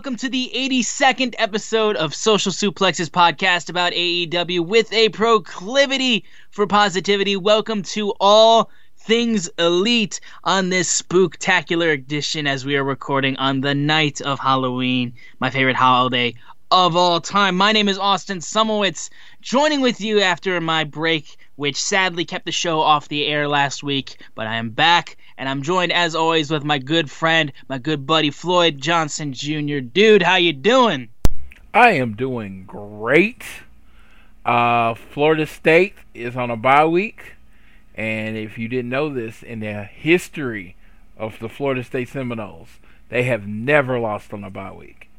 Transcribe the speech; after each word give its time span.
Welcome 0.00 0.16
to 0.16 0.30
the 0.30 0.50
82nd 0.54 1.34
episode 1.36 1.94
of 1.96 2.14
Social 2.14 2.52
Suplexes 2.52 3.10
podcast 3.10 3.68
about 3.68 3.92
AEW 3.92 4.60
with 4.64 4.90
a 4.94 5.10
proclivity 5.10 6.24
for 6.50 6.66
positivity. 6.66 7.36
Welcome 7.36 7.82
to 7.82 8.14
all 8.18 8.70
things 8.96 9.50
elite 9.58 10.20
on 10.42 10.70
this 10.70 11.02
spooktacular 11.02 11.92
edition 11.92 12.46
as 12.46 12.64
we 12.64 12.76
are 12.76 12.82
recording 12.82 13.36
on 13.36 13.60
the 13.60 13.74
night 13.74 14.22
of 14.22 14.38
Halloween, 14.38 15.12
my 15.38 15.50
favorite 15.50 15.76
holiday 15.76 16.34
of 16.70 16.94
all 16.94 17.20
time. 17.20 17.56
My 17.56 17.72
name 17.72 17.88
is 17.88 17.98
Austin 17.98 18.38
Szumowicz, 18.38 19.10
joining 19.40 19.80
with 19.80 20.00
you 20.00 20.20
after 20.20 20.60
my 20.60 20.84
break, 20.84 21.36
which 21.56 21.76
sadly 21.76 22.24
kept 22.24 22.44
the 22.44 22.52
show 22.52 22.80
off 22.80 23.08
the 23.08 23.26
air 23.26 23.48
last 23.48 23.82
week, 23.82 24.22
but 24.34 24.46
I 24.46 24.56
am 24.56 24.70
back 24.70 25.16
and 25.36 25.48
I'm 25.48 25.62
joined 25.62 25.92
as 25.92 26.14
always 26.14 26.50
with 26.50 26.62
my 26.62 26.78
good 26.78 27.10
friend, 27.10 27.52
my 27.68 27.78
good 27.78 28.06
buddy 28.06 28.30
Floyd 28.30 28.78
Johnson 28.78 29.32
Jr. 29.32 29.80
Dude, 29.80 30.22
how 30.22 30.36
you 30.36 30.52
doing? 30.52 31.08
I 31.74 31.90
am 31.92 32.14
doing 32.14 32.64
great. 32.66 33.44
Uh, 34.44 34.94
Florida 34.94 35.46
State 35.46 35.94
is 36.14 36.36
on 36.36 36.50
a 36.50 36.56
bye 36.56 36.84
week, 36.86 37.34
and 37.94 38.36
if 38.36 38.58
you 38.58 38.68
didn't 38.68 38.90
know 38.90 39.12
this, 39.12 39.42
in 39.42 39.60
the 39.60 39.84
history 39.84 40.76
of 41.18 41.38
the 41.40 41.48
Florida 41.48 41.82
State 41.82 42.08
Seminoles, 42.08 42.78
they 43.08 43.24
have 43.24 43.46
never 43.46 43.98
lost 43.98 44.32
on 44.32 44.44
a 44.44 44.50
bye 44.50 44.72
week. 44.72 45.09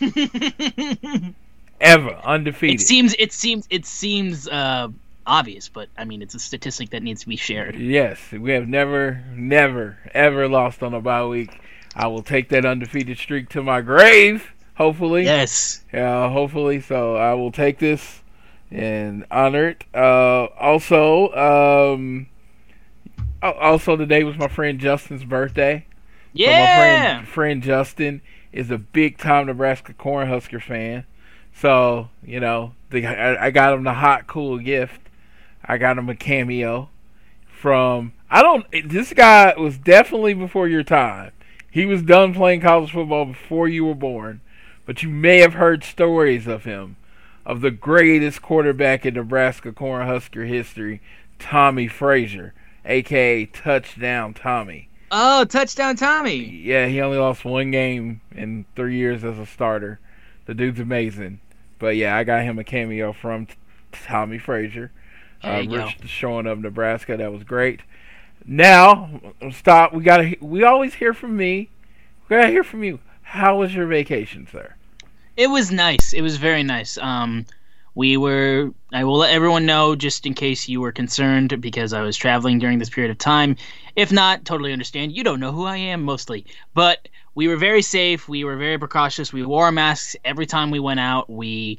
Ever 1.80 2.14
undefeated. 2.24 2.80
It 2.80 2.84
seems 2.84 3.14
it 3.18 3.32
seems 3.32 3.66
it 3.68 3.84
seems 3.84 4.48
uh 4.48 4.88
obvious, 5.26 5.68
but 5.68 5.88
I 5.98 6.04
mean 6.04 6.22
it's 6.22 6.34
a 6.34 6.38
statistic 6.38 6.90
that 6.90 7.02
needs 7.02 7.22
to 7.22 7.28
be 7.28 7.36
shared. 7.36 7.76
Yes, 7.76 8.18
we 8.32 8.52
have 8.52 8.68
never, 8.68 9.22
never, 9.34 9.98
ever 10.14 10.48
lost 10.48 10.82
on 10.82 10.94
a 10.94 11.00
bye 11.00 11.24
week. 11.26 11.60
I 11.94 12.06
will 12.06 12.22
take 12.22 12.48
that 12.50 12.64
undefeated 12.64 13.18
streak 13.18 13.48
to 13.50 13.62
my 13.62 13.80
grave. 13.80 14.52
Hopefully, 14.76 15.24
Yes. 15.24 15.84
Yeah, 15.92 16.28
hopefully. 16.30 16.80
So 16.80 17.16
I 17.16 17.34
will 17.34 17.52
take 17.52 17.78
this 17.78 18.22
and 18.70 19.24
honor 19.30 19.68
it. 19.68 19.84
Uh, 19.94 20.44
also, 20.58 21.30
um, 21.94 22.26
al- 23.42 23.52
also 23.54 23.96
today 23.96 24.24
was 24.24 24.36
my 24.36 24.48
friend 24.48 24.80
Justin's 24.80 25.24
birthday. 25.24 25.86
So 26.36 26.46
my 26.46 26.52
Yeah. 26.52 26.76
friend, 27.16 27.28
friend 27.28 27.62
Justin 27.62 28.20
is 28.54 28.70
a 28.70 28.78
big 28.78 29.18
time 29.18 29.46
Nebraska 29.46 29.92
Cornhusker 29.92 30.62
fan. 30.62 31.04
So 31.52 32.08
you 32.24 32.40
know, 32.40 32.74
the, 32.90 33.04
I, 33.06 33.46
I 33.46 33.50
got 33.50 33.74
him 33.74 33.84
the 33.84 33.94
hot 33.94 34.26
cool 34.26 34.58
gift. 34.58 35.00
I 35.64 35.76
got 35.76 35.98
him 35.98 36.08
a 36.08 36.14
cameo 36.14 36.88
from. 37.46 38.12
I 38.30 38.42
don't. 38.42 38.64
This 38.88 39.12
guy 39.12 39.54
was 39.58 39.76
definitely 39.76 40.34
before 40.34 40.68
your 40.68 40.82
time. 40.82 41.32
He 41.70 41.84
was 41.84 42.02
done 42.02 42.32
playing 42.32 42.60
college 42.60 42.92
football 42.92 43.26
before 43.26 43.66
you 43.66 43.84
were 43.84 43.94
born, 43.96 44.40
but 44.86 45.02
you 45.02 45.08
may 45.08 45.38
have 45.38 45.54
heard 45.54 45.82
stories 45.82 46.46
of 46.46 46.64
him, 46.64 46.96
of 47.44 47.60
the 47.60 47.72
greatest 47.72 48.40
quarterback 48.40 49.04
in 49.04 49.14
Nebraska 49.14 49.72
Cornhusker 49.72 50.46
history, 50.46 51.00
Tommie 51.40 51.88
Frazier, 51.88 52.54
aka 52.84 53.46
Touchdown 53.46 54.34
Tommy. 54.34 54.88
Oh, 55.16 55.44
touchdown 55.44 55.94
Tommy. 55.94 56.36
Yeah, 56.44 56.86
he 56.86 57.00
only 57.00 57.18
lost 57.18 57.44
one 57.44 57.70
game 57.70 58.20
in 58.32 58.64
three 58.74 58.96
years 58.96 59.22
as 59.22 59.38
a 59.38 59.46
starter. 59.46 60.00
The 60.46 60.54
dude's 60.54 60.80
amazing. 60.80 61.38
But 61.78 61.94
yeah, 61.94 62.16
I 62.16 62.24
got 62.24 62.42
him 62.42 62.58
a 62.58 62.64
cameo 62.64 63.12
from 63.12 63.46
t- 63.46 63.54
Tommie 63.92 64.38
Frazier. 64.40 64.90
There 65.40 65.52
Uh, 65.52 65.60
you 65.60 65.68
go. 65.70 65.84
Rich 65.84 65.98
showing 66.06 66.48
up 66.48 66.58
Nebraska. 66.58 67.16
That 67.16 67.32
was 67.32 67.44
great. 67.44 67.80
Now, 68.44 69.20
stop. 69.52 69.92
We 69.94 70.02
got 70.02 70.16
to. 70.18 70.36
We 70.40 70.64
always 70.64 70.94
hear 70.94 71.14
from 71.14 71.36
me. 71.36 71.70
We 72.28 72.36
got 72.36 72.46
to 72.46 72.50
hear 72.50 72.64
from 72.64 72.82
you. 72.82 72.98
How 73.22 73.58
was 73.58 73.72
your 73.72 73.86
vacation, 73.86 74.48
sir? 74.50 74.74
It 75.36 75.46
was 75.48 75.70
nice. 75.70 76.12
It 76.12 76.22
was 76.22 76.38
very 76.38 76.64
nice. 76.64 76.98
Um, 76.98 77.46
we 77.94 78.16
were. 78.16 78.70
I 78.92 79.04
will 79.04 79.18
let 79.18 79.32
everyone 79.32 79.66
know 79.66 79.94
just 79.94 80.26
in 80.26 80.34
case 80.34 80.68
you 80.68 80.80
were 80.80 80.92
concerned 80.92 81.60
because 81.60 81.92
I 81.92 82.02
was 82.02 82.16
traveling 82.16 82.58
during 82.58 82.78
this 82.78 82.90
period 82.90 83.10
of 83.10 83.18
time. 83.18 83.56
If 83.96 84.10
not, 84.10 84.44
totally 84.44 84.72
understand. 84.72 85.12
You 85.12 85.24
don't 85.24 85.40
know 85.40 85.52
who 85.52 85.64
I 85.64 85.76
am 85.76 86.02
mostly, 86.02 86.46
but 86.74 87.08
we 87.34 87.48
were 87.48 87.56
very 87.56 87.82
safe. 87.82 88.28
We 88.28 88.44
were 88.44 88.56
very 88.56 88.78
precautious. 88.78 89.32
We 89.32 89.44
wore 89.44 89.70
masks 89.72 90.16
every 90.24 90.46
time 90.46 90.70
we 90.70 90.80
went 90.80 91.00
out. 91.00 91.30
We 91.30 91.78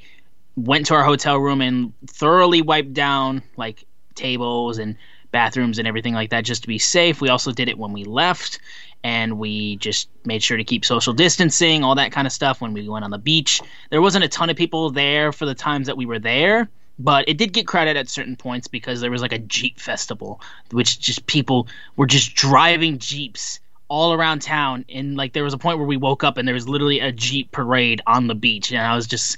went 0.55 0.85
to 0.87 0.93
our 0.93 1.03
hotel 1.03 1.37
room 1.37 1.61
and 1.61 1.93
thoroughly 2.07 2.61
wiped 2.61 2.93
down 2.93 3.43
like 3.57 3.85
tables 4.15 4.77
and 4.77 4.95
bathrooms 5.31 5.79
and 5.79 5.87
everything 5.87 6.13
like 6.13 6.29
that 6.29 6.45
just 6.45 6.61
to 6.61 6.67
be 6.69 6.79
safe. 6.79 7.19
We 7.19 7.27
also 7.27 7.51
did 7.51 7.67
it 7.67 7.77
when 7.77 7.91
we 7.91 8.05
left 8.05 8.59
and 9.05 9.37
we 9.37 9.75
just 9.75 10.09
made 10.25 10.41
sure 10.41 10.57
to 10.57 10.63
keep 10.63 10.83
social 10.83 11.13
distancing, 11.13 11.83
all 11.83 11.93
that 11.93 12.11
kind 12.11 12.25
of 12.25 12.33
stuff 12.33 12.59
when 12.59 12.73
we 12.73 12.89
went 12.89 13.05
on 13.05 13.11
the 13.11 13.19
beach. 13.19 13.61
There 13.91 14.01
wasn't 14.01 14.25
a 14.25 14.27
ton 14.27 14.49
of 14.49 14.57
people 14.57 14.89
there 14.89 15.31
for 15.31 15.45
the 15.45 15.53
times 15.53 15.85
that 15.85 15.95
we 15.95 16.07
were 16.07 16.17
there, 16.17 16.67
but 16.97 17.29
it 17.29 17.37
did 17.37 17.53
get 17.53 17.67
crowded 17.67 17.97
at 17.97 18.09
certain 18.09 18.35
points 18.35 18.67
because 18.67 19.01
there 19.01 19.11
was 19.11 19.21
like 19.21 19.31
a 19.31 19.37
Jeep 19.37 19.79
festival, 19.79 20.41
which 20.71 20.99
just 20.99 21.27
people 21.27 21.67
were 21.95 22.07
just 22.07 22.33
driving 22.33 22.97
Jeeps 22.97 23.59
all 23.89 24.11
around 24.11 24.41
town. 24.41 24.85
And 24.89 25.15
like 25.15 25.33
there 25.33 25.43
was 25.43 25.53
a 25.53 25.59
point 25.59 25.77
where 25.77 25.85
we 25.85 25.97
woke 25.97 26.23
up 26.23 26.37
and 26.37 26.47
there 26.47 26.55
was 26.55 26.67
literally 26.67 26.99
a 26.99 27.11
Jeep 27.11 27.51
parade 27.51 28.01
on 28.07 28.25
the 28.25 28.33
beach, 28.33 28.71
and 28.71 28.81
I 28.81 28.95
was 28.95 29.05
just 29.05 29.37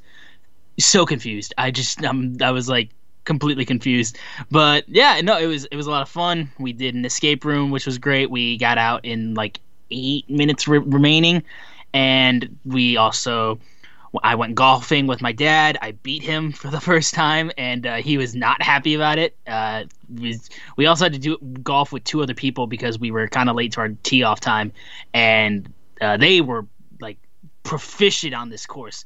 so 0.80 1.06
confused. 1.06 1.54
I 1.58 1.72
just 1.72 2.02
um, 2.06 2.38
I 2.42 2.52
was 2.52 2.70
like 2.70 2.92
completely 3.28 3.66
confused. 3.66 4.18
But 4.50 4.90
yeah, 4.90 5.22
no, 5.22 5.38
it 5.38 5.46
was 5.46 5.66
it 5.66 5.76
was 5.76 5.86
a 5.86 5.92
lot 5.92 6.02
of 6.02 6.10
fun. 6.10 6.50
We 6.58 6.74
did 6.74 6.96
an 6.96 7.06
escape 7.06 7.46
room, 7.46 7.70
which 7.70 7.86
was 7.86 8.00
great. 8.00 8.32
We 8.32 8.58
got 8.58 8.80
out 8.80 9.06
in 9.06 9.36
like 9.36 9.60
eight 9.92 10.28
minutes 10.28 10.68
re- 10.68 10.80
remaining, 10.80 11.44
and 11.94 12.58
we 12.66 12.98
also 12.98 13.60
I 14.24 14.36
went 14.36 14.56
golfing 14.56 15.06
with 15.06 15.22
my 15.22 15.32
dad. 15.32 15.78
I 15.82 15.92
beat 15.92 16.24
him 16.24 16.52
for 16.62 16.70
the 16.70 16.80
first 16.80 17.14
time, 17.14 17.52
and 17.58 17.86
uh, 17.86 17.96
he 17.98 18.18
was 18.18 18.34
not 18.34 18.62
happy 18.62 18.96
about 18.96 19.20
it. 19.20 19.36
Uh, 19.46 19.84
we, 20.12 20.40
we 20.78 20.86
also 20.88 21.06
had 21.06 21.14
to 21.14 21.20
do 21.20 21.38
golf 21.62 21.92
with 21.92 22.04
two 22.04 22.24
other 22.24 22.34
people 22.34 22.66
because 22.66 22.98
we 22.98 23.12
were 23.12 23.28
kind 23.28 23.50
of 23.50 23.56
late 23.56 23.74
to 23.74 23.82
our 23.82 23.90
tee 24.04 24.24
off 24.24 24.40
time, 24.40 24.72
and 25.14 25.72
uh, 26.02 26.18
they 26.18 26.42
were 26.42 26.66
like 27.00 27.18
proficient 27.64 28.34
on 28.34 28.50
this 28.50 28.66
course. 28.66 29.06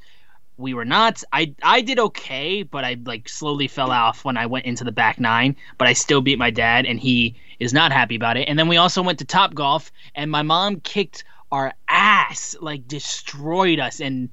We 0.62 0.74
were 0.74 0.86
not. 0.86 1.24
I 1.34 1.54
I 1.64 1.82
did 1.82 2.00
okay, 2.00 2.64
but 2.64 2.86
I 2.86 2.98
like 3.06 3.28
slowly 3.28 3.68
fell 3.68 3.92
off 3.92 4.24
when 4.24 4.38
I 4.38 4.46
went 4.46 4.66
into 4.66 4.84
the 4.84 4.92
back 4.92 5.20
nine. 5.20 5.56
But 5.78 5.88
I 5.88 5.94
still 5.94 6.22
beat 6.22 6.38
my 6.38 6.52
dad, 6.52 6.86
and 6.86 7.00
he 7.00 7.36
is 7.60 7.74
not 7.74 7.92
happy 7.92 8.16
about 8.16 8.38
it. 8.38 8.48
And 8.48 8.58
then 8.58 8.68
we 8.68 8.78
also 8.78 9.02
went 9.02 9.20
to 9.20 9.26
Top 9.26 9.54
Golf, 9.54 9.92
and 10.16 10.30
my 10.30 10.44
mom 10.44 10.80
kicked 10.80 11.24
our 11.52 11.74
ass, 11.88 12.56
like 12.62 12.88
destroyed 12.88 13.80
us. 13.80 14.00
And 14.00 14.30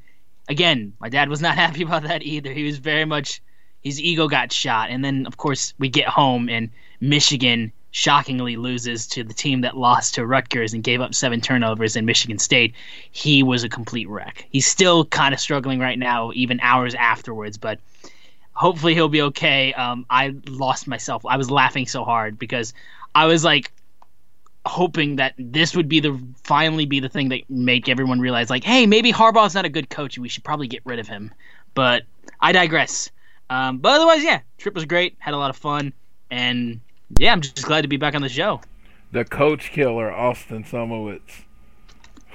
again, 0.48 0.92
my 1.00 1.08
dad 1.08 1.28
was 1.28 1.40
not 1.40 1.54
happy 1.64 1.82
about 1.82 2.04
that 2.04 2.22
either. 2.22 2.52
He 2.52 2.64
was 2.64 2.78
very 2.78 3.04
much 3.04 3.40
his 3.82 4.00
ego 4.00 4.28
got 4.28 4.52
shot. 4.52 4.90
And 4.90 5.04
then 5.04 5.26
of 5.26 5.36
course 5.36 5.74
we 5.78 5.88
get 5.88 6.08
home 6.08 6.48
and 6.48 6.70
Michigan 7.00 7.72
shockingly 7.90 8.56
loses 8.56 9.06
to 9.06 9.24
the 9.24 9.34
team 9.34 9.62
that 9.62 9.76
lost 9.76 10.14
to 10.14 10.26
Rutgers 10.26 10.74
and 10.74 10.82
gave 10.82 11.00
up 11.00 11.14
seven 11.14 11.40
turnovers 11.40 11.96
in 11.96 12.04
Michigan 12.04 12.38
State, 12.38 12.74
he 13.10 13.42
was 13.42 13.64
a 13.64 13.68
complete 13.68 14.08
wreck. 14.08 14.46
He's 14.50 14.66
still 14.66 15.04
kind 15.06 15.32
of 15.32 15.40
struggling 15.40 15.80
right 15.80 15.98
now, 15.98 16.30
even 16.34 16.60
hours 16.60 16.94
afterwards, 16.94 17.56
but 17.56 17.78
hopefully 18.52 18.94
he'll 18.94 19.08
be 19.08 19.22
okay. 19.22 19.72
Um, 19.74 20.04
I 20.10 20.34
lost 20.48 20.86
myself. 20.86 21.24
I 21.24 21.36
was 21.36 21.50
laughing 21.50 21.86
so 21.86 22.04
hard 22.04 22.38
because 22.38 22.74
I 23.14 23.26
was 23.26 23.44
like 23.44 23.72
hoping 24.66 25.16
that 25.16 25.32
this 25.38 25.74
would 25.74 25.88
be 25.88 26.00
the 26.00 26.20
finally 26.44 26.84
be 26.84 27.00
the 27.00 27.08
thing 27.08 27.30
that 27.30 27.40
make 27.48 27.88
everyone 27.88 28.20
realize 28.20 28.50
like, 28.50 28.64
hey, 28.64 28.86
maybe 28.86 29.12
Harbaugh's 29.12 29.54
not 29.54 29.64
a 29.64 29.70
good 29.70 29.88
coach 29.88 30.16
and 30.16 30.22
we 30.22 30.28
should 30.28 30.44
probably 30.44 30.66
get 30.66 30.82
rid 30.84 30.98
of 30.98 31.08
him. 31.08 31.32
But 31.74 32.02
I 32.40 32.52
digress. 32.52 33.10
Um, 33.48 33.78
but 33.78 33.92
otherwise, 33.92 34.22
yeah, 34.22 34.40
trip 34.58 34.74
was 34.74 34.84
great. 34.84 35.16
Had 35.18 35.34
a 35.34 35.38
lot 35.38 35.50
of 35.50 35.56
fun, 35.56 35.94
and 36.30 36.80
yeah, 37.18 37.32
I'm 37.32 37.40
just 37.40 37.64
glad 37.64 37.82
to 37.82 37.88
be 37.88 37.96
back 37.96 38.14
on 38.14 38.22
the 38.22 38.28
show. 38.28 38.60
The 39.12 39.24
coach 39.24 39.70
killer, 39.70 40.12
Austin 40.12 40.64
Szumowicz. 40.64 41.44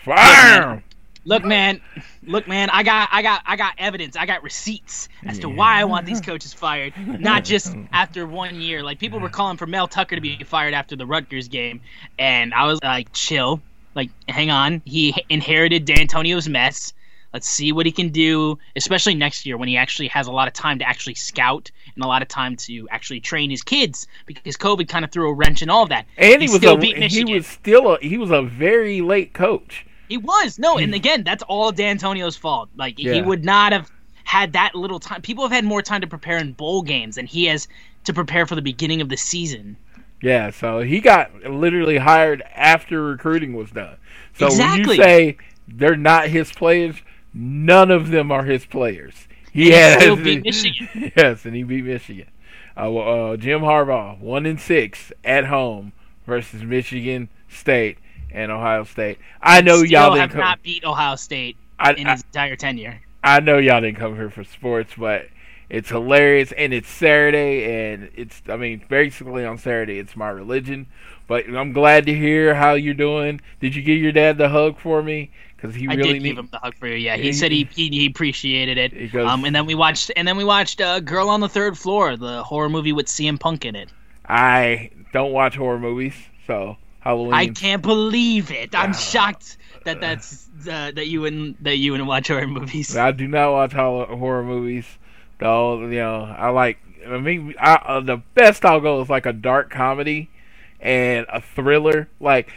Fire! 0.04 0.84
Look, 1.26 1.46
man, 1.46 1.80
look, 2.24 2.50
man. 2.50 2.70
I 2.70 2.84
got, 2.84 3.08
I 3.12 3.22
got, 3.22 3.44
I 3.46 3.56
got 3.56 3.76
evidence. 3.78 4.18
I 4.18 4.26
got 4.26 4.44
receipts 4.44 5.08
as 5.26 5.40
to 5.40 5.50
why 5.50 5.80
I 5.80 5.86
want 5.86 6.06
these 6.06 6.20
coaches 6.20 6.54
fired, 6.54 6.94
not 6.98 7.46
just 7.46 7.76
after 7.94 8.28
one 8.28 8.60
year. 8.60 8.84
Like 8.84 9.00
people 9.00 9.20
were 9.22 9.30
calling 9.30 9.56
for 9.56 9.66
Mel 9.66 9.88
Tucker 9.88 10.16
to 10.16 10.22
be 10.22 10.44
fired 10.44 10.74
after 10.74 10.98
the 10.98 11.06
Rutgers 11.06 11.48
game, 11.48 11.80
and 12.20 12.54
I 12.54 12.66
was 12.66 12.80
like, 12.84 13.14
chill, 13.14 13.62
like, 13.96 14.10
hang 14.28 14.50
on. 14.50 14.82
He 14.86 15.16
inherited 15.30 15.86
Dantonio's 15.86 16.50
mess. 16.50 16.94
Let's 17.34 17.48
see 17.48 17.72
what 17.72 17.86
he 17.86 17.92
can 17.92 18.10
do, 18.10 18.60
especially 18.76 19.16
next 19.16 19.46
year 19.46 19.58
when 19.58 19.68
he 19.68 19.76
actually 19.76 20.08
has 20.10 20.28
a 20.28 20.32
lot 20.32 20.48
of 20.48 20.54
time 20.54 20.80
to 20.80 20.88
actually 20.88 21.16
scout 21.16 21.72
and 21.96 22.04
a 22.04 22.08
lot 22.08 22.22
of 22.22 22.28
time 22.28 22.56
to 22.58 22.88
actually 22.90 23.20
train 23.20 23.50
his 23.50 23.64
kids 23.64 24.08
because 24.26 24.56
COVID 24.56 24.88
kind 24.88 25.04
of 25.04 25.12
threw 25.12 25.30
a 25.30 25.34
wrench 25.34 25.62
in 25.62 25.70
all 25.70 25.84
of 25.84 25.90
that. 25.90 26.06
And 26.18 26.42
he, 26.42 26.48
he 26.48 26.54
was 26.54 26.62
still 26.62 26.76
a, 26.76 26.78
beat 26.78 27.00
Michigan. 27.00 27.28
He 27.28 27.34
was 27.34 27.48
still 27.48 27.96
a, 27.96 28.00
he 28.00 28.18
was 28.18 28.30
a 28.30 28.44
very 28.44 29.02
late 29.02 29.34
coach. 29.34 29.86
He 30.10 30.18
was 30.18 30.60
no, 30.60 30.78
and 30.78 30.92
hmm. 30.92 30.96
again, 30.96 31.24
that's 31.24 31.44
all 31.44 31.72
Dantonio's 31.72 32.38
fault. 32.38 32.70
Like 32.76 33.00
yeah. 33.00 33.14
he 33.14 33.22
would 33.22 33.44
not 33.44 33.74
have 33.74 33.92
had 34.24 34.54
that 34.54 34.76
little 34.76 35.00
time. 35.00 35.22
People 35.22 35.44
have 35.44 35.52
had 35.52 35.66
more 35.66 35.82
time 35.82 36.02
to 36.02 36.08
prepare 36.08 36.38
in 36.38 36.54
bowl 36.54 36.82
games 36.84 37.16
than 37.16 37.26
he 37.26 37.46
has 37.46 37.68
to 38.04 38.14
prepare 38.14 38.46
for 38.46 38.56
the 38.56 38.62
beginning 38.62 39.02
of 39.02 39.10
the 39.10 39.18
season. 39.18 39.78
Yeah, 40.22 40.52
so 40.52 40.80
he 40.82 41.02
got 41.02 41.34
literally 41.44 41.98
hired 41.98 42.44
after 42.54 43.04
recruiting 43.04 43.56
was 43.56 43.72
done. 43.72 43.98
So 44.38 44.48
exactly. 44.48 44.82
when 44.82 44.90
you 44.98 45.04
say 45.04 45.38
they're 45.68 45.98
not 45.98 46.28
his 46.30 46.52
players, 46.52 46.96
none 47.34 47.92
of 47.92 48.10
them 48.10 48.32
are 48.32 48.44
his 48.44 48.66
players. 48.66 49.28
He 49.52 49.74
and 49.74 50.02
has 50.02 50.20
beat 50.24 50.44
Michigan. 50.44 51.12
Yes, 51.16 51.46
and 51.46 51.56
he 51.56 51.64
beat 51.64 51.84
Michigan. 51.84 52.28
Uh, 52.76 52.96
uh, 52.96 53.38
Jim 53.38 53.62
Harbaugh, 53.62 54.20
one 54.20 54.46
in 54.46 54.58
six 54.58 55.12
at 55.24 55.46
home 55.46 55.94
versus 56.26 56.64
Michigan 56.64 57.30
State 57.48 57.98
and 58.32 58.52
Ohio 58.52 58.84
State. 58.84 59.20
I 59.42 59.62
know 59.62 59.78
Still 59.78 59.92
y'all 59.92 60.16
didn't 60.16 60.32
have 60.32 60.40
not 60.40 60.64
beat 60.64 60.84
Ohio 60.84 61.16
State 61.16 61.56
I, 61.78 61.94
in 61.94 62.08
his 62.08 62.24
entire 62.24 62.56
tenure. 62.56 63.00
I 63.24 63.40
know 63.40 63.58
y'all 63.58 63.82
didn't 63.82 63.98
come 63.98 64.16
here 64.16 64.30
for 64.30 64.44
sports, 64.44 64.94
but 64.98 65.28
it's 65.70 65.90
hilarious 65.90 66.52
and 66.52 66.74
it's 66.74 66.90
Saturday 66.90 67.92
and 67.92 68.10
it's 68.16 68.42
I 68.50 68.58
mean 68.58 68.84
basically 68.90 69.46
on 69.46 69.58
Saturday 69.58 70.00
it's 70.00 70.16
my 70.16 70.30
religion. 70.30 70.88
But 71.28 71.48
I'm 71.48 71.72
glad 71.72 72.06
to 72.08 72.14
hear 72.14 72.56
how 72.56 72.74
you're 72.74 72.94
doing. 72.94 73.40
Did 73.62 73.76
you 73.76 73.82
give 73.82 73.98
your 73.98 74.12
dad 74.12 74.38
the 74.38 74.50
hug 74.50 74.78
for 74.78 75.02
me? 75.02 75.32
Because 75.64 75.78
he 75.78 75.88
I 75.88 75.94
really 75.94 76.14
did 76.16 76.24
need... 76.24 76.30
give 76.30 76.38
him 76.40 76.50
the 76.52 76.58
hug 76.58 76.76
for 76.76 76.88
you. 76.88 76.98
Yeah, 76.98 77.16
he, 77.16 77.24
he 77.24 77.34
said 77.34 77.50
he, 77.54 77.70
he, 77.74 77.88
he 77.88 78.06
appreciated 78.06 78.78
it. 78.78 78.92
He 78.92 79.08
goes, 79.08 79.30
um, 79.30 79.46
and 79.46 79.56
then 79.56 79.66
we 79.66 79.76
watched 79.76 80.12
and 80.18 80.28
then 80.28 80.36
we 80.36 80.44
watched 80.44 80.82
uh, 80.82 81.00
Girl 81.00 81.30
on 81.30 81.40
the 81.40 81.48
Third 81.48 81.78
Floor, 81.78 82.18
the 82.18 82.44
horror 82.44 82.68
movie 82.68 82.92
with 82.92 83.06
CM 83.06 83.40
Punk 83.40 83.64
in 83.64 83.74
it. 83.74 83.88
I 84.28 84.92
don't 85.14 85.32
watch 85.32 85.56
horror 85.56 85.80
movies, 85.80 86.16
so 86.48 86.76
Halloween. 87.00 87.34
I 87.34 87.48
can't 87.48 87.82
believe 87.82 88.52
it. 88.52 88.76
I'm 88.76 88.94
shocked 88.94 89.56
that 89.86 90.02
that's 90.02 90.50
uh, 90.68 90.92
that 90.96 91.08
you 91.08 91.24
and 91.24 91.56
that 91.62 91.78
you 91.78 91.96
and 91.96 92.06
watch 92.08 92.28
horror 92.28 92.46
movies. 92.46 92.98
I 92.98 93.12
do 93.12 93.26
not 93.26 93.54
watch 93.54 93.72
horror 93.72 94.44
movies. 94.44 94.86
Though 95.40 95.80
you 95.84 96.00
know, 96.00 96.24
I 96.26 96.50
like. 96.50 96.78
I 97.08 97.20
mean, 97.20 97.56
I, 97.58 97.76
uh, 97.76 98.00
the 98.02 98.18
best 98.34 98.66
I'll 98.66 98.82
go 98.82 99.02
is 99.02 99.10
like 99.10 99.26
a 99.26 99.34
dark 99.34 99.70
comedy 99.70 100.30
and 100.82 101.26
a 101.30 101.40
thriller. 101.40 102.10
Like 102.20 102.52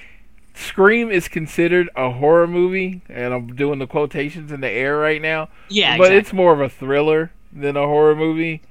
Scream 0.57 1.11
is 1.11 1.29
considered 1.29 1.91
a 1.95 2.11
horror 2.11 2.47
movie, 2.47 3.03
and 3.11 3.35
I'm 3.35 3.55
doing 3.55 3.79
the 3.79 3.87
quotations 3.87 4.51
in 4.51 4.63
the 4.63 4.71
air 4.71 4.97
right 4.97 5.21
now. 5.21 5.51
Yeah, 5.69 5.99
but 5.99 6.05
exactly. 6.05 6.17
it's 6.17 6.33
more 6.33 6.53
of 6.55 6.61
a 6.63 6.71
thriller 6.71 7.31
than 7.53 7.77
a 7.77 7.87
horror 7.87 8.17
movie. 8.17 8.63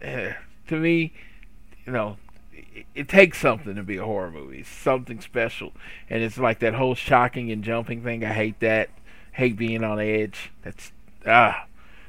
to 0.00 0.36
me, 0.70 1.12
you 1.84 1.92
know, 1.92 2.16
it 2.94 3.08
takes 3.08 3.38
something 3.38 3.74
to 3.74 3.82
be 3.82 3.96
a 3.96 4.04
horror 4.04 4.30
movie. 4.30 4.62
something 4.62 5.20
special, 5.20 5.72
and 6.08 6.22
it's 6.22 6.38
like 6.38 6.60
that 6.60 6.74
whole 6.74 6.94
shocking 6.94 7.50
and 7.50 7.64
jumping 7.64 8.04
thing. 8.04 8.24
I 8.24 8.32
hate 8.32 8.60
that. 8.60 8.88
Hate 9.32 9.56
being 9.56 9.82
on 9.82 9.98
edge. 9.98 10.52
That's 10.62 10.92
ah. 11.26 11.66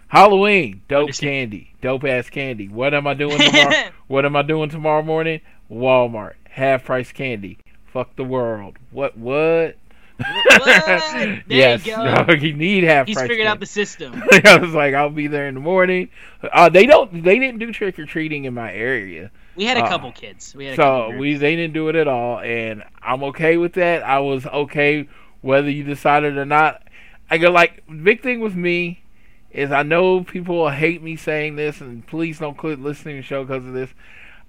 Halloween, 0.10 0.84
dope 0.88 1.12
candy, 1.14 1.74
dope 1.82 2.04
ass 2.04 2.30
candy. 2.30 2.68
What 2.68 2.94
am 2.94 3.08
I 3.08 3.16
doing 3.16 3.40
tomorrow? 3.40 3.90
what 4.08 4.26
am 4.26 4.36
I 4.36 4.44
doing 4.44 4.70
tomorrow 4.70 5.02
morning? 5.02 5.42
Walmart, 5.72 6.36
half 6.52 6.86
price 6.86 7.12
candy. 7.12 7.58
Fuck 7.96 8.14
the 8.18 8.26
world. 8.26 8.78
What? 8.92 9.18
What? 9.18 9.78
What? 10.18 10.26
yes, 11.48 11.86
you, 11.86 11.96
go. 11.96 12.34
you 12.34 12.54
need 12.54 12.84
half. 12.84 13.08
He's 13.08 13.22
figured 13.22 13.48
out 13.48 13.62
the 13.62 13.66
system. 13.66 14.22
I 14.32 14.58
was 14.58 14.74
like, 14.74 14.94
I'll 14.94 15.10
be 15.10 15.28
there 15.28 15.48
in 15.48 15.54
the 15.54 15.62
morning. 15.62 16.10
Uh, 16.44 16.68
they 16.68 16.86
don't. 16.86 17.24
They 17.24 17.40
didn't 17.40 17.60
do 17.60 17.72
trick 17.72 17.98
or 17.98 18.06
treating 18.06 18.44
in 18.44 18.54
my 18.54 18.74
area. 18.74 19.32
We 19.56 19.64
had 19.64 19.78
a 19.78 19.86
Uh, 19.86 19.88
couple 19.88 20.12
kids. 20.12 20.54
We 20.54 20.66
had 20.66 20.74
a 20.74 20.76
So 20.76 20.84
couple 20.84 21.20
we 21.20 21.36
they 21.36 21.56
didn't 21.56 21.74
do 21.74 21.88
it 21.88 21.96
at 21.96 22.10
all, 22.10 22.40
and 22.40 22.84
I'm 23.02 23.24
okay 23.24 23.56
with 23.56 23.72
that. 23.76 24.04
I 24.04 24.20
was 24.20 24.46
okay 24.46 25.08
whether 25.40 25.70
you 25.70 25.86
decided 25.86 26.36
or 26.38 26.46
not. 26.46 26.84
I 27.30 27.38
go 27.38 27.50
like 27.50 27.82
big 28.04 28.22
thing 28.22 28.42
with 28.42 28.56
me 28.56 29.04
is 29.52 29.72
I 29.72 29.84
know 29.84 30.26
people 30.26 30.58
will 30.58 30.70
hate 30.70 31.02
me 31.02 31.16
saying 31.16 31.56
this, 31.56 31.80
and 31.80 32.06
please 32.06 32.40
don't 32.40 32.58
quit 32.58 32.82
listening 32.82 33.16
to 33.16 33.22
the 33.22 33.26
show 33.26 33.46
because 33.46 33.66
of 33.66 33.72
this. 33.72 33.94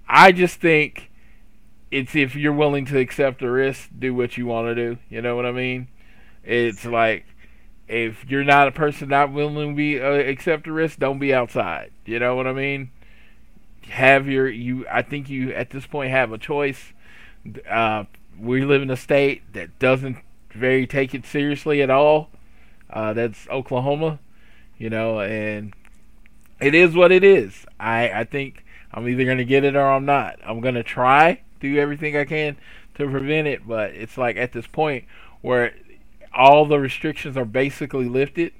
I 0.05 0.33
just 0.33 0.59
think 0.59 1.09
it's 1.91 2.15
if 2.15 2.35
you're 2.35 2.53
willing 2.53 2.85
to 2.85 2.97
accept 2.97 3.39
the 3.39 3.49
risk, 3.49 3.89
do 3.97 4.13
what 4.13 4.37
you 4.37 4.45
want 4.45 4.67
to 4.67 4.75
do. 4.75 4.97
You 5.09 5.21
know 5.21 5.35
what 5.35 5.45
I 5.45 5.51
mean? 5.51 5.87
It's 6.43 6.85
like 6.85 7.25
if 7.87 8.25
you're 8.29 8.43
not 8.43 8.67
a 8.67 8.71
person 8.71 9.09
not 9.09 9.31
willing 9.31 9.69
to 9.69 9.75
be 9.75 9.99
uh, 10.01 10.11
accept 10.11 10.65
the 10.65 10.71
risk, 10.71 10.99
don't 10.99 11.19
be 11.19 11.33
outside. 11.33 11.91
You 12.05 12.19
know 12.19 12.35
what 12.35 12.47
I 12.47 12.53
mean? 12.53 12.91
Have 13.89 14.27
your 14.27 14.49
you. 14.49 14.85
I 14.89 15.01
think 15.01 15.29
you 15.29 15.53
at 15.53 15.69
this 15.69 15.87
point 15.87 16.11
have 16.11 16.31
a 16.31 16.37
choice. 16.37 16.93
Uh, 17.69 18.03
we 18.37 18.65
live 18.65 18.81
in 18.81 18.91
a 18.91 18.97
state 18.97 19.53
that 19.53 19.79
doesn't 19.79 20.17
very 20.51 20.85
take 20.85 21.13
it 21.13 21.25
seriously 21.25 21.81
at 21.81 21.89
all. 21.89 22.29
Uh, 22.89 23.13
that's 23.13 23.47
Oklahoma, 23.49 24.19
you 24.77 24.89
know, 24.89 25.21
and 25.21 25.73
it 26.59 26.75
is 26.75 26.95
what 26.95 27.13
it 27.13 27.23
is. 27.23 27.65
I 27.79 28.09
I 28.11 28.23
think 28.25 28.65
I'm 28.93 29.07
either 29.07 29.23
gonna 29.23 29.45
get 29.45 29.63
it 29.63 29.77
or 29.77 29.89
I'm 29.89 30.05
not. 30.05 30.39
I'm 30.45 30.59
gonna 30.59 30.83
try 30.83 31.41
do 31.59 31.77
everything 31.77 32.15
I 32.15 32.25
can 32.25 32.57
to 32.95 33.09
prevent 33.09 33.47
it, 33.47 33.67
but 33.67 33.91
it's 33.91 34.17
like 34.17 34.37
at 34.37 34.51
this 34.51 34.67
point 34.67 35.05
where 35.41 35.73
all 36.33 36.65
the 36.65 36.79
restrictions 36.79 37.37
are 37.37 37.45
basically 37.45 38.07
lifted. 38.07 38.53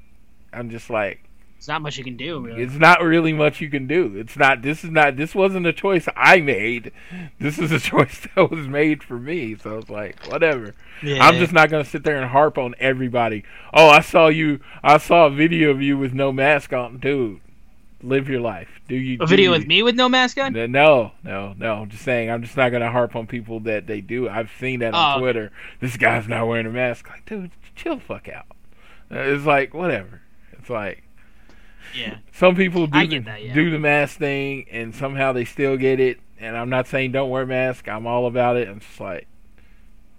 I'm 0.54 0.70
just 0.70 0.90
like, 0.90 1.28
it's 1.58 1.68
not 1.68 1.82
much 1.82 1.98
you 1.98 2.04
can 2.04 2.18
do. 2.18 2.40
Really. 2.40 2.62
it's 2.62 2.76
not 2.76 3.02
really 3.02 3.34
much 3.34 3.62
you 3.62 3.70
can 3.70 3.88
do. 3.88 4.16
It's 4.16 4.38
not. 4.38 4.62
This 4.62 4.84
is 4.84 4.92
not. 4.92 5.18
This 5.18 5.34
wasn't 5.34 5.66
a 5.66 5.74
choice 5.74 6.08
I 6.16 6.40
made. 6.40 6.92
This 7.40 7.58
is 7.58 7.72
a 7.72 7.80
choice 7.92 8.28
that 8.36 8.52
was 8.52 8.68
made 8.68 9.04
for 9.04 9.18
me. 9.18 9.56
So 9.56 9.80
it's 9.80 9.90
like 9.90 10.24
whatever. 10.28 10.76
Yeah. 11.02 11.26
I'm 11.26 11.36
just 11.36 11.54
not 11.54 11.70
gonna 11.70 11.84
sit 11.84 12.04
there 12.04 12.18
and 12.18 12.30
harp 12.30 12.58
on 12.60 12.76
everybody. 12.80 13.44
Oh, 13.74 13.90
I 13.90 14.02
saw 14.02 14.28
you. 14.28 14.60
I 14.84 14.98
saw 14.98 15.26
a 15.26 15.32
video 15.32 15.72
of 15.72 15.82
you 15.82 15.98
with 15.98 16.14
no 16.14 16.32
mask 16.32 16.74
on, 16.74 17.00
dude. 17.00 17.42
Live 18.04 18.30
your 18.30 18.42
life. 18.42 18.70
Do 18.88 18.96
you 18.96 19.16
a 19.16 19.18
do 19.20 19.26
video 19.28 19.46
you. 19.46 19.58
with 19.58 19.68
me 19.68 19.82
with 19.82 19.96
no 19.96 20.08
mask 20.08 20.38
on. 20.38 20.54
No, 20.54 21.12
no, 21.24 21.56
no. 21.58 21.74
I'm 21.82 21.90
just 21.90 22.04
saying. 22.04 22.30
I'm 22.30 22.44
just 22.44 22.56
not 22.56 22.70
gonna 22.72 22.92
harp 22.92 23.16
on 23.16 23.26
people 23.26 23.60
that 23.62 23.88
they 23.88 24.02
do. 24.02 24.30
I've 24.30 24.52
seen 24.60 24.80
that 24.82 24.94
on 24.94 25.04
Oh, 25.04 25.12
okay. 25.16 25.20
Twitter. 25.22 25.52
This 25.80 25.98
guy's 25.98 26.28
not 26.28 26.48
wearing 26.48 26.68
a 26.68 26.72
mask. 26.72 27.10
Like, 27.10 27.26
dude, 27.26 27.52
chill 27.76 27.96
the 27.96 28.02
fuck 28.04 28.30
out. 28.30 28.46
Uh, 29.12 29.20
It's 29.20 29.46
like 29.46 29.74
whatever. 29.74 30.22
It's 30.54 30.70
like 30.70 31.04
Yeah. 31.98 32.18
some 32.34 32.56
people 32.56 32.86
do 32.86 33.08
the, 33.08 33.20
that, 33.20 33.44
yeah. 33.44 33.54
do 33.56 33.72
the 33.72 33.80
mask 33.80 34.20
thing, 34.20 34.66
and 34.72 34.94
somehow 34.94 35.32
they 35.34 35.46
still 35.46 35.76
get 35.76 36.00
it. 36.00 36.20
And 36.40 36.56
I'm 36.56 36.70
not 36.70 36.86
saying 36.86 37.14
don't 37.14 37.32
wear 37.32 37.42
a 37.44 37.48
mask. 37.48 37.88
I'm 37.90 38.06
all 38.06 38.28
about 38.28 38.58
it. 38.58 38.68
I'm 38.68 38.80
just 38.80 39.00
like, 39.00 39.28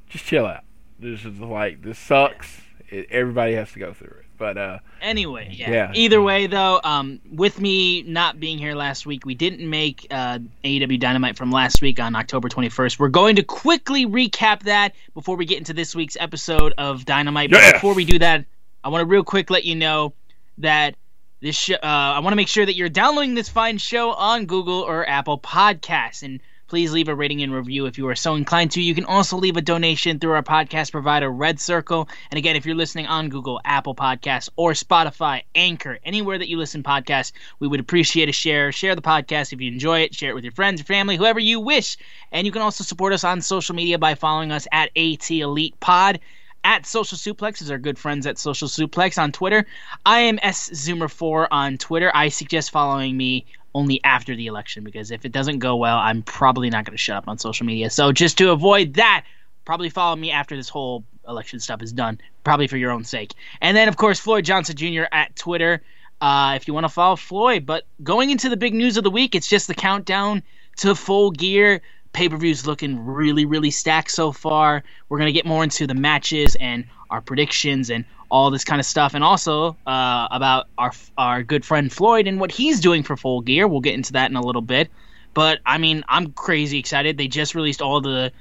just 0.09 0.25
chill 0.25 0.47
out. 0.47 0.65
This 0.99 1.25
is 1.25 1.39
like 1.39 1.83
this 1.83 1.97
sucks. 1.99 2.61
It, 2.89 3.07
everybody 3.11 3.55
has 3.55 3.71
to 3.73 3.79
go 3.79 3.93
through 3.93 4.17
it. 4.19 4.25
But 4.39 4.57
uh, 4.57 4.79
Anyway, 5.01 5.49
yeah. 5.53 5.71
Yeah. 5.71 5.93
Either 5.95 6.23
way, 6.23 6.47
though, 6.47 6.81
um, 6.83 7.21
with 7.31 7.61
me 7.61 8.03
not 8.03 8.41
being 8.41 8.59
here 8.59 8.75
last 8.75 9.07
week, 9.07 9.27
we 9.27 9.35
didn't 9.35 9.69
make 9.69 10.07
uh, 10.11 10.39
AEW 10.65 10.99
Dynamite 10.99 11.37
from 11.37 11.51
last 11.51 11.83
week 11.83 12.01
on 12.01 12.17
October 12.17 12.49
21st. 12.49 12.99
We're 12.99 13.09
going 13.09 13.37
to 13.37 13.43
quickly 13.43 14.07
recap 14.07 14.63
that 14.65 14.95
before 15.15 15.37
we 15.37 15.45
get 15.45 15.59
into 15.59 15.73
this 15.73 15.95
week's 15.95 16.17
episode 16.19 16.75
of 16.79 17.05
Dynamite. 17.05 17.51
But 17.51 17.75
before 17.75 17.95
we 17.95 18.05
do 18.05 18.19
that, 18.21 18.45
I 18.83 18.89
want 18.89 19.03
to 19.03 19.07
real 19.07 19.25
quick 19.25 19.51
let 19.51 19.65
you 19.65 19.75
know 19.75 20.15
that 20.59 20.95
this 21.41 21.57
show, 21.57 21.75
uh, 21.75 21.79
I 21.83 22.19
want 22.21 22.33
to 22.33 22.37
make 22.37 22.49
sure 22.49 22.65
that 22.65 22.75
you're 22.75 22.89
downloading 22.89 23.35
this 23.35 23.49
fine 23.49 23.79
show 23.79 24.13
on 24.13 24.47
Google 24.47 24.81
or 24.81 25.09
Apple 25.09 25.39
Podcasts. 25.39 26.23
And 26.23 26.41
please 26.69 26.93
leave 26.93 27.09
a 27.09 27.15
rating 27.15 27.43
and 27.43 27.53
review 27.53 27.87
if 27.87 27.97
you 27.97 28.07
are 28.09 28.15
so 28.15 28.35
inclined 28.35 28.71
to. 28.73 28.83
You 28.83 28.95
can 28.95 29.07
also 29.07 29.37
leave 29.37 29.57
a 29.57 29.63
donation 29.63 30.19
through 30.19 30.33
our 30.33 30.43
podcast 30.43 30.93
provider, 30.93 31.31
Red 31.31 31.59
Circle. 31.59 32.09
And 32.31 32.39
again, 32.39 32.57
if 32.57 32.67
you're 32.67 32.75
listening 32.75 33.07
on 33.07 33.31
Google, 33.31 33.61
Apple 33.65 33.95
Podcasts, 33.95 34.51
or 34.57 34.73
Spotify, 34.73 35.43
Anchor, 35.55 35.99
anywhere 36.05 36.39
that 36.39 36.49
you 36.49 36.59
listen 36.59 36.83
podcasts, 36.83 37.33
we 37.59 37.67
would 37.67 37.81
appreciate 37.81 38.29
a 38.29 38.33
share. 38.33 38.71
Share 38.71 38.95
the 38.95 39.03
podcast 39.03 39.53
if 39.53 39.61
you 39.61 39.73
enjoy 39.73 40.01
it. 40.01 40.15
Share 40.15 40.31
it 40.31 40.35
with 40.35 40.45
your 40.45 40.53
friends, 40.53 40.81
your 40.81 40.85
family, 40.85 41.17
whoever 41.17 41.41
you 41.41 41.59
wish. 41.59 41.97
And 42.31 42.47
you 42.47 42.53
can 42.53 42.63
also 42.63 42.85
support 42.85 43.15
us 43.15 43.25
on 43.25 43.41
social 43.41 43.75
media 43.75 43.99
by 43.99 44.15
following 44.15 44.53
us 44.53 44.69
at 44.71 44.91
AT 44.97 45.31
Elite 45.31 45.81
Pod 45.81 46.21
at 46.65 46.85
Social 46.85 47.17
Suplex 47.17 47.63
is 47.63 47.71
our 47.71 47.79
good 47.79 47.99
friends 47.99 48.27
at 48.27 48.39
Social 48.39 48.69
Suplex 48.69 49.17
on 49.17 49.33
Twitter. 49.33 49.65
I 50.05 50.21
am 50.21 50.39
S 50.43 50.69
Zoomer4 50.71 51.49
on 51.51 51.79
Twitter. 51.79 52.11
I 52.15 52.29
suggest 52.29 52.71
following 52.73 53.17
me 53.17 53.47
only 53.79 54.03
after 54.03 54.35
the 54.35 54.47
election 54.47 54.83
because 54.83 55.11
if 55.11 55.25
it 55.25 55.33
doesn't 55.33 55.61
go 55.61 55.77
well, 55.77 55.97
I'm 55.97 56.23
probably 56.23 56.69
not 56.69 56.85
going 56.85 56.97
to 56.97 57.03
shut 57.03 57.17
up 57.17 57.29
on 57.29 57.39
social 57.39 57.65
media. 57.65 57.91
So 57.91 58.11
just 58.13 58.39
to 58.39 58.51
avoid 58.51 58.95
that, 58.95 59.25
probably 59.65 59.89
follow 59.89 60.17
me 60.17 60.33
after 60.33 60.57
this 60.57 60.69
whole 60.69 61.05
election 61.29 61.61
stuff 61.61 61.83
is 61.83 61.93
done, 61.93 62.21
probably 62.43 62.67
for 62.67 62.77
your 62.77 62.91
own 62.91 63.05
sake. 63.05 63.35
And 63.61 63.77
then, 63.77 63.87
of 63.89 63.97
course, 63.97 64.19
Floyd 64.19 64.45
Johnson 64.45 64.75
Jr. 64.77 65.05
at 65.13 65.37
Twitter. 65.37 65.83
Uh, 66.21 66.55
if 66.57 66.67
you 66.67 66.75
want 66.75 66.85
to 66.85 66.89
follow 66.89 67.15
Floyd, 67.15 67.65
but 67.65 67.85
going 68.03 68.31
into 68.31 68.49
the 68.49 68.57
big 68.57 68.75
news 68.75 68.97
of 68.97 69.05
the 69.05 69.11
week, 69.11 69.37
it's 69.37 69.47
just 69.47 69.69
the 69.69 69.75
countdown 69.75 70.43
to 70.79 70.95
full 70.97 71.31
gear 71.31 71.81
pay 72.13 72.29
per 72.29 72.37
views 72.37 72.67
looking 72.67 73.05
really, 73.05 73.45
really 73.45 73.71
stacked 73.71 74.11
so 74.11 74.33
far. 74.33 74.83
We're 75.09 75.19
gonna 75.19 75.33
get 75.33 75.47
more 75.47 75.63
into 75.63 75.87
the 75.87 75.95
matches 75.95 76.57
and 76.57 76.85
our 77.11 77.21
predictions 77.21 77.91
and 77.91 78.05
all 78.31 78.51
this 78.51 78.65
kind 78.65 78.81
of 78.81 78.87
stuff, 78.87 79.15
and 79.15 79.25
also 79.25 79.77
uh, 79.87 80.29
about 80.31 80.69
our 80.77 80.93
our 81.17 81.43
good 81.43 81.65
friend 81.65 81.93
Floyd 81.93 82.27
and 82.27 82.41
what 82.41 82.51
he's 82.51 82.81
doing 82.81 83.03
for 83.03 83.17
Full 83.17 83.41
Gear. 83.41 83.67
We'll 83.67 83.81
get 83.81 83.95
into 83.95 84.13
that 84.15 84.31
in 84.31 84.37
a 84.37 84.43
little 84.43 84.63
bit. 84.63 84.91
But 85.35 85.61
I 85.65 85.79
mean, 85.79 86.05
I'm 86.09 86.33
crazy 86.33 86.79
excited. 86.79 87.17
They 87.17 87.29
just 87.29 87.55
released 87.55 87.83
all 87.83 88.01
the 88.01 88.33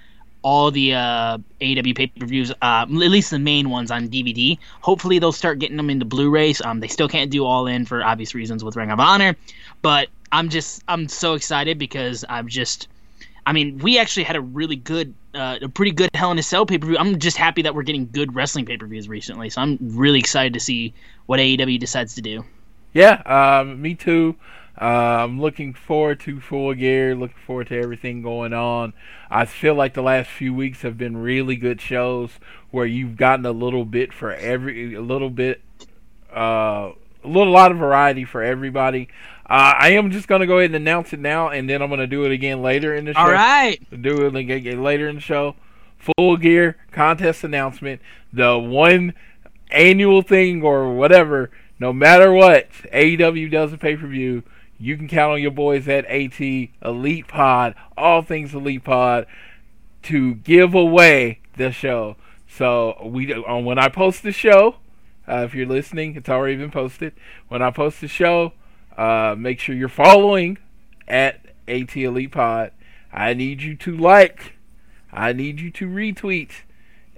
all 0.42 0.72
the 0.72 0.94
uh, 0.94 1.38
AEW 1.62 1.96
pay 1.96 2.08
per 2.08 2.26
views, 2.26 2.52
uh, 2.52 2.86
at 2.88 2.90
least 2.90 3.32
the 3.32 3.40
main 3.40 3.70
ones 3.70 3.92
on 3.92 4.08
DVD. 4.08 4.58
Hopefully, 4.82 5.20
they'll 5.20 5.32
start 5.32 5.60
getting 5.60 5.78
them 5.78 5.90
into 5.90 6.06
Blu-rays. 6.06 6.62
Um, 6.62 6.80
they 6.80 6.88
still 6.88 7.10
can't 7.10 7.32
do 7.32 7.44
all 7.46 7.68
in 7.68 7.86
for 7.86 8.04
obvious 8.04 8.34
reasons 8.34 8.64
with 8.64 8.76
Ring 8.76 8.92
of 8.92 9.00
Honor, 9.00 9.36
but 9.82 10.10
I'm 10.32 10.50
just 10.50 10.84
I'm 10.88 11.08
so 11.08 11.34
excited 11.34 11.78
because 11.78 12.24
I'm 12.30 12.48
just 12.48 12.88
I 13.48 13.54
mean, 13.54 13.78
we 13.78 13.98
actually 13.98 14.26
had 14.26 14.36
a 14.36 14.42
really 14.42 14.76
good, 14.76 15.14
uh, 15.34 15.60
a 15.62 15.70
pretty 15.70 15.92
good 15.92 16.10
Hell 16.14 16.32
in 16.32 16.38
a 16.38 16.44
Cell 16.44 16.66
pay 16.66 16.78
per 16.78 16.86
view. 16.86 16.98
I'm 16.98 17.18
just 17.18 17.38
happy 17.38 17.62
that 17.62 17.74
we're 17.74 17.84
getting 17.84 18.10
good 18.12 18.36
wrestling 18.36 18.66
pay 18.66 18.76
per 18.76 18.86
views 18.86 19.08
recently. 19.08 19.50
So 19.50 19.62
I'm 19.62 19.78
really 19.82 20.20
excited 20.20 20.54
to 20.56 20.60
see 20.60 20.94
what 21.28 21.40
AEW 21.40 21.80
decides 21.80 22.16
to 22.16 22.22
do. 22.22 22.44
Yeah, 22.92 23.22
um, 23.26 23.82
me 23.82 23.96
too. 23.96 24.36
Uh, 24.80 25.24
I'm 25.24 25.40
looking 25.40 25.74
forward 25.74 26.20
to 26.22 26.42
Full 26.42 26.74
Gear. 26.74 27.16
Looking 27.16 27.38
forward 27.46 27.68
to 27.68 27.78
everything 27.78 28.22
going 28.22 28.52
on. 28.52 28.92
I 29.32 29.46
feel 29.46 29.76
like 29.76 29.94
the 29.94 30.04
last 30.04 30.30
few 30.30 30.54
weeks 30.54 30.82
have 30.82 30.98
been 30.98 31.16
really 31.16 31.56
good 31.56 31.80
shows 31.80 32.32
where 32.72 32.86
you've 32.86 33.16
gotten 33.16 33.46
a 33.46 33.54
little 33.54 33.86
bit 33.86 34.12
for 34.12 34.34
every, 34.34 34.94
a 34.94 35.02
little 35.02 35.30
bit, 35.30 35.62
uh, 36.34 36.92
a 37.28 37.30
little 37.30 37.54
lot 37.54 37.72
of 37.72 37.78
variety 37.78 38.26
for 38.26 38.42
everybody. 38.42 39.10
Uh, 39.46 39.74
I 39.78 39.92
am 39.92 40.12
just 40.12 40.28
going 40.28 40.42
to 40.42 40.48
go 40.48 40.58
ahead 40.60 40.72
and 40.72 40.76
announce 40.76 41.14
it 41.14 41.20
now, 41.20 41.50
and 41.50 41.70
then 41.70 41.82
I'm 41.82 41.90
going 41.90 42.00
to 42.00 42.08
do 42.08 42.26
it 42.26 42.32
again 42.32 42.62
later 42.62 42.94
in 42.94 43.06
the 43.06 43.14
show. 43.14 43.20
All 43.20 43.32
right. 43.32 43.80
Do 44.02 44.26
it 44.26 44.36
again 44.36 44.84
later 44.84 45.08
in 45.08 45.16
the 45.16 45.22
show. 45.22 45.56
Full 45.98 46.38
Gear 46.38 46.78
contest 46.92 47.44
announcement. 47.44 48.02
The 48.32 48.58
one 48.58 49.14
annual 49.72 50.22
thing 50.22 50.62
or 50.64 50.94
whatever, 50.94 51.52
no 51.80 51.94
matter 51.94 52.32
what, 52.32 52.70
AEW 52.94 53.52
does 53.52 53.74
a 53.74 53.78
pay 53.78 53.96
per 53.96 54.08
view. 54.08 54.44
You 54.80 54.96
can 54.96 55.08
count 55.08 55.34
on 55.34 55.42
your 55.42 55.52
boys 55.52 55.88
at 55.88 56.06
AT 56.06 56.40
Elite 56.40 57.28
Pod, 57.28 57.74
all 57.98 58.22
things 58.22 58.54
Elite 58.54 58.84
Pod, 58.84 59.26
to 60.04 60.36
give 60.36 60.74
away 60.74 61.40
the 61.56 61.72
show. 61.72 62.16
So 62.48 63.02
we 63.04 63.34
on 63.34 63.66
when 63.66 63.80
I 63.80 63.90
post 63.90 64.24
the 64.24 64.32
show, 64.32 64.76
uh, 65.28 65.44
if 65.46 65.54
you're 65.54 65.68
listening, 65.68 66.16
it's 66.16 66.30
already 66.30 66.56
been 66.56 66.72
posted. 66.72 67.14
When 67.48 67.62
I 67.62 67.72
post 67.72 68.02
the 68.02 68.08
show, 68.08 68.54
uh, 68.98 69.36
make 69.38 69.60
sure 69.60 69.76
you're 69.76 69.90
following 69.90 70.58
at 71.08 71.46
AT 71.68 71.96
Elite 71.96 72.32
Pod. 72.32 72.72
I 73.12 73.34
need 73.34 73.62
you 73.62 73.76
to 73.76 73.96
like. 73.96 74.54
I 75.12 75.34
need 75.34 75.60
you 75.60 75.72
to 75.72 75.88
retweet. 75.88 76.52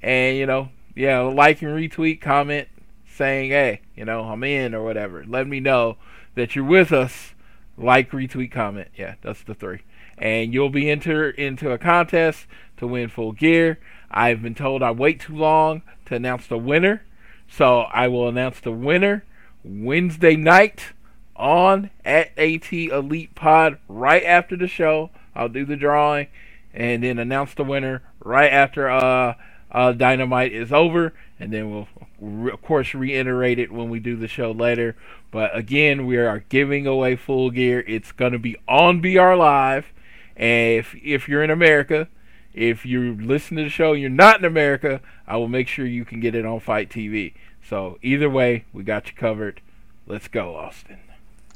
And, 0.01 0.38
you 0.38 0.46
know, 0.46 0.70
yeah, 0.96 1.20
like 1.22 1.62
and 1.62 1.72
retweet, 1.72 2.22
comment 2.22 2.68
saying, 3.08 3.51
hey, 3.51 3.82
you 3.96 4.06
know, 4.06 4.24
I'm 4.24 4.44
in 4.44 4.74
or 4.74 4.84
whatever. 4.84 5.24
Let 5.28 5.48
me 5.48 5.60
know 5.60 5.98
that 6.36 6.56
you're 6.56 6.66
with 6.66 6.92
us. 6.92 7.34
Like, 7.78 8.12
retweet, 8.12 8.51
comment. 8.51 8.89
Yeah, 8.96 9.16
that's 9.22 9.44
the 9.44 9.54
three. 9.54 9.82
And 10.18 10.54
you'll 10.54 10.70
be 10.70 10.89
entered 10.89 11.36
into 11.36 11.72
a 11.72 11.78
contest 11.78 12.48
to 12.78 12.88
win 12.88 13.10
full 13.10 13.32
gear. 13.32 13.80
I've 14.12 14.42
been 14.42 14.56
told 14.56 14.82
I 14.84 14.92
wait 14.92 15.20
too 15.20 15.36
long 15.36 15.84
to 16.06 16.16
announce 16.16 16.48
the 16.48 16.58
winner. 16.58 17.04
So 17.50 17.82
I 17.82 18.08
will 18.08 18.27
announce 18.27 18.60
the 18.60 18.72
winner 18.72 19.24
Wednesday 19.63 20.36
night 20.36 20.94
on 21.36 21.89
at 22.06 22.38
AT 22.38 22.72
Elite 22.72 23.34
Pod 23.36 23.79
right 23.88 24.24
after 24.24 24.56
the 24.56 24.68
show. 24.68 25.10
I'll 25.36 25.50
do 25.50 25.65
the 25.65 25.75
drawing 25.75 26.27
and 26.74 27.03
then 27.03 27.18
announce 27.20 27.53
the 27.53 27.63
winner 27.63 28.01
right 28.24 28.51
after 28.51 28.89
uh, 28.89 29.36
uh, 29.72 29.91
Dynamite 29.94 30.53
is 30.53 30.72
over, 30.72 31.13
and 31.39 31.51
then 31.51 31.72
we'll 31.72 31.88
re- 32.20 32.51
of 32.51 32.62
course 32.62 32.94
reiterate 32.94 33.60
it 33.60 33.72
when 33.72 33.89
we 33.89 34.00
do 34.00 34.15
the 34.15 34.27
show 34.27 34.51
later. 34.51 34.96
But 35.32 35.56
again, 35.56 36.06
we 36.06 36.18
are 36.18 36.44
giving 36.50 36.88
away 36.88 37.15
full 37.15 37.51
gear. 37.51 37.84
It's 37.88 38.12
going 38.12 38.34
to 38.34 38.39
be 38.39 38.58
on 38.68 39.01
BR 39.01 39.36
Live, 39.36 39.88
and 40.36 40.79
if 40.79 40.96
if 41.03 41.27
you're 41.27 41.44
in 41.44 41.51
America, 41.51 42.08
if 42.53 42.86
you 42.86 43.15
listen 43.15 43.58
to 43.58 43.63
the 43.63 43.70
show, 43.70 43.94
you're 43.94 44.10
not 44.10 44.39
in 44.39 44.46
America, 44.46 45.01
I 45.27 45.38
will 45.38 45.48
make 45.48 45.68
sure 45.68 45.86
you 45.86 46.06
can 46.06 46.20
get 46.20 46.36
it 46.36 46.46
on 46.46 46.60
FITE 46.60 46.89
TV. 46.89 47.34
So 47.68 48.00
either 48.01 48.29
way, 48.29 48.65
we 48.74 48.84
got 48.84 49.08
you 49.08 49.15
covered. 49.15 49.62
Let's 50.08 50.27
go, 50.27 50.56
Austin. 50.56 50.98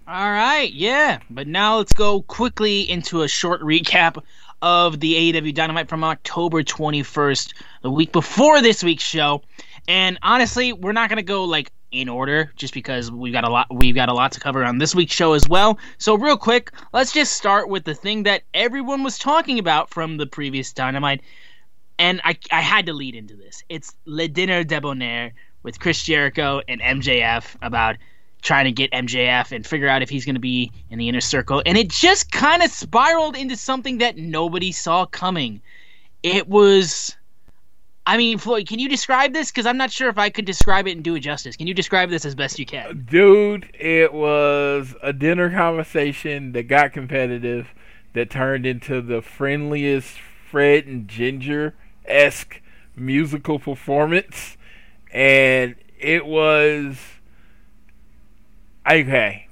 All 0.08 0.32
right, 0.32 0.72
yeah. 0.72 1.20
But 1.30 1.48
now 1.48 1.78
let's 1.78 1.94
go 1.94 2.22
quickly 2.24 2.82
into 2.90 3.22
a 3.22 3.28
short 3.28 3.62
recap 3.62 4.22
of 4.62 5.00
the 5.00 5.34
AEW 5.34 5.54
Dynamite 5.54 5.90
from 5.90 6.04
October 6.04 6.62
21st, 6.62 7.54
the 7.82 7.92
week 7.92 8.12
before 8.12 8.62
this 8.62 8.84
week's 8.84 9.04
show. 9.04 9.42
And 9.88 10.18
honestly, 10.22 10.72
we're 10.72 10.94
not 10.94 11.10
going 11.10 11.18
to 11.18 11.24
go 11.24 11.44
like 11.44 11.72
in 11.94 12.10
order 12.10 12.52
just 12.56 12.74
because 12.74 13.12
we've 13.12 13.32
got 13.32 13.46
a 13.46 13.50
lot 13.50 13.68
we've 13.72 13.96
got 13.96 14.10
a 14.10 14.14
lot 14.14 14.32
to 14.34 14.40
cover 14.40 14.66
on 14.66 14.80
this 14.80 14.94
week's 14.94 15.14
show 15.14 15.34
as 15.34 15.48
well. 15.48 15.78
So 16.00 16.16
real 16.16 16.38
quick, 16.38 16.72
let's 16.92 17.14
just 17.14 17.34
start 17.34 17.70
with 17.70 17.86
the 17.86 17.94
thing 17.94 18.24
that 18.24 18.44
everyone 18.54 19.04
was 19.04 19.18
talking 19.18 19.60
about 19.60 19.90
from 19.90 20.18
the 20.18 20.26
previous 20.26 20.74
Dynamite. 20.74 21.22
And 22.00 22.20
I 22.26 22.38
I 22.52 22.62
had 22.62 22.88
to 22.88 22.94
lead 22.94 23.16
into 23.16 23.36
this. 23.36 23.64
It's 23.70 23.96
Le 24.06 24.28
Dinner 24.28 24.64
Debonair 24.64 25.34
with 25.62 25.80
Chris 25.80 26.04
Jericho 26.04 26.62
and 26.68 26.82
MJF 26.82 27.56
about 27.62 27.96
trying 28.42 28.66
to 28.66 28.72
get 28.72 28.92
MJF 28.92 29.54
and 29.54 29.66
figure 29.66 29.88
out 29.88 30.02
if 30.02 30.10
he's 30.10 30.26
going 30.26 30.36
to 30.36 30.42
be 30.42 30.72
in 30.90 31.00
the 31.00 31.08
inner 31.08 31.22
circle. 31.22 31.62
And 31.66 31.78
it 31.78 31.90
just 31.90 32.32
kind 32.32 32.62
of 32.62 32.72
spiraled 32.72 33.38
into 33.38 33.56
something 33.56 34.00
that 34.00 34.18
nobody 34.18 34.72
saw 34.72 35.06
coming. 35.06 35.62
It 36.24 36.50
was. 36.50 37.16
I 38.06 38.18
mean, 38.18 38.38
Floyd, 38.38 38.68
can 38.68 38.80
you 38.80 38.90
describe 38.90 39.32
this? 39.32 39.50
Because 39.50 39.66
I'm 39.66 39.78
not 39.78 39.92
sure 39.92 40.10
if 40.10 40.18
I 40.18 40.30
could 40.30 40.46
describe 40.46 40.88
it 40.88 40.92
and 40.92 41.04
do 41.04 41.16
it 41.16 41.22
justice. 41.22 41.56
Can 41.56 41.68
you 41.68 41.74
describe 41.74 42.10
this 42.10 42.26
as 42.26 42.36
best 42.36 42.60
you 42.60 42.66
can? 42.66 43.06
Dude, 43.10 43.70
it 43.74 44.14
was 44.14 44.94
a 45.02 45.14
dinner 45.14 45.50
conversation 45.50 46.52
that 46.52 46.64
got 46.64 46.92
competitive, 46.92 47.70
that 48.14 48.30
turned 48.30 48.66
into 48.66 49.02
the 49.02 49.22
friendliest 49.22 50.20
Fred 50.20 50.86
and 50.86 51.08
Ginger 51.08 51.76
esque 52.06 52.62
musical 52.96 53.58
performance. 53.58 54.58
And 55.12 55.76
it 55.98 56.26
was 56.26 56.98
okay. 58.86 59.48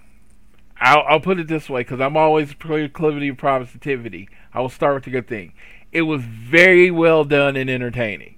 I'll, 0.77 1.03
I'll 1.08 1.20
put 1.22 1.39
it 1.39 1.48
this 1.48 1.70
way 1.70 1.81
because 1.81 2.01
I'm 2.01 2.17
always 2.17 2.53
proclivity 2.53 3.29
of 3.29 3.38
positivity. 3.38 4.27
I 4.53 4.60
will 4.60 4.70
start 4.70 4.96
with 4.96 5.03
the 5.05 5.12
good 5.12 5.27
thing. 5.27 5.53
It 5.93 6.01
was 6.01 6.22
very 6.22 6.91
well 6.91 7.24
done 7.24 7.55
and 7.55 7.70
entertaining. 7.70 8.36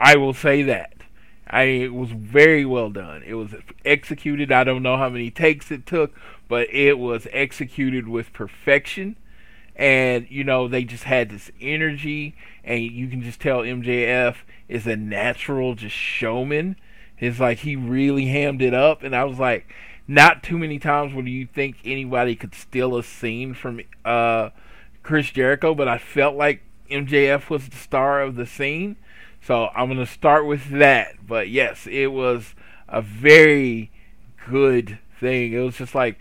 I 0.00 0.16
will 0.16 0.34
say 0.34 0.62
that. 0.62 0.94
I 1.46 1.62
it 1.62 1.94
was 1.94 2.10
very 2.10 2.64
well 2.64 2.90
done. 2.90 3.22
It 3.24 3.34
was 3.34 3.54
executed. 3.84 4.50
I 4.50 4.64
don't 4.64 4.82
know 4.82 4.96
how 4.96 5.08
many 5.08 5.30
takes 5.30 5.70
it 5.70 5.84
took, 5.84 6.12
but 6.48 6.72
it 6.72 6.98
was 6.98 7.26
executed 7.32 8.08
with 8.08 8.32
perfection. 8.32 9.16
And 9.76 10.26
you 10.28 10.44
know 10.44 10.68
they 10.68 10.84
just 10.84 11.04
had 11.04 11.30
this 11.30 11.50
energy, 11.60 12.34
and 12.64 12.82
you 12.82 13.08
can 13.08 13.22
just 13.22 13.40
tell 13.40 13.60
MJF 13.60 14.36
is 14.68 14.86
a 14.86 14.96
natural 14.96 15.74
just 15.74 15.94
showman 15.94 16.76
it's 17.20 17.38
like 17.38 17.58
he 17.58 17.76
really 17.76 18.26
hammed 18.26 18.62
it 18.62 18.72
up, 18.72 19.02
and 19.02 19.14
I 19.14 19.24
was 19.24 19.38
like, 19.38 19.72
not 20.08 20.42
too 20.42 20.58
many 20.58 20.78
times 20.78 21.14
would 21.14 21.28
you 21.28 21.46
think 21.46 21.76
anybody 21.84 22.34
could 22.34 22.54
steal 22.54 22.96
a 22.96 23.02
scene 23.02 23.52
from 23.52 23.82
uh, 24.04 24.50
Chris 25.02 25.30
Jericho, 25.30 25.74
but 25.74 25.86
I 25.86 25.98
felt 25.98 26.34
like 26.34 26.62
MJF 26.90 27.50
was 27.50 27.68
the 27.68 27.76
star 27.76 28.22
of 28.22 28.36
the 28.36 28.46
scene. 28.46 28.96
So 29.42 29.68
I'm 29.74 29.88
gonna 29.88 30.06
start 30.06 30.46
with 30.46 30.70
that. 30.70 31.26
But 31.26 31.48
yes, 31.48 31.86
it 31.90 32.08
was 32.08 32.54
a 32.88 33.02
very 33.02 33.90
good 34.48 34.98
thing. 35.18 35.52
It 35.52 35.60
was 35.60 35.76
just 35.76 35.94
like 35.94 36.18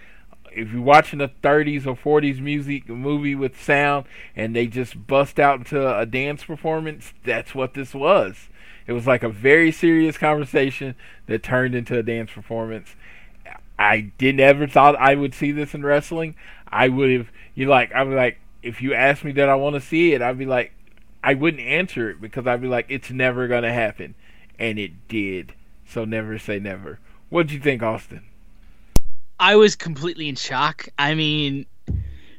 if 0.51 0.71
you're 0.71 0.81
watching 0.81 1.21
a 1.21 1.27
30s 1.27 1.85
or 1.85 1.95
40s 1.95 2.39
music 2.39 2.89
movie 2.89 3.35
with 3.35 3.61
sound 3.61 4.05
and 4.35 4.55
they 4.55 4.67
just 4.67 5.07
bust 5.07 5.39
out 5.39 5.59
into 5.59 5.97
a 5.97 6.05
dance 6.05 6.43
performance, 6.43 7.13
that's 7.23 7.53
what 7.53 7.73
this 7.73 7.93
was. 7.93 8.49
It 8.87 8.93
was 8.93 9.05
like 9.05 9.23
a 9.23 9.29
very 9.29 9.71
serious 9.71 10.17
conversation 10.17 10.95
that 11.27 11.43
turned 11.43 11.75
into 11.75 11.97
a 11.97 12.03
dance 12.03 12.31
performance. 12.31 12.95
I 13.77 14.11
didn't 14.17 14.41
ever 14.41 14.67
thought 14.67 14.95
I 14.95 15.15
would 15.15 15.33
see 15.33 15.51
this 15.51 15.73
in 15.73 15.83
wrestling. 15.83 16.35
I 16.67 16.89
would 16.89 17.11
have 17.11 17.31
you 17.55 17.67
like 17.67 17.93
I 17.93 18.03
was 18.03 18.15
like 18.15 18.39
if 18.61 18.81
you 18.81 18.93
asked 18.93 19.23
me 19.23 19.31
that 19.33 19.47
I 19.49 19.55
want 19.55 19.75
to 19.75 19.81
see 19.81 20.13
it, 20.13 20.21
I'd 20.21 20.37
be 20.37 20.45
like 20.45 20.73
I 21.23 21.33
wouldn't 21.33 21.61
answer 21.61 22.09
it 22.09 22.21
because 22.21 22.47
I'd 22.47 22.61
be 22.61 22.67
like 22.67 22.85
it's 22.89 23.11
never 23.11 23.47
gonna 23.47 23.73
happen, 23.73 24.15
and 24.57 24.79
it 24.79 25.07
did. 25.07 25.53
So 25.87 26.05
never 26.05 26.37
say 26.37 26.59
never. 26.59 26.99
What 27.29 27.47
did 27.47 27.53
you 27.53 27.59
think, 27.59 27.83
Austin? 27.83 28.21
I 29.39 29.55
was 29.55 29.75
completely 29.75 30.27
in 30.27 30.35
shock. 30.35 30.87
I 30.97 31.15
mean, 31.15 31.65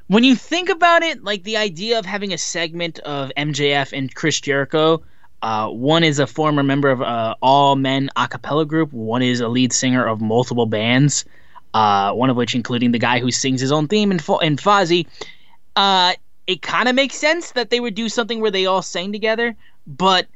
when 0.09 0.25
you 0.25 0.35
think 0.35 0.69
about 0.69 1.03
it, 1.03 1.25
like 1.25 1.45
the 1.45 1.57
idea 1.57 1.99
of 1.99 2.05
having 2.05 2.33
a 2.33 2.39
segment 2.39 2.99
of 3.01 3.33
MJF 3.37 3.93
and 3.93 4.15
Chris 4.15 4.41
Jericho, 4.41 5.03
uh, 5.43 5.69
one 5.69 6.05
is 6.05 6.19
a 6.19 6.27
former 6.27 6.63
member 6.63 6.91
of 6.91 7.01
uh, 7.01 7.35
All 7.41 7.77
Men 7.77 8.11
a 8.17 8.29
cappella 8.29 8.67
group, 8.67 8.93
one 8.93 9.23
is 9.23 9.41
a 9.41 9.49
lead 9.49 9.73
singer 9.73 10.05
of 10.07 10.21
multiple 10.21 10.67
bands, 10.67 11.25
uh, 11.73 12.13
one 12.13 12.29
of 12.29 12.37
which 12.37 12.55
including 12.55 12.93
the 12.93 12.99
guy 12.99 13.21
who 13.21 13.31
sings 13.31 13.61
his 13.61 13.73
own 13.73 13.89
theme 13.89 14.11
in, 14.11 14.19
in 14.19 14.57
Fozzy. 14.57 15.07
It 16.51 16.63
kind 16.63 16.89
of 16.89 16.97
makes 16.97 17.15
sense 17.15 17.53
that 17.53 17.71
they 17.71 17.79
would 17.79 17.95
do 17.95 18.09
something 18.09 18.41
where 18.41 18.51
they 18.51 18.67
all 18.67 18.83
sang 18.83 19.13
together, 19.13 19.55
but 19.87 20.27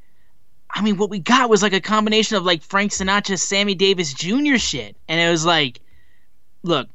I 0.70 0.80
mean, 0.80 0.96
what 0.96 1.10
we 1.10 1.18
got 1.18 1.50
was 1.50 1.60
like 1.60 1.72
a 1.72 1.80
combination 1.80 2.36
of 2.36 2.44
like 2.44 2.62
Frank 2.62 2.92
Sinatra, 2.92 3.36
Sammy 3.36 3.74
Davis 3.74 4.14
Jr. 4.14 4.56
shit, 4.56 4.96
and 5.08 5.20
it 5.20 5.28
was 5.28 5.44
like 5.44 5.80
look, 6.62 6.88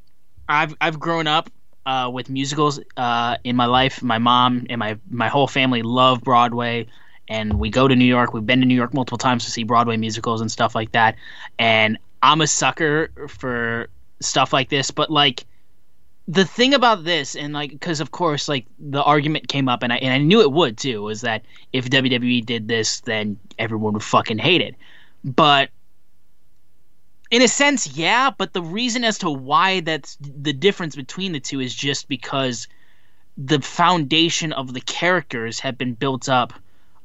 I've 0.48 0.74
I've 0.80 1.00
grown 1.00 1.28
up 1.28 1.50
uh, 1.86 2.10
with 2.12 2.30
musicals 2.30 2.80
uh, 2.98 3.38
in 3.44 3.56
my 3.56 3.66
life. 3.66 4.02
My 4.04 4.18
mom 4.18 4.68
and 4.70 4.80
my 4.80 4.98
my 5.10 5.28
whole 5.28 5.48
family 5.48 5.82
love 5.82 6.22
Broadway, 6.22 6.88
and 7.28 7.60
we 7.60 7.70
go 7.70 7.88
to 7.88 7.96
New 7.96 8.06
York. 8.06 8.34
We've 8.34 8.46
been 8.46 8.62
to 8.62 8.66
New 8.66 8.76
York 8.76 8.94
multiple 8.94 9.18
times 9.18 9.44
to 9.46 9.52
see 9.52 9.64
Broadway 9.64 9.98
musicals 9.98 10.42
and 10.42 10.52
stuff 10.52 10.76
like 10.76 10.92
that. 10.94 11.16
And 11.58 11.98
I'm 12.22 12.42
a 12.42 12.48
sucker 12.48 13.12
for 13.28 13.90
stuff 14.22 14.54
like 14.54 14.70
this. 14.70 14.92
But 14.92 15.10
like 15.10 15.46
the 16.30 16.46
thing 16.46 16.76
about 16.76 17.04
this, 17.04 17.36
and 17.36 17.54
like 17.54 17.72
because 17.72 18.00
of 18.00 18.12
course 18.12 18.48
like 18.48 18.68
the 18.78 19.02
argument 19.02 19.48
came 19.48 19.68
up, 19.68 19.82
and 19.82 19.92
I 19.92 19.98
and 19.98 20.14
I 20.14 20.20
knew 20.20 20.42
it 20.42 20.52
would 20.52 20.78
too, 20.78 21.02
was 21.02 21.22
that 21.22 21.44
if 21.74 21.90
WWE 21.90 22.46
did 22.46 22.68
this, 22.68 23.00
then 23.02 23.40
everyone 23.58 23.94
would 23.94 24.04
fucking 24.04 24.38
hate 24.38 24.62
it. 24.62 24.76
But 25.24 25.72
in 27.32 27.42
a 27.42 27.48
sense, 27.48 27.88
yeah, 27.88 28.30
but 28.30 28.54
the 28.54 28.62
reason 28.62 29.04
as 29.04 29.18
to 29.20 29.30
why 29.32 29.80
that's 29.80 30.18
the 30.22 30.54
difference 30.54 30.96
between 30.96 31.32
the 31.32 31.40
two 31.40 31.60
is 31.60 31.74
just 31.74 32.08
because 32.08 32.68
the 33.36 33.60
foundation 33.60 34.54
of 34.54 34.74
the 34.74 34.82
characters 34.82 35.60
have 35.60 35.80
been 35.80 35.96
built 35.96 36.30
up 36.30 36.54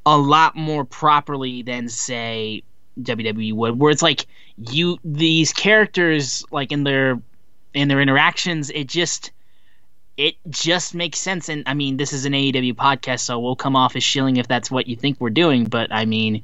a 0.04 0.18
lot 0.18 0.54
more 0.54 0.84
properly 0.84 1.62
than 1.62 1.88
say 1.88 2.62
WWE 3.00 3.54
would, 3.54 3.78
where 3.78 3.90
it's 3.90 4.02
like 4.02 4.26
you 4.70 4.98
these 5.02 5.54
characters 5.54 6.44
like 6.50 6.72
in 6.72 6.84
their 6.84 7.22
in 7.74 7.88
their 7.88 8.00
interactions, 8.00 8.70
it 8.70 8.88
just 8.88 9.32
it 10.16 10.36
just 10.48 10.94
makes 10.94 11.18
sense. 11.18 11.48
And 11.48 11.64
I 11.66 11.74
mean, 11.74 11.96
this 11.96 12.12
is 12.12 12.24
an 12.24 12.32
AEW 12.32 12.74
podcast, 12.74 13.20
so 13.20 13.40
we'll 13.40 13.56
come 13.56 13.76
off 13.76 13.96
as 13.96 14.04
shilling 14.04 14.36
if 14.36 14.46
that's 14.46 14.70
what 14.70 14.86
you 14.86 14.96
think 14.96 15.20
we're 15.20 15.30
doing. 15.30 15.64
But 15.64 15.92
I 15.92 16.04
mean, 16.04 16.42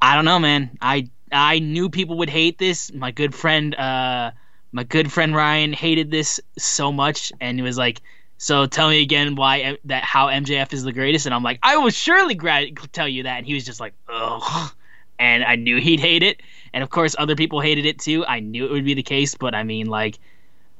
I 0.00 0.14
don't 0.14 0.24
know, 0.24 0.38
man. 0.38 0.70
I 0.80 1.08
I 1.32 1.58
knew 1.58 1.90
people 1.90 2.18
would 2.18 2.30
hate 2.30 2.58
this. 2.58 2.92
My 2.92 3.10
good 3.10 3.34
friend, 3.34 3.74
uh, 3.74 4.30
my 4.72 4.84
good 4.84 5.12
friend 5.12 5.34
Ryan 5.34 5.72
hated 5.72 6.10
this 6.10 6.40
so 6.58 6.92
much, 6.92 7.32
and 7.40 7.58
he 7.58 7.62
was 7.62 7.76
like, 7.76 8.00
"So 8.38 8.66
tell 8.66 8.88
me 8.88 9.02
again 9.02 9.34
why 9.34 9.78
that 9.84 10.04
how 10.04 10.28
MJF 10.28 10.72
is 10.72 10.84
the 10.84 10.92
greatest." 10.92 11.26
And 11.26 11.34
I'm 11.34 11.42
like, 11.42 11.58
"I 11.62 11.76
will 11.78 11.90
surely 11.90 12.34
gra- 12.34 12.70
tell 12.92 13.08
you 13.08 13.24
that." 13.24 13.38
And 13.38 13.46
he 13.46 13.54
was 13.54 13.64
just 13.64 13.80
like, 13.80 13.94
"Ugh," 14.08 14.72
and 15.18 15.44
I 15.44 15.56
knew 15.56 15.80
he'd 15.80 16.00
hate 16.00 16.22
it. 16.22 16.40
And 16.72 16.84
of 16.84 16.90
course, 16.90 17.16
other 17.18 17.34
people 17.34 17.60
hated 17.60 17.86
it 17.86 17.98
too. 17.98 18.24
I 18.24 18.38
knew 18.38 18.66
it 18.66 18.70
would 18.72 18.84
be 18.84 18.94
the 18.94 19.02
case, 19.02 19.34
but 19.34 19.54
I 19.54 19.64
mean, 19.64 19.86
like, 19.88 20.18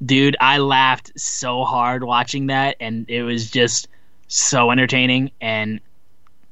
dude, 0.03 0.37
I 0.39 0.57
laughed 0.57 1.11
so 1.19 1.63
hard 1.63 2.03
watching 2.03 2.47
that, 2.47 2.77
and 2.79 3.09
it 3.09 3.23
was 3.23 3.49
just 3.49 3.87
so 4.27 4.71
entertaining. 4.71 5.31
And 5.39 5.79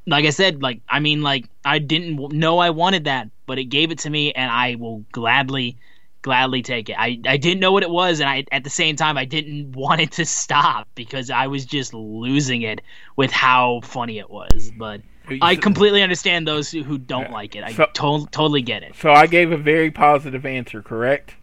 like 0.05 0.25
I 0.25 0.29
said, 0.29 0.61
like 0.61 0.81
I 0.87 0.99
mean, 0.99 1.21
like 1.21 1.45
I 1.65 1.79
didn't 1.79 2.31
know 2.31 2.59
I 2.59 2.69
wanted 2.69 3.05
that, 3.05 3.29
but 3.45 3.59
it 3.59 3.65
gave 3.65 3.91
it 3.91 3.99
to 3.99 4.09
me, 4.09 4.31
and 4.33 4.51
I 4.51 4.75
will 4.75 5.03
gladly, 5.11 5.77
gladly 6.21 6.61
take 6.61 6.89
it. 6.89 6.95
I, 6.97 7.19
I 7.25 7.37
didn't 7.37 7.59
know 7.59 7.71
what 7.71 7.83
it 7.83 7.89
was, 7.89 8.19
and 8.19 8.29
I 8.29 8.45
at 8.51 8.63
the 8.63 8.69
same 8.69 8.95
time 8.95 9.17
I 9.17 9.25
didn't 9.25 9.71
want 9.75 10.01
it 10.01 10.11
to 10.13 10.25
stop 10.25 10.87
because 10.95 11.29
I 11.29 11.47
was 11.47 11.65
just 11.65 11.93
losing 11.93 12.61
it 12.61 12.81
with 13.15 13.31
how 13.31 13.81
funny 13.83 14.19
it 14.19 14.29
was. 14.29 14.71
But 14.77 15.01
I 15.41 15.55
completely 15.55 16.01
understand 16.01 16.47
those 16.47 16.71
who 16.71 16.97
don't 16.97 17.31
like 17.31 17.55
it. 17.55 17.63
I 17.63 17.73
so, 17.73 17.85
to- 17.93 18.27
totally 18.31 18.61
get 18.61 18.83
it. 18.83 18.95
So 18.95 19.11
I 19.11 19.27
gave 19.27 19.51
a 19.51 19.57
very 19.57 19.91
positive 19.91 20.45
answer, 20.45 20.81
correct? 20.81 21.35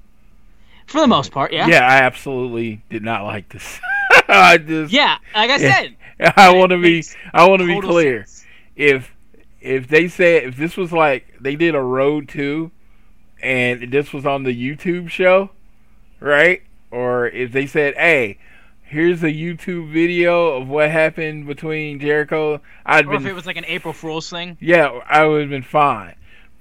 For 0.87 1.01
the 1.01 1.07
most 1.07 1.33
part, 1.33 1.53
yeah. 1.53 1.66
Yeah, 1.66 1.87
I 1.87 1.99
absolutely 2.03 2.83
did 2.90 3.03
not 3.03 3.25
like 3.25 3.49
this. 3.49 3.81
I 4.29 4.59
just 4.59 4.92
yeah, 4.92 5.18
like 5.35 5.51
I 5.51 5.59
said, 5.59 5.96
I 6.37 6.55
want 6.55 6.70
to 6.70 6.81
be 6.81 7.05
I 7.33 7.49
want 7.49 7.61
to 7.61 7.66
be 7.66 7.81
clear. 7.81 8.27
Sense. 8.27 8.44
If 8.77 9.14
if 9.61 9.88
they 9.88 10.09
said 10.09 10.44
if 10.44 10.57
this 10.57 10.77
was 10.77 10.92
like 10.92 11.35
they 11.40 11.57
did 11.57 11.75
a 11.75 11.83
road 11.83 12.29
to 12.31 12.70
and 13.42 13.92
this 13.92 14.12
was 14.12 14.25
on 14.25 14.44
the 14.44 14.55
YouTube 14.55 15.11
show, 15.11 15.51
right? 16.20 16.62
Or 16.90 17.27
if 17.27 17.53
they 17.53 17.66
said, 17.66 17.94
"Hey, 17.94 18.38
here's 18.83 19.22
a 19.22 19.27
YouTube 19.27 19.92
video 19.92 20.55
of 20.55 20.68
what 20.68 20.90
happened 20.90 21.46
between 21.46 22.01
Jericho," 22.01 22.61
I'd 22.85 23.07
or 23.07 23.11
been. 23.11 23.22
if 23.22 23.27
it 23.27 23.35
was 23.35 23.46
like 23.46 23.57
an 23.57 23.66
April 23.66 23.92
Fool's 23.92 24.31
thing. 24.31 24.57
Yeah, 24.61 25.01
I 25.07 25.27
would 25.27 25.42
have 25.42 25.51
been 25.51 25.62
fine. 25.62 26.14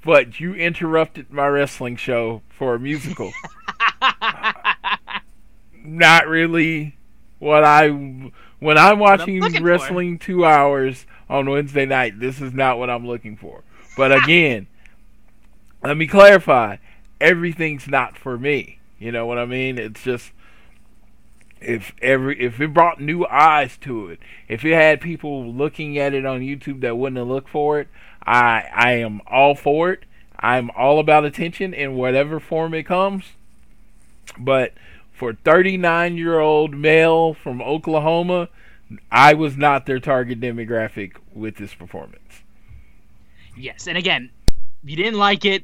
But 0.05 0.39
you 0.39 0.53
interrupted 0.53 1.31
my 1.31 1.47
wrestling 1.47 1.95
show 1.97 2.43
for 2.47 2.75
a 2.75 2.79
musical. 2.79 3.33
Not 5.83 6.27
really 6.27 6.95
what 7.39 7.63
I 7.63 7.89
when 8.59 8.77
I'm 8.77 8.99
watching 8.99 9.43
I'm 9.43 9.63
wrestling 9.63 10.17
for. 10.17 10.25
two 10.25 10.45
hours 10.45 11.05
on 11.29 11.49
Wednesday 11.49 11.85
night. 11.85 12.19
This 12.19 12.39
is 12.39 12.53
not 12.53 12.77
what 12.79 12.89
I'm 12.89 13.05
looking 13.05 13.35
for. 13.35 13.63
But 13.97 14.11
again, 14.11 14.67
let 15.83 15.97
me 15.97 16.07
clarify: 16.07 16.77
everything's 17.19 17.87
not 17.87 18.17
for 18.17 18.37
me. 18.37 18.79
You 18.99 19.11
know 19.11 19.25
what 19.25 19.37
I 19.37 19.45
mean? 19.45 19.77
It's 19.77 20.03
just 20.03 20.31
if 21.61 21.93
every 22.01 22.39
if 22.41 22.59
it 22.59 22.73
brought 22.73 22.99
new 23.01 23.25
eyes 23.25 23.77
to 23.77 24.09
it, 24.09 24.19
if 24.47 24.63
it 24.63 24.73
had 24.73 25.01
people 25.01 25.51
looking 25.51 25.97
at 25.97 26.13
it 26.13 26.25
on 26.25 26.41
YouTube 26.41 26.81
that 26.81 26.97
wouldn't 26.97 27.17
have 27.17 27.27
looked 27.27 27.49
for 27.49 27.79
it, 27.79 27.87
I 28.25 28.65
I 28.73 28.91
am 28.93 29.21
all 29.27 29.55
for 29.55 29.91
it. 29.91 30.03
I'm 30.37 30.69
all 30.71 30.99
about 30.99 31.25
attention 31.25 31.73
in 31.73 31.95
whatever 31.95 32.39
form 32.39 32.73
it 32.73 32.83
comes. 32.83 33.23
But 34.37 34.73
for 35.13 35.33
39 35.33 36.17
year 36.17 36.39
old 36.39 36.73
male 36.75 37.33
from 37.33 37.61
Oklahoma 37.61 38.49
I 39.11 39.33
was 39.33 39.57
not 39.57 39.85
their 39.85 39.99
target 39.99 40.39
demographic 40.39 41.13
with 41.33 41.55
this 41.55 41.73
performance. 41.73 42.43
Yes, 43.57 43.87
and 43.87 43.97
again, 43.97 44.29
if 44.83 44.89
you 44.89 44.95
didn't 44.95 45.19
like 45.19 45.45
it, 45.45 45.63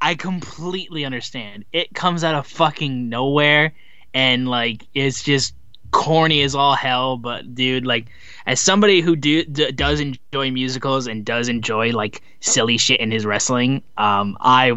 I 0.00 0.14
completely 0.14 1.04
understand. 1.04 1.64
It 1.72 1.92
comes 1.94 2.24
out 2.24 2.34
of 2.34 2.46
fucking 2.46 3.08
nowhere, 3.08 3.74
and 4.14 4.48
like 4.48 4.86
it's 4.94 5.22
just 5.22 5.54
corny 5.90 6.42
as 6.42 6.54
all 6.54 6.74
hell. 6.74 7.16
But 7.16 7.54
dude, 7.54 7.84
like 7.84 8.06
as 8.48 8.58
somebody 8.58 9.02
who 9.02 9.14
do 9.14 9.44
d- 9.44 9.70
does 9.72 10.00
enjoy 10.00 10.50
musicals 10.50 11.06
and 11.06 11.22
does 11.22 11.50
enjoy 11.50 11.90
like 11.90 12.22
silly 12.40 12.78
shit 12.78 12.98
in 12.98 13.10
his 13.10 13.26
wrestling, 13.26 13.82
um, 13.98 14.38
I 14.40 14.72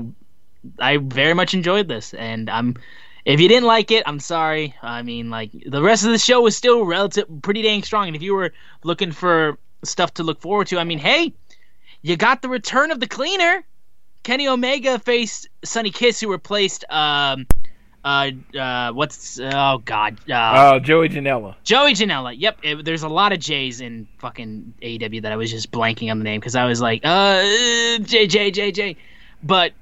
I 0.77 0.97
very 0.97 1.34
much 1.34 1.53
enjoyed 1.53 1.88
this, 1.88 2.13
and 2.13 2.49
I'm 2.49 2.75
if 3.23 3.39
you 3.39 3.47
didn't 3.47 3.67
like 3.67 3.89
it, 3.91 4.03
I'm 4.05 4.19
sorry. 4.19 4.75
I 4.81 5.03
mean, 5.03 5.29
like 5.29 5.51
the 5.65 5.81
rest 5.81 6.03
of 6.03 6.12
the 6.12 6.17
show 6.17 6.41
was 6.41 6.57
still 6.57 6.84
relative, 6.86 7.25
pretty 7.41 7.62
dang 7.62 7.81
strong. 7.84 8.07
And 8.07 8.15
if 8.15 8.21
you 8.21 8.34
were 8.34 8.51
looking 8.84 9.13
for 9.13 9.57
stuff 9.86 10.15
to 10.15 10.23
look 10.23 10.41
forward 10.41 10.67
to, 10.67 10.77
I 10.77 10.84
mean, 10.84 10.99
hey, 10.99 11.34
you 12.01 12.17
got 12.17 12.41
the 12.41 12.49
return 12.49 12.91
of 12.91 12.99
the 12.99 13.07
cleaner. 13.07 13.63
Kenny 14.23 14.49
Omega 14.49 14.99
faced 14.99 15.47
Sonny 15.63 15.91
Kiss, 15.91 16.19
who 16.19 16.29
replaced 16.29 16.84
um, 16.89 17.47
uh, 18.04 18.32
uh, 18.58 18.92
what's 18.94 19.40
oh 19.40 19.82
god, 19.84 20.18
uh, 20.30 20.34
uh 20.34 20.80
Joey 20.80 21.10
Janela. 21.10 21.56
Joey 21.64 21.94
Janela. 21.94 22.36
Yep, 22.38 22.60
it, 22.64 22.86
there's 22.86 23.04
a 23.04 23.10
lot 23.10 23.32
of 23.34 23.40
J's 23.40 23.82
in 23.82 24.08
fucking 24.18 24.74
AEW 24.82 25.22
that 25.22 25.32
I 25.32 25.36
was 25.36 25.52
just 25.52 25.72
blanking 25.72 26.10
on 26.12 26.18
the 26.18 26.24
name 26.24 26.40
because 26.40 26.56
I 26.56 26.66
was 26.66 26.82
like, 26.82 27.02
uh, 27.04 27.42
J 28.00 28.28
J 28.28 28.52
J 28.52 28.72
J, 28.72 28.98
but 29.44 29.74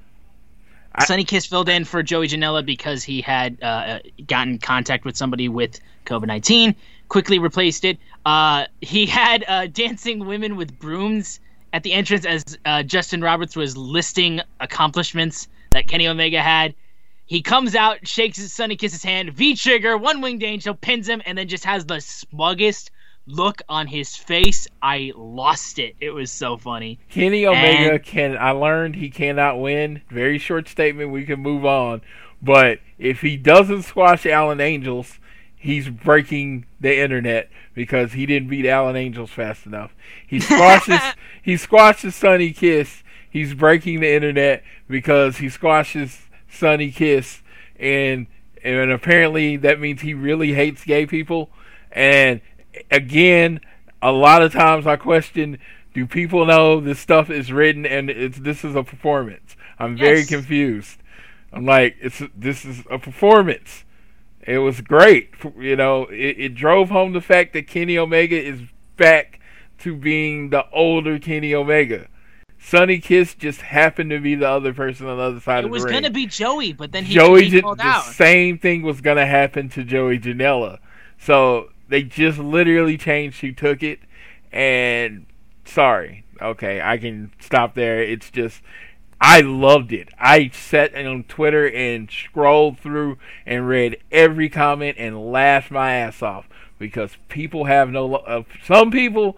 I, 0.93 1.05
Sonny 1.05 1.23
Kiss 1.23 1.45
filled 1.45 1.69
in 1.69 1.85
for 1.85 2.03
Joey 2.03 2.27
Janela 2.27 2.65
because 2.65 3.03
he 3.03 3.21
had 3.21 3.61
uh, 3.61 3.99
gotten 4.27 4.57
contact 4.57 5.05
with 5.05 5.15
somebody 5.15 5.47
with 5.47 5.79
COVID 6.05 6.27
nineteen. 6.27 6.75
Quickly 7.07 7.39
replaced 7.39 7.85
it. 7.85 7.97
Uh, 8.25 8.65
he 8.81 9.05
had 9.05 9.43
uh, 9.47 9.67
dancing 9.67 10.25
women 10.25 10.57
with 10.57 10.77
brooms 10.77 11.39
at 11.73 11.83
the 11.83 11.93
entrance 11.93 12.25
as 12.25 12.57
uh, 12.65 12.83
Justin 12.83 13.21
Roberts 13.21 13.55
was 13.55 13.77
listing 13.77 14.41
accomplishments 14.59 15.47
that 15.71 15.87
Kenny 15.87 16.07
Omega 16.07 16.41
had. 16.41 16.75
He 17.29 17.43
comes 17.43 17.75
out, 17.75 18.07
shakes 18.07 18.37
his 18.37 18.51
Sonny 18.51 18.75
Kiss's 18.75 19.03
hand, 19.03 19.33
V 19.33 19.55
trigger, 19.55 19.95
one 19.97 20.19
winged 20.19 20.41
angel, 20.41 20.73
pins 20.73 21.07
him, 21.07 21.21
and 21.27 21.37
then 21.37 21.47
just 21.47 21.63
has 21.63 21.85
the 21.85 22.01
smuggest 22.01 22.89
look 23.27 23.61
on 23.69 23.85
his 23.85 24.15
face. 24.15 24.67
I 24.81 25.11
lost 25.15 25.77
it. 25.77 25.95
It 25.99 26.09
was 26.09 26.31
so 26.31 26.57
funny. 26.57 26.97
Kenny 27.11 27.45
Omega 27.45 27.93
And- 27.93 28.03
can. 28.03 28.35
I 28.35 28.49
learned 28.49 28.95
he 28.95 29.11
cannot 29.11 29.59
win. 29.61 30.01
Very 30.09 30.39
short 30.39 30.67
statement. 30.67 31.11
We 31.11 31.23
can 31.23 31.39
move 31.39 31.65
on. 31.65 32.01
But 32.41 32.79
if 32.97 33.21
he 33.21 33.37
doesn't 33.37 33.83
squash 33.83 34.25
Alan 34.25 34.59
Angels, 34.59 35.19
he's 35.55 35.87
breaking 35.87 36.65
the 36.81 36.97
internet 36.99 37.51
because 37.75 38.13
he 38.13 38.25
didn't 38.25 38.49
beat 38.49 38.65
Alan 38.65 38.95
Angels 38.95 39.29
fast 39.29 39.67
enough. 39.67 39.93
He 40.25 40.39
squashes. 40.39 40.99
he 41.43 41.57
squashes 41.57 42.15
Sonny 42.15 42.53
Kiss. 42.53 43.03
He's 43.29 43.53
breaking 43.53 43.99
the 43.99 44.11
internet 44.11 44.63
because 44.87 45.37
he 45.37 45.49
squashes 45.49 46.21
Sonny 46.49 46.91
Kiss, 46.91 47.41
and 47.79 48.27
and 48.63 48.91
apparently 48.91 49.57
that 49.57 49.79
means 49.79 50.01
he 50.01 50.13
really 50.13 50.53
hates 50.53 50.83
gay 50.83 51.05
people. 51.05 51.49
And 51.91 52.41
again, 52.91 53.61
a 54.01 54.11
lot 54.11 54.41
of 54.41 54.51
times 54.51 54.85
I 54.85 54.95
question: 54.95 55.59
Do 55.93 56.05
people 56.05 56.45
know 56.45 56.79
this 56.79 56.99
stuff 56.99 57.29
is 57.29 57.51
written 57.51 57.85
and 57.85 58.09
it's 58.09 58.39
this 58.39 58.63
is 58.63 58.75
a 58.75 58.83
performance? 58.83 59.55
I'm 59.77 59.97
very 59.97 60.25
confused. 60.25 60.97
I'm 61.51 61.65
like, 61.65 61.95
it's 61.99 62.21
this 62.35 62.65
is 62.65 62.83
a 62.91 62.99
performance. 62.99 63.85
It 64.41 64.59
was 64.59 64.81
great. 64.81 65.33
You 65.57 65.75
know, 65.75 66.05
it, 66.05 66.35
it 66.37 66.55
drove 66.55 66.89
home 66.89 67.13
the 67.13 67.21
fact 67.21 67.53
that 67.53 67.67
Kenny 67.67 67.97
Omega 67.97 68.41
is 68.41 68.61
back 68.97 69.39
to 69.79 69.95
being 69.95 70.49
the 70.49 70.69
older 70.71 71.19
Kenny 71.19 71.53
Omega. 71.53 72.07
Sonny 72.61 72.99
Kiss 72.99 73.33
just 73.35 73.61
happened 73.61 74.09
to 74.11 74.19
be 74.19 74.35
the 74.35 74.47
other 74.47 74.73
person 74.73 75.07
on 75.07 75.17
the 75.17 75.23
other 75.23 75.39
side 75.39 75.59
It 75.59 75.65
of 75.65 75.71
the 75.71 75.73
was 75.73 75.85
gonna 75.85 76.09
be 76.09 76.25
Joey, 76.27 76.73
but 76.73 76.91
then 76.91 77.05
he, 77.05 77.13
Joey, 77.13 77.45
he 77.45 77.49
Jan- 77.51 77.61
called 77.61 77.79
the 77.79 77.83
out. 77.85 78.03
same 78.03 78.57
thing 78.57 78.81
was 78.81 79.01
gonna 79.01 79.25
happen 79.25 79.69
to 79.69 79.83
Joey 79.83 80.19
Janela. 80.19 80.79
So 81.17 81.71
they 81.87 82.03
just 82.03 82.37
literally 82.37 82.97
changed 82.97 83.41
who 83.41 83.51
took 83.53 83.81
it, 83.81 83.99
and 84.51 85.25
sorry, 85.65 86.25
okay, 86.41 86.81
I 86.81 86.97
can 86.97 87.31
stop 87.39 87.75
there. 87.75 88.01
It's 88.03 88.29
just 88.29 88.61
I 89.21 89.41
loved 89.41 89.91
it. 89.91 90.09
I 90.19 90.49
sat 90.53 90.93
on 90.95 91.23
Twitter 91.23 91.69
and 91.69 92.09
scrolled 92.09 92.79
through 92.79 93.17
and 93.45 93.67
read 93.67 93.97
every 94.11 94.47
comment 94.49 94.95
and 94.99 95.31
laughed 95.31 95.71
my 95.71 95.93
ass 95.93 96.21
off 96.21 96.47
because 96.77 97.17
people 97.29 97.65
have 97.65 97.89
no. 97.89 98.15
Uh, 98.15 98.43
some 98.63 98.91
people, 98.91 99.37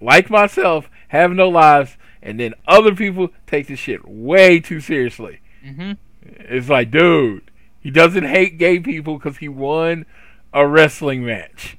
like 0.00 0.30
myself, 0.30 0.88
have 1.08 1.32
no 1.32 1.48
lives, 1.48 1.96
and 2.22 2.38
then 2.40 2.54
other 2.66 2.94
people 2.94 3.30
take 3.46 3.66
this 3.68 3.78
shit 3.78 4.06
way 4.06 4.60
too 4.60 4.80
seriously. 4.80 5.40
hmm 5.62 5.92
It's 6.22 6.68
like, 6.68 6.90
dude, 6.90 7.50
he 7.80 7.90
doesn't 7.90 8.24
hate 8.24 8.58
gay 8.58 8.78
people 8.80 9.18
because 9.18 9.38
he 9.38 9.48
won 9.48 10.06
a 10.52 10.66
wrestling 10.66 11.24
match. 11.24 11.76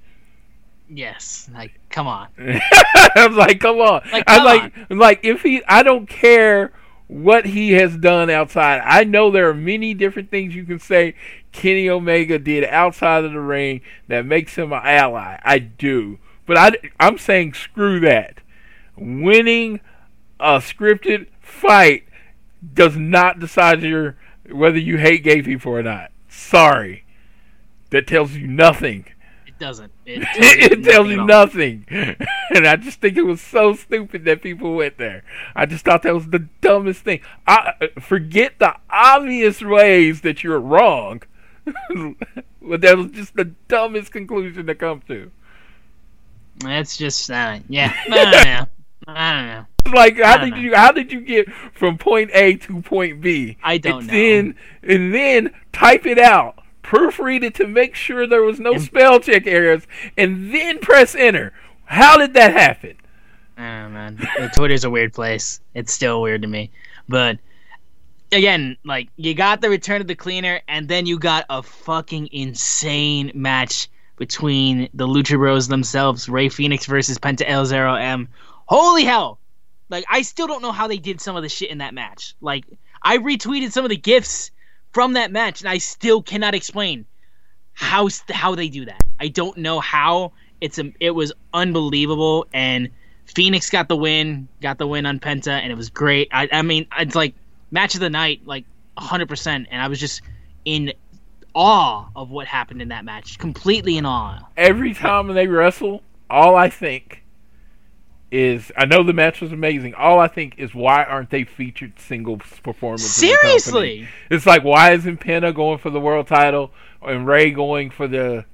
Yes, 0.87 1.49
like 1.53 1.79
come 1.89 2.07
on. 2.07 2.29
I 2.39 3.27
was 3.27 3.37
like, 3.37 3.59
come 3.59 3.79
on. 3.79 4.01
Like, 4.11 4.25
I'm 4.25 4.43
come 4.43 4.43
like, 4.43 4.73
like 4.89 5.19
if 5.23 5.43
he, 5.43 5.63
I 5.67 5.83
don't 5.83 6.07
care 6.07 6.73
what 7.07 7.45
he 7.45 7.71
has 7.73 7.95
done 7.97 8.29
outside. 8.29 8.81
I 8.83 9.03
know 9.03 9.29
there 9.29 9.49
are 9.49 9.53
many 9.53 9.93
different 9.93 10.31
things 10.31 10.55
you 10.55 10.63
can 10.65 10.79
say 10.79 11.15
Kenny 11.51 11.89
Omega 11.89 12.39
did 12.39 12.63
outside 12.65 13.23
of 13.23 13.33
the 13.33 13.39
ring 13.39 13.81
that 14.07 14.25
makes 14.25 14.55
him 14.55 14.73
an 14.73 14.81
ally. 14.83 15.39
I 15.43 15.59
do, 15.59 16.17
but 16.47 16.57
I, 16.57 16.71
I'm 16.99 17.17
saying 17.19 17.53
screw 17.53 17.99
that. 18.01 18.41
Winning 18.97 19.79
a 20.39 20.57
scripted 20.57 21.27
fight 21.41 22.05
does 22.73 22.95
not 22.97 23.39
decide 23.39 23.81
your 23.81 24.15
whether 24.51 24.77
you 24.77 24.97
hate 24.97 25.23
gay 25.23 25.41
people 25.41 25.71
or 25.71 25.83
not. 25.83 26.11
Sorry, 26.27 27.03
that 27.89 28.07
tells 28.07 28.33
you 28.33 28.47
nothing. 28.47 29.05
It 29.45 29.59
doesn't. 29.59 29.91
It, 30.05 30.71
it 30.71 30.83
tells 30.83 31.09
you 31.09 31.23
nothing. 31.23 31.85
and 31.89 32.67
I 32.67 32.77
just 32.77 32.99
think 32.99 33.15
it 33.15 33.23
was 33.23 33.41
so 33.41 33.75
stupid 33.75 34.25
that 34.25 34.41
people 34.41 34.75
went 34.75 34.97
there. 34.97 35.23
I 35.55 35.67
just 35.67 35.85
thought 35.85 36.01
that 36.03 36.15
was 36.15 36.29
the 36.29 36.47
dumbest 36.61 37.03
thing. 37.03 37.21
I 37.45 37.73
uh, 37.79 37.99
forget 37.99 38.57
the 38.57 38.75
obvious 38.89 39.61
ways 39.61 40.21
that 40.21 40.43
you're 40.43 40.59
wrong. 40.59 41.21
but 41.65 42.81
that 42.81 42.97
was 42.97 43.11
just 43.11 43.35
the 43.35 43.53
dumbest 43.67 44.11
conclusion 44.11 44.65
to 44.65 44.73
come 44.73 45.01
to. 45.07 45.31
That's 46.57 46.97
just 46.97 47.29
uh, 47.29 47.59
yeah. 47.69 47.93
I 48.09 48.09
don't 48.09 48.31
know. 48.31 48.67
I 49.07 49.33
don't 49.33 49.47
know. 49.47 49.65
Like 49.93 50.17
how 50.19 50.37
did 50.37 50.51
know. 50.51 50.57
you 50.57 50.75
how 50.75 50.91
did 50.91 51.11
you 51.11 51.21
get 51.21 51.51
from 51.73 51.97
point 51.97 52.31
A 52.33 52.55
to 52.55 52.81
point 52.81 53.21
B? 53.21 53.57
I 53.63 53.77
don't 53.77 54.01
and 54.01 54.07
know. 54.07 54.13
Then 54.13 54.55
and 54.83 55.13
then 55.13 55.53
type 55.71 56.05
it 56.05 56.19
out, 56.19 56.59
proofread 56.83 57.43
it 57.43 57.55
to 57.55 57.67
make 57.67 57.95
sure 57.95 58.27
there 58.27 58.43
was 58.43 58.59
no 58.59 58.77
spell 58.77 59.19
check 59.19 59.47
errors, 59.47 59.83
and 60.17 60.53
then 60.53 60.79
press 60.79 61.15
enter. 61.15 61.53
How 61.85 62.17
did 62.17 62.33
that 62.35 62.53
happen? 62.53 62.95
I 63.57 63.87
man. 63.87 64.27
Twitter's 64.55 64.83
a 64.83 64.89
weird 64.89 65.13
place. 65.13 65.59
It's 65.73 65.91
still 65.91 66.21
weird 66.21 66.43
to 66.43 66.47
me. 66.47 66.71
But 67.07 67.39
again, 68.31 68.77
like 68.85 69.09
you 69.17 69.33
got 69.33 69.61
the 69.61 69.69
return 69.69 70.01
of 70.01 70.07
the 70.07 70.15
cleaner, 70.15 70.61
and 70.67 70.87
then 70.87 71.05
you 71.05 71.19
got 71.19 71.45
a 71.49 71.63
fucking 71.63 72.29
insane 72.31 73.31
match 73.33 73.89
between 74.17 74.89
the 74.93 75.07
Lucha 75.07 75.37
Bros 75.37 75.67
themselves, 75.67 76.29
Rey 76.29 76.49
Fénix 76.49 76.85
versus 76.85 77.17
Penta 77.17 77.43
El 77.47 77.65
Zero 77.65 77.95
M. 77.95 78.27
Holy 78.65 79.03
hell! 79.03 79.38
Like 79.89 80.05
I 80.09 80.21
still 80.21 80.47
don't 80.47 80.61
know 80.61 80.71
how 80.71 80.87
they 80.87 80.97
did 80.97 81.19
some 81.19 81.35
of 81.35 81.43
the 81.43 81.49
shit 81.49 81.69
in 81.69 81.79
that 81.79 81.93
match. 81.93 82.35
Like 82.41 82.65
I 83.01 83.17
retweeted 83.17 83.71
some 83.71 83.85
of 83.85 83.89
the 83.89 83.97
gifs 83.97 84.51
from 84.91 85.13
that 85.13 85.31
match, 85.31 85.61
and 85.61 85.69
I 85.69 85.77
still 85.77 86.21
cannot 86.21 86.55
explain 86.55 87.05
how 87.73 88.09
how 88.29 88.55
they 88.55 88.69
do 88.69 88.85
that. 88.85 89.01
I 89.19 89.27
don't 89.29 89.57
know 89.57 89.79
how. 89.79 90.33
It's 90.61 90.77
a, 90.77 90.91
it 90.99 91.11
was 91.11 91.31
unbelievable, 91.53 92.45
and 92.53 92.89
Fénix 93.25 93.71
got 93.71 93.87
the 93.87 93.95
win, 93.95 94.49
got 94.61 94.77
the 94.77 94.87
win 94.87 95.05
on 95.05 95.19
Penta, 95.19 95.51
and 95.51 95.71
it 95.71 95.75
was 95.75 95.89
great. 95.89 96.27
I, 96.31 96.49
I 96.51 96.61
mean, 96.63 96.85
it's 96.97 97.15
like 97.15 97.33
match 97.71 97.93
of 97.95 98.01
the 98.01 98.09
night, 98.09 98.41
like 98.45 98.65
100%, 98.97 99.47
and 99.47 99.81
I 99.81 99.87
was 99.87 100.01
just 100.01 100.21
in 100.65 100.91
awe 101.53 102.09
of 102.13 102.29
what 102.29 102.47
happened 102.47 102.81
in 102.81 102.89
that 102.89 103.05
match, 103.05 103.39
completely 103.39 103.97
in 103.97 104.05
awe. 104.05 104.39
every 104.57 104.93
time 104.93 105.27
they 105.27 105.47
wrestle, 105.47 106.01
all 106.29 106.57
I 106.57 106.69
think 106.69 107.18
is 108.31 108.71
I 108.77 108.85
know 108.85 109.03
the 109.03 109.13
match 109.13 109.41
was 109.41 109.51
amazing. 109.51 109.93
All 109.95 110.19
I 110.19 110.27
think 110.27 110.55
is 110.57 110.73
why 110.73 111.03
aren't 111.03 111.29
they 111.29 111.43
featured 111.43 111.99
in 111.99 112.99
the? 112.99 112.99
Seriously, 112.99 114.07
it's 114.29 114.45
like 114.45 114.63
why 114.63 114.91
isn't 114.91 115.19
Penta 115.19 115.53
going 115.53 115.79
for 115.79 115.89
the 115.89 115.99
world 115.99 116.27
title 116.27 116.71
and 117.01 117.25
Rey 117.25 117.51
going 117.51 117.89
for 117.89 118.07
the 118.07 118.45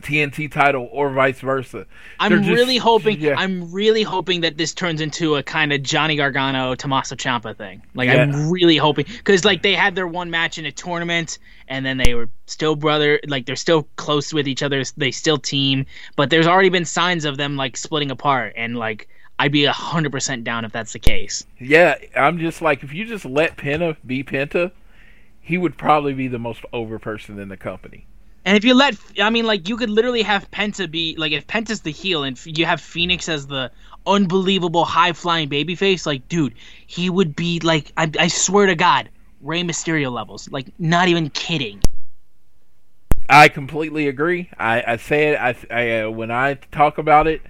TNT 0.00 0.50
title 0.50 0.88
or 0.90 1.10
vice 1.10 1.40
versa? 1.40 1.86
I'm 2.18 2.42
just- 2.42 2.48
really 2.50 2.76
hoping. 2.76 3.20
yeah. 3.20 3.34
I'm 3.36 3.70
really 3.72 4.02
hoping 4.02 4.40
that 4.40 4.56
this 4.56 4.72
turns 4.74 5.00
into 5.00 5.36
a 5.36 5.42
kind 5.42 5.72
of 5.72 5.82
Johnny 5.82 6.16
Gargano, 6.16 6.74
Tommaso 6.74 7.14
Ciampa 7.14 7.56
thing. 7.56 7.82
Like 7.94 8.08
Yeah. 8.08 8.22
I'm 8.22 8.50
really 8.50 8.76
hoping 8.76 9.04
because 9.08 9.44
like 9.44 9.62
they 9.62 9.74
had 9.74 9.94
their 9.94 10.06
one 10.08 10.30
match 10.30 10.58
in 10.58 10.66
a 10.66 10.72
tournament, 10.72 11.38
and 11.68 11.84
then 11.86 11.98
they 11.98 12.14
were 12.14 12.28
still 12.46 12.74
brother. 12.74 13.20
Like 13.26 13.46
they're 13.46 13.54
still 13.56 13.86
close 13.96 14.32
with 14.32 14.48
each 14.48 14.62
other. 14.62 14.82
They 14.96 15.10
still 15.10 15.38
team, 15.38 15.86
but 16.16 16.30
there's 16.30 16.46
already 16.46 16.68
been 16.70 16.84
signs 16.84 17.24
of 17.24 17.36
them 17.36 17.56
like 17.56 17.76
splitting 17.76 18.10
apart. 18.10 18.54
And 18.56 18.76
like 18.76 19.08
I'd 19.38 19.52
be 19.52 19.64
hundred 19.66 20.10
percent 20.12 20.44
down 20.44 20.64
if 20.64 20.72
that's 20.72 20.92
the 20.92 20.98
case. 20.98 21.44
Yeah, 21.60 21.96
I'm 22.16 22.38
just 22.38 22.62
like 22.62 22.82
if 22.82 22.92
you 22.92 23.04
just 23.04 23.24
let 23.24 23.56
Penta 23.56 23.96
be 24.06 24.24
Penta, 24.24 24.72
he 25.40 25.58
would 25.58 25.76
probably 25.76 26.14
be 26.14 26.28
the 26.28 26.38
most 26.38 26.64
over 26.72 26.98
person 26.98 27.38
in 27.38 27.48
the 27.48 27.56
company. 27.56 28.06
And 28.44 28.56
if 28.56 28.64
you 28.64 28.74
let, 28.74 28.96
I 29.20 29.30
mean, 29.30 29.46
like 29.46 29.68
you 29.68 29.76
could 29.76 29.90
literally 29.90 30.22
have 30.22 30.50
Penta 30.50 30.90
be 30.90 31.14
like 31.16 31.32
if 31.32 31.46
Penta's 31.46 31.82
the 31.82 31.92
heel 31.92 32.24
and 32.24 32.38
you 32.44 32.66
have 32.66 32.80
Fénix 32.80 33.28
as 33.28 33.46
the 33.46 33.70
unbelievable 34.06 34.84
high 34.84 35.12
flying 35.12 35.48
babyface, 35.48 36.06
like 36.06 36.28
dude, 36.28 36.54
he 36.86 37.08
would 37.08 37.36
be 37.36 37.60
like 37.60 37.92
I, 37.96 38.10
I 38.18 38.28
swear 38.28 38.66
to 38.66 38.74
God, 38.74 39.08
Rey 39.40 39.62
Mysterio 39.62 40.10
levels. 40.10 40.50
Like 40.50 40.66
not 40.78 41.08
even 41.08 41.30
kidding. 41.30 41.82
I 43.28 43.48
completely 43.48 44.08
agree. 44.08 44.50
I, 44.58 44.82
I 44.86 44.96
say 44.96 45.28
it. 45.30 45.36
I, 45.36 45.56
I 45.70 46.00
uh, 46.00 46.10
when 46.10 46.30
I 46.30 46.54
talk 46.54 46.98
about 46.98 47.26
it, 47.26 47.42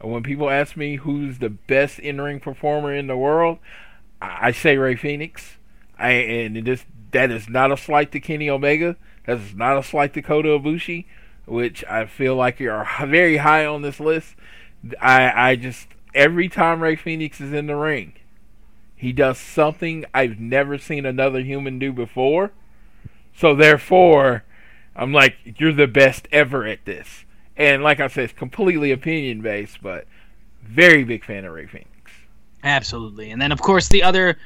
when 0.00 0.22
people 0.22 0.50
ask 0.50 0.76
me 0.76 0.96
who's 0.96 1.38
the 1.38 1.48
best 1.48 1.98
in-ring 1.98 2.40
performer 2.40 2.94
in 2.94 3.06
the 3.06 3.16
world, 3.16 3.58
I, 4.20 4.48
I 4.48 4.52
say 4.52 4.76
Rey 4.76 4.94
Fénix. 4.94 5.56
I 5.98 6.10
and 6.10 6.56
it 6.58 6.68
is 6.68 6.84
that 7.12 7.30
is 7.30 7.48
not 7.48 7.72
a 7.72 7.76
slight 7.78 8.12
to 8.12 8.20
Kenny 8.20 8.50
Omega. 8.50 8.96
That 9.26 9.38
is 9.38 9.54
not 9.54 9.78
a 9.78 9.82
slight 9.82 10.14
to 10.14 10.22
Kota 10.22 10.48
Ibushi, 10.48 11.06
which 11.46 11.84
I 11.84 12.06
feel 12.06 12.36
like 12.36 12.60
you 12.60 12.70
are 12.70 12.86
very 13.06 13.38
high 13.38 13.64
on 13.64 13.82
this 13.82 14.00
list. 14.00 14.34
I 15.00 15.50
I 15.50 15.56
just 15.56 15.88
every 16.14 16.48
time 16.48 16.80
Rey 16.80 16.96
Fénix 16.96 17.40
is 17.40 17.52
in 17.52 17.66
the 17.66 17.76
ring, 17.76 18.14
he 18.94 19.12
does 19.12 19.38
something 19.38 20.04
I've 20.14 20.38
never 20.38 20.78
seen 20.78 21.06
another 21.06 21.40
human 21.40 21.78
do 21.78 21.92
before. 21.92 22.52
So 23.36 23.54
therefore, 23.54 24.44
I'm 24.94 25.12
like, 25.12 25.36
you're 25.58 25.72
the 25.72 25.88
best 25.88 26.28
ever 26.30 26.64
at 26.66 26.84
this. 26.84 27.24
And 27.56 27.82
like 27.82 28.00
I 28.00 28.08
said, 28.08 28.24
it's 28.24 28.32
completely 28.32 28.92
opinion 28.92 29.40
based, 29.40 29.82
but 29.82 30.06
very 30.62 31.04
big 31.04 31.24
fan 31.24 31.44
of 31.44 31.52
Rey 31.52 31.66
Fénix. 31.66 31.86
Absolutely. 32.62 33.30
And 33.30 33.40
then 33.40 33.52
of 33.52 33.60
course 33.60 33.88
the 33.88 34.02
other 34.02 34.38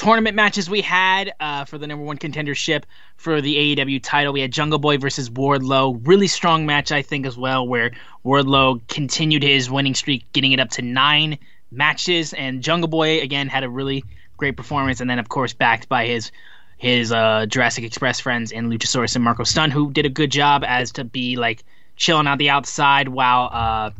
tournament 0.00 0.34
matches 0.34 0.70
we 0.70 0.80
had 0.80 1.34
uh, 1.40 1.66
for 1.66 1.76
the 1.76 1.86
number 1.86 2.02
one 2.02 2.16
contendership 2.16 2.84
for 3.18 3.42
the 3.42 3.76
AEW 3.76 4.02
title. 4.02 4.32
We 4.32 4.40
had 4.40 4.50
Jungle 4.50 4.78
Boy 4.78 4.96
versus 4.96 5.28
Wardlow. 5.28 6.00
Really 6.06 6.26
strong 6.26 6.64
match, 6.64 6.90
I 6.90 7.02
think, 7.02 7.26
as 7.26 7.36
well, 7.36 7.68
where 7.68 7.90
Wardlow 8.24 8.80
continued 8.88 9.42
his 9.42 9.70
winning 9.70 9.94
streak, 9.94 10.24
getting 10.32 10.52
it 10.52 10.58
up 10.58 10.70
to 10.70 10.82
nine 10.82 11.36
matches. 11.70 12.32
And 12.32 12.62
Jungle 12.62 12.88
Boy, 12.88 13.20
again, 13.20 13.48
had 13.48 13.62
a 13.62 13.68
really 13.68 14.02
great 14.38 14.56
performance. 14.56 15.02
And 15.02 15.10
then, 15.10 15.18
of 15.18 15.28
course, 15.28 15.52
backed 15.52 15.86
by 15.90 16.06
his 16.06 16.32
his 16.78 17.12
uh, 17.12 17.44
Jurassic 17.44 17.84
Express 17.84 18.20
friends 18.20 18.52
in 18.52 18.70
Luchasaurus 18.70 19.16
and 19.16 19.22
Marko 19.22 19.44
Stunt, 19.44 19.70
who 19.70 19.92
did 19.92 20.06
a 20.06 20.08
good 20.08 20.30
job 20.30 20.64
as 20.66 20.92
to 20.92 21.04
be 21.04 21.36
like 21.36 21.62
chilling 21.96 22.26
out 22.26 22.38
the 22.38 22.48
outside 22.48 23.08
while. 23.08 23.50
Uh, 23.52 23.90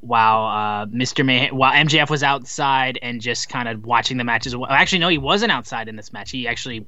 while 0.00 0.46
uh, 0.46 0.86
Mr. 0.86 1.24
May 1.24 1.50
while 1.50 1.72
MJF 1.72 2.10
was 2.10 2.22
outside 2.22 2.98
and 3.02 3.20
just 3.20 3.48
kind 3.48 3.68
of 3.68 3.84
watching 3.84 4.16
the 4.16 4.24
matches. 4.24 4.54
Actually, 4.68 4.98
no, 5.00 5.08
he 5.08 5.18
wasn't 5.18 5.52
outside 5.52 5.88
in 5.88 5.96
this 5.96 6.12
match. 6.12 6.30
He 6.30 6.48
actually 6.48 6.84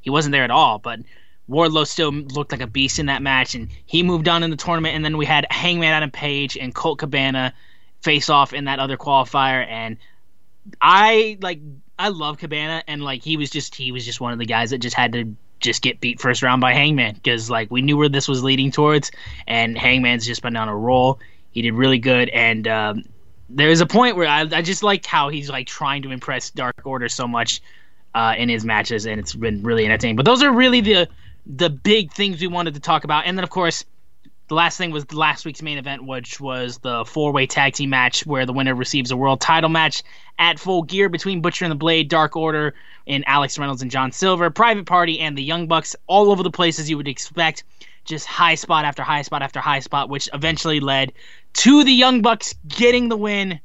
he 0.00 0.10
wasn't 0.10 0.32
there 0.32 0.44
at 0.44 0.50
all. 0.50 0.78
But 0.78 1.00
Wardlow 1.48 1.86
still 1.86 2.10
looked 2.10 2.52
like 2.52 2.60
a 2.60 2.66
beast 2.66 2.98
in 2.98 3.06
that 3.06 3.22
match, 3.22 3.54
and 3.54 3.68
he 3.86 4.02
moved 4.02 4.28
on 4.28 4.42
in 4.42 4.50
the 4.50 4.56
tournament. 4.56 4.94
And 4.94 5.04
then 5.04 5.16
we 5.16 5.26
had 5.26 5.46
Hangman 5.50 5.92
Adam 5.92 6.10
Page 6.10 6.56
and 6.56 6.74
Colt 6.74 6.98
Cabana 6.98 7.52
face 8.02 8.30
off 8.30 8.52
in 8.52 8.64
that 8.64 8.78
other 8.78 8.96
qualifier, 8.96 9.66
and 9.66 9.96
I 10.80 11.38
like 11.40 11.60
I 11.98 12.08
love 12.08 12.38
Cabana, 12.38 12.82
and 12.86 13.02
like 13.02 13.22
he 13.22 13.36
was 13.36 13.50
just 13.50 13.74
he 13.74 13.92
was 13.92 14.04
just 14.04 14.20
one 14.20 14.32
of 14.32 14.38
the 14.38 14.46
guys 14.46 14.70
that 14.70 14.78
just 14.78 14.96
had 14.96 15.12
to 15.12 15.36
just 15.60 15.82
get 15.82 16.00
beat 16.00 16.20
first 16.20 16.42
round 16.42 16.60
by 16.60 16.72
Hangman 16.72 17.14
because 17.14 17.50
like 17.50 17.70
we 17.70 17.82
knew 17.82 17.96
where 17.96 18.08
this 18.08 18.26
was 18.28 18.42
leading 18.42 18.70
towards, 18.70 19.10
and 19.46 19.76
Hangman's 19.76 20.26
just 20.26 20.42
been 20.42 20.56
on 20.56 20.68
a 20.68 20.76
roll. 20.76 21.20
He 21.52 21.62
did 21.62 21.74
really 21.74 21.98
good, 21.98 22.28
and 22.28 22.66
um, 22.68 23.04
there's 23.48 23.80
a 23.80 23.86
point 23.86 24.16
where 24.16 24.28
I, 24.28 24.42
I 24.42 24.62
just 24.62 24.82
like 24.82 25.04
how 25.04 25.28
he's 25.28 25.50
like 25.50 25.66
trying 25.66 26.02
to 26.02 26.10
impress 26.10 26.50
Dark 26.50 26.82
Order 26.84 27.08
so 27.08 27.26
much 27.26 27.60
uh, 28.14 28.34
in 28.36 28.48
his 28.48 28.64
matches, 28.64 29.06
and 29.06 29.20
it's 29.20 29.34
been 29.34 29.62
really 29.62 29.84
entertaining. 29.84 30.16
But 30.16 30.24
those 30.24 30.42
are 30.42 30.52
really 30.52 30.80
the 30.80 31.08
the 31.46 31.70
big 31.70 32.12
things 32.12 32.40
we 32.40 32.46
wanted 32.46 32.74
to 32.74 32.80
talk 32.80 33.04
about, 33.04 33.26
and 33.26 33.36
then 33.36 33.44
of 33.44 33.50
course. 33.50 33.84
The 34.48 34.56
last 34.56 34.78
thing 34.78 34.90
was 34.90 35.12
last 35.12 35.44
week's 35.44 35.62
main 35.62 35.78
event, 35.78 36.04
which 36.04 36.40
was 36.40 36.78
the 36.78 37.04
four 37.04 37.30
way 37.30 37.46
tag 37.46 37.74
team 37.74 37.90
match 37.90 38.26
where 38.26 38.46
the 38.46 38.52
winner 38.52 38.74
receives 38.74 39.12
a 39.12 39.16
world 39.16 39.40
title 39.40 39.70
match 39.70 40.02
at 40.40 40.58
full 40.58 40.82
gear 40.82 41.08
between 41.08 41.40
Butcher 41.40 41.64
and 41.64 41.70
the 41.70 41.76
Blade, 41.76 42.08
Dark 42.08 42.34
Order, 42.34 42.74
and 43.06 43.22
Alex 43.28 43.60
Reynolds 43.60 43.80
and 43.80 43.92
John 43.92 44.10
Silver, 44.10 44.50
Private 44.50 44.86
Party, 44.86 45.20
and 45.20 45.38
the 45.38 45.42
Young 45.44 45.68
Bucks, 45.68 45.94
all 46.08 46.32
over 46.32 46.42
the 46.42 46.50
places 46.50 46.90
you 46.90 46.96
would 46.96 47.06
expect. 47.06 47.62
Just 48.04 48.26
high 48.26 48.56
spot 48.56 48.84
after 48.84 49.04
high 49.04 49.22
spot 49.22 49.42
after 49.42 49.60
high 49.60 49.78
spot, 49.78 50.08
which 50.08 50.28
eventually 50.32 50.80
led 50.80 51.12
to 51.54 51.84
the 51.84 51.92
Young 51.92 52.22
Bucks 52.22 52.54
getting 52.66 53.08
the 53.08 53.16
win. 53.16 53.60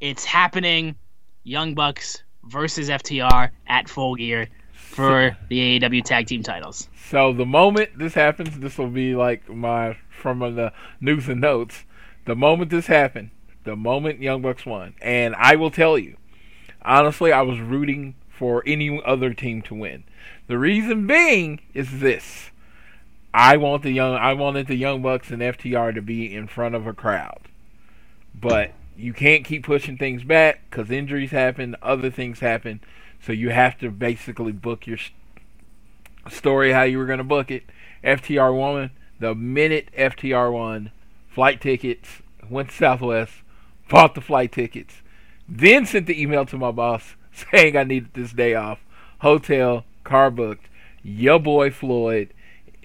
It's 0.00 0.24
happening. 0.24 0.96
Young 1.42 1.74
Bucks 1.74 2.22
versus 2.44 2.88
FTR 2.88 3.50
at 3.66 3.88
full 3.88 4.14
gear 4.14 4.48
for 4.72 5.36
the 5.48 5.80
AEW 5.80 6.04
tag 6.04 6.26
team 6.26 6.42
titles. 6.42 6.88
So 7.08 7.32
the 7.32 7.46
moment 7.46 7.98
this 7.98 8.14
happens, 8.14 8.58
this 8.58 8.78
will 8.78 8.88
be 8.90 9.14
like 9.14 9.48
my 9.48 9.96
from 10.10 10.40
the 10.40 10.72
news 11.00 11.28
and 11.28 11.40
notes. 11.40 11.84
The 12.24 12.34
moment 12.34 12.70
this 12.70 12.86
happened, 12.86 13.30
the 13.64 13.76
moment 13.76 14.20
Young 14.20 14.42
Bucks 14.42 14.66
won, 14.66 14.94
and 15.00 15.34
I 15.36 15.56
will 15.56 15.70
tell 15.70 15.98
you, 15.98 16.16
honestly, 16.82 17.32
I 17.32 17.42
was 17.42 17.60
rooting 17.60 18.16
for 18.28 18.62
any 18.66 19.00
other 19.04 19.32
team 19.32 19.62
to 19.62 19.74
win. 19.74 20.04
The 20.46 20.58
reason 20.58 21.06
being 21.06 21.60
is 21.74 22.00
this: 22.00 22.50
I 23.36 23.58
want 23.58 23.82
the 23.82 23.90
young, 23.90 24.14
I 24.14 24.32
wanted 24.32 24.66
the 24.66 24.76
Young 24.76 25.02
Bucks 25.02 25.30
and 25.30 25.42
FTR 25.42 25.94
to 25.94 26.00
be 26.00 26.34
in 26.34 26.46
front 26.46 26.74
of 26.74 26.86
a 26.86 26.94
crowd, 26.94 27.48
but 28.34 28.72
you 28.96 29.12
can't 29.12 29.44
keep 29.44 29.66
pushing 29.66 29.98
things 29.98 30.24
back 30.24 30.62
because 30.70 30.90
injuries 30.90 31.32
happen, 31.32 31.76
other 31.82 32.10
things 32.10 32.40
happen, 32.40 32.80
so 33.20 33.32
you 33.32 33.50
have 33.50 33.76
to 33.80 33.90
basically 33.90 34.52
book 34.52 34.86
your 34.86 34.96
story 36.30 36.72
how 36.72 36.84
you 36.84 36.96
were 36.96 37.04
going 37.04 37.18
to 37.18 37.24
book 37.24 37.50
it. 37.50 37.64
FTR 38.02 38.56
won 38.56 38.90
the 39.20 39.34
minute 39.34 39.90
FTR 39.94 40.50
won, 40.50 40.90
flight 41.28 41.60
tickets 41.60 42.22
went 42.48 42.70
to 42.70 42.74
Southwest, 42.74 43.34
bought 43.90 44.14
the 44.14 44.22
flight 44.22 44.50
tickets, 44.50 45.02
then 45.46 45.84
sent 45.84 46.06
the 46.06 46.18
email 46.18 46.46
to 46.46 46.56
my 46.56 46.70
boss 46.70 47.16
saying 47.50 47.76
I 47.76 47.84
needed 47.84 48.14
this 48.14 48.32
day 48.32 48.54
off, 48.54 48.78
hotel, 49.18 49.84
car 50.04 50.30
booked. 50.30 50.68
Your 51.02 51.38
boy 51.38 51.70
Floyd 51.70 52.32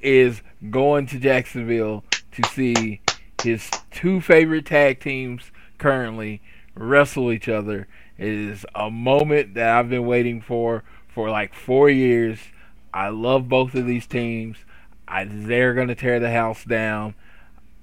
is 0.02 0.42
going 0.70 1.06
to 1.08 1.20
Jacksonville 1.20 2.04
to 2.32 2.44
see 2.50 3.02
his 3.44 3.70
two 3.92 4.22
favorite 4.22 4.66
tag 4.66 5.00
teams 5.00 5.52
currently 5.78 6.42
wrestle 6.76 7.32
each 7.32 7.50
other. 7.50 7.88
It 8.18 8.30
is 8.30 8.66
a 8.76 8.92
moment 8.92 9.56
that 9.56 9.70
I've 9.70 9.90
been 9.90 10.06
waiting 10.06 10.42
for 10.42 10.84
for 11.08 11.30
like 11.30 11.54
four 11.54 11.90
years. 11.90 12.40
I 12.94 13.10
love 13.10 13.50
both 13.50 13.74
of 13.76 13.86
these 13.86 14.06
teams. 14.06 14.58
I, 15.08 15.26
they're 15.26 15.74
going 15.74 15.88
to 15.88 15.96
tear 15.96 16.20
the 16.20 16.32
house 16.32 16.64
down. 16.64 17.16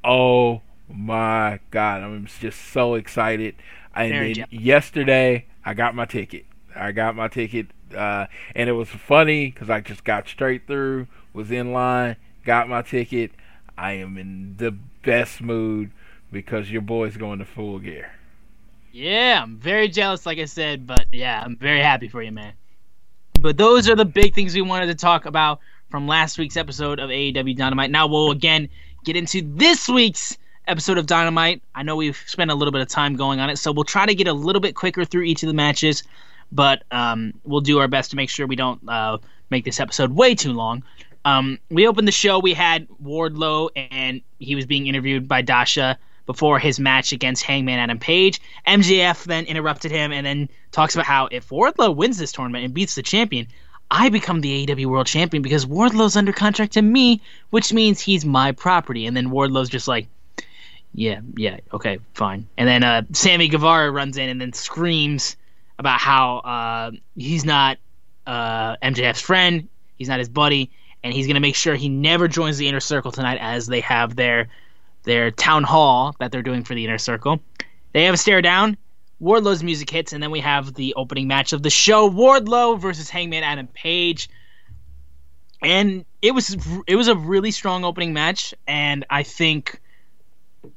Oh 0.04 0.62
my 0.88 1.60
God. 1.70 2.02
I'm 2.02 2.26
just 2.40 2.60
so 2.60 2.94
excited. 2.94 3.54
And 3.94 4.12
then 4.12 4.46
yesterday, 4.50 5.46
I 5.64 5.74
got 5.74 5.94
my 5.94 6.04
ticket. 6.04 6.46
I 6.74 6.92
got 6.92 7.16
my 7.16 7.28
ticket. 7.28 7.66
Uh, 7.94 8.26
and 8.54 8.68
it 8.68 8.72
was 8.72 8.88
funny 8.88 9.50
because 9.50 9.68
I 9.70 9.80
just 9.80 10.04
got 10.04 10.28
straight 10.28 10.66
through, 10.66 11.08
was 11.38 11.52
in 11.52 11.72
line, 11.72 12.16
got 12.44 12.68
my 12.68 12.82
ticket. 12.82 13.30
I 13.78 13.92
am 13.92 14.18
in 14.18 14.56
the 14.56 14.72
best 15.04 15.40
mood 15.40 15.92
because 16.32 16.68
your 16.68 16.82
boy's 16.82 17.16
going 17.16 17.38
to 17.38 17.44
full 17.44 17.78
gear. 17.78 18.10
Yeah, 18.90 19.40
I'm 19.44 19.56
very 19.56 19.86
jealous, 19.88 20.26
like 20.26 20.38
I 20.38 20.46
said, 20.46 20.84
but 20.84 21.06
yeah, 21.12 21.40
I'm 21.40 21.56
very 21.56 21.80
happy 21.80 22.08
for 22.08 22.20
you, 22.20 22.32
man. 22.32 22.54
But 23.40 23.56
those 23.56 23.88
are 23.88 23.94
the 23.94 24.04
big 24.04 24.34
things 24.34 24.52
we 24.52 24.62
wanted 24.62 24.86
to 24.86 24.96
talk 24.96 25.26
about 25.26 25.60
from 25.90 26.08
last 26.08 26.38
week's 26.38 26.56
episode 26.56 26.98
of 26.98 27.08
AEW 27.08 27.56
Dynamite. 27.56 27.92
Now 27.92 28.08
we'll 28.08 28.32
again 28.32 28.68
get 29.04 29.14
into 29.14 29.40
this 29.42 29.88
week's 29.88 30.36
episode 30.66 30.98
of 30.98 31.06
Dynamite. 31.06 31.62
I 31.72 31.84
know 31.84 31.94
we've 31.94 32.20
spent 32.26 32.50
a 32.50 32.54
little 32.56 32.72
bit 32.72 32.80
of 32.80 32.88
time 32.88 33.14
going 33.14 33.38
on 33.38 33.48
it, 33.48 33.58
so 33.58 33.70
we'll 33.70 33.84
try 33.84 34.06
to 34.06 34.14
get 34.14 34.26
a 34.26 34.32
little 34.32 34.60
bit 34.60 34.74
quicker 34.74 35.04
through 35.04 35.22
each 35.22 35.44
of 35.44 35.46
the 35.46 35.54
matches, 35.54 36.02
but 36.50 36.82
um, 36.90 37.32
we'll 37.44 37.60
do 37.60 37.78
our 37.78 37.86
best 37.86 38.10
to 38.10 38.16
make 38.16 38.28
sure 38.28 38.44
we 38.48 38.56
don't 38.56 38.80
uh, 38.88 39.18
make 39.50 39.64
this 39.64 39.78
episode 39.78 40.10
way 40.10 40.34
too 40.34 40.52
long. 40.52 40.82
Um, 41.24 41.58
we 41.70 41.86
opened 41.86 42.08
the 42.08 42.12
show. 42.12 42.38
We 42.38 42.54
had 42.54 42.88
Wardlow, 43.02 43.70
and 43.76 44.22
he 44.38 44.54
was 44.54 44.66
being 44.66 44.86
interviewed 44.86 45.28
by 45.28 45.42
Dasha 45.42 45.98
before 46.26 46.58
his 46.58 46.78
match 46.78 47.12
against 47.12 47.42
Hangman 47.42 47.78
Adam 47.78 47.98
Page. 47.98 48.40
MJF 48.66 49.24
then 49.24 49.46
interrupted 49.46 49.90
him 49.90 50.12
and 50.12 50.26
then 50.26 50.48
talks 50.72 50.94
about 50.94 51.06
how 51.06 51.28
if 51.30 51.48
Wardlow 51.48 51.96
wins 51.96 52.18
this 52.18 52.32
tournament 52.32 52.66
and 52.66 52.74
beats 52.74 52.94
the 52.94 53.02
champion, 53.02 53.46
I 53.90 54.10
become 54.10 54.42
the 54.42 54.66
AEW 54.66 54.86
World 54.86 55.06
Champion 55.06 55.42
because 55.42 55.64
Wardlow's 55.64 56.16
under 56.16 56.32
contract 56.32 56.74
to 56.74 56.82
me, 56.82 57.22
which 57.48 57.72
means 57.72 58.00
he's 58.00 58.26
my 58.26 58.52
property. 58.52 59.06
And 59.06 59.16
then 59.16 59.30
Wardlow's 59.30 59.70
just 59.70 59.88
like, 59.88 60.06
yeah, 60.92 61.20
yeah, 61.36 61.60
okay, 61.72 61.98
fine. 62.12 62.46
And 62.58 62.68
then 62.68 62.82
uh, 62.84 63.02
Sammy 63.12 63.48
Guevara 63.48 63.90
runs 63.90 64.18
in 64.18 64.28
and 64.28 64.40
then 64.40 64.52
screams 64.52 65.36
about 65.78 65.98
how 65.98 66.38
uh, 66.38 66.90
he's 67.16 67.44
not 67.46 67.78
uh, 68.26 68.76
MJF's 68.82 69.22
friend, 69.22 69.68
he's 69.96 70.08
not 70.08 70.18
his 70.18 70.28
buddy, 70.28 70.70
and 71.02 71.12
he's 71.12 71.26
gonna 71.26 71.40
make 71.40 71.56
sure 71.56 71.74
he 71.74 71.88
never 71.88 72.28
joins 72.28 72.58
the 72.58 72.68
inner 72.68 72.80
circle 72.80 73.12
tonight 73.12 73.38
as 73.40 73.66
they 73.66 73.80
have 73.80 74.16
their 74.16 74.48
their 75.04 75.30
town 75.30 75.64
hall 75.64 76.14
that 76.18 76.32
they're 76.32 76.42
doing 76.42 76.64
for 76.64 76.74
the 76.74 76.84
inner 76.84 76.98
circle. 76.98 77.40
They 77.92 78.04
have 78.04 78.14
a 78.14 78.18
stare 78.18 78.42
down. 78.42 78.76
Wardlow's 79.20 79.62
music 79.62 79.90
hits, 79.90 80.12
and 80.12 80.22
then 80.22 80.30
we 80.30 80.40
have 80.40 80.74
the 80.74 80.94
opening 80.94 81.26
match 81.26 81.52
of 81.52 81.62
the 81.62 81.70
show: 81.70 82.08
Wardlow 82.08 82.78
versus 82.78 83.10
Hangman 83.10 83.42
Adam 83.42 83.66
Page. 83.68 84.28
And 85.60 86.04
it 86.22 86.32
was 86.32 86.56
it 86.86 86.94
was 86.94 87.08
a 87.08 87.16
really 87.16 87.50
strong 87.50 87.84
opening 87.84 88.12
match, 88.12 88.54
and 88.66 89.04
I 89.10 89.24
think 89.24 89.80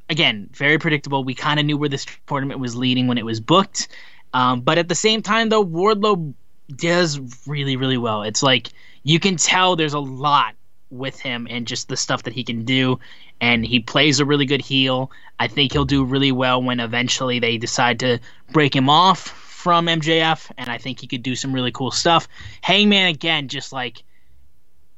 again 0.10 0.50
very 0.54 0.80
predictable. 0.80 1.24
We 1.24 1.36
kind 1.36 1.60
of 1.60 1.66
knew 1.66 1.78
where 1.78 1.90
this 1.90 2.06
tournament 2.26 2.60
was 2.60 2.76
leading 2.76 3.08
when 3.08 3.20
it 3.20 3.26
was 3.26 3.40
booked, 3.40 3.90
um, 4.34 4.62
but 4.62 4.80
at 4.80 4.88
the 4.88 4.96
same 4.96 5.22
time, 5.22 5.50
though, 5.50 5.64
Wardlow 5.64 6.34
does 6.76 7.20
really 7.46 7.76
really 7.76 7.98
well. 7.98 8.24
It's 8.24 8.42
like 8.42 8.70
you 9.04 9.20
can 9.20 9.36
tell 9.36 9.76
there's 9.76 9.94
a 9.94 10.00
lot 10.00 10.56
with 10.92 11.20
him 11.20 11.48
and 11.50 11.66
just 11.66 11.88
the 11.88 11.98
stuff 11.98 12.24
that 12.24 12.34
he 12.34 12.44
can 12.44 12.66
do. 12.66 13.00
And 13.40 13.66
he 13.66 13.80
plays 13.80 14.20
a 14.20 14.26
really 14.26 14.46
good 14.46 14.62
heel. 14.62 15.12
I 15.40 15.48
think 15.48 15.72
he'll 15.72 15.86
do 15.86 16.04
really 16.04 16.32
well 16.32 16.62
when 16.62 16.80
eventually 16.80 17.40
they 17.40 17.58
decide 17.58 18.00
to 18.02 18.20
break 18.52 18.76
him 18.76 18.90
off 18.90 19.20
from 19.20 19.88
MJF. 19.88 20.52
And 20.58 20.70
I 20.70 20.78
think 20.78 21.00
he 21.00 21.08
could 21.08 21.24
do 21.24 21.36
some 21.36 21.54
really 21.54 21.72
cool 21.72 21.92
stuff. 21.92 22.28
Hangman, 22.62 23.08
again, 23.08 23.48
just 23.48 23.74
like. 23.74 24.04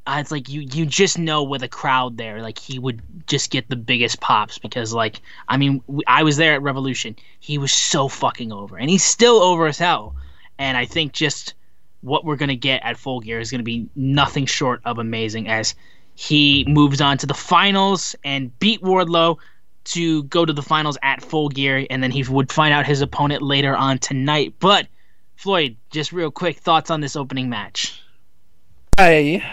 Uh, 0.06 0.18
it's 0.20 0.32
like 0.32 0.50
you 0.50 0.60
you 0.60 0.86
just 0.86 1.18
know 1.18 1.44
with 1.44 1.64
a 1.64 1.68
crowd 1.70 2.18
there 2.18 2.42
like 2.42 2.60
he 2.60 2.78
would 2.78 3.02
just 3.26 3.50
get 3.50 3.70
the 3.70 3.76
biggest 3.78 4.20
pops 4.20 4.58
because 4.58 4.92
like 4.94 5.22
i 5.48 5.56
mean 5.56 5.82
i 6.08 6.24
was 6.24 6.36
there 6.36 6.56
at 6.56 6.62
revolution 6.62 7.16
he 7.40 7.58
was 7.58 7.72
so 7.72 8.10
fucking 8.10 8.52
over 8.52 8.78
and 8.78 8.90
he's 8.90 9.02
still 9.02 9.42
over 9.42 9.66
as 9.66 9.78
hell 9.78 10.14
and 10.60 10.76
i 10.76 10.84
think 10.84 11.14
just 11.14 11.54
what 12.04 12.26
we're 12.26 12.36
going 12.36 12.50
to 12.50 12.56
get 12.56 12.84
at 12.84 12.98
Full 12.98 13.22
Gear 13.22 13.40
is 13.40 13.50
going 13.50 13.60
to 13.60 13.66
be 13.66 13.88
nothing 13.96 14.46
short 14.46 14.82
of 14.86 15.00
amazing 15.00 15.48
as 15.48 15.74
he 16.16 16.66
moves 16.68 17.02
on 17.02 17.18
to 17.20 17.26
the 17.26 17.34
finals 17.34 18.16
and 18.24 18.58
beat 18.60 18.82
Wardlow 18.82 19.38
to 19.86 20.24
go 20.24 20.46
to 20.46 20.54
the 20.54 20.62
finals 20.62 20.98
at 21.02 21.22
Full 21.22 21.50
Gear, 21.50 21.88
and 21.90 22.04
then 22.04 22.12
he 22.12 22.24
would 22.24 22.52
find 22.52 22.74
out 22.74 22.86
his 22.86 23.02
opponent 23.02 23.42
later 23.42 23.76
on 23.76 23.98
tonight. 23.98 24.54
But 24.60 24.88
Floyd, 25.36 25.78
just 25.90 26.12
real 26.12 26.32
quick 26.32 26.60
thoughts 26.60 26.92
on 26.92 27.02
this 27.02 27.16
opening 27.16 27.50
match. 27.50 28.02
I 28.98 29.44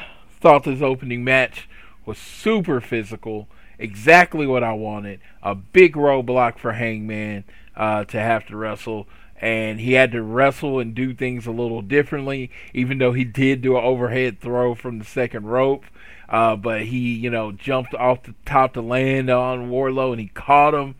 thought 0.41 0.65
this 0.65 0.83
opening 0.83 1.25
match 1.25 1.69
was 2.05 2.19
super 2.19 2.81
physical, 2.81 3.49
exactly 3.79 4.47
what 4.47 4.63
I 4.63 4.73
wanted. 4.73 5.21
A 5.43 5.55
big 5.55 5.95
roadblock 5.95 6.59
for 6.59 6.73
Hangman 6.73 7.45
uh, 7.77 8.05
to 8.05 8.21
have 8.21 8.47
to 8.49 8.57
wrestle, 8.57 9.09
and 9.41 9.81
he 9.81 9.95
had 9.95 10.13
to 10.13 10.23
wrestle 10.23 10.79
and 10.79 10.95
do 10.95 11.15
things 11.15 11.47
a 11.47 11.51
little 11.51 11.83
differently, 11.83 12.51
even 12.75 12.99
though 12.99 13.13
he 13.13 13.25
did 13.25 13.63
do 13.63 13.77
an 13.77 13.85
overhead 13.85 14.41
throw 14.41 14.75
from 14.75 14.99
the 14.99 15.05
second 15.05 15.47
rope. 15.47 15.85
Uh, 16.29 16.55
but 16.55 16.83
he, 16.83 17.15
you 17.15 17.29
know, 17.29 17.51
jumped 17.51 17.93
off 17.95 18.23
the 18.23 18.35
top 18.45 18.75
to 18.75 18.81
land 18.81 19.29
on 19.31 19.71
Wardlow 19.71 20.13
and 20.13 20.21
he 20.21 20.29
caught 20.29 20.75
him. 20.75 20.95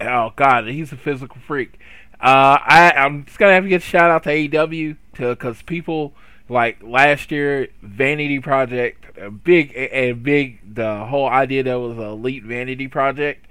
Oh 0.00 0.32
God, 0.34 0.66
he's 0.66 0.92
a 0.92 0.96
physical 0.96 1.40
freak. 1.46 1.78
Uh, 2.20 2.58
I, 2.60 2.92
I'm 2.96 3.24
just 3.24 3.38
gonna 3.38 3.52
have 3.52 3.64
to 3.64 3.68
get 3.68 3.82
a 3.82 3.84
shout 3.84 4.10
out 4.10 4.24
to 4.24 4.30
AEW 4.30 4.96
to 5.14 5.28
because 5.30 5.62
people 5.62 6.12
like 6.48 6.82
last 6.82 7.30
year, 7.30 7.68
Vanity 7.82 8.40
Project, 8.40 9.16
a 9.16 9.30
big 9.30 9.72
and 9.76 10.22
big. 10.22 10.74
The 10.74 11.04
whole 11.04 11.28
idea 11.28 11.62
that 11.62 11.74
was 11.74 11.96
an 11.96 12.04
elite 12.04 12.42
vanity 12.42 12.88
project 12.88 13.46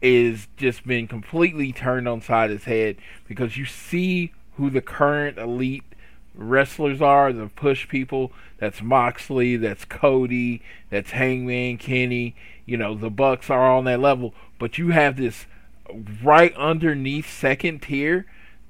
is 0.00 0.46
just 0.56 0.86
been 0.86 1.08
completely 1.08 1.72
turned 1.72 2.08
on 2.08 2.20
side 2.20 2.50
his 2.50 2.64
head 2.64 2.96
because 3.26 3.56
you 3.56 3.64
see 3.64 4.32
who 4.56 4.70
the 4.70 4.80
current 4.80 5.38
elite 5.38 5.84
wrestlers 6.34 7.02
are, 7.02 7.32
the 7.32 7.48
push 7.48 7.88
people. 7.88 8.32
That's 8.58 8.82
Moxley, 8.82 9.56
that's 9.56 9.84
Cody, 9.84 10.62
that's 10.90 11.10
Hangman, 11.10 11.78
Kenny. 11.78 12.34
You 12.64 12.76
know 12.76 12.94
the 12.94 13.10
Bucks 13.10 13.50
are 13.50 13.70
on 13.70 13.84
that 13.84 14.00
level, 14.00 14.34
but 14.58 14.78
you 14.78 14.90
have 14.90 15.16
this 15.16 15.46
right 16.22 16.54
underneath 16.56 17.30
second 17.30 17.82
tier 17.82 18.26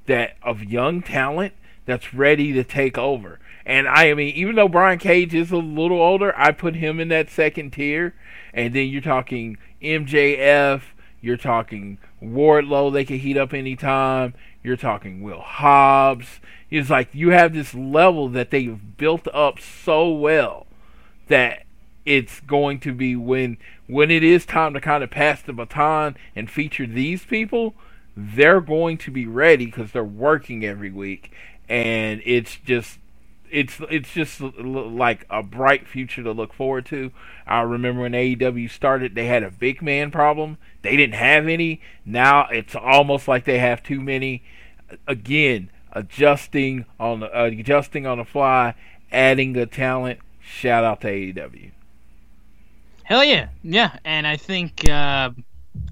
that 0.06 0.36
of 0.42 0.64
young 0.64 1.02
talent 1.02 1.52
that's 1.84 2.14
ready 2.14 2.52
to 2.52 2.64
take 2.64 2.96
over. 2.98 3.38
And 3.64 3.86
I 3.86 4.14
mean, 4.14 4.34
even 4.34 4.56
though 4.56 4.68
Brian 4.68 4.98
Cage 4.98 5.34
is 5.34 5.50
a 5.50 5.56
little 5.56 6.00
older, 6.00 6.32
I 6.38 6.52
put 6.52 6.76
him 6.76 6.98
in 7.00 7.08
that 7.08 7.28
second 7.28 7.72
tier. 7.72 8.14
And 8.54 8.74
then 8.74 8.88
you're 8.88 9.02
talking 9.02 9.58
MJF, 9.82 10.80
you're 11.20 11.36
talking 11.36 11.98
Wardlow, 12.22 12.92
they 12.92 13.04
can 13.04 13.18
heat 13.18 13.36
up 13.36 13.52
anytime. 13.52 14.34
You're 14.62 14.76
talking 14.76 15.22
Will 15.22 15.40
Hobbs. 15.40 16.40
It's 16.70 16.90
like 16.90 17.08
you 17.12 17.30
have 17.30 17.54
this 17.54 17.74
level 17.74 18.28
that 18.30 18.50
they've 18.50 18.96
built 18.96 19.26
up 19.32 19.58
so 19.60 20.10
well 20.10 20.66
that 21.28 21.64
it's 22.04 22.40
going 22.40 22.80
to 22.80 22.92
be 22.92 23.14
when 23.16 23.58
when 23.86 24.10
it 24.10 24.22
is 24.22 24.46
time 24.46 24.74
to 24.74 24.80
kind 24.80 25.02
of 25.02 25.10
pass 25.10 25.42
the 25.42 25.52
baton 25.52 26.16
and 26.36 26.50
feature 26.50 26.86
these 26.86 27.24
people, 27.24 27.74
they're 28.16 28.60
going 28.60 28.98
to 28.98 29.10
be 29.10 29.26
ready 29.26 29.66
because 29.66 29.92
they're 29.92 30.04
working 30.04 30.64
every 30.64 30.90
week, 30.90 31.32
and 31.68 32.20
it's 32.24 32.56
just 32.56 32.98
it's 33.50 33.80
it's 33.90 34.12
just 34.12 34.40
like 34.40 35.26
a 35.30 35.42
bright 35.42 35.86
future 35.86 36.22
to 36.22 36.32
look 36.32 36.52
forward 36.52 36.86
to. 36.86 37.12
I 37.46 37.60
remember 37.60 38.02
when 38.02 38.12
AEW 38.12 38.70
started, 38.70 39.14
they 39.14 39.26
had 39.26 39.42
a 39.42 39.50
big 39.50 39.82
man 39.82 40.10
problem. 40.10 40.58
They 40.82 40.96
didn't 40.96 41.14
have 41.14 41.48
any. 41.48 41.80
Now 42.04 42.48
it's 42.48 42.74
almost 42.74 43.28
like 43.28 43.44
they 43.44 43.58
have 43.58 43.82
too 43.82 44.00
many. 44.00 44.42
Again, 45.06 45.70
adjusting 45.92 46.86
on 46.98 47.20
the, 47.20 47.42
adjusting 47.44 48.06
on 48.06 48.18
the 48.18 48.24
fly, 48.24 48.74
adding 49.10 49.52
the 49.52 49.66
talent. 49.66 50.20
Shout 50.40 50.84
out 50.84 51.00
to 51.02 51.08
AEW. 51.08 51.72
Hell 53.04 53.24
yeah, 53.24 53.48
yeah, 53.62 53.98
and 54.04 54.26
I 54.26 54.36
think 54.36 54.88
uh, 54.88 55.30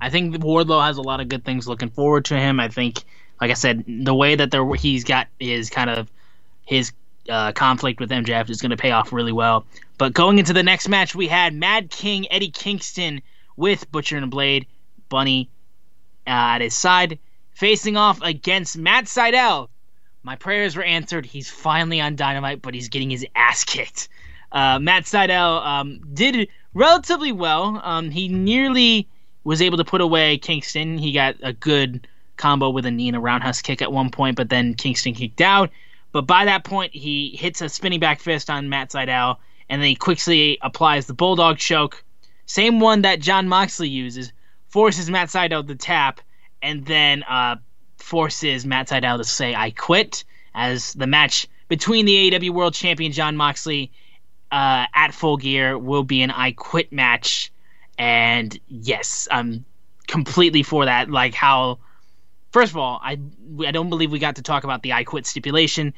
I 0.00 0.10
think 0.10 0.36
Wardlow 0.36 0.84
has 0.84 0.98
a 0.98 1.02
lot 1.02 1.20
of 1.20 1.28
good 1.28 1.44
things 1.44 1.66
looking 1.66 1.90
forward 1.90 2.26
to 2.26 2.38
him. 2.38 2.60
I 2.60 2.68
think, 2.68 3.02
like 3.40 3.50
I 3.50 3.54
said, 3.54 3.84
the 3.86 4.14
way 4.14 4.34
that 4.34 4.52
he's 4.78 5.04
got 5.04 5.28
his 5.40 5.70
kind 5.70 5.88
of 5.88 6.10
his 6.66 6.92
uh, 7.28 7.52
conflict 7.52 8.00
with 8.00 8.10
MJF 8.10 8.50
is 8.50 8.60
going 8.60 8.70
to 8.70 8.76
pay 8.76 8.90
off 8.90 9.12
really 9.12 9.32
well. 9.32 9.64
But 9.98 10.12
going 10.12 10.38
into 10.38 10.52
the 10.52 10.62
next 10.62 10.88
match, 10.88 11.14
we 11.14 11.28
had 11.28 11.54
Mad 11.54 11.90
King 11.90 12.30
Eddie 12.30 12.50
Kingston 12.50 13.22
with 13.56 13.90
Butcher 13.90 14.16
and 14.16 14.30
Blade 14.30 14.66
Bunny 15.08 15.48
uh, 16.26 16.30
at 16.30 16.60
his 16.60 16.74
side, 16.74 17.18
facing 17.52 17.96
off 17.96 18.20
against 18.22 18.76
Matt 18.76 19.04
Sydal. 19.04 19.68
My 20.22 20.36
prayers 20.36 20.76
were 20.76 20.82
answered. 20.82 21.24
He's 21.24 21.48
finally 21.48 22.00
on 22.00 22.16
Dynamite, 22.16 22.60
but 22.60 22.74
he's 22.74 22.88
getting 22.88 23.10
his 23.10 23.24
ass 23.36 23.64
kicked. 23.64 24.08
Uh, 24.52 24.78
Matt 24.78 25.04
Sydal 25.04 25.64
um, 25.64 26.00
did 26.12 26.48
relatively 26.74 27.32
well. 27.32 27.80
Um, 27.82 28.10
he 28.10 28.28
nearly 28.28 29.08
was 29.44 29.62
able 29.62 29.78
to 29.78 29.84
put 29.84 30.00
away 30.00 30.38
Kingston. 30.38 30.98
He 30.98 31.12
got 31.12 31.36
a 31.42 31.52
good 31.52 32.06
combo 32.36 32.70
with 32.70 32.84
a 32.86 32.90
knee 32.90 33.08
and 33.08 33.16
a 33.16 33.20
roundhouse 33.20 33.62
kick 33.62 33.80
at 33.80 33.92
one 33.92 34.10
point, 34.10 34.36
but 34.36 34.50
then 34.50 34.74
Kingston 34.74 35.14
kicked 35.14 35.40
out. 35.40 35.70
But 36.16 36.26
by 36.26 36.46
that 36.46 36.64
point, 36.64 36.94
he 36.94 37.36
hits 37.36 37.60
a 37.60 37.68
spinning 37.68 38.00
back 38.00 38.20
fist 38.20 38.48
on 38.48 38.70
Matt 38.70 38.88
Sydal, 38.88 39.36
and 39.68 39.82
then 39.82 39.88
he 39.90 39.94
quickly 39.94 40.56
applies 40.62 41.04
the 41.04 41.12
Bulldog 41.12 41.58
choke, 41.58 42.02
same 42.46 42.80
one 42.80 43.02
that 43.02 43.20
Jon 43.20 43.48
Moxley 43.48 43.90
uses, 43.90 44.32
forces 44.68 45.10
Matt 45.10 45.28
Sydal 45.28 45.68
to 45.68 45.74
tap, 45.74 46.22
and 46.62 46.86
then 46.86 47.22
uh, 47.24 47.56
forces 47.98 48.64
Matt 48.64 48.88
Sydal 48.88 49.18
to 49.18 49.24
say, 49.24 49.54
I 49.54 49.72
quit, 49.72 50.24
as 50.54 50.94
the 50.94 51.06
match 51.06 51.48
between 51.68 52.06
the 52.06 52.30
AEW 52.30 52.48
World 52.48 52.72
Champion 52.72 53.12
Jon 53.12 53.36
Moxley 53.36 53.92
uh, 54.50 54.86
at 54.94 55.12
Full 55.12 55.36
Gear 55.36 55.76
will 55.76 56.02
be 56.02 56.22
an 56.22 56.30
I 56.30 56.52
quit 56.52 56.92
match. 56.92 57.52
And 57.98 58.58
yes, 58.68 59.28
I'm 59.30 59.66
completely 60.06 60.62
for 60.62 60.86
that. 60.86 61.10
Like 61.10 61.34
how 61.34 61.80
First 62.56 62.72
of 62.72 62.78
all, 62.78 62.98
I 63.02 63.18
I 63.66 63.70
don't 63.70 63.90
believe 63.90 64.10
we 64.10 64.18
got 64.18 64.36
to 64.36 64.42
talk 64.42 64.64
about 64.64 64.82
the 64.82 64.94
I 64.94 65.04
quit 65.04 65.26
stipulation. 65.26 65.92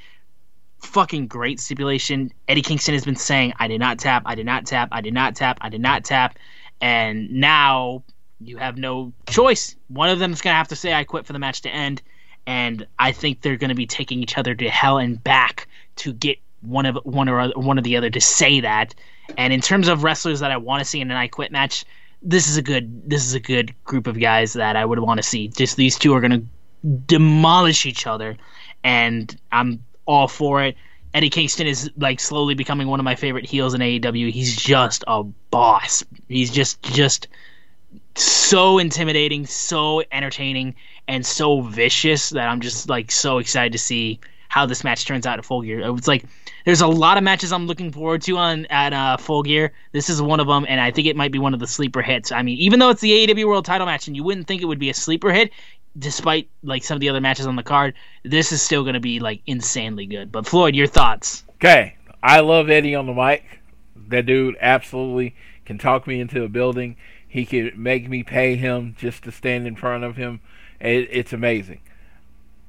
Fucking 0.81 1.29
great 1.29 1.61
stipulation. 1.61 2.33
Eddie 2.49 2.63
Kingston 2.63 2.95
has 2.95 3.05
been 3.05 3.15
saying, 3.15 3.53
I 3.61 3.69
did 3.69 3.79
not 3.79 4.01
tap, 4.01 4.25
I 4.27 4.35
did 4.35 4.45
not 4.45 4.67
tap, 4.67 4.89
I 4.91 5.01
did 5.01 5.15
not 5.15 5.37
tap, 5.37 5.59
I 5.61 5.69
did 5.69 5.81
not 5.81 6.05
tap. 6.05 6.37
And 6.81 7.31
now 7.31 8.03
you 8.41 8.57
have 8.57 8.77
no 8.77 9.13
choice. 9.29 9.77
One 9.87 10.09
of 10.09 10.19
them 10.19 10.33
is 10.33 10.41
going 10.41 10.53
to 10.53 10.57
have 10.57 10.67
to 10.67 10.75
say, 10.75 10.93
I 10.93 11.05
quit 11.05 11.27
for 11.27 11.33
the 11.33 11.39
match 11.39 11.61
to 11.61 11.71
end. 11.71 12.03
And 12.45 12.89
I 12.99 13.13
think 13.13 13.41
they're 13.41 13.57
going 13.57 13.69
to 13.69 13.77
be 13.77 13.87
taking 13.87 14.21
each 14.21 14.37
other 14.37 14.57
to 14.57 14.69
hell 14.69 14.99
and 14.99 15.23
back 15.23 15.69
to 15.99 16.13
get 16.13 16.39
one 16.63 16.87
of 16.87 16.99
one 17.05 17.29
or 17.29 17.39
other, 17.39 17.53
one 17.55 17.79
or 17.79 17.83
the 17.83 17.97
other 17.97 18.11
to 18.11 18.21
say 18.21 18.63
that. 18.63 18.97
And 19.37 19.53
in 19.53 19.61
terms 19.61 19.87
of 19.87 20.03
wrestlers 20.03 20.41
that 20.41 20.51
I 20.51 20.57
want 20.57 20.81
to 20.81 20.85
see 20.85 21.01
in 21.01 21.09
an 21.13 21.17
I 21.17 21.29
quit 21.29 21.53
match, 21.53 21.85
this 22.23 22.49
is 22.49 22.57
a 22.57 22.63
good 22.63 23.09
this 23.09 23.25
is 23.25 23.35
a 23.35 23.41
good 23.41 23.75
group 23.85 24.07
of 24.07 24.19
guys 24.19 24.53
that 24.55 24.77
I 24.77 24.85
would 24.85 24.99
want 24.99 25.19
to 25.19 25.23
see. 25.23 25.49
Just 25.49 25.77
these 25.77 25.99
two 25.99 26.15
are 26.15 26.21
going 26.21 26.33
to 26.33 26.91
demolish 27.07 27.87
each 27.87 28.07
other, 28.07 28.37
and 28.83 29.37
I'm 29.53 29.85
all 30.07 30.29
for 30.29 30.63
it. 30.63 30.77
Eddie 31.15 31.31
Kingston 31.31 31.67
is 31.67 31.91
like 31.97 32.21
slowly 32.21 32.55
becoming 32.55 32.89
one 32.89 33.01
of 33.01 33.05
my 33.05 33.15
favorite 33.15 33.47
heels 33.47 33.75
in 33.75 33.81
AEW. 33.81 34.31
He's 34.31 34.55
just 34.55 35.05
a 35.07 35.23
boss. 35.23 36.05
He's 36.29 36.51
just 36.51 36.83
just 36.83 37.29
so 38.15 38.79
intimidating, 38.79 39.47
so 39.47 40.03
entertaining, 40.13 40.75
and 41.07 41.25
so 41.25 41.63
vicious 41.63 42.31
that 42.31 42.49
I'm 42.49 42.61
just 42.61 42.89
like 42.89 43.11
so 43.11 43.39
excited 43.39 43.73
to 43.73 43.79
see 43.79 44.21
how 44.49 44.67
this 44.67 44.83
match 44.85 45.07
turns 45.07 45.27
out 45.27 45.39
at 45.39 45.45
Full 45.45 45.63
Gear. 45.63 45.81
It's 45.97 46.09
like 46.09 46.25
there's 46.69 46.83
a 46.83 46.87
lot 46.87 47.17
of 47.17 47.25
matches 47.25 47.51
I'm 47.51 47.67
looking 47.67 47.91
forward 47.91 48.21
to 48.25 48.37
on 48.37 48.67
at 48.67 48.93
uh, 48.93 49.17
Full 49.17 49.43
Gear. 49.43 49.73
This 49.93 50.11
is 50.11 50.21
one 50.21 50.39
of 50.39 50.49
them, 50.49 50.67
and 50.69 50.79
I 50.79 50.91
think 50.91 51.09
it 51.09 51.17
might 51.17 51.33
be 51.33 51.39
one 51.39 51.55
of 51.55 51.61
the 51.61 51.67
sleeper 51.67 52.03
hits. 52.03 52.31
I 52.31 52.43
mean, 52.43 52.59
even 52.59 52.79
though 52.79 52.91
it's 52.91 53.01
the 53.01 53.27
AEW 53.27 53.47
World 53.47 53.65
Title 53.65 53.87
match, 53.87 54.07
and 54.07 54.15
you 54.15 54.23
wouldn't 54.23 54.47
think 54.47 54.61
it 54.61 54.67
would 54.67 54.79
be 54.79 54.91
a 54.91 54.95
sleeper 54.95 55.33
hit, 55.33 55.51
despite 55.99 56.51
like 56.63 56.85
some 56.85 56.97
of 56.97 57.01
the 57.01 57.09
other 57.09 57.23
matches 57.23 57.47
on 57.47 57.57
the 57.57 57.63
card, 57.63 57.95
this 58.23 58.53
is 58.53 58.61
still 58.61 58.83
going 58.83 58.93
to 58.93 59.01
be 59.01 59.19
like 59.19 59.41
insanely 59.47 60.05
good. 60.05 60.31
But 60.31 60.47
Floyd, 60.47 60.75
your 60.75 60.87
thoughts? 60.87 61.43
Okay, 61.55 61.97
I 62.23 62.41
love 62.41 62.69
Eddie 62.69 62.95
on 62.95 63.07
the 63.07 63.15
mic. 63.15 63.61
That 63.97 64.27
dude 64.27 64.59
absolutely 64.61 65.37
can 65.65 65.79
talk 65.79 66.07
me 66.07 66.21
into 66.21 66.43
a 66.43 66.51
building. 66.51 66.97
He 67.27 67.47
can 67.47 67.73
make 67.77 68.11
me 68.11 68.23
pay 68.23 68.57
him 68.57 68.95
just 68.99 69.25
to 69.25 69.33
stand 69.33 69.67
in 69.67 69.75
front 69.75 70.05
of 70.05 70.17
him. 70.17 70.41
It, 70.83 71.09
it's 71.11 71.33
amazing. 71.33 71.81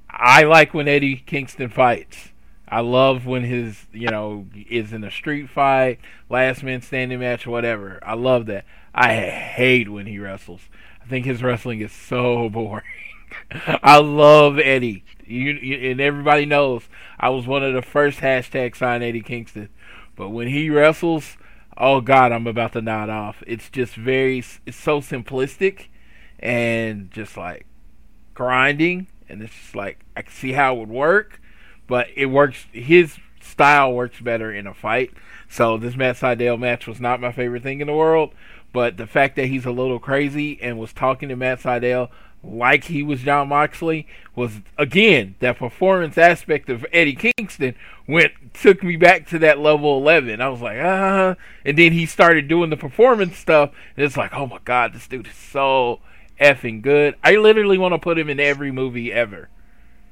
I 0.09 0.43
like 0.43 0.73
when 0.73 0.87
Eddie 0.87 1.17
Kingston 1.17 1.67
fights. 1.67 2.29
I 2.69 2.81
love 2.81 3.25
when 3.25 3.43
his, 3.43 3.87
you 3.91 4.09
know, 4.09 4.45
is 4.69 4.93
in 4.93 5.03
a 5.03 5.11
street 5.11 5.49
fight, 5.49 5.99
last 6.29 6.63
man 6.63 6.81
standing 6.81 7.19
match, 7.19 7.47
whatever. 7.47 7.99
I 8.03 8.13
love 8.13 8.45
that. 8.45 8.65
I 8.93 9.15
hate 9.15 9.89
when 9.89 10.05
he 10.05 10.19
wrestles. 10.19 10.61
I 11.03 11.07
think 11.07 11.25
his 11.25 11.41
wrestling 11.41 11.81
is 11.81 11.91
so 11.91 12.49
boring. 12.53 12.83
I 13.65 13.97
love 13.97 14.59
Eddie. 14.59 15.03
You, 15.25 15.51
you, 15.51 15.91
and 15.91 16.01
everybody 16.01 16.45
knows 16.45 16.83
I 17.19 17.29
was 17.29 17.47
one 17.47 17.63
of 17.63 17.73
the 17.73 17.81
first 17.81 18.19
hashtag 18.19 18.75
sign 18.75 19.01
Eddie 19.01 19.21
Kingston. 19.21 19.69
But 20.15 20.29
when 20.29 20.47
he 20.47 20.69
wrestles, 20.69 21.37
oh 21.77 22.01
God, 22.01 22.31
I'm 22.31 22.47
about 22.47 22.73
to 22.73 22.81
nod 22.81 23.09
off. 23.09 23.43
It's 23.47 23.69
just 23.69 23.95
very, 23.95 24.43
it's 24.65 24.77
so 24.77 25.01
simplistic 25.01 25.87
and 26.39 27.11
just 27.11 27.35
like 27.35 27.65
grinding 28.33 29.07
and 29.29 29.41
it's 29.43 29.53
just 29.53 29.75
like 29.75 29.99
I 30.15 30.23
can 30.23 30.33
see 30.33 30.53
how 30.53 30.75
it 30.75 30.79
would 30.79 30.89
work, 30.89 31.39
but 31.89 32.07
it 32.15 32.27
works. 32.27 32.67
His 32.71 33.17
style 33.41 33.93
works 33.93 34.21
better 34.21 34.53
in 34.53 34.65
a 34.65 34.73
fight. 34.73 35.11
So 35.49 35.77
this 35.77 35.97
Matt 35.97 36.15
Sydal 36.15 36.57
match 36.57 36.87
was 36.87 37.01
not 37.01 37.19
my 37.19 37.33
favorite 37.33 37.63
thing 37.63 37.81
in 37.81 37.87
the 37.87 37.93
world, 37.93 38.31
but 38.71 38.95
the 38.95 39.07
fact 39.07 39.35
that 39.35 39.47
he's 39.47 39.65
a 39.65 39.71
little 39.71 39.99
crazy 39.99 40.57
and 40.61 40.79
was 40.79 40.93
talking 40.93 41.27
to 41.27 41.35
Matt 41.35 41.59
Sydal 41.59 42.09
like 42.43 42.85
he 42.85 43.03
was 43.03 43.21
Jon 43.21 43.49
Moxley 43.49 44.07
was 44.35 44.61
again 44.77 45.35
that 45.39 45.57
performance 45.57 46.17
aspect 46.17 46.69
of 46.69 46.85
Eddie 46.93 47.33
Kingston 47.37 47.75
went 48.07 48.31
took 48.53 48.81
me 48.81 48.95
back 48.95 49.27
to 49.27 49.39
that 49.39 49.59
level 49.59 49.97
11. 49.97 50.39
I 50.39 50.47
was 50.47 50.61
like, 50.61 50.77
ah, 50.81 51.35
and 51.65 51.77
then 51.77 51.91
he 51.91 52.05
started 52.05 52.47
doing 52.47 52.69
the 52.69 52.77
performance 52.77 53.37
stuff, 53.37 53.71
and 53.97 54.05
it's 54.05 54.15
like, 54.17 54.33
oh 54.33 54.47
my 54.47 54.59
god, 54.63 54.93
this 54.93 55.07
dude 55.07 55.27
is 55.27 55.35
so 55.35 55.99
effing 56.39 56.81
good. 56.81 57.15
I 57.23 57.35
literally 57.35 57.77
want 57.77 57.93
to 57.93 57.99
put 57.99 58.17
him 58.17 58.29
in 58.29 58.39
every 58.39 58.71
movie 58.71 59.11
ever. 59.11 59.49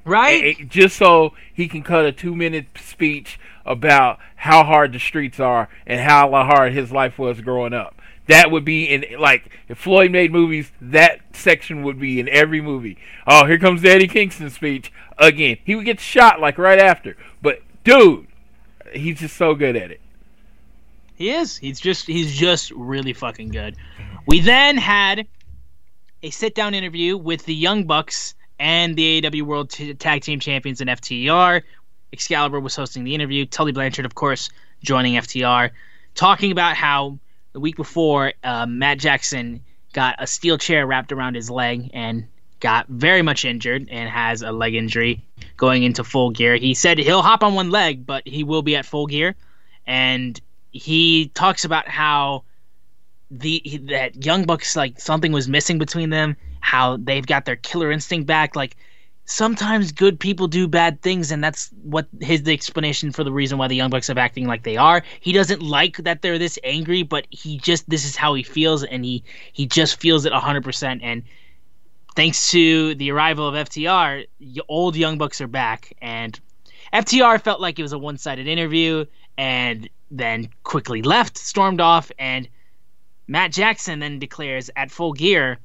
Right? 0.08 0.44
It- 0.44 0.60
it- 0.60 0.68
just 0.68 0.96
so 0.96 1.34
he 1.52 1.68
can 1.68 1.82
cut 1.82 2.04
a 2.06 2.12
two 2.12 2.34
minute 2.34 2.66
speech 2.80 3.38
about 3.66 4.18
how 4.36 4.64
hard 4.64 4.92
the 4.92 4.98
streets 4.98 5.38
are 5.38 5.68
and 5.86 6.00
how 6.00 6.30
hard 6.30 6.72
his 6.72 6.90
life 6.90 7.18
was 7.18 7.40
growing 7.40 7.74
up. 7.74 8.00
That 8.26 8.50
would 8.50 8.64
be 8.64 8.84
in 8.84 9.04
like 9.18 9.50
if 9.68 9.78
Floyd 9.78 10.10
made 10.10 10.32
movies, 10.32 10.70
that 10.80 11.20
section 11.32 11.82
would 11.82 11.98
be 11.98 12.20
in 12.20 12.28
every 12.28 12.60
movie. 12.60 12.98
Oh, 13.26 13.46
here 13.46 13.58
comes 13.58 13.82
the 13.82 13.90
Eddie 13.90 14.08
Kingston 14.08 14.50
speech 14.50 14.92
again. 15.18 15.58
He 15.64 15.74
would 15.74 15.84
get 15.86 15.98
shot 16.00 16.40
like 16.40 16.58
right 16.58 16.78
after, 16.78 17.16
but 17.40 17.60
dude, 17.84 18.26
he's 18.92 19.20
just 19.20 19.36
so 19.36 19.54
good 19.54 19.76
at 19.76 19.90
it. 19.90 20.00
He 21.14 21.30
is. 21.30 21.56
He's 21.56 21.80
just 21.80 22.06
he's 22.06 22.36
just 22.36 22.70
really 22.72 23.12
fucking 23.12 23.48
good. 23.48 23.76
We 24.26 24.40
then 24.40 24.76
had 24.76 25.26
a 26.22 26.30
sit 26.30 26.54
down 26.54 26.74
interview 26.74 27.16
with 27.16 27.44
the 27.44 27.54
Young 27.54 27.84
Bucks 27.84 28.34
and 28.58 28.96
the 28.96 29.20
AEW 29.20 29.42
World 29.42 29.70
T- 29.70 29.94
Tag 29.94 30.22
Team 30.22 30.40
Champions 30.40 30.80
in 30.80 30.88
FTR. 30.88 31.62
Excalibur 32.12 32.60
was 32.60 32.74
hosting 32.74 33.04
the 33.04 33.14
interview. 33.14 33.44
Tully 33.46 33.72
Blanchard, 33.72 34.06
of 34.06 34.14
course, 34.14 34.50
joining 34.82 35.14
FTR, 35.14 35.70
talking 36.14 36.52
about 36.52 36.76
how 36.76 37.18
the 37.52 37.60
week 37.60 37.76
before 37.76 38.32
uh, 38.42 38.66
Matt 38.66 38.98
Jackson 38.98 39.62
got 39.92 40.16
a 40.18 40.26
steel 40.26 40.58
chair 40.58 40.86
wrapped 40.86 41.12
around 41.12 41.34
his 41.34 41.50
leg 41.50 41.90
and 41.92 42.26
got 42.60 42.88
very 42.88 43.22
much 43.22 43.44
injured 43.44 43.88
and 43.90 44.08
has 44.08 44.42
a 44.42 44.50
leg 44.52 44.74
injury 44.74 45.24
going 45.56 45.82
into 45.82 46.04
full 46.04 46.30
gear. 46.30 46.56
He 46.56 46.74
said 46.74 46.98
he'll 46.98 47.22
hop 47.22 47.42
on 47.42 47.54
one 47.54 47.70
leg, 47.70 48.04
but 48.04 48.26
he 48.26 48.44
will 48.44 48.62
be 48.62 48.76
at 48.76 48.86
full 48.86 49.06
gear. 49.06 49.36
And 49.86 50.40
he 50.70 51.28
talks 51.28 51.64
about 51.64 51.88
how 51.88 52.44
the 53.30 53.80
that 53.84 54.24
Young 54.24 54.44
Bucks 54.44 54.76
like 54.76 55.00
something 55.00 55.32
was 55.32 55.48
missing 55.48 55.78
between 55.78 56.10
them, 56.10 56.36
how 56.60 56.96
they've 56.96 57.26
got 57.26 57.44
their 57.44 57.56
killer 57.56 57.90
instinct 57.90 58.26
back. 58.26 58.56
Like 58.56 58.76
sometimes 59.24 59.92
good 59.92 60.18
people 60.18 60.48
do 60.48 60.66
bad 60.66 61.02
things, 61.02 61.30
and 61.30 61.44
that's 61.44 61.70
what 61.82 62.08
his 62.20 62.46
explanation 62.48 63.12
for 63.12 63.24
the 63.24 63.32
reason 63.32 63.58
why 63.58 63.68
the 63.68 63.76
Young 63.76 63.90
Bucks 63.90 64.08
are 64.10 64.18
acting 64.18 64.46
like 64.46 64.62
they 64.62 64.76
are. 64.76 65.02
He 65.20 65.32
doesn't 65.32 65.62
like 65.62 65.98
that 65.98 66.22
they're 66.22 66.38
this 66.38 66.58
angry, 66.64 67.02
but 67.02 67.26
he 67.30 67.58
just 67.58 67.88
this 67.88 68.04
is 68.04 68.16
how 68.16 68.34
he 68.34 68.42
feels, 68.42 68.84
and 68.84 69.04
he 69.04 69.22
he 69.52 69.66
just 69.66 70.00
feels 70.00 70.24
it 70.24 70.32
hundred 70.32 70.64
percent. 70.64 71.02
And 71.02 71.22
thanks 72.16 72.50
to 72.50 72.94
the 72.96 73.12
arrival 73.12 73.46
of 73.46 73.68
FTR, 73.68 74.26
old 74.68 74.96
Young 74.96 75.18
Bucks 75.18 75.40
are 75.40 75.46
back, 75.46 75.94
and 76.00 76.38
FTR 76.92 77.40
felt 77.40 77.60
like 77.60 77.78
it 77.78 77.82
was 77.82 77.92
a 77.92 77.98
one 77.98 78.18
sided 78.18 78.46
interview, 78.46 79.04
and 79.36 79.88
then 80.10 80.48
quickly 80.62 81.02
left, 81.02 81.36
stormed 81.36 81.80
off, 81.80 82.10
and 82.18 82.48
Matt 83.26 83.52
Jackson 83.52 83.98
then 83.98 84.18
declares 84.18 84.70
at 84.74 84.90
full 84.90 85.12
gear, 85.12 85.58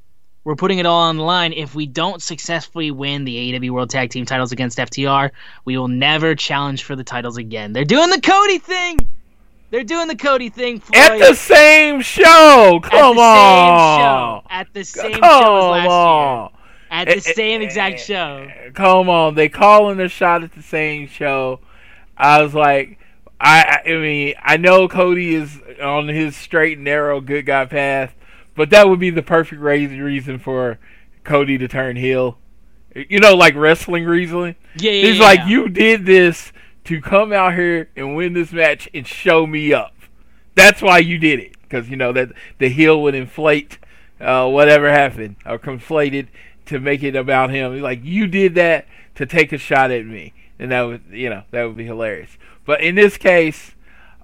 we're 0.43 0.55
putting 0.55 0.79
it 0.79 0.85
all 0.85 1.01
on 1.03 1.17
the 1.17 1.23
line. 1.23 1.53
If 1.53 1.73
we 1.75 1.85
don't 1.85 2.21
successfully 2.21 2.91
win 2.91 3.23
the 3.25 3.53
AEW 3.53 3.69
World 3.71 3.89
Tag 3.89 4.09
Team 4.09 4.25
titles 4.25 4.51
against 4.51 4.77
FTR, 4.77 5.31
we 5.65 5.77
will 5.77 5.87
never 5.87 6.35
challenge 6.35 6.83
for 6.83 6.95
the 6.95 7.03
titles 7.03 7.37
again. 7.37 7.73
They're 7.73 7.85
doing 7.85 8.09
the 8.09 8.21
Cody 8.21 8.57
thing. 8.59 8.99
They're 9.69 9.83
doing 9.83 10.07
the 10.07 10.15
Cody 10.15 10.49
thing. 10.49 10.79
Floyd. 10.79 10.97
At 10.97 11.17
the 11.19 11.33
same 11.35 12.01
show, 12.01 12.79
At 12.83 12.91
come 12.91 13.15
the 13.15 13.21
on, 13.21 13.97
Same 13.97 14.03
show. 14.03 14.43
At 14.49 14.73
the 14.73 14.83
same 14.83 15.11
come 15.13 15.21
show 15.43 15.73
as 15.73 15.85
last 15.85 15.89
on. 15.89 16.41
year. 16.41 16.49
At 16.91 17.07
the 17.07 17.13
Eh, 17.13 17.15
eh, 17.25 17.33
same 17.33 17.61
exact 17.63 17.95
eh, 17.95 17.97
show. 18.03 18.47
Come 18.75 19.09
on, 19.09 19.33
they 19.33 19.49
calling 19.49 19.99
a 19.99 20.07
shot 20.07 20.43
at 20.43 20.53
the 20.53 20.61
same 20.61 21.07
show. 21.07 21.59
I 22.15 22.43
was 22.43 22.53
like, 22.53 22.99
I 23.41 23.79
I 23.85 23.89
mean, 23.93 24.35
I 24.43 24.57
know 24.57 24.87
Cody 24.87 25.33
is 25.33 25.59
on 25.81 26.07
his 26.07 26.35
straight 26.35 26.77
and 26.77 26.83
narrow 26.85 27.19
good 27.19 27.47
guy 27.47 27.65
path, 27.65 28.13
but 28.55 28.69
that 28.69 28.87
would 28.87 28.99
be 28.99 29.09
the 29.09 29.23
perfect 29.23 29.61
reason 29.61 30.39
for 30.39 30.79
Cody 31.23 31.57
to 31.57 31.67
turn 31.67 31.95
heel. 31.95 32.37
You 32.95 33.19
know, 33.19 33.35
like 33.35 33.55
wrestling 33.55 34.05
reason. 34.05 34.55
Yeah, 34.77 34.91
yeah, 34.91 35.07
He's 35.07 35.17
yeah, 35.17 35.23
like, 35.23 35.39
yeah. 35.39 35.47
you 35.47 35.69
did 35.69 36.05
this 36.05 36.51
to 36.83 37.01
come 37.01 37.33
out 37.33 37.55
here 37.55 37.89
and 37.95 38.15
win 38.15 38.33
this 38.33 38.51
match 38.51 38.89
and 38.93 39.07
show 39.07 39.47
me 39.47 39.73
up. 39.73 39.95
That's 40.55 40.81
why 40.81 40.99
you 40.99 41.17
did 41.17 41.39
it, 41.39 41.55
because 41.63 41.89
you 41.89 41.95
know 41.95 42.11
that 42.11 42.29
the 42.59 42.69
heel 42.69 43.01
would 43.01 43.15
inflate 43.15 43.79
uh, 44.19 44.47
whatever 44.47 44.91
happened 44.91 45.37
or 45.45 45.57
conflated 45.57 46.27
to 46.67 46.79
make 46.79 47.01
it 47.03 47.15
about 47.15 47.49
him. 47.49 47.73
He's 47.73 47.81
like, 47.81 48.03
you 48.03 48.27
did 48.27 48.55
that 48.55 48.85
to 49.15 49.25
take 49.25 49.51
a 49.51 49.57
shot 49.57 49.89
at 49.89 50.05
me, 50.05 50.33
and 50.59 50.71
that 50.71 50.81
would, 50.83 51.01
you 51.09 51.29
know, 51.29 51.43
that 51.51 51.63
would 51.63 51.77
be 51.77 51.85
hilarious. 51.85 52.37
But 52.65 52.81
in 52.81 52.95
this 52.95 53.17
case, 53.17 53.71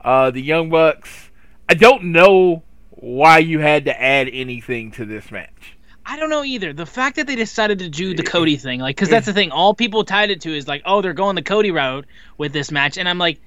uh, 0.03 0.29
the 0.31 0.41
Young 0.41 0.69
Bucks, 0.69 1.31
I 1.67 1.73
don't 1.73 2.05
know 2.11 2.63
why 2.99 3.37
you 3.39 3.59
had 3.59 3.85
to 3.85 4.01
add 4.01 4.29
anything 4.31 4.91
to 4.91 5.05
this 5.05 5.31
match. 5.31 5.77
I 6.05 6.17
don't 6.17 6.29
know 6.29 6.43
either. 6.43 6.73
The 6.73 6.85
fact 6.85 7.17
that 7.17 7.27
they 7.27 7.35
decided 7.35 7.79
to 7.79 7.89
do 7.89 8.15
the 8.15 8.23
eh, 8.23 8.29
Cody 8.29 8.55
eh, 8.55 8.57
thing, 8.57 8.79
like, 8.79 8.95
because 8.95 9.09
that's 9.09 9.27
eh. 9.27 9.31
the 9.31 9.35
thing. 9.35 9.51
All 9.51 9.73
people 9.73 10.03
tied 10.03 10.31
it 10.31 10.41
to 10.41 10.55
is 10.55 10.67
like, 10.67 10.81
oh, 10.85 11.01
they're 11.01 11.13
going 11.13 11.35
the 11.35 11.41
Cody 11.41 11.71
route 11.71 12.05
with 12.37 12.51
this 12.51 12.71
match, 12.71 12.97
and 12.97 13.07
I'm 13.07 13.17
like, 13.17 13.39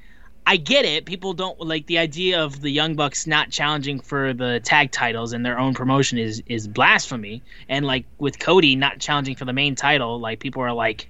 I 0.47 0.57
get 0.57 0.85
it. 0.85 1.05
People 1.05 1.35
don't 1.35 1.61
like 1.61 1.87
the 1.87 1.99
idea 1.99 2.43
of 2.43 2.61
the 2.61 2.71
Young 2.71 2.97
Bucks 2.97 3.27
not 3.27 3.51
challenging 3.51 4.01
for 4.01 4.33
the 4.33 4.61
tag 4.61 4.91
titles 4.91 5.33
and 5.33 5.47
their 5.47 5.59
own 5.59 5.73
promotion 5.73 6.19
is 6.19 6.43
is 6.47 6.67
blasphemy. 6.67 7.43
And 7.69 7.87
like 7.87 8.07
with 8.19 8.41
Cody 8.41 8.75
not 8.75 8.99
challenging 8.99 9.37
for 9.37 9.45
the 9.45 9.53
main 9.53 9.77
title, 9.77 10.19
like 10.19 10.41
people 10.41 10.63
are 10.63 10.73
like, 10.73 11.09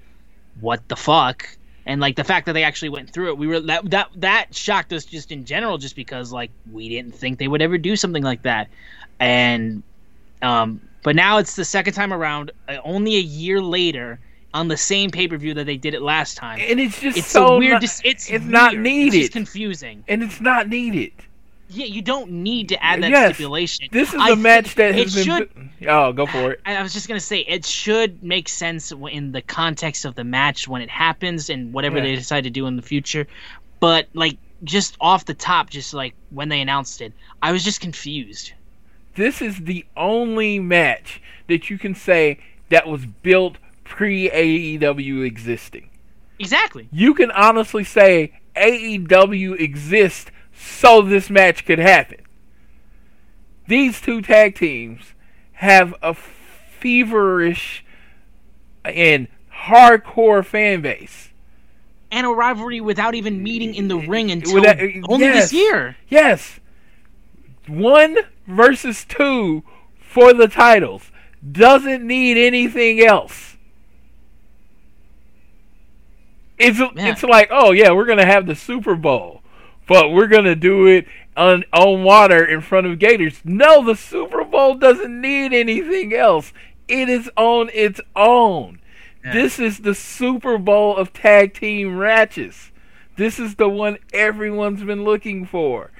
what 0.61 0.87
the 0.87 0.97
fuck? 0.97 1.49
And 1.85 2.01
like 2.01 2.17
the 2.17 2.25
fact 2.25 2.47
that 2.47 2.53
they 2.53 2.63
actually 2.63 2.91
went 2.91 3.11
through 3.11 3.29
it, 3.31 3.39
we 3.39 3.47
were 3.47 3.61
that 3.61 3.91
that 3.91 4.09
that 4.17 4.55
shocked 4.55 4.93
us 4.93 5.05
just 5.05 5.33
in 5.33 5.45
general, 5.45 5.79
just 5.79 5.97
because 5.97 6.33
like 6.33 6.51
we 6.71 6.89
didn't 6.89 7.15
think 7.15 7.39
they 7.39 7.49
would 7.49 7.63
ever 7.63 7.77
do 7.79 7.97
something 7.97 8.23
like 8.23 8.43
that. 8.43 8.69
And 9.19 9.83
um, 10.43 10.81
but 11.03 11.17
now 11.17 11.39
it's 11.39 11.57
the 11.57 11.65
second 11.65 11.95
time 11.95 12.13
around, 12.13 12.53
uh, 12.69 12.77
only 12.85 13.17
a 13.17 13.21
year 13.21 13.61
later, 13.61 14.21
on 14.55 14.69
the 14.69 14.77
same 14.77 15.11
pay 15.11 15.27
per 15.27 15.37
view 15.37 15.55
that 15.55 15.67
they 15.67 15.77
did 15.77 15.95
it 15.95 16.03
last 16.03 16.37
time. 16.37 16.59
And 16.61 16.79
it's 16.79 17.01
just 17.01 17.19
it's 17.19 17.27
so 17.27 17.59
weird. 17.59 17.75
not- 17.75 17.83
it's 17.83 18.03
it's 18.05 18.45
not 18.45 18.77
needed. 18.77 19.15
It's 19.15 19.23
just 19.25 19.33
confusing. 19.33 20.05
and 20.09 20.23
it's 20.23 20.41
not 20.41 20.69
needed. 20.69 21.13
Yeah, 21.73 21.87
you 21.87 22.03
don't 22.03 22.31
need 22.31 22.69
to 22.71 22.83
add 22.85 23.03
that 23.03 23.11
Yes, 23.11 23.35
stipulation. 23.35 23.89
This 23.91 24.13
is 24.13 24.21
I 24.21 24.31
a 24.31 24.37
match 24.37 24.75
that 24.77 24.95
has 24.95 25.15
been. 25.15 25.25
should. 25.25 25.51
Oh, 25.89 26.13
go 26.13 26.27
for 26.27 26.53
it. 26.53 26.61
I 26.67 26.77
I 26.77 26.83
was 26.83 26.93
just 26.93 27.09
gonna 27.09 27.21
say 27.21 27.39
it 27.41 27.65
should 27.65 28.23
make 28.23 28.49
sense 28.49 28.93
in 29.11 29.33
the 29.33 29.43
context 29.43 30.05
of 30.05 30.15
the 30.15 30.25
match 30.25 30.69
when 30.69 30.83
it 30.83 30.91
happens 30.91 31.51
and 31.51 31.73
whatever 31.73 31.97
Yeah. 31.99 32.05
they 32.05 32.15
decide 32.17 32.45
to 32.45 32.51
do 32.51 32.67
in 32.67 32.77
the 32.77 32.83
future. 32.83 33.27
But 33.81 34.09
like 34.15 34.39
just 34.65 34.97
off 35.01 35.25
the 35.25 35.35
top, 35.35 35.71
just 35.71 35.93
like 35.95 36.15
when 36.31 36.49
they 36.49 36.61
announced 36.61 37.01
it, 37.01 37.13
I 37.43 37.53
was 37.53 37.65
just 37.65 37.81
confused. 37.81 38.53
This 39.15 39.43
is 39.43 39.59
the 39.59 39.85
only 39.97 40.59
match 40.61 41.21
that 41.49 41.69
you 41.69 41.79
can 41.79 41.95
say 41.95 42.39
that 42.69 42.87
was 42.87 43.05
built 43.07 43.57
pre 43.85 44.31
AEW 44.31 45.25
existing. 45.27 45.89
Exactly. 46.39 46.89
You 46.93 47.15
can 47.15 47.31
honestly 47.31 47.85
say 47.85 48.33
AEW 48.57 49.59
exists 49.61 50.31
so 50.55 51.03
this 51.03 51.31
match 51.31 51.65
could 51.65 51.79
happen. 51.79 52.19
These 53.67 54.01
two 54.01 54.23
tag 54.23 54.55
teams 54.55 55.15
have 55.53 55.95
a 56.03 56.15
feverish 56.15 57.85
and 58.85 59.29
hardcore 59.67 60.45
fan 60.45 60.83
base. 60.83 61.31
And 62.11 62.27
a 62.27 62.31
rivalry 62.31 62.81
without 62.81 63.15
even 63.15 63.43
meeting 63.43 63.75
in 63.75 63.89
the 63.89 63.97
ring 63.97 64.31
until 64.31 64.57
Without- 64.57 64.79
only 65.09 65.27
yes. 65.27 65.51
this 65.51 65.53
year. 65.53 65.97
Yes. 66.09 66.61
One 67.67 68.19
versus 68.47 69.05
two 69.05 69.63
for 69.99 70.35
the 70.35 70.49
titles. 70.49 71.11
Doesn't 71.51 72.07
need 72.07 72.37
anything 72.37 73.01
else. 73.01 73.57
It's 76.59 76.79
it's 76.97 77.23
like, 77.23 77.49
oh 77.51 77.73
yeah, 77.73 77.91
we're 77.93 78.05
gonna 78.05 78.27
have 78.27 78.47
the 78.47 78.55
Super 78.55 78.95
Bowl, 78.95 79.42
but 79.87 80.11
we're 80.11 80.27
gonna 80.27 80.55
do 80.55 80.87
it 80.87 81.07
on 81.37 81.65
on 81.73 82.03
water 82.03 82.45
in 82.45 82.61
front 82.61 82.87
of 82.87 82.99
Gators. 82.99 83.41
No, 83.45 83.85
the 83.85 83.97
Super 83.97 84.45
Bowl 84.45 84.75
doesn't 84.75 85.21
need 85.21 85.53
anything 85.53 86.15
else. 86.15 86.53
It 86.89 87.09
is 87.09 87.31
on 87.37 87.71
its 87.73 88.01
own. 88.15 88.81
This 89.25 89.61
is 89.61 89.79
the 89.79 89.95
Super 89.95 90.59
Bowl 90.59 90.97
of 90.97 91.13
tag 91.13 91.55
team 91.55 91.97
ratchets. 91.97 92.73
This 93.17 93.39
is 93.39 93.55
the 93.55 93.69
one 93.69 93.99
everyone's 94.13 94.83
been 94.83 95.05
looking 95.05 95.47
for. 95.47 95.93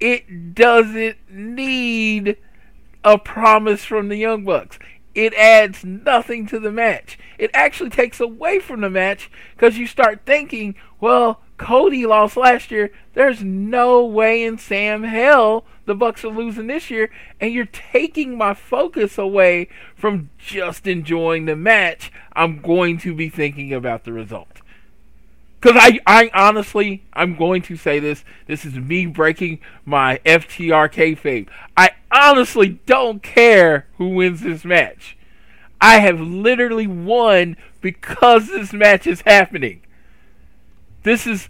It 0.00 0.54
doesn't 0.54 1.16
need 1.30 2.36
a 3.04 3.16
promise 3.16 3.84
from 3.84 4.08
the 4.08 4.16
Young 4.16 4.44
Bucks. 4.44 4.78
It 5.14 5.34
adds 5.34 5.84
nothing 5.84 6.46
to 6.46 6.58
the 6.58 6.72
match. 6.72 7.16
It 7.38 7.50
actually 7.54 7.90
takes 7.90 8.18
away 8.18 8.58
from 8.58 8.80
the 8.80 8.90
match 8.90 9.30
because 9.54 9.78
you 9.78 9.86
start 9.86 10.22
thinking, 10.26 10.74
well, 11.00 11.43
Cody 11.56 12.06
lost 12.06 12.36
last 12.36 12.70
year. 12.70 12.92
There's 13.14 13.42
no 13.42 14.04
way 14.04 14.42
in 14.44 14.58
Sam 14.58 15.04
hell 15.04 15.64
the 15.86 15.94
Bucks 15.94 16.24
are 16.24 16.28
losing 16.28 16.66
this 16.66 16.90
year, 16.90 17.10
and 17.40 17.52
you're 17.52 17.66
taking 17.66 18.38
my 18.38 18.54
focus 18.54 19.18
away 19.18 19.68
from 19.94 20.30
just 20.38 20.86
enjoying 20.86 21.44
the 21.44 21.56
match. 21.56 22.10
I'm 22.32 22.60
going 22.60 22.98
to 22.98 23.14
be 23.14 23.28
thinking 23.28 23.72
about 23.72 24.04
the 24.04 24.12
result. 24.12 24.60
Because 25.60 25.80
I, 25.80 26.00
I 26.06 26.30
honestly, 26.34 27.04
I'm 27.14 27.36
going 27.36 27.62
to 27.62 27.76
say 27.76 27.98
this. 27.98 28.24
This 28.46 28.64
is 28.64 28.74
me 28.74 29.06
breaking 29.06 29.60
my 29.84 30.20
FTR 30.26 30.92
kayfabe. 30.92 31.48
I 31.76 31.92
honestly 32.12 32.80
don't 32.86 33.22
care 33.22 33.86
who 33.96 34.10
wins 34.10 34.42
this 34.42 34.64
match. 34.64 35.16
I 35.80 36.00
have 36.00 36.20
literally 36.20 36.86
won 36.86 37.56
because 37.80 38.48
this 38.48 38.72
match 38.72 39.06
is 39.06 39.22
happening. 39.22 39.80
This 41.04 41.26
is 41.26 41.48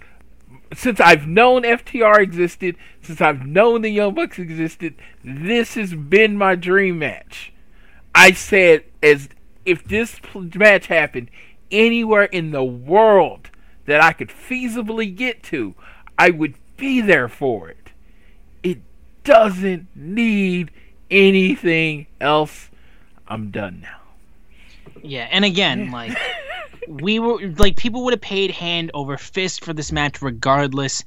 since 0.75 1.01
I've 1.01 1.27
known 1.27 1.63
FTR 1.63 2.19
existed, 2.19 2.77
since 3.01 3.21
I've 3.21 3.47
known 3.47 3.83
the 3.83 3.91
Young 3.91 4.15
Bucks 4.15 4.39
existed, 4.39 4.97
this 5.23 5.75
has 5.75 5.95
been 5.95 6.37
my 6.37 6.57
dream 6.57 6.99
match. 6.99 7.53
I 8.15 8.33
said 8.33 8.85
as 9.03 9.29
if 9.65 9.85
this 9.85 10.21
match 10.55 10.87
happened 10.87 11.31
anywhere 11.71 12.25
in 12.25 12.51
the 12.51 12.65
world 12.65 13.51
that 13.87 14.03
I 14.03 14.13
could 14.13 14.29
feasibly 14.29 15.15
get 15.15 15.43
to, 15.45 15.75
I 16.19 16.31
would 16.31 16.55
be 16.77 17.01
there 17.01 17.29
for 17.29 17.69
it. 17.69 17.91
It 18.63 18.81
doesn't 19.23 19.89
need 19.95 20.71
anything 21.11 22.07
else. 22.21 22.71
I'm 23.29 23.51
done 23.51 23.81
now. 23.83 24.01
Yeah, 25.03 25.29
and 25.31 25.45
again, 25.45 25.91
like 25.91 26.17
we 26.89 27.18
were 27.18 27.41
like 27.59 27.76
people 27.76 28.05
would 28.05 28.12
have 28.12 28.20
paid 28.20 28.51
hand 28.51 28.91
over 28.95 29.16
fist 29.16 29.64
for 29.64 29.72
this 29.72 29.93
match 29.93 30.22
regardless. 30.22 31.05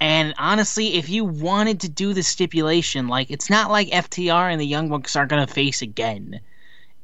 And 0.00 0.34
honestly, 0.36 0.94
if 0.94 1.08
you 1.08 1.24
wanted 1.24 1.80
to 1.80 1.88
do 1.88 2.12
the 2.12 2.22
stipulation, 2.22 3.08
like 3.08 3.30
it's 3.30 3.48
not 3.48 3.70
like 3.70 3.88
FTR 3.88 4.50
and 4.50 4.60
the 4.60 4.66
Young 4.66 4.88
Bucks 4.88 5.14
aren't 5.14 5.30
gonna 5.30 5.46
face 5.46 5.82
again. 5.82 6.40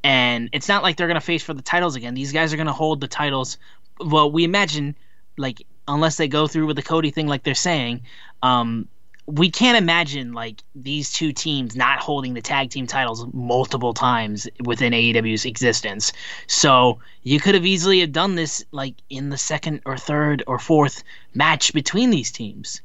And 0.02 0.48
it's 0.52 0.68
not 0.68 0.82
like 0.82 0.96
they're 0.96 1.06
gonna 1.06 1.20
face 1.20 1.42
for 1.42 1.54
the 1.54 1.62
titles 1.62 1.96
again. 1.96 2.14
These 2.14 2.32
guys 2.32 2.52
are 2.52 2.56
gonna 2.56 2.72
hold 2.72 3.00
the 3.00 3.08
titles. 3.08 3.58
Well, 4.00 4.30
we 4.30 4.44
imagine, 4.44 4.96
like, 5.36 5.64
unless 5.86 6.16
they 6.16 6.28
go 6.28 6.46
through 6.46 6.66
with 6.66 6.76
the 6.76 6.82
Cody 6.82 7.10
thing, 7.10 7.26
like 7.26 7.42
they're 7.42 7.54
saying, 7.54 8.02
um, 8.42 8.88
we 9.28 9.50
can't 9.50 9.76
imagine 9.76 10.32
like 10.32 10.62
these 10.74 11.12
two 11.12 11.34
teams 11.34 11.76
not 11.76 11.98
holding 11.98 12.32
the 12.32 12.40
tag 12.40 12.70
team 12.70 12.86
titles 12.86 13.26
multiple 13.34 13.92
times 13.92 14.48
within 14.64 14.94
AEW's 14.94 15.44
existence. 15.44 16.12
So 16.46 17.00
you 17.24 17.38
could 17.38 17.54
have 17.54 17.66
easily 17.66 18.00
have 18.00 18.10
done 18.10 18.36
this 18.36 18.64
like 18.72 18.94
in 19.10 19.28
the 19.28 19.36
second 19.36 19.82
or 19.84 19.98
third 19.98 20.42
or 20.46 20.58
fourth 20.58 21.04
match 21.34 21.74
between 21.74 22.08
these 22.08 22.32
teams. 22.32 22.80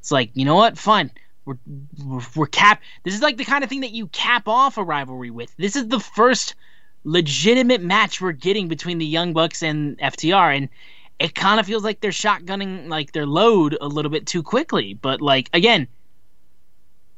It's 0.00 0.10
like 0.10 0.30
you 0.32 0.46
know 0.46 0.54
what? 0.54 0.78
Fine. 0.78 1.10
We're, 1.44 1.58
we're, 2.02 2.20
we're 2.36 2.46
cap. 2.46 2.80
This 3.04 3.14
is 3.14 3.20
like 3.20 3.36
the 3.36 3.44
kind 3.44 3.62
of 3.62 3.68
thing 3.68 3.82
that 3.82 3.92
you 3.92 4.06
cap 4.06 4.48
off 4.48 4.78
a 4.78 4.82
rivalry 4.82 5.30
with. 5.30 5.54
This 5.58 5.76
is 5.76 5.88
the 5.88 6.00
first 6.00 6.54
legitimate 7.04 7.82
match 7.82 8.18
we're 8.20 8.32
getting 8.32 8.68
between 8.68 8.96
the 8.96 9.04
Young 9.04 9.34
Bucks 9.34 9.62
and 9.62 9.98
FTR, 9.98 10.56
and 10.56 10.68
it 11.18 11.34
kind 11.34 11.60
of 11.60 11.66
feels 11.66 11.84
like 11.84 12.00
they're 12.00 12.10
shotgunning 12.10 12.88
like 12.88 13.12
their 13.12 13.26
load 13.26 13.76
a 13.80 13.86
little 13.86 14.10
bit 14.10 14.26
too 14.26 14.42
quickly. 14.42 14.94
But 14.94 15.20
like 15.20 15.48
again, 15.52 15.86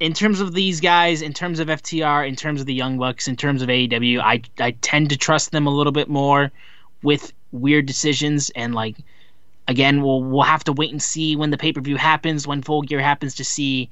in 0.01 0.13
terms 0.13 0.41
of 0.41 0.53
these 0.53 0.81
guys, 0.81 1.23
in 1.23 1.33
terms 1.33 1.61
of 1.61 1.69
FTR, 1.69 2.29
in 2.29 2.37
terms 2.37 2.61
of 2.61 2.67
the 2.67 2.75
Young 2.75 2.99
Bucks, 2.99 3.29
in 3.29 3.37
terms 3.37 3.63
of 3.63 3.69
AEW, 3.69 4.21
I 4.21 4.43
I 4.59 4.73
tend 4.83 5.11
to 5.11 5.17
trust 5.17 5.53
them 5.53 5.67
a 5.67 5.71
little 5.71 5.93
bit 5.93 6.09
more 6.09 6.53
with 7.03 7.33
weird 7.53 7.87
decisions 7.87 8.51
and 8.51 8.75
like 8.75 8.97
again, 9.69 10.03
we'll 10.03 10.23
we'll 10.23 10.43
have 10.43 10.65
to 10.65 10.73
wait 10.73 10.91
and 10.91 11.03
see 11.03 11.37
when 11.37 11.51
the 11.51 11.59
pay 11.59 11.73
per 11.73 11.81
view 11.81 11.97
happens, 11.97 12.47
when 12.47 12.63
Full 12.63 12.83
Gear 12.83 13.01
happens, 13.01 13.35
to 13.37 13.45
see 13.45 13.91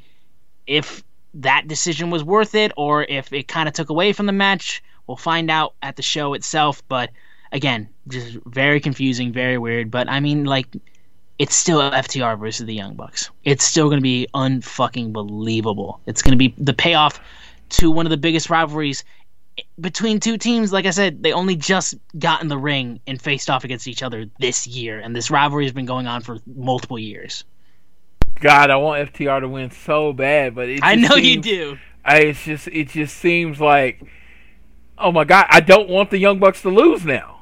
if 0.67 1.03
that 1.35 1.67
decision 1.67 2.11
was 2.11 2.23
worth 2.23 2.55
it 2.55 2.73
or 2.77 3.05
if 3.05 3.33
it 3.33 3.49
kind 3.49 3.69
of 3.69 3.75
took 3.75 3.91
away 3.91 4.13
from 4.13 4.27
the 4.27 4.33
match. 4.33 4.83
We'll 5.07 5.17
find 5.17 5.51
out 5.51 5.75
at 5.83 5.97
the 5.97 6.03
show 6.03 6.35
itself, 6.35 6.83
but 6.89 7.11
again, 7.53 7.89
just 8.09 8.39
very 8.47 8.81
confusing, 8.81 9.33
very 9.33 9.59
weird. 9.59 9.91
But 9.91 10.09
I 10.09 10.21
mean, 10.21 10.45
like, 10.45 10.67
it's 11.39 11.55
still 11.55 11.81
FTR 11.81 12.39
versus 12.39 12.67
the 12.67 12.75
Young 12.75 12.95
Bucks. 12.95 13.31
It's 13.45 13.65
still 13.65 13.87
going 13.87 13.99
to 13.99 14.03
be 14.03 14.29
unfucking 14.35 15.13
believable. 15.13 16.01
It's 16.07 16.23
going 16.23 16.33
to 16.33 16.39
be 16.39 16.55
the 16.59 16.75
payoff 16.75 17.21
to 17.71 17.91
one 17.91 18.07
of 18.07 18.11
the 18.11 18.17
biggest 18.17 18.51
rivalries 18.51 19.05
between 19.81 20.21
two 20.21 20.39
teams. 20.39 20.73
Like 20.73 20.87
I 20.87 20.91
said, 20.91 21.23
they 21.23 21.33
only 21.33 21.57
just 21.57 21.95
got 22.19 22.43
in 22.43 22.49
the 22.49 22.59
ring 22.59 23.01
and 23.07 23.21
faced 23.21 23.51
off 23.51 23.65
against 23.65 23.87
each 23.89 24.03
other 24.03 24.27
this 24.41 24.67
year, 24.67 24.99
and 24.99 25.15
this 25.15 25.31
rivalry 25.31 25.65
has 25.65 25.73
been 25.73 25.87
going 25.87 26.07
on 26.07 26.23
for 26.23 26.39
multiple 26.47 26.99
years. 26.99 27.45
God, 28.41 28.71
I 28.71 28.77
want 28.77 29.13
FTR 29.13 29.41
to 29.41 29.49
win 29.49 29.71
so 29.71 30.13
bad, 30.13 30.55
but 30.55 30.69
I 30.83 30.97
know 30.97 31.15
seems, 31.15 31.27
you 31.27 31.41
do. 31.41 31.79
I, 32.05 32.19
it's 32.19 32.45
just 32.45 32.69
it 32.69 32.89
just 32.89 33.17
seems 33.17 33.61
like, 33.61 34.03
oh 34.99 35.13
my 35.13 35.25
God, 35.25 35.47
I 35.49 35.61
don't 35.61 35.89
want 35.89 36.11
the 36.11 36.19
Young 36.19 36.39
Bucks 36.39 36.63
to 36.63 36.69
lose 36.69 37.05
now. 37.05 37.42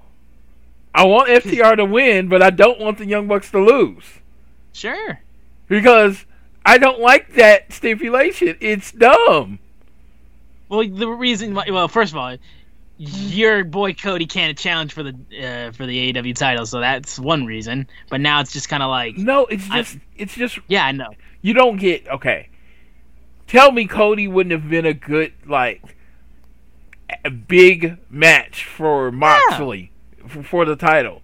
I 0.94 1.04
want 1.04 1.28
FTR 1.28 1.76
to 1.76 1.84
win, 1.84 2.28
but 2.28 2.42
I 2.42 2.50
don't 2.50 2.80
want 2.80 2.98
the 2.98 3.06
Young 3.06 3.28
Bucks 3.28 3.50
to 3.52 3.60
lose. 3.60 4.04
Sure. 4.72 5.20
Because 5.68 6.24
I 6.64 6.78
don't 6.78 7.00
like 7.00 7.34
that 7.34 7.72
stipulation. 7.72 8.56
It's 8.60 8.92
dumb. 8.92 9.60
Well, 10.68 10.88
the 10.88 11.08
reason, 11.08 11.54
why, 11.54 11.66
well, 11.70 11.88
first 11.88 12.12
of 12.12 12.18
all, 12.18 12.36
your 13.00 13.64
boy 13.64 13.94
Cody 13.94 14.26
can't 14.26 14.56
challenge 14.58 14.92
for 14.92 15.02
the 15.02 15.14
uh, 15.42 15.72
for 15.72 15.86
the 15.86 16.12
AEW 16.12 16.34
title, 16.34 16.66
so 16.66 16.80
that's 16.80 17.18
one 17.18 17.46
reason. 17.46 17.88
But 18.10 18.20
now 18.20 18.40
it's 18.40 18.52
just 18.52 18.68
kind 18.68 18.82
of 18.82 18.90
like 18.90 19.16
no, 19.16 19.46
it's 19.46 19.66
just 19.68 19.96
I, 19.96 20.00
it's 20.16 20.34
just 20.34 20.58
yeah, 20.68 20.84
I 20.84 20.92
know. 20.92 21.08
You 21.40 21.54
don't 21.54 21.78
get 21.78 22.06
okay. 22.08 22.50
Tell 23.46 23.72
me 23.72 23.86
Cody 23.86 24.28
wouldn't 24.28 24.52
have 24.52 24.68
been 24.68 24.84
a 24.84 24.92
good 24.92 25.32
like 25.46 25.96
a 27.24 27.30
big 27.30 27.96
match 28.10 28.66
for 28.66 29.10
Moxley 29.10 29.80
yeah. 29.80 29.89
For, 30.30 30.42
for, 30.42 30.64
the 30.64 30.76
title. 30.76 31.22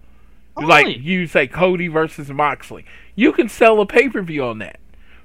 Oh, 0.55 0.61
like 0.61 0.99
you 0.99 1.27
say 1.27 1.47
Cody 1.47 1.87
versus 1.87 2.29
Moxley. 2.29 2.85
You 3.15 3.33
can 3.33 3.49
sell 3.49 3.79
a 3.81 3.85
pay-per-view 3.85 4.43
on 4.43 4.59
that. 4.59 4.79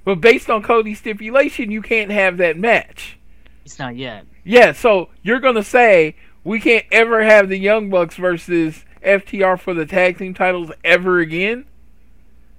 But 0.05 0.21
based 0.21 0.51
on 0.51 0.63
Cody's 0.63 0.99
stipulation, 0.99 1.71
you 1.71 1.83
can't 1.83 2.11
have 2.11 2.37
that 2.39 2.57
match. 2.57 3.19
It's 3.65 3.79
not 3.79 3.97
yet. 3.97 4.27
Yeah, 4.45 4.73
so 4.73 5.11
you're 5.23 5.41
going 5.41 5.55
to 5.55 5.63
say 5.63 6.17
we 6.45 6.61
can't 6.61 6.87
ever 6.91 7.23
have 7.23 7.49
the 7.49 7.59
Young 7.59 7.91
Bucks 7.91 8.17
versus 8.17 8.85
FTR 9.05 9.59
for 9.59 9.75
the 9.75 9.87
tag 9.87 10.19
team 10.19 10.35
titles 10.35 10.73
ever 10.85 11.21
again? 11.21 11.67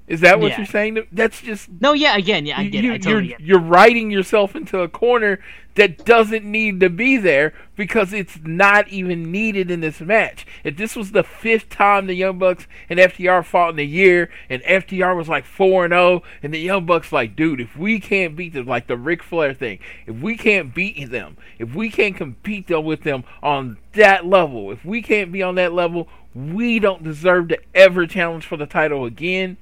Is 0.05 0.19
that 0.19 0.39
what 0.39 0.51
yeah. 0.51 0.57
you're 0.57 0.65
saying? 0.65 1.07
That's 1.13 1.41
just 1.41 1.69
no. 1.79 1.93
Yeah, 1.93 2.17
again, 2.17 2.45
yeah, 2.45 2.59
I 2.59 2.67
get. 2.67 2.83
You, 2.83 2.91
it. 2.91 2.95
I 2.95 2.97
totally 2.97 3.27
you're 3.27 3.35
it. 3.35 3.41
you're 3.41 3.59
writing 3.59 4.11
yourself 4.11 4.53
into 4.53 4.79
a 4.79 4.89
corner 4.89 5.39
that 5.75 6.03
doesn't 6.03 6.43
need 6.43 6.81
to 6.81 6.89
be 6.89 7.15
there 7.15 7.53
because 7.77 8.11
it's 8.11 8.37
not 8.43 8.87
even 8.89 9.31
needed 9.31 9.71
in 9.71 9.79
this 9.79 10.01
match. 10.01 10.45
If 10.65 10.75
this 10.75 10.97
was 10.97 11.11
the 11.11 11.23
fifth 11.23 11.69
time 11.69 12.07
the 12.07 12.13
Young 12.13 12.37
Bucks 12.37 12.67
and 12.89 12.99
FTR 12.99 13.45
fought 13.45 13.73
in 13.73 13.79
a 13.79 13.83
year, 13.83 14.29
and 14.49 14.61
FTR 14.63 15.15
was 15.15 15.29
like 15.29 15.45
four 15.45 15.85
and 15.85 15.93
zero, 15.93 16.03
oh, 16.03 16.23
and 16.43 16.53
the 16.53 16.59
Young 16.59 16.85
Bucks 16.85 17.13
like, 17.13 17.35
dude, 17.37 17.61
if 17.61 17.77
we 17.77 18.01
can't 18.01 18.35
beat 18.35 18.53
them, 18.53 18.67
like 18.67 18.87
the 18.87 18.97
Ric 18.97 19.23
Flair 19.23 19.53
thing, 19.53 19.79
if 20.05 20.17
we 20.17 20.35
can't 20.35 20.75
beat 20.75 21.11
them, 21.11 21.37
if 21.57 21.73
we 21.73 21.89
can't 21.89 22.17
compete 22.17 22.67
them 22.67 22.83
with 22.83 23.03
them 23.03 23.23
on 23.41 23.77
that 23.93 24.25
level, 24.25 24.69
if 24.69 24.83
we 24.83 25.01
can't 25.01 25.31
be 25.31 25.41
on 25.41 25.55
that 25.55 25.71
level, 25.71 26.09
we 26.35 26.77
don't 26.77 27.03
deserve 27.03 27.47
to 27.47 27.59
ever 27.73 28.05
challenge 28.05 28.45
for 28.45 28.57
the 28.57 28.65
title 28.65 29.05
again 29.05 29.55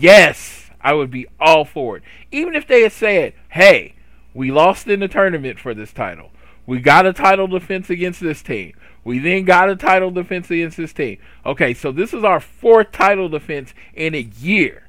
yes, 0.00 0.70
I 0.80 0.92
would 0.92 1.10
be 1.10 1.26
all 1.40 1.64
for 1.64 1.96
it. 1.96 2.02
Even 2.30 2.54
if 2.54 2.66
they 2.66 2.82
had 2.82 2.92
said, 2.92 3.34
hey, 3.50 3.94
we 4.34 4.50
lost 4.52 4.86
in 4.86 5.00
the 5.00 5.08
tournament 5.08 5.58
for 5.58 5.74
this 5.74 5.92
title. 5.92 6.30
We 6.66 6.80
got 6.80 7.06
a 7.06 7.12
title 7.12 7.46
defense 7.46 7.88
against 7.88 8.20
this 8.20 8.42
team. 8.42 8.74
We 9.02 9.18
then 9.18 9.44
got 9.44 9.70
a 9.70 9.76
title 9.76 10.10
defense 10.10 10.50
against 10.50 10.76
this 10.76 10.92
team. 10.92 11.18
Okay, 11.46 11.72
so 11.72 11.92
this 11.92 12.12
is 12.12 12.24
our 12.24 12.40
fourth 12.40 12.92
title 12.92 13.30
defense 13.30 13.72
in 13.94 14.14
a 14.14 14.20
year, 14.20 14.86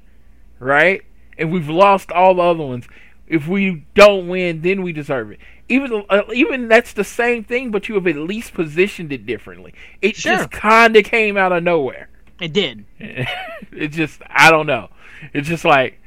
right? 0.59 1.03
And 1.37 1.53
we've 1.53 1.69
lost 1.69 2.11
all 2.11 2.35
the 2.35 2.41
other 2.41 2.65
ones. 2.65 2.85
If 3.27 3.47
we 3.47 3.85
don't 3.93 4.27
win, 4.27 4.61
then 4.61 4.81
we 4.81 4.91
deserve 4.91 5.31
it. 5.31 5.39
Even 5.69 6.03
uh, 6.09 6.23
even 6.33 6.67
that's 6.67 6.91
the 6.93 7.03
same 7.03 7.43
thing, 7.43 7.71
but 7.71 7.87
you 7.87 7.95
have 7.95 8.07
at 8.07 8.17
least 8.17 8.53
positioned 8.53 9.13
it 9.13 9.25
differently. 9.25 9.73
It 10.01 10.17
sure. 10.17 10.35
just 10.35 10.51
kind 10.51 10.97
of 10.97 11.05
came 11.05 11.37
out 11.37 11.53
of 11.53 11.63
nowhere. 11.63 12.08
It 12.39 12.53
did. 12.53 12.85
it 12.99 13.89
just 13.89 14.21
I 14.27 14.49
don't 14.49 14.67
know. 14.67 14.89
It's 15.33 15.47
just 15.47 15.65
like 15.65 15.99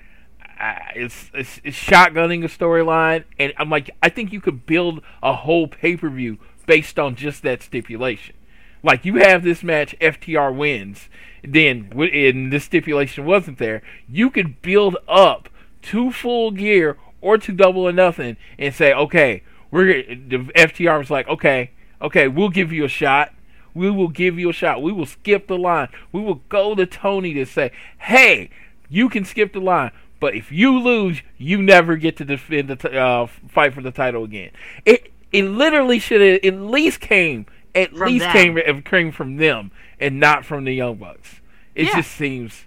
it's, 0.95 1.31
it's, 1.35 1.61
it's 1.65 1.77
shotgunning 1.77 2.45
a 2.45 2.49
storyline, 2.49 3.25
and 3.39 3.53
I'm 3.57 3.69
like 3.69 3.91
I 4.03 4.09
think 4.09 4.33
you 4.33 4.41
could 4.41 4.67
build 4.67 5.03
a 5.23 5.35
whole 5.35 5.67
pay 5.69 5.97
per 5.97 6.09
view 6.09 6.39
based 6.67 6.99
on 6.99 7.17
just 7.17 7.43
that 7.43 7.63
stipulation. 7.63 8.37
Like 8.83 9.05
you 9.05 9.17
have 9.17 9.43
this 9.43 9.63
match, 9.63 9.97
FTR 10.01 10.55
wins. 10.57 11.09
Then, 11.45 11.93
and 11.97 12.53
this 12.53 12.65
stipulation 12.65 13.25
wasn't 13.25 13.59
there, 13.59 13.83
you 14.09 14.31
could 14.31 14.63
build 14.63 14.97
up 15.09 15.49
to 15.83 16.13
full 16.13 16.53
gear 16.53 16.97
or 17.21 17.37
to 17.39 17.53
double 17.53 17.83
or 17.83 17.93
nothing, 17.93 18.37
and 18.59 18.75
say, 18.75 18.93
okay, 18.93 19.43
we're 19.71 20.03
the 20.05 20.39
FTR 20.55 20.99
was 20.99 21.11
like, 21.11 21.27
okay, 21.29 21.71
okay, 22.01 22.29
we'll 22.29 22.49
give 22.49 22.73
you 22.73 22.85
a 22.85 22.89
shot 22.89 23.33
we 23.75 23.91
will 23.91 24.09
give 24.09 24.39
you 24.39 24.51
a 24.51 24.53
shot. 24.53 24.83
We 24.83 24.93
will 24.93 25.07
skip 25.07 25.47
the 25.47 25.59
line. 25.59 25.89
We 26.13 26.21
will 26.21 26.43
go 26.49 26.75
to 26.75 26.87
Tony 26.87 27.35
to 27.35 27.47
say, 27.47 27.73
hey, 27.99 28.51
you 28.89 29.09
can 29.09 29.25
skip 29.25 29.53
the 29.53 29.61
line. 29.61 29.91
But 30.21 30.35
if 30.35 30.53
you 30.53 30.79
lose, 30.79 31.21
you 31.39 31.61
never 31.61 31.97
get 31.97 32.17
to 32.19 32.25
defend 32.25 32.69
the 32.69 32.77
t- 32.77 32.97
uh, 32.97 33.27
fight 33.49 33.75
for 33.75 33.83
the 33.83 33.91
title 33.91 34.25
again. 34.25 34.51
It 34.85 35.13
it 35.33 35.45
literally 35.45 35.99
should 35.99 36.21
have 36.21 36.41
at 36.45 36.61
least 36.61 37.01
came 37.01 37.47
at 37.75 37.91
From 37.97 38.07
least 38.09 38.25
them. 38.27 38.57
came 38.57 38.83
came 38.83 39.13
from 39.13 39.37
them 39.39 39.71
and 39.99 40.21
not 40.21 40.45
from 40.45 40.65
the 40.65 40.73
Young 40.75 40.97
Bucks. 40.97 41.41
It 41.75 41.87
Yeah. 41.87 41.97
just 41.97 42.13
seems 42.13 42.67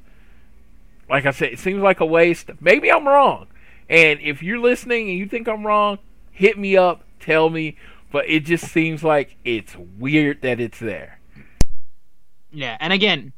like 1.09 1.25
I 1.25 1.31
said, 1.31 1.53
it 1.53 1.59
seems 1.59 1.81
like 1.81 1.99
a 1.99 2.05
waste. 2.05 2.49
Maybe 2.59 2.91
I'm 2.91 3.07
wrong. 3.07 3.47
And 3.89 4.19
if 4.19 4.41
you're 4.41 4.59
listening 4.59 5.09
and 5.09 5.17
you 5.17 5.27
think 5.27 5.47
I'm 5.47 5.65
wrong, 5.65 5.99
hit 6.31 6.57
me 6.57 6.75
up, 6.75 7.03
tell 7.19 7.49
me. 7.49 7.77
But 8.15 8.29
it 8.29 8.45
just 8.45 8.71
seems 8.71 9.03
like 9.03 9.35
it's 9.43 9.75
weird 9.75 10.41
that 10.43 10.61
it's 10.61 10.79
there. 10.79 11.19
Yeah, 12.49 12.77
and 12.79 12.93
again, 12.93 13.33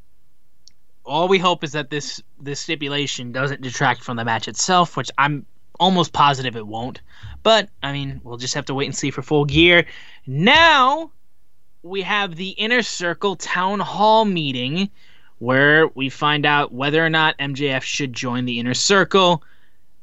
all 1.03 1.27
we 1.27 1.39
hope 1.39 1.63
is 1.63 1.71
that 1.71 1.89
this 1.89 2.21
this 2.39 2.59
stipulation 2.59 3.31
doesn't 3.31 3.63
detract 3.63 4.03
from 4.03 4.17
the 4.17 4.23
match 4.23 4.47
itself, 4.47 4.95
which 4.95 5.09
I'm 5.17 5.47
almost 5.79 6.13
positive 6.13 6.55
it 6.55 6.67
won't. 6.67 7.01
But 7.41 7.69
I 7.81 7.91
mean, 7.91 8.21
we'll 8.23 8.37
just 8.37 8.53
have 8.53 8.65
to 8.65 8.75
wait 8.75 8.85
and 8.85 8.95
see 8.95 9.09
for 9.09 9.23
full 9.23 9.45
gear. 9.45 9.87
Now 10.27 11.09
we 11.81 12.03
have 12.03 12.35
the 12.35 12.49
inner 12.49 12.83
circle 12.83 13.35
town 13.35 13.79
hall 13.79 14.25
meeting 14.25 14.91
where 15.39 15.87
we 15.87 16.09
find 16.09 16.45
out 16.45 16.71
whether 16.71 17.03
or 17.03 17.09
not 17.09 17.35
MJF 17.39 17.81
should 17.81 18.13
join 18.13 18.45
the 18.45 18.59
inner 18.59 18.75
circle. 18.75 19.41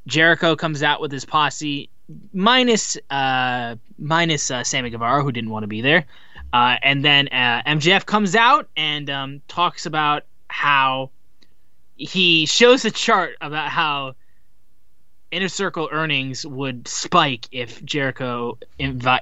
Jericho 0.09 0.57
comes 0.57 0.83
out 0.83 1.01
with 1.01 1.13
his 1.13 1.25
posse 1.25 1.91
minus 2.33 2.97
uh 3.11 3.77
minus 3.99 4.51
uh, 4.51 4.65
Sammy 4.65 4.91
Guevara 4.91 5.23
who 5.23 5.33
didn't 5.33 5.51
want 5.51 5.63
to 5.63 5.69
be 5.69 5.81
there. 5.81 6.05
Uh, 6.53 6.77
and 6.83 7.05
then 7.05 7.29
uh, 7.29 7.63
MJF 7.67 8.07
comes 8.07 8.37
out 8.37 8.69
and 8.77 9.11
um, 9.11 9.43
talks 9.49 9.87
about 9.87 10.25
how 10.49 11.11
he 11.97 12.47
shows 12.47 12.85
a 12.85 12.91
chart 12.91 13.37
about 13.41 13.69
how 13.69 14.15
inner 15.31 15.49
circle 15.49 15.89
earnings 15.91 16.47
would 16.47 16.87
spike 16.87 17.49
if 17.51 17.85
Jericho 17.85 18.57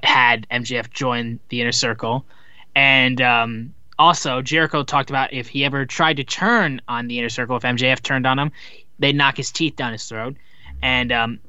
had 0.03 0.47
MJF 0.51 0.91
join 0.91 1.41
the 1.49 1.63
inner 1.63 1.73
circle, 1.73 2.27
and 2.75 3.21
um, 3.23 3.75
also 3.99 4.43
Jericho 4.43 4.83
talked 4.83 5.09
about 5.09 5.33
if 5.33 5.49
he 5.49 5.65
ever 5.65 5.87
tried 5.87 6.19
to 6.19 6.25
turn 6.25 6.83
on 6.87 7.09
the 7.09 7.19
inner 7.19 7.31
circle, 7.31 7.57
if 7.57 7.63
MJF 7.63 8.03
turned 8.03 8.27
on 8.27 8.39
him, 8.39 8.53
they'd 8.99 9.17
knock 9.17 9.39
his 9.39 9.51
teeth 9.51 9.77
down 9.77 9.93
his 9.93 10.05
throat, 10.07 10.37
and 10.83 11.13
um, 11.13 11.41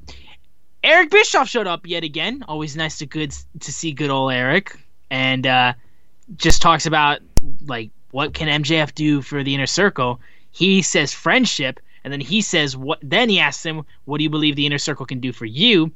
Eric 0.84 1.08
Bischoff 1.08 1.48
showed 1.48 1.66
up 1.66 1.86
yet 1.86 2.04
again. 2.04 2.44
Always 2.46 2.76
nice 2.76 2.98
to 2.98 3.06
good 3.06 3.34
to 3.60 3.72
see 3.72 3.92
good 3.92 4.10
old 4.10 4.32
Eric, 4.32 4.78
and 5.10 5.46
uh, 5.46 5.72
just 6.36 6.60
talks 6.60 6.84
about 6.84 7.20
like 7.66 7.90
what 8.10 8.34
can 8.34 8.62
MJF 8.62 8.94
do 8.94 9.22
for 9.22 9.42
the 9.42 9.54
inner 9.54 9.66
circle. 9.66 10.20
He 10.50 10.82
says 10.82 11.14
friendship, 11.14 11.80
and 12.04 12.12
then 12.12 12.20
he 12.20 12.42
says 12.42 12.76
what. 12.76 12.98
Then 13.02 13.30
he 13.30 13.40
asks 13.40 13.64
him, 13.64 13.86
"What 14.04 14.18
do 14.18 14.24
you 14.24 14.30
believe 14.30 14.56
the 14.56 14.66
inner 14.66 14.76
circle 14.76 15.06
can 15.06 15.20
do 15.20 15.32
for 15.32 15.46
you?" 15.46 15.90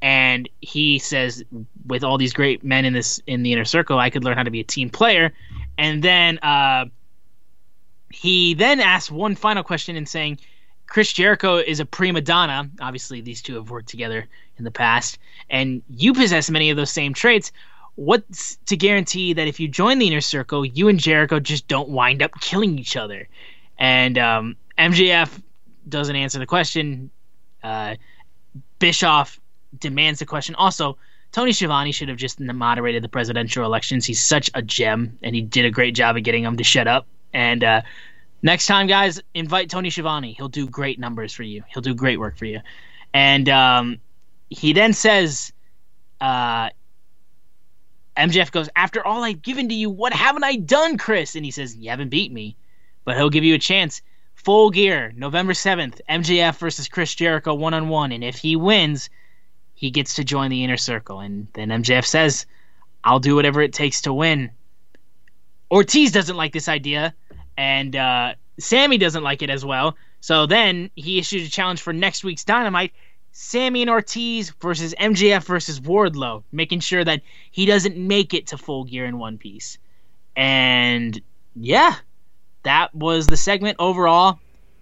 And 0.00 0.48
he 0.60 1.00
says, 1.00 1.42
"With 1.84 2.04
all 2.04 2.16
these 2.16 2.32
great 2.32 2.62
men 2.62 2.84
in 2.84 2.92
this 2.92 3.20
in 3.26 3.42
the 3.42 3.52
inner 3.52 3.64
circle, 3.64 3.98
I 3.98 4.10
could 4.10 4.22
learn 4.22 4.36
how 4.36 4.44
to 4.44 4.50
be 4.50 4.60
a 4.60 4.64
team 4.64 4.90
player." 4.90 5.32
And 5.76 6.04
then 6.04 6.38
uh, 6.38 6.84
he 8.10 8.54
then 8.54 8.78
asks 8.78 9.10
one 9.10 9.34
final 9.34 9.64
question 9.64 9.96
and 9.96 10.08
saying, 10.08 10.38
Chris 10.90 11.12
Jericho 11.12 11.56
is 11.56 11.78
a 11.78 11.86
prima 11.86 12.20
donna. 12.20 12.68
Obviously, 12.80 13.20
these 13.20 13.40
two 13.40 13.54
have 13.54 13.70
worked 13.70 13.88
together 13.88 14.26
in 14.58 14.64
the 14.64 14.72
past, 14.72 15.18
and 15.48 15.82
you 15.88 16.12
possess 16.12 16.50
many 16.50 16.68
of 16.68 16.76
those 16.76 16.90
same 16.90 17.14
traits. 17.14 17.52
What's 17.94 18.56
to 18.66 18.76
guarantee 18.76 19.32
that 19.34 19.46
if 19.46 19.60
you 19.60 19.68
join 19.68 20.00
the 20.00 20.08
inner 20.08 20.20
circle, 20.20 20.66
you 20.66 20.88
and 20.88 20.98
Jericho 20.98 21.38
just 21.38 21.68
don't 21.68 21.90
wind 21.90 22.22
up 22.22 22.32
killing 22.40 22.76
each 22.76 22.96
other? 22.96 23.28
And 23.78 24.18
um, 24.18 24.56
MJF 24.78 25.40
doesn't 25.88 26.16
answer 26.16 26.40
the 26.40 26.46
question. 26.46 27.10
Uh, 27.62 27.94
Bischoff 28.80 29.40
demands 29.78 30.18
the 30.18 30.26
question. 30.26 30.56
Also, 30.56 30.98
Tony 31.30 31.52
Schiavone 31.52 31.92
should 31.92 32.08
have 32.08 32.18
just 32.18 32.40
moderated 32.40 33.04
the 33.04 33.08
presidential 33.08 33.64
elections. 33.64 34.06
He's 34.06 34.20
such 34.20 34.50
a 34.54 34.62
gem, 34.62 35.16
and 35.22 35.36
he 35.36 35.40
did 35.40 35.64
a 35.64 35.70
great 35.70 35.94
job 35.94 36.16
of 36.16 36.24
getting 36.24 36.42
him 36.42 36.56
to 36.56 36.64
shut 36.64 36.88
up. 36.88 37.06
And 37.32 37.62
uh, 37.62 37.82
next 38.42 38.66
time, 38.66 38.86
guys, 38.86 39.20
invite 39.34 39.70
Tony 39.70 39.90
Schiavone. 39.90 40.32
He'll 40.32 40.48
do 40.48 40.68
great 40.68 40.98
numbers 40.98 41.32
for 41.32 41.42
you. 41.42 41.62
He'll 41.68 41.82
do 41.82 41.94
great 41.94 42.18
work 42.18 42.36
for 42.36 42.46
you. 42.46 42.60
And 43.12 43.48
um, 43.48 43.98
he 44.48 44.72
then 44.72 44.92
says, 44.92 45.52
uh, 46.20 46.70
MJF 48.16 48.50
goes, 48.52 48.68
After 48.76 49.04
all 49.04 49.24
I've 49.24 49.42
given 49.42 49.68
to 49.68 49.74
you, 49.74 49.90
what 49.90 50.12
haven't 50.12 50.44
I 50.44 50.56
done, 50.56 50.98
Chris? 50.98 51.34
And 51.36 51.44
he 51.44 51.50
says, 51.50 51.76
You 51.76 51.90
haven't 51.90 52.10
beat 52.10 52.32
me, 52.32 52.56
but 53.04 53.16
he'll 53.16 53.30
give 53.30 53.44
you 53.44 53.54
a 53.54 53.58
chance. 53.58 54.02
Full 54.34 54.70
gear, 54.70 55.12
November 55.16 55.52
7th, 55.52 56.00
MJF 56.08 56.56
versus 56.58 56.88
Chris 56.88 57.14
Jericho 57.14 57.54
one 57.54 57.74
on 57.74 57.88
one. 57.88 58.10
And 58.10 58.24
if 58.24 58.36
he 58.36 58.56
wins, 58.56 59.10
he 59.74 59.90
gets 59.90 60.14
to 60.14 60.24
join 60.24 60.50
the 60.50 60.64
inner 60.64 60.78
circle. 60.78 61.20
And 61.20 61.46
then 61.52 61.68
MJF 61.68 62.06
says, 62.06 62.46
I'll 63.04 63.20
do 63.20 63.34
whatever 63.34 63.60
it 63.60 63.72
takes 63.72 64.02
to 64.02 64.12
win. 64.12 64.50
Ortiz 65.70 66.10
doesn't 66.10 66.36
like 66.36 66.52
this 66.52 66.68
idea, 66.68 67.14
and 67.60 67.94
uh, 67.94 68.34
Sammy 68.58 68.96
doesn't 68.96 69.22
like 69.22 69.42
it 69.42 69.50
as 69.50 69.62
well. 69.62 69.94
So 70.20 70.46
then 70.46 70.90
he 70.96 71.18
issued 71.18 71.46
a 71.46 71.50
challenge 71.50 71.82
for 71.82 71.92
next 71.92 72.24
week's 72.24 72.42
Dynamite 72.42 72.92
Sammy 73.32 73.82
and 73.82 73.90
Ortiz 73.90 74.48
versus 74.62 74.94
MJF 74.98 75.44
versus 75.44 75.78
Wardlow, 75.78 76.42
making 76.50 76.80
sure 76.80 77.04
that 77.04 77.20
he 77.50 77.66
doesn't 77.66 77.98
make 77.98 78.32
it 78.32 78.48
to 78.48 78.58
full 78.58 78.84
gear 78.84 79.04
in 79.04 79.18
one 79.18 79.36
piece. 79.36 79.76
And 80.34 81.20
yeah, 81.54 81.96
that 82.62 82.94
was 82.94 83.26
the 83.26 83.36
segment 83.36 83.76
overall. 83.78 84.38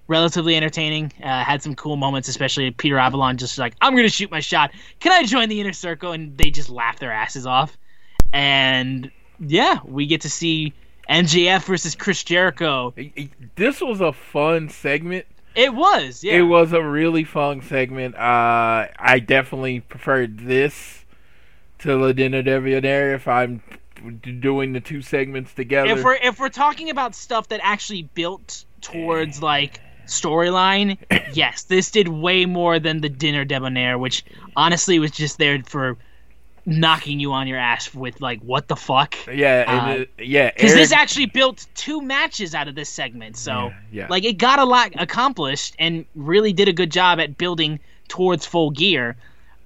Relatively 0.07 0.57
entertaining. 0.57 1.13
Uh, 1.21 1.43
had 1.43 1.63
some 1.63 1.75
cool 1.75 1.97
moments, 1.97 2.29
especially 2.29 2.71
Peter 2.71 2.97
Avalon 2.97 3.39
just 3.39 3.59
like, 3.59 3.75
I'm 3.81 3.93
going 3.93 4.07
to 4.07 4.09
shoot 4.09 4.31
my 4.31 4.41
shot. 4.41 4.71
Can 5.01 5.13
I 5.13 5.25
join 5.25 5.49
the 5.49 5.61
inner 5.61 5.73
circle? 5.73 6.13
And 6.13 6.39
they 6.39 6.51
just 6.51 6.71
laugh 6.71 7.01
their 7.01 7.13
asses 7.13 7.45
off. 7.45 7.77
And 8.33 9.11
yeah, 9.41 9.81
we 9.85 10.07
get 10.07 10.21
to 10.21 10.31
see 10.31 10.75
MJF 11.09 11.65
versus 11.65 11.95
Chris 11.95 12.23
Jericho. 12.23 12.95
This 13.57 13.81
was 13.81 14.01
a 14.01 14.13
fun 14.13 14.69
segment. 14.69 15.27
It 15.55 15.75
was, 15.75 16.23
yeah. 16.23 16.35
It 16.35 16.43
was 16.43 16.73
a 16.73 16.83
really 16.83 17.25
fun 17.25 17.63
segment. 17.63 18.15
Uh, 18.15 18.87
I 18.99 19.19
definitely 19.19 19.81
preferred 19.81 20.39
this 20.39 21.05
to 21.81 21.97
Le 21.97 22.13
Dinner 22.13 22.43
Debonair 22.43 23.15
if 23.15 23.27
I'm 23.27 23.63
doing 24.41 24.73
the 24.73 24.81
two 24.81 25.03
segments 25.03 25.53
together. 25.55 25.91
if 25.91 26.05
we're 26.05 26.15
if 26.15 26.39
we're 26.39 26.49
talking 26.49 26.91
about 26.91 27.15
stuff 27.15 27.49
that 27.49 27.61
actually 27.63 28.03
built 28.03 28.65
towards 28.81 29.43
like 29.43 29.81
storyline, 30.07 30.99
yes, 31.33 31.65
this 31.65 31.91
did 31.91 32.09
way 32.09 32.47
more 32.47 32.79
than 32.79 33.01
the 33.01 33.09
dinner 33.09 33.45
debonair, 33.45 33.99
which 33.99 34.25
honestly 34.57 34.99
was 34.99 35.11
just 35.11 35.39
there 35.39 35.61
for 35.65 35.99
knocking 36.67 37.19
you 37.21 37.33
on 37.33 37.47
your 37.47 37.59
ass 37.59 37.95
with 37.95 38.21
like 38.21 38.41
what 38.41 38.69
the 38.69 38.77
fuck. 38.77 39.15
yeah, 39.27 39.65
and 39.71 39.81
uh, 40.01 40.03
it- 40.03 40.11
yeah, 40.27 40.51
Because 40.51 40.75
this 40.75 40.93
actually 40.93 41.27
built 41.27 41.67
two 41.75 42.01
matches 42.03 42.55
out 42.55 42.69
of 42.69 42.75
this 42.75 42.89
segment, 42.89 43.37
so 43.37 43.53
Yeah, 43.69 43.73
yeah. 43.93 44.07
like 44.11 44.25
it 44.25 44.35
got 44.39 44.59
a 44.59 44.65
lot 44.65 44.93
accomplished 44.97 45.75
and 45.79 46.05
really 46.15 46.53
did 46.53 46.69
a 46.69 46.73
good 46.73 46.91
job 46.93 47.21
at 47.21 47.39
building 47.39 47.81
towards 48.09 48.45
full 48.47 48.71
gear. 48.71 49.17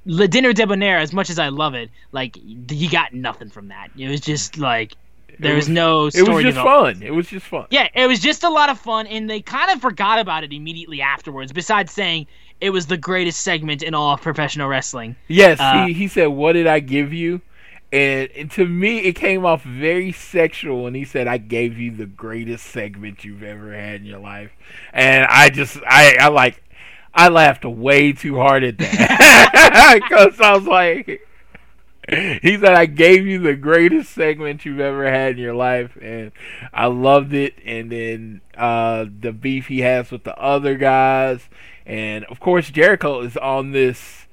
Le 0.04 0.26
Dinner 0.26 0.52
Debonair, 0.52 0.98
as 0.98 1.12
much 1.12 1.30
as 1.30 1.38
I 1.38 1.48
love 1.48 1.74
it, 1.74 1.88
like 2.10 2.36
you 2.42 2.90
got 2.90 3.12
nothing 3.14 3.50
from 3.50 3.68
that. 3.68 3.88
It 3.96 4.08
was 4.08 4.20
just 4.20 4.58
like 4.58 4.94
there 5.38 5.54
was, 5.54 5.64
was- 5.64 5.68
no 5.70 6.06
it 6.06 6.28
was 6.28 6.42
just 6.44 6.56
fun. 6.58 7.02
It 7.02 7.10
was 7.12 7.26
just 7.28 7.46
fun. 7.46 7.66
Yeah, 7.70 7.88
it 7.94 8.06
was 8.06 8.20
just 8.20 8.44
a 8.44 8.50
lot 8.50 8.68
of 8.70 8.78
fun, 8.78 9.06
and 9.06 9.28
they 9.28 9.40
kind 9.40 9.70
of 9.70 9.80
forgot 9.80 10.18
about 10.18 10.44
it 10.44 10.52
immediately 10.52 11.00
afterwards. 11.00 11.52
Besides 11.52 11.92
saying 11.92 12.26
it 12.60 12.70
was 12.70 12.86
the 12.86 12.96
greatest 12.96 13.40
segment 13.40 13.82
in 13.82 13.94
all 13.94 14.14
of 14.14 14.20
professional 14.20 14.68
wrestling. 14.68 15.16
Yes, 15.28 15.58
Uh, 15.60 15.86
he, 15.86 15.92
he 15.92 16.08
said, 16.08 16.26
"What 16.26 16.52
did 16.52 16.66
I 16.66 16.80
give 16.80 17.12
you?" 17.12 17.40
And, 17.92 18.30
and 18.34 18.50
to 18.52 18.66
me, 18.66 19.00
it 19.00 19.12
came 19.14 19.44
off 19.44 19.62
very 19.64 20.12
sexual 20.12 20.84
when 20.84 20.94
he 20.94 21.04
said, 21.04 21.26
"I 21.28 21.38
gave 21.38 21.78
you 21.78 21.90
the 21.90 22.06
greatest 22.06 22.66
segment 22.66 23.24
you've 23.24 23.42
ever 23.42 23.74
had 23.74 23.96
in 24.00 24.06
your 24.06 24.20
life," 24.20 24.50
and 24.92 25.26
I 25.26 25.50
just, 25.50 25.78
I, 25.86 26.16
I 26.20 26.28
like, 26.28 26.62
I 27.12 27.28
laughed 27.28 27.64
way 27.66 28.12
too 28.12 28.36
hard 28.36 28.64
at 28.64 28.78
that 28.78 30.00
because 30.08 30.40
I 30.40 30.54
was 30.54 30.64
like, 30.66 31.20
he 32.08 32.58
said, 32.58 32.74
"I 32.74 32.86
gave 32.86 33.26
you 33.26 33.38
the 33.38 33.54
greatest 33.54 34.12
segment 34.12 34.64
you've 34.64 34.80
ever 34.80 35.08
had 35.08 35.32
in 35.32 35.38
your 35.38 35.54
life," 35.54 35.96
and 36.00 36.32
I 36.72 36.86
loved 36.86 37.32
it. 37.32 37.54
And 37.64 37.92
then 37.92 38.40
uh, 38.56 39.06
the 39.20 39.32
beef 39.32 39.68
he 39.68 39.80
has 39.80 40.10
with 40.10 40.24
the 40.24 40.36
other 40.36 40.76
guys, 40.76 41.48
and 41.86 42.24
of 42.24 42.40
course 42.40 42.70
Jericho 42.70 43.20
is 43.20 43.36
on 43.36 43.70
this. 43.70 44.26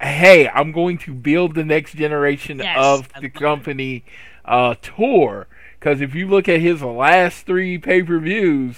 Hey, 0.00 0.48
I'm 0.48 0.72
going 0.72 0.96
to 0.98 1.12
build 1.12 1.54
the 1.54 1.64
next 1.64 1.94
generation 1.94 2.60
Yes, 2.60 2.78
of 2.78 3.10
the 3.20 3.28
company 3.28 4.02
uh, 4.46 4.76
tour. 4.80 5.46
Because 5.78 6.00
if 6.00 6.14
you 6.14 6.26
look 6.26 6.48
at 6.48 6.60
his 6.60 6.82
last 6.82 7.44
three 7.44 7.76
pay 7.76 8.02
per 8.02 8.18
views, 8.18 8.76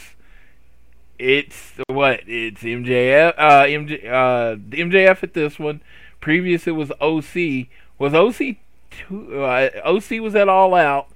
it's 1.16 1.74
what 1.86 2.20
it's 2.26 2.62
MJF, 2.62 3.34
uh, 3.38 3.62
MJ, 3.64 4.04
uh, 4.04 4.56
MJF 4.56 5.22
at 5.22 5.34
this 5.34 5.60
one. 5.60 5.80
Previous 6.22 6.66
it 6.66 6.70
was 6.72 6.90
OC. 7.00 7.66
Was 7.98 8.14
OC 8.14 8.56
two? 8.90 9.42
Uh, 9.44 9.68
OC 9.84 10.20
was 10.22 10.34
at 10.34 10.48
All 10.48 10.74
Out, 10.74 11.08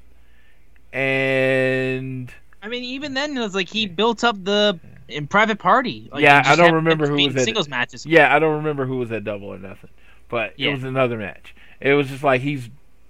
and 0.93 2.33
I 2.63 2.69
mean, 2.69 2.85
even 2.85 3.15
then, 3.15 3.37
it 3.37 3.41
was 3.41 3.55
like 3.55 3.69
he 3.69 3.87
built 3.87 4.25
up 4.25 4.43
the 4.45 4.79
in 5.09 5.27
Private 5.27 5.59
Party. 5.59 6.09
Like, 6.13 6.23
Yeah, 6.23 6.43
I 6.45 6.57
don't 6.57 6.75
remember 6.75 7.07
who 7.07 7.15
was 7.25 7.37
at- 7.37 7.43
singles 7.45 7.69
matches. 7.69 8.05
Yeah, 8.05 8.35
I 8.35 8.39
don't 8.39 8.57
remember 8.57 8.87
who 8.87 8.99
was 8.99 9.13
at 9.13 9.23
Double 9.25 9.49
or 9.49 9.59
Nothing, 9.59 9.91
but 10.29 10.59
Yeah. 10.59 10.71
it 10.71 10.73
was 10.73 10.85
another 10.85 11.17
match. 11.19 11.55
It 11.81 11.93
was 11.95 12.09
just 12.09 12.25
like 12.25 12.41
he's 12.41 12.69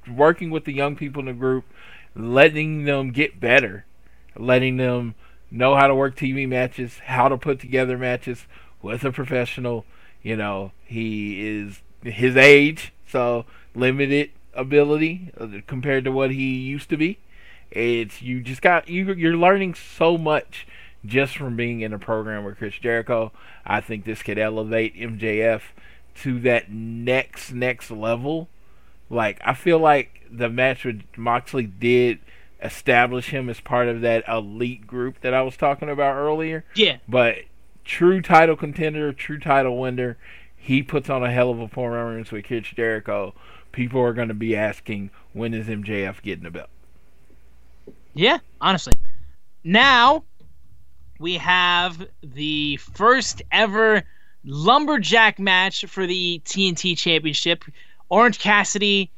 working 0.09 0.51
with 0.51 0.65
the 0.65 0.73
young 0.73 0.97
people 0.97 1.21
in 1.21 1.27
the 1.27 1.33
group, 1.33 1.65
letting 2.15 2.85
them 2.85 3.11
get 3.13 3.41
better, 3.41 3.87
letting 4.37 4.77
them 4.77 5.15
know 5.51 5.75
how 5.77 5.87
to 5.87 5.95
work 5.95 6.17
TV 6.17 6.47
matches, 6.47 6.99
how 7.07 7.29
to 7.29 7.39
put 7.39 7.59
together 7.61 7.97
matches 7.97 8.47
with 8.83 9.03
a 9.05 9.13
professional. 9.13 9.87
You 10.23 10.37
know, 10.37 10.73
he 10.85 11.41
is 11.47 11.81
his 12.07 12.37
age, 12.37 12.93
so 13.09 13.45
limited 13.75 14.31
ability 14.55 15.31
uh, 15.39 15.49
compared 15.67 16.05
to 16.05 16.13
what 16.13 16.31
he 16.31 16.57
used 16.57 16.89
to 16.91 16.97
be. 16.97 17.19
It's 17.71 18.23
you 18.23 18.41
just 18.41 18.63
got 18.63 18.89
you 18.89 19.13
you're 19.13 19.37
learning 19.37 19.75
so 19.75 20.17
much 20.17 20.67
just 21.05 21.37
from 21.37 21.57
being 21.57 21.81
in 21.81 21.93
a 21.93 21.99
program 21.99 22.45
with 22.45 22.59
Chris 22.59 22.75
Jericho. 22.75 23.33
I 23.65 23.81
think 23.81 24.05
this 24.05 24.23
could 24.23 24.39
elevate 24.39 24.97
MJF 24.97 25.63
to 26.23 26.41
that 26.41 26.71
next 26.71 27.53
next 27.53 27.91
level. 27.91 28.49
Like 29.11 29.41
I 29.45 29.55
feel 29.55 29.79
like 29.79 30.27
the 30.31 30.49
match 30.49 30.85
with 30.85 31.03
Moxley 31.17 31.65
did 31.67 32.19
establish 32.63 33.29
him 33.29 33.49
as 33.51 33.61
part 33.61 33.89
of 33.89 34.01
that 34.01 34.27
elite 34.27 34.87
group 34.87 35.21
that 35.21 35.35
I 35.35 35.43
was 35.43 35.57
talking 35.57 35.89
about 35.89 36.15
earlier. 36.15 36.65
Yeah, 36.75 36.99
But 37.09 37.39
true 37.85 38.23
title 38.23 38.57
contender, 38.57 39.13
true 39.13 39.39
title 39.39 39.79
winner, 39.79 40.17
he 40.67 40.83
puts 40.83 41.09
on 41.09 41.23
a 41.23 41.31
hell 41.31 41.51
of 41.51 41.61
a 41.61 41.69
performance 41.69 42.33
with 42.33 42.45
Chris 42.45 42.67
Jericho. 42.67 43.33
People 43.71 44.01
are 44.01 44.13
going 44.13 44.27
to 44.27 44.35
be 44.35 44.57
asking 44.57 45.11
when 45.33 45.55
is 45.55 45.69
MJF 45.69 46.21
getting 46.23 46.45
a 46.45 46.51
belt. 46.51 46.69
yeah. 48.15 48.39
Honestly, 48.61 48.95
now 49.63 50.25
we 51.21 51.35
have 51.35 52.05
the 52.21 52.79
first 52.79 53.43
ever 53.53 54.03
lumberjack 54.45 55.39
match 55.39 55.85
for 55.87 56.05
the 56.05 56.43
TNT 56.45 56.99
Championship: 56.99 57.65
Orange 58.09 58.41
Cassidy 58.41 59.13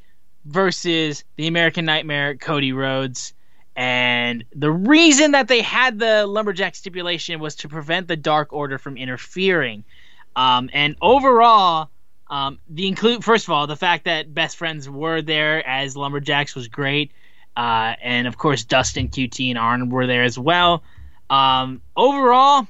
versus 0.45 1.23
the 1.35 1.47
American 1.47 1.83
Nightmare, 1.83 2.35
Cody 2.35 2.73
Rhodes. 2.73 3.33
And 3.75 4.43
the 4.53 4.71
reason 4.71 5.31
that 5.31 5.47
they 5.47 5.61
had 5.61 5.97
the 5.97 6.27
lumberjack 6.27 6.75
stipulation 6.75 7.39
was 7.39 7.55
to 7.55 7.69
prevent 7.69 8.07
the 8.07 8.17
Dark 8.17 8.53
Order 8.53 8.77
from 8.77 8.97
interfering. 8.97 9.83
Um, 10.39 10.69
and 10.71 10.95
overall, 11.01 11.89
um, 12.29 12.59
the 12.69 12.87
include 12.87 13.25
first 13.25 13.45
of 13.45 13.49
all 13.49 13.67
the 13.67 13.75
fact 13.75 14.05
that 14.05 14.33
best 14.33 14.55
friends 14.55 14.89
were 14.89 15.21
there 15.21 15.67
as 15.67 15.97
lumberjacks 15.97 16.55
was 16.55 16.69
great, 16.69 17.11
uh, 17.57 17.95
and 18.01 18.25
of 18.25 18.37
course 18.37 18.63
Dustin, 18.63 19.09
QT, 19.09 19.49
and 19.49 19.57
Arn 19.57 19.89
were 19.89 20.07
there 20.07 20.23
as 20.23 20.39
well. 20.39 20.81
Um, 21.29 21.81
overall, 21.97 22.69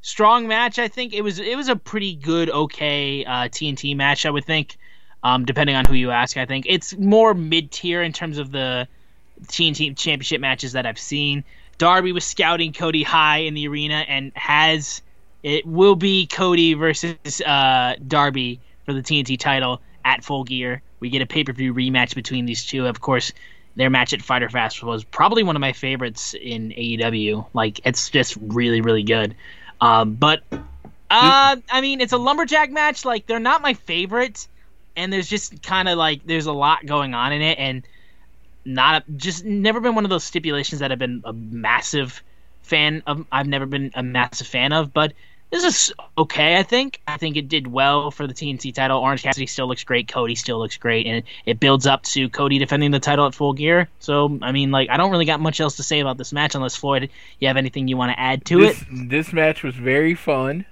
strong 0.00 0.48
match. 0.48 0.78
I 0.78 0.88
think 0.88 1.12
it 1.12 1.20
was 1.20 1.38
it 1.38 1.58
was 1.58 1.68
a 1.68 1.76
pretty 1.76 2.14
good, 2.14 2.48
okay 2.48 3.22
uh, 3.26 3.48
TNT 3.48 3.94
match. 3.94 4.24
I 4.24 4.30
would 4.30 4.46
think, 4.46 4.78
um, 5.22 5.44
depending 5.44 5.76
on 5.76 5.84
who 5.84 5.92
you 5.92 6.10
ask. 6.12 6.38
I 6.38 6.46
think 6.46 6.64
it's 6.66 6.96
more 6.96 7.34
mid 7.34 7.70
tier 7.70 8.02
in 8.02 8.14
terms 8.14 8.38
of 8.38 8.50
the 8.50 8.88
TNT 9.42 9.94
Championship 9.94 10.40
matches 10.40 10.72
that 10.72 10.86
I've 10.86 10.98
seen. 10.98 11.44
Darby 11.76 12.12
was 12.12 12.24
scouting 12.24 12.72
Cody 12.72 13.02
high 13.02 13.38
in 13.40 13.52
the 13.52 13.68
arena 13.68 14.06
and 14.08 14.32
has 14.36 15.02
it 15.42 15.66
will 15.66 15.96
be 15.96 16.26
Cody 16.26 16.74
versus 16.74 17.40
uh, 17.40 17.96
Darby 18.06 18.60
for 18.84 18.92
the 18.92 19.02
TNT 19.02 19.38
title 19.38 19.80
at 20.04 20.24
Full 20.24 20.44
Gear. 20.44 20.82
We 21.00 21.10
get 21.10 21.22
a 21.22 21.26
pay 21.26 21.44
per 21.44 21.52
view 21.52 21.72
rematch 21.72 22.14
between 22.14 22.46
these 22.46 22.64
two. 22.64 22.86
Of 22.86 23.00
course, 23.00 23.32
their 23.76 23.90
match 23.90 24.12
at 24.12 24.22
Fyter 24.22 24.50
Fest 24.50 24.82
was 24.82 25.04
probably 25.04 25.42
one 25.42 25.56
of 25.56 25.60
my 25.60 25.72
favorites 25.72 26.34
in 26.34 26.70
AEW. 26.70 27.46
Like 27.54 27.80
it's 27.84 28.10
just 28.10 28.36
really 28.40 28.80
really 28.80 29.02
good. 29.02 29.34
Um, 29.80 30.14
but 30.14 30.42
uh, 31.10 31.56
I 31.70 31.80
mean, 31.80 32.00
it's 32.00 32.12
a 32.12 32.18
lumberjack 32.18 32.70
match. 32.70 33.04
Like 33.04 33.26
they're 33.26 33.40
not 33.40 33.62
my 33.62 33.74
favorite, 33.74 34.46
and 34.96 35.12
there's 35.12 35.28
just 35.28 35.62
kind 35.62 35.88
of 35.88 35.98
like 35.98 36.26
there's 36.26 36.46
a 36.46 36.52
lot 36.52 36.84
going 36.84 37.14
on 37.14 37.32
in 37.32 37.42
it, 37.42 37.58
and 37.58 37.86
not 38.64 39.02
a, 39.02 39.12
just 39.12 39.44
never 39.44 39.80
been 39.80 39.94
one 39.94 40.04
of 40.04 40.10
those 40.10 40.24
stipulations 40.24 40.80
that 40.80 40.92
I've 40.92 40.98
been 40.98 41.22
a 41.24 41.32
massive 41.32 42.22
fan 42.62 43.02
of. 43.06 43.26
I've 43.32 43.48
never 43.48 43.66
been 43.66 43.90
a 43.94 44.02
massive 44.02 44.46
fan 44.46 44.72
of, 44.72 44.92
but 44.92 45.12
this 45.50 45.64
is 45.64 45.92
okay. 46.16 46.56
I 46.56 46.62
think. 46.62 47.00
I 47.06 47.16
think 47.16 47.36
it 47.36 47.48
did 47.48 47.66
well 47.66 48.10
for 48.10 48.26
the 48.26 48.34
TNT 48.34 48.74
title. 48.74 48.98
Orange 48.98 49.22
Cassidy 49.22 49.46
still 49.46 49.66
looks 49.66 49.84
great. 49.84 50.08
Cody 50.08 50.34
still 50.34 50.58
looks 50.58 50.76
great, 50.76 51.06
and 51.06 51.22
it, 51.46 51.60
builds 51.60 51.86
up 51.86 52.02
to 52.04 52.28
Cody 52.28 52.58
defending 52.58 52.90
the 52.90 53.00
title 53.00 53.26
at 53.26 53.34
Full 53.34 53.52
Gear. 53.52 53.88
So 53.98 54.38
I 54.42 54.52
mean, 54.52 54.70
like, 54.70 54.88
I 54.90 54.96
don't 54.96 55.10
really 55.10 55.24
got 55.24 55.40
much 55.40 55.60
else 55.60 55.76
to 55.76 55.82
say 55.82 56.00
about 56.00 56.18
this 56.18 56.32
match 56.32 56.54
unless 56.54 56.76
Floyd, 56.76 57.10
you 57.38 57.48
have 57.48 57.56
anything 57.56 57.88
you 57.88 57.96
want 57.96 58.12
to 58.12 58.20
add 58.20 58.44
to 58.46 58.60
this, 58.60 58.82
it? 58.82 59.08
This 59.10 59.32
match 59.32 59.62
was 59.62 59.74
very 59.74 60.14
fun. 60.14 60.66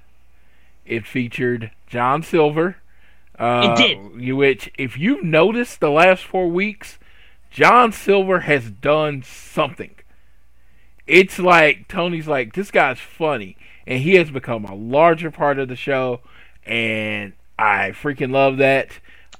It 0.87 1.07
featured 1.07 1.71
John 1.87 2.23
Silver. 2.23 2.77
Uh, 3.39 3.75
It 3.77 3.77
did. 3.77 4.35
Which, 4.35 4.71
if 4.79 4.97
you've 4.99 5.23
noticed 5.23 5.81
the 5.81 5.91
last 5.91 6.25
four 6.25 6.49
weeks, 6.49 6.99
John 7.51 7.93
Silver 7.93 8.41
has 8.41 8.71
done 8.71 9.23
something. 9.23 9.95
It's 11.07 11.39
like 11.39 11.89
Tony's 11.89 12.29
like 12.29 12.55
this 12.55 12.71
guy's 12.71 12.99
funny, 12.99 13.57
and 13.89 14.01
he 14.01 14.15
has 14.15 14.31
become 14.31 14.65
a 14.67 14.75
larger 14.75 15.33
part 15.33 15.59
of 15.59 15.67
the 15.69 15.75
show, 15.75 16.21
and 16.65 17.33
I 17.59 17.91
freaking 17.91 18.31
love 18.33 18.59
that. 18.59 18.91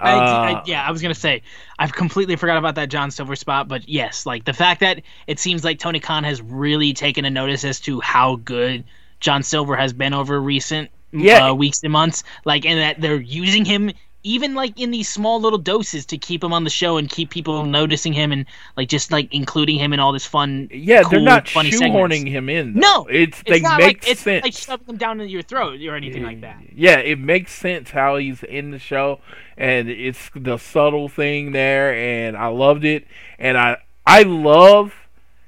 I, 0.01 0.13
I, 0.13 0.53
Uh, 0.55 0.63
yeah, 0.67 0.85
I 0.87 0.91
was 0.91 1.03
gonna 1.03 1.15
say 1.15 1.43
I've 1.79 1.93
completely 1.93 2.37
forgot 2.37 2.57
about 2.57 2.77
that 2.77 2.89
John 2.89 3.11
Silver 3.11 3.37
spot, 3.37 3.69
but 3.69 3.89
yes, 3.89 4.27
like 4.27 4.45
the 4.45 4.53
fact 4.53 4.81
that 4.81 5.03
it 5.27 5.39
seems 5.39 5.65
like 5.65 5.79
Tony 5.79 6.01
Khan 6.01 6.25
has 6.25 6.41
really 6.43 6.93
taken 6.95 7.25
a 7.25 7.31
notice 7.31 7.65
as 7.65 7.79
to 7.81 8.01
how 8.01 8.37
good 8.37 8.85
John 9.21 9.43
Silver 9.43 9.77
has 9.77 9.93
been 9.93 10.15
over 10.15 10.41
recent 10.41 10.91
Yeah. 11.13 11.49
uh, 11.51 11.55
weeks 11.55 11.83
and 11.83 11.93
months, 11.93 12.23
like, 12.45 12.65
and 12.65 12.79
that 12.79 13.01
they're 13.01 13.21
using 13.21 13.65
him 13.65 13.91
even 14.25 14.55
like 14.55 14.79
in 14.79 14.91
these 14.91 15.09
small 15.09 15.41
little 15.41 15.59
doses 15.59 16.05
to 16.07 16.19
keep 16.19 16.43
him 16.43 16.53
on 16.53 16.65
the 16.65 16.71
show 16.71 16.97
and 16.97 17.09
keep 17.09 17.31
people 17.31 17.65
noticing 17.65 18.13
him 18.13 18.33
and 18.33 18.47
like 18.77 18.89
just 18.89 19.13
like 19.13 19.33
including 19.33 19.79
him 19.79 19.93
in 19.93 20.01
all 20.01 20.13
this 20.13 20.27
fun. 20.27 20.69
Yeah, 20.73 21.03
they're 21.03 21.19
cool, 21.19 21.21
not 21.21 21.49
funny 21.49 21.71
shoehorning 21.71 22.25
segments. 22.25 22.31
him 22.33 22.49
in. 22.49 22.75
though. 22.75 22.81
No, 22.81 23.07
it's, 23.07 23.41
It's 23.41 23.49
they 23.51 23.61
not 23.61 23.79
make 23.79 23.87
like 23.99 24.09
it's 24.09 24.21
sense. 24.23 24.43
like 24.45 24.55
shoving 24.55 24.87
him 24.87 24.97
down 24.97 25.21
into 25.21 25.31
your 25.33 25.43
throat 25.43 25.81
or 25.83 25.95
anything 25.95 26.25
like 26.25 26.41
that. 26.41 26.59
Yeah, 26.75 26.99
it 26.99 27.19
makes 27.19 27.53
sense 27.53 27.91
how 27.91 28.17
he's 28.17 28.43
in 28.43 28.71
the 28.73 28.79
show, 28.79 29.21
and 29.57 29.89
it's 29.89 30.31
the 30.35 30.57
subtle 30.59 31.09
thing 31.09 31.53
there, 31.53 31.95
and 31.95 32.37
I 32.37 32.49
loved 32.49 32.85
it, 32.85 33.07
and 33.39 33.57
I 33.57 33.79
I 34.07 34.23
love 34.25 34.95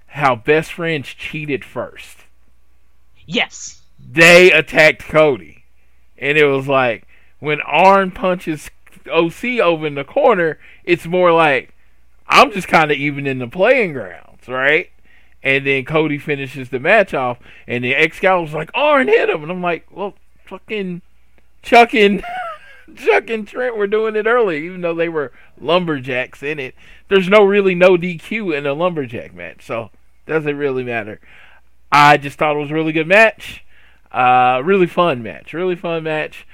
how 0.06 0.36
best 0.36 0.72
friends 0.74 1.08
cheated 1.08 1.64
first. 1.64 2.18
Yes. 3.26 3.82
They 3.98 4.50
attacked 4.50 5.04
Cody, 5.04 5.64
and 6.18 6.36
it 6.38 6.44
was 6.46 6.66
like 6.66 7.06
when 7.40 7.60
Arn 7.62 8.10
punches 8.10 8.70
OC 9.10 9.44
over 9.60 9.86
in 9.86 9.94
the 9.96 10.04
corner, 10.04 10.58
it's 10.84 11.06
more 11.06 11.32
like 11.32 11.74
I'm 12.28 12.52
just 12.52 12.68
kind 12.68 12.92
of 12.92 12.96
even 12.96 13.26
in 13.26 13.38
the 13.38 13.48
playing 13.48 13.92
grounds, 13.94 14.46
right? 14.46 14.90
And 15.42 15.66
then 15.66 15.84
Cody 15.84 16.18
finishes 16.18 16.68
the 16.68 16.78
match 16.78 17.12
off, 17.12 17.38
and 17.66 17.82
the 17.82 17.94
Excalibur's 17.94 18.54
like, 18.54 18.70
Arn 18.74 19.08
hit 19.08 19.30
him. 19.30 19.42
And 19.42 19.50
I'm 19.50 19.62
like, 19.62 19.86
well, 19.90 20.14
fucking 20.44 21.02
Chuck 21.62 21.94
and, 21.94 22.22
Chuck 22.94 23.30
and 23.30 23.48
Trent 23.48 23.76
were 23.76 23.86
doing 23.86 24.16
it 24.16 24.26
early, 24.26 24.64
even 24.64 24.82
though 24.82 24.94
they 24.94 25.08
were 25.08 25.32
lumberjacks 25.58 26.42
in 26.42 26.58
it. 26.58 26.74
There's 27.08 27.28
no 27.28 27.42
really 27.42 27.74
no 27.74 27.96
DQ 27.96 28.56
in 28.56 28.66
a 28.66 28.74
lumberjack 28.74 29.34
match, 29.34 29.64
so 29.64 29.90
doesn't 30.26 30.56
really 30.56 30.84
matter. 30.84 31.20
I 31.90 32.16
just 32.16 32.38
thought 32.38 32.54
it 32.54 32.60
was 32.60 32.70
a 32.70 32.74
really 32.74 32.92
good 32.92 33.08
match. 33.08 33.64
Uh, 34.12 34.62
really 34.64 34.86
fun 34.86 35.22
match. 35.22 35.52
Really 35.52 35.74
fun 35.74 36.04
match. 36.04 36.46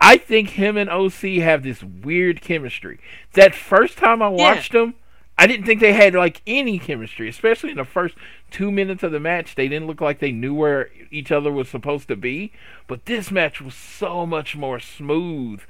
I 0.00 0.16
think 0.16 0.50
him 0.50 0.76
and 0.76 0.88
OC 0.88 1.42
have 1.42 1.62
this 1.62 1.82
weird 1.82 2.40
chemistry. 2.40 3.00
That 3.32 3.54
first 3.54 3.98
time 3.98 4.22
I 4.22 4.28
watched 4.28 4.72
them, 4.72 4.94
I 5.36 5.46
didn't 5.46 5.66
think 5.66 5.80
they 5.80 5.92
had 5.92 6.14
like 6.14 6.42
any 6.46 6.78
chemistry, 6.78 7.28
especially 7.28 7.70
in 7.70 7.76
the 7.76 7.84
first 7.84 8.16
two 8.50 8.70
minutes 8.70 9.02
of 9.02 9.12
the 9.12 9.20
match. 9.20 9.54
They 9.54 9.68
didn't 9.68 9.86
look 9.86 10.00
like 10.00 10.18
they 10.18 10.32
knew 10.32 10.54
where 10.54 10.90
each 11.10 11.30
other 11.30 11.52
was 11.52 11.68
supposed 11.68 12.08
to 12.08 12.16
be. 12.16 12.52
But 12.86 13.06
this 13.06 13.30
match 13.30 13.60
was 13.60 13.74
so 13.74 14.26
much 14.26 14.56
more 14.56 14.80
smooth 14.80 15.60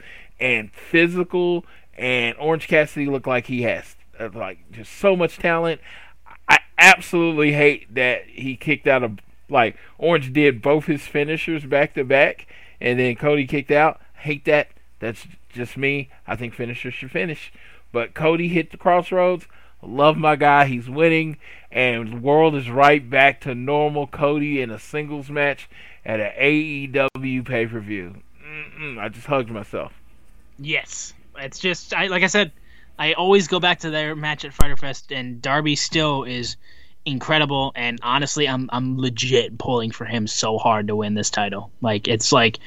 and 0.41 0.73
physical. 0.73 1.65
And 1.97 2.37
Orange 2.39 2.69
Cassidy 2.69 3.07
looked 3.07 3.27
like 3.27 3.47
he 3.47 3.63
has 3.63 3.97
uh, 4.19 4.31
like 4.33 4.59
just 4.73 4.93
so 4.93 5.17
much 5.17 5.39
talent. 5.39 5.81
I 6.49 6.61
absolutely 6.79 7.53
hate 7.53 7.95
that 7.95 8.27
he 8.27 8.57
kicked 8.57 8.87
out 8.87 9.03
of 9.03 9.19
like 9.51 9.77
Orange 9.99 10.33
did 10.33 10.63
both 10.63 10.87
his 10.87 11.07
finishers 11.07 11.65
back 11.65 11.95
to 11.95 12.05
back, 12.05 12.47
and 12.81 12.99
then 12.99 13.17
Cody 13.17 13.47
kicked 13.47 13.71
out. 13.71 14.01
Hate 14.19 14.45
that. 14.47 14.69
That's 15.01 15.27
just 15.49 15.77
me. 15.77 16.11
I 16.27 16.37
think 16.37 16.55
finishers 16.55 16.95
should 16.95 17.11
finish. 17.11 17.53
But 17.93 18.15
Cody 18.15 18.49
hit 18.49 18.71
the 18.71 18.77
crossroads. 18.77 19.47
Love 19.83 20.17
my 20.17 20.35
guy. 20.37 20.67
He's 20.67 20.89
winning, 20.89 21.37
and 21.71 22.13
the 22.13 22.17
world 22.17 22.57
is 22.57 22.69
right 22.69 23.09
back 23.09 23.41
to 23.43 23.55
normal. 23.55 24.09
Cody 24.09 24.61
in 24.61 24.71
a 24.71 24.79
singles 24.79 25.31
match 25.31 25.69
at 26.05 26.19
an 26.19 26.33
AEW 26.37 27.47
pay 27.47 27.67
per 27.67 27.79
view. 27.79 28.17
I 28.99 29.09
just 29.09 29.27
hugged 29.27 29.51
myself. 29.51 29.93
Yes, 30.59 31.15
it's 31.37 31.61
just 31.61 31.95
I 31.95 32.09
like 32.09 32.25
I 32.25 32.27
said, 32.27 32.51
I 32.99 33.13
always 33.13 33.47
go 33.47 33.61
back 33.61 33.81
to 33.81 33.91
their 33.91 34.17
match 34.17 34.45
at 34.45 34.53
Fyter 34.53 34.77
Fest, 34.77 35.13
and 35.13 35.41
Darby 35.41 35.77
still 35.77 36.25
is 36.25 36.57
incredible. 37.05 37.73
And 37.77 38.01
honestly, 38.03 38.49
I'm 38.49 38.69
I'm 38.73 38.99
legit 38.99 39.59
pulling 39.59 39.93
for 39.93 40.05
him 40.05 40.27
so 40.27 40.59
hard 40.59 40.89
to 40.89 40.97
win 40.97 41.15
this 41.15 41.31
title. 41.31 41.71
Like 41.81 42.09
it's 42.09 42.33
like 42.33 42.59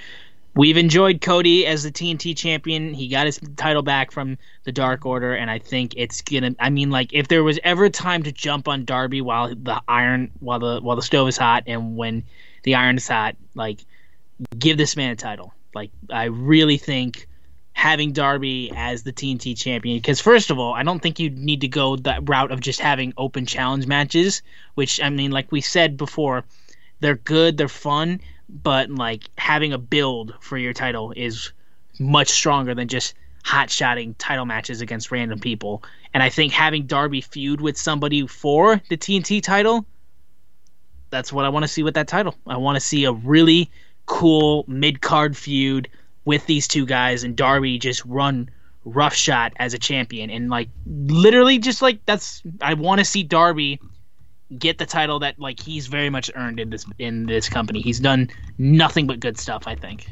we've 0.56 0.78
enjoyed 0.78 1.22
Cody 1.22 1.66
as 1.66 1.84
the 1.84 1.91
TNT 1.91 2.36
champion. 2.36 2.93
He 2.93 3.08
got 3.08 3.26
his 3.26 3.39
title 3.56 3.82
back 3.82 4.12
from 4.12 4.38
the 4.64 4.72
Dark 4.72 5.06
Order, 5.06 5.34
and 5.34 5.49
I 5.49 5.60
think 5.60 5.93
it's 5.97 6.22
gonna. 6.22 6.56
I 6.60 6.70
mean, 6.70 6.89
like 6.89 7.14
if 7.14 7.28
there 7.28 7.43
was 7.43 7.60
ever 7.64 7.89
time 7.89 8.24
to 8.24 8.32
jump 8.32 8.68
on 8.68 8.86
Darby 8.86 9.22
while 9.22 9.54
the 9.56 9.82
iron, 9.88 10.32
while 10.39 10.60
the 10.60 10.80
while 10.82 10.95
the 10.95 11.02
stove 11.02 11.28
is 11.28 11.38
hot, 11.38 11.64
and 11.68 11.95
when 11.95 12.24
the 12.64 12.76
iron 12.76 12.97
is 12.97 13.08
hot, 13.08 13.36
like 13.56 13.80
give 14.58 14.78
this 14.78 14.95
man 14.95 15.12
a 15.12 15.16
title. 15.16 15.54
Like 15.74 15.91
I 16.10 16.26
really 16.26 16.78
think 16.78 17.28
having 17.74 18.12
Darby 18.12 18.72
as 18.76 19.04
the 19.04 19.14
TNT 19.14 19.58
champion 19.58 19.97
because 19.97 20.20
first 20.20 20.52
of 20.52 20.60
all, 20.60 20.74
I 20.74 20.84
don't 20.84 20.99
think 20.99 21.20
you 21.20 21.30
need 21.30 21.62
to 21.62 21.68
go 21.68 21.95
that 21.97 22.28
route 22.28 22.52
of 22.52 22.60
just 22.60 22.80
having 22.80 23.14
open 23.18 23.45
challenge 23.45 23.88
matches, 23.88 24.41
which 24.76 25.02
I 25.02 25.10
mean 25.10 25.32
like 25.32 25.52
we 25.52 25.62
said 25.62 25.97
before, 25.97 26.43
they're 26.99 27.16
good, 27.16 27.58
they're 27.58 27.68
fun, 27.68 28.20
but 28.52 28.89
like 28.89 29.30
having 29.38 29.74
a 29.74 29.78
build 29.78 30.34
for 30.41 30.58
your 30.58 30.74
title 30.74 31.14
is 31.16 31.52
much 31.99 32.30
stronger 32.30 32.76
than 32.76 32.88
just 32.88 33.14
hot 33.43 33.70
shotting 33.70 34.14
title 34.16 34.45
matches 34.45 34.82
against 34.82 35.12
random 35.12 35.39
people. 35.39 35.84
And 36.14 36.22
I 36.22 36.30
think 36.30 36.54
having 36.54 36.86
Darby 36.86 37.22
feud 37.22 37.62
with 37.62 37.78
somebody 37.78 38.28
for 38.28 38.82
the 38.89 38.97
TNT 38.97 39.41
title, 39.41 39.86
that's 41.10 41.32
what 41.32 41.45
I 41.45 41.49
want 41.49 41.64
to 41.64 41.68
see 41.68 41.84
with 41.84 41.95
that 41.95 42.08
title. 42.08 42.36
I 42.45 42.58
want 42.58 42.76
to 42.76 42.82
see 42.82 43.06
a 43.06 43.12
really 43.12 43.72
cool 44.06 44.66
mid 44.68 45.02
card 45.02 45.38
feud 45.38 45.89
with 46.26 46.45
these 46.45 46.68
two 46.68 46.86
guys 46.86 47.24
and 47.24 47.36
Darby 47.36 47.80
just 47.80 48.04
run 48.06 48.49
roughshod 48.84 49.54
as 49.58 49.74
a 49.74 49.78
champion 49.78 50.32
and 50.32 50.49
like 50.49 50.68
literally 50.88 51.60
just 51.60 51.84
like 51.84 52.04
that's 52.06 52.41
I 52.62 52.74
want 52.74 52.99
to 52.99 53.06
see 53.06 53.22
Darby 53.22 53.80
get 54.58 54.78
the 54.78 54.86
title 54.86 55.20
that 55.20 55.39
like 55.39 55.60
he's 55.60 55.88
very 55.88 56.10
much 56.10 56.30
earned 56.36 56.60
in 56.60 56.70
this 56.70 56.86
in 56.99 57.26
this 57.26 57.49
company. 57.49 57.82
He's 57.82 57.99
done 57.99 58.30
nothing 58.58 59.08
but 59.08 59.20
good 59.20 59.38
stuff, 59.38 59.68
I 59.68 59.76
think. 59.76 60.08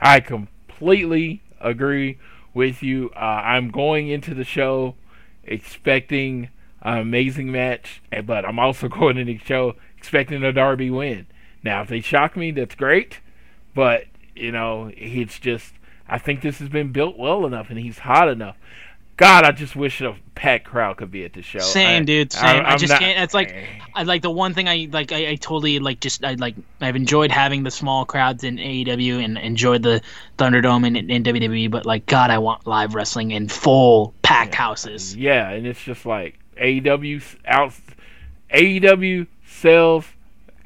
I 0.00 0.20
completely 0.20 1.42
agree 1.60 2.18
with 2.54 2.82
you. 2.82 3.10
Uh, 3.14 3.18
I'm 3.18 3.70
going 3.70 4.08
into 4.08 4.34
the 4.34 4.44
show 4.44 4.94
expecting 5.44 6.50
an 6.82 6.98
amazing 6.98 7.50
match, 7.50 8.02
but 8.24 8.44
I'm 8.44 8.58
also 8.58 8.88
going 8.88 9.18
into 9.18 9.34
the 9.34 9.44
show 9.44 9.76
expecting 9.96 10.42
a 10.42 10.52
Darby 10.52 10.90
win. 10.90 11.26
Now, 11.62 11.82
if 11.82 11.88
they 11.88 12.00
shock 12.00 12.36
me, 12.36 12.50
that's 12.52 12.74
great, 12.74 13.20
but 13.74 14.04
you 14.34 14.52
know, 14.52 14.90
it's 14.96 15.38
just 15.38 15.74
I 16.08 16.18
think 16.18 16.40
this 16.40 16.58
has 16.58 16.68
been 16.68 16.92
built 16.92 17.18
well 17.18 17.46
enough, 17.46 17.70
and 17.70 17.78
he's 17.78 17.98
hot 18.00 18.28
enough. 18.28 18.56
God, 19.16 19.44
I 19.44 19.52
just 19.52 19.74
wish 19.74 20.02
a 20.02 20.14
packed 20.34 20.66
crowd 20.66 20.98
could 20.98 21.10
be 21.10 21.24
at 21.24 21.32
the 21.32 21.40
show. 21.40 21.58
Same, 21.60 22.02
I, 22.02 22.04
dude. 22.04 22.32
Same. 22.32 22.44
I, 22.44 22.72
I 22.72 22.76
just 22.76 22.90
not, 22.90 23.00
can't. 23.00 23.18
It's 23.20 23.32
like, 23.32 23.54
I 23.94 24.02
like 24.02 24.20
the 24.20 24.30
one 24.30 24.52
thing 24.52 24.68
I 24.68 24.88
like. 24.92 25.10
I, 25.10 25.30
I, 25.30 25.34
totally 25.36 25.78
like. 25.78 26.00
Just 26.00 26.22
I 26.22 26.34
like. 26.34 26.54
I've 26.82 26.96
enjoyed 26.96 27.30
having 27.30 27.62
the 27.62 27.70
small 27.70 28.04
crowds 28.04 28.44
in 28.44 28.58
AEW 28.58 29.24
and 29.24 29.38
enjoyed 29.38 29.82
the 29.82 30.02
Thunderdome 30.38 30.86
in, 30.86 30.96
in 31.10 31.22
WWE. 31.22 31.70
But 31.70 31.86
like, 31.86 32.04
God, 32.04 32.30
I 32.30 32.38
want 32.38 32.66
live 32.66 32.94
wrestling 32.94 33.30
in 33.30 33.48
full 33.48 34.14
packed 34.20 34.52
yeah. 34.52 34.58
houses. 34.58 35.16
Yeah, 35.16 35.50
and 35.50 35.66
it's 35.66 35.82
just 35.82 36.04
like 36.04 36.38
AEW 36.60 37.22
out. 37.46 37.72
AEW 38.52 39.26
sells 39.46 40.04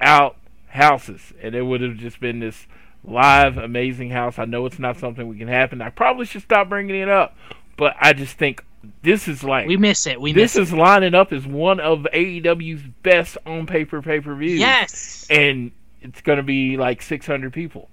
out 0.01 0.37
houses, 0.67 1.33
and 1.41 1.55
it 1.55 1.63
would 1.63 1.83
have 1.83 1.97
just 1.97 2.19
been 2.19 2.41
this 2.41 2.67
live 3.05 3.57
amazing 3.59 4.11
house. 4.11 4.39
I 4.39 4.45
know 4.45 4.67
it's 4.67 4.79
not 4.79 4.99
something 4.99 5.27
we 5.29 5.39
can 5.39 5.49
happen. 5.49 5.81
I 5.81 5.91
probably 5.91 6.27
should 6.27 6.43
stop 6.43 6.69
bringing 6.69 6.97
it 6.97 7.09
up, 7.09 7.37
but 7.81 7.97
I 7.99 8.12
just 8.12 8.37
think 8.37 8.62
this 9.03 9.26
is 9.26 9.43
like 9.43 9.66
we 9.66 9.78
miss 9.78 10.07
it. 10.07 10.20
We 10.20 10.35
miss 10.35 10.53
this 10.53 10.68
is 10.68 10.72
lining 10.74 11.14
up 11.14 11.33
as 11.33 11.47
one 11.47 11.81
of 11.81 12.01
AEW's 12.12 12.83
best 13.03 13.39
on 13.47 13.66
paper 13.66 14.03
pay 14.03 14.20
per 14.20 14.35
views. 14.35 14.61
Yes, 14.61 15.26
and 15.31 15.72
it's 16.03 16.20
gonna 16.20 16.43
be 16.43 16.76
like 16.76 17.01
600 17.01 17.55
people, 17.55 17.89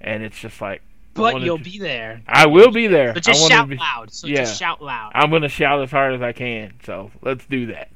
and 0.00 0.22
it's 0.22 0.38
just 0.38 0.60
like. 0.60 0.80
But 1.14 1.42
you'll 1.42 1.58
to, 1.58 1.64
be 1.64 1.78
there. 1.78 2.22
I 2.26 2.46
will 2.46 2.70
be 2.70 2.86
there. 2.86 3.12
But 3.12 3.24
just 3.24 3.46
shout 3.46 3.68
be, 3.68 3.76
loud. 3.76 4.12
So 4.12 4.28
yeah, 4.28 4.36
just 4.36 4.58
shout 4.58 4.80
loud. 4.80 5.10
I'm 5.12 5.30
gonna 5.32 5.48
shout 5.48 5.82
as 5.82 5.90
hard 5.90 6.14
as 6.14 6.22
I 6.22 6.32
can. 6.32 6.74
So 6.84 7.10
let's 7.20 7.44
do 7.46 7.66
that. 7.66 7.90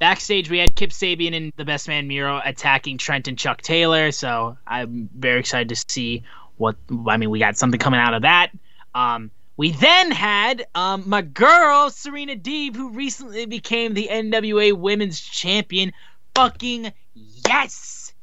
Backstage, 0.00 0.50
we 0.50 0.58
had 0.58 0.74
Kip 0.74 0.90
Sabian 0.90 1.36
and 1.36 1.52
the 1.56 1.64
Best 1.64 1.86
Man 1.86 2.08
Miro 2.08 2.42
attacking 2.44 2.98
Trent 2.98 3.28
and 3.28 3.38
Chuck 3.38 3.62
Taylor. 3.62 4.10
So 4.10 4.58
I'm 4.66 5.08
very 5.14 5.38
excited 5.38 5.68
to 5.68 5.84
see 5.88 6.24
what. 6.56 6.74
I 7.06 7.16
mean, 7.16 7.30
we 7.30 7.38
got 7.38 7.56
something 7.56 7.78
coming 7.78 8.00
out 8.00 8.12
of 8.12 8.22
that. 8.22 8.50
Um, 8.92 9.30
we 9.58 9.72
then 9.72 10.12
had 10.12 10.66
um, 10.76 11.02
my 11.06 11.20
girl 11.20 11.90
Serena 11.90 12.36
Deeb, 12.36 12.76
who 12.76 12.90
recently 12.90 13.44
became 13.44 13.92
the 13.92 14.08
NWA 14.08 14.72
Women's 14.72 15.20
Champion. 15.20 15.92
Fucking 16.36 16.92
yes, 17.14 18.14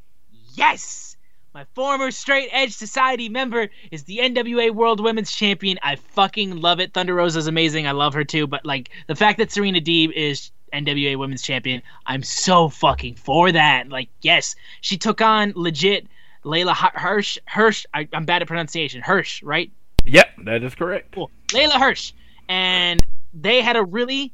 yes. 0.54 1.18
My 1.54 1.66
former 1.76 2.12
Straight 2.12 2.50
Edge 2.54 2.72
Society 2.74 3.28
member 3.28 3.70
is 3.92 4.04
the 4.04 4.20
NWA 4.20 4.72
World 4.72 5.02
Women's 5.02 5.32
Champion. 5.32 5.78
I 5.84 5.98
fucking 5.98 6.62
love 6.62 6.80
it. 6.80 6.94
Thunder 6.94 7.14
Rosa 7.14 7.40
is 7.40 7.48
amazing. 7.48 7.86
I 7.86 7.92
love 7.92 8.14
her 8.14 8.24
too. 8.24 8.48
But 8.48 8.66
like 8.66 8.90
the 9.08 9.16
fact 9.16 9.38
that 9.40 9.52
Serena 9.52 9.82
Deeb 9.82 10.14
is 10.14 10.52
NWA 10.72 11.18
Women's 11.18 11.42
Champion. 11.42 11.82
I'm 12.06 12.24
so 12.24 12.70
fucking 12.70 13.16
for 13.16 13.52
that. 13.52 13.90
Like, 13.90 14.08
yes, 14.22 14.56
she 14.80 14.98
took 14.98 15.20
on 15.20 15.52
legit 15.56 16.08
Leyla 16.46 16.74
Hirsch. 16.74 17.38
Hirsch. 17.46 17.86
I, 17.94 18.08
am 18.14 18.24
bad 18.24 18.42
at 18.42 18.48
pronunciation. 18.48 19.02
Hirsch, 19.02 19.44
right? 19.44 19.70
Yep, 20.06 20.28
that 20.44 20.64
is 20.64 20.76
correct. 20.76 21.14
Cool. 21.14 21.32
Leyla 21.48 21.80
Hirsch, 21.80 22.14
and 22.48 23.06
they 23.34 23.62
had 23.62 23.76
a 23.76 23.84
really, 23.84 24.34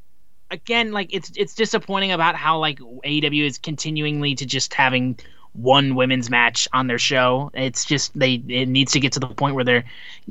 again, 0.50 0.92
like 0.92 1.14
it's 1.14 1.32
it's 1.36 1.56
disappointing 1.56 2.12
about 2.12 2.36
how 2.36 2.60
like 2.60 2.80
AEW 2.80 3.46
is 3.46 3.58
continuingly 3.58 4.36
to 4.36 4.46
just 4.46 4.74
having 4.74 5.18
one 5.54 5.96
women's 5.96 6.30
match 6.30 6.68
on 6.74 6.88
their 6.88 7.00
show. 7.00 7.52
It's 7.54 7.86
just 7.86 8.18
they 8.18 8.36
it 8.36 8.68
needs 8.68 8.94
to 8.94 9.00
get 9.00 9.14
to 9.14 9.20
the 9.20 9.28
point 9.28 9.56
where 9.56 9.64
they're 9.64 9.86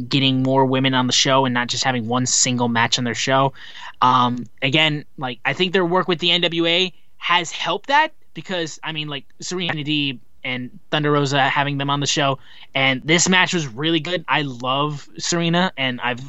getting 0.08 0.42
more 0.42 0.64
women 0.64 0.94
on 0.94 1.06
the 1.06 1.12
show 1.12 1.44
and 1.44 1.52
not 1.52 1.68
just 1.68 1.84
having 1.84 2.06
one 2.06 2.26
single 2.26 2.68
match 2.68 2.98
on 2.98 3.04
their 3.04 3.14
show. 3.14 3.52
Um, 4.00 4.46
again, 4.62 5.04
like 5.18 5.40
I 5.44 5.52
think 5.52 5.72
their 5.72 5.84
work 5.84 6.08
with 6.08 6.18
the 6.20 6.28
NWA 6.28 6.92
has 7.18 7.50
helped 7.50 7.88
that 7.88 8.12
because 8.34 8.80
I 8.82 8.92
mean, 8.92 9.08
like 9.08 9.26
Serena 9.40 9.84
Deeb 9.84 10.20
and 10.44 10.78
Thunder 10.90 11.12
Rosa 11.12 11.48
having 11.48 11.78
them 11.78 11.90
on 11.90 12.00
the 12.00 12.06
show, 12.06 12.38
and 12.74 13.02
this 13.04 13.28
match 13.28 13.54
was 13.54 13.66
really 13.66 14.00
good. 14.00 14.24
I 14.28 14.42
love 14.42 15.08
Serena, 15.18 15.72
and 15.76 16.00
I've 16.00 16.22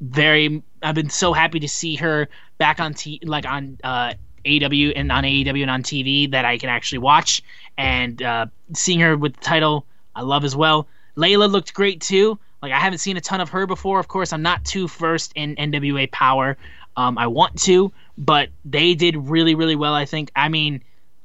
very 0.00 0.62
I've 0.82 0.94
been 0.94 1.10
so 1.10 1.32
happy 1.32 1.60
to 1.60 1.68
see 1.68 1.96
her 1.96 2.28
back 2.58 2.80
on 2.80 2.94
t 2.94 3.20
like 3.22 3.46
on 3.46 3.78
uh, 3.84 4.14
AEW 4.44 4.92
and 4.96 5.10
on 5.12 5.24
AEW 5.24 5.62
and 5.62 5.70
on 5.70 5.82
TV 5.82 6.30
that 6.30 6.44
I 6.44 6.58
can 6.58 6.68
actually 6.68 6.98
watch, 6.98 7.42
and 7.76 8.22
uh, 8.22 8.46
seeing 8.74 9.00
her 9.00 9.16
with 9.16 9.34
the 9.34 9.40
title 9.40 9.86
I 10.14 10.22
love 10.22 10.44
as 10.44 10.56
well. 10.56 10.88
Leyla 11.16 11.50
looked 11.50 11.74
great 11.74 12.00
too. 12.00 12.38
Like 12.62 12.72
I 12.72 12.78
haven't 12.78 12.98
seen 12.98 13.16
a 13.16 13.20
ton 13.20 13.40
of 13.40 13.48
her 13.50 13.66
before. 13.66 13.98
Of 13.98 14.08
course, 14.08 14.32
I'm 14.32 14.42
not 14.42 14.64
too 14.64 14.88
first 14.88 15.32
in 15.34 15.56
NWA 15.56 16.10
Power. 16.10 16.56
Um, 16.96 17.16
I 17.16 17.26
want 17.26 17.58
to, 17.62 17.92
but 18.18 18.50
they 18.64 18.94
did 18.94 19.16
really, 19.16 19.54
really 19.54 19.76
well. 19.76 19.94
I 19.94 20.04
think. 20.04 20.30
I 20.36 20.48
mean, 20.48 20.82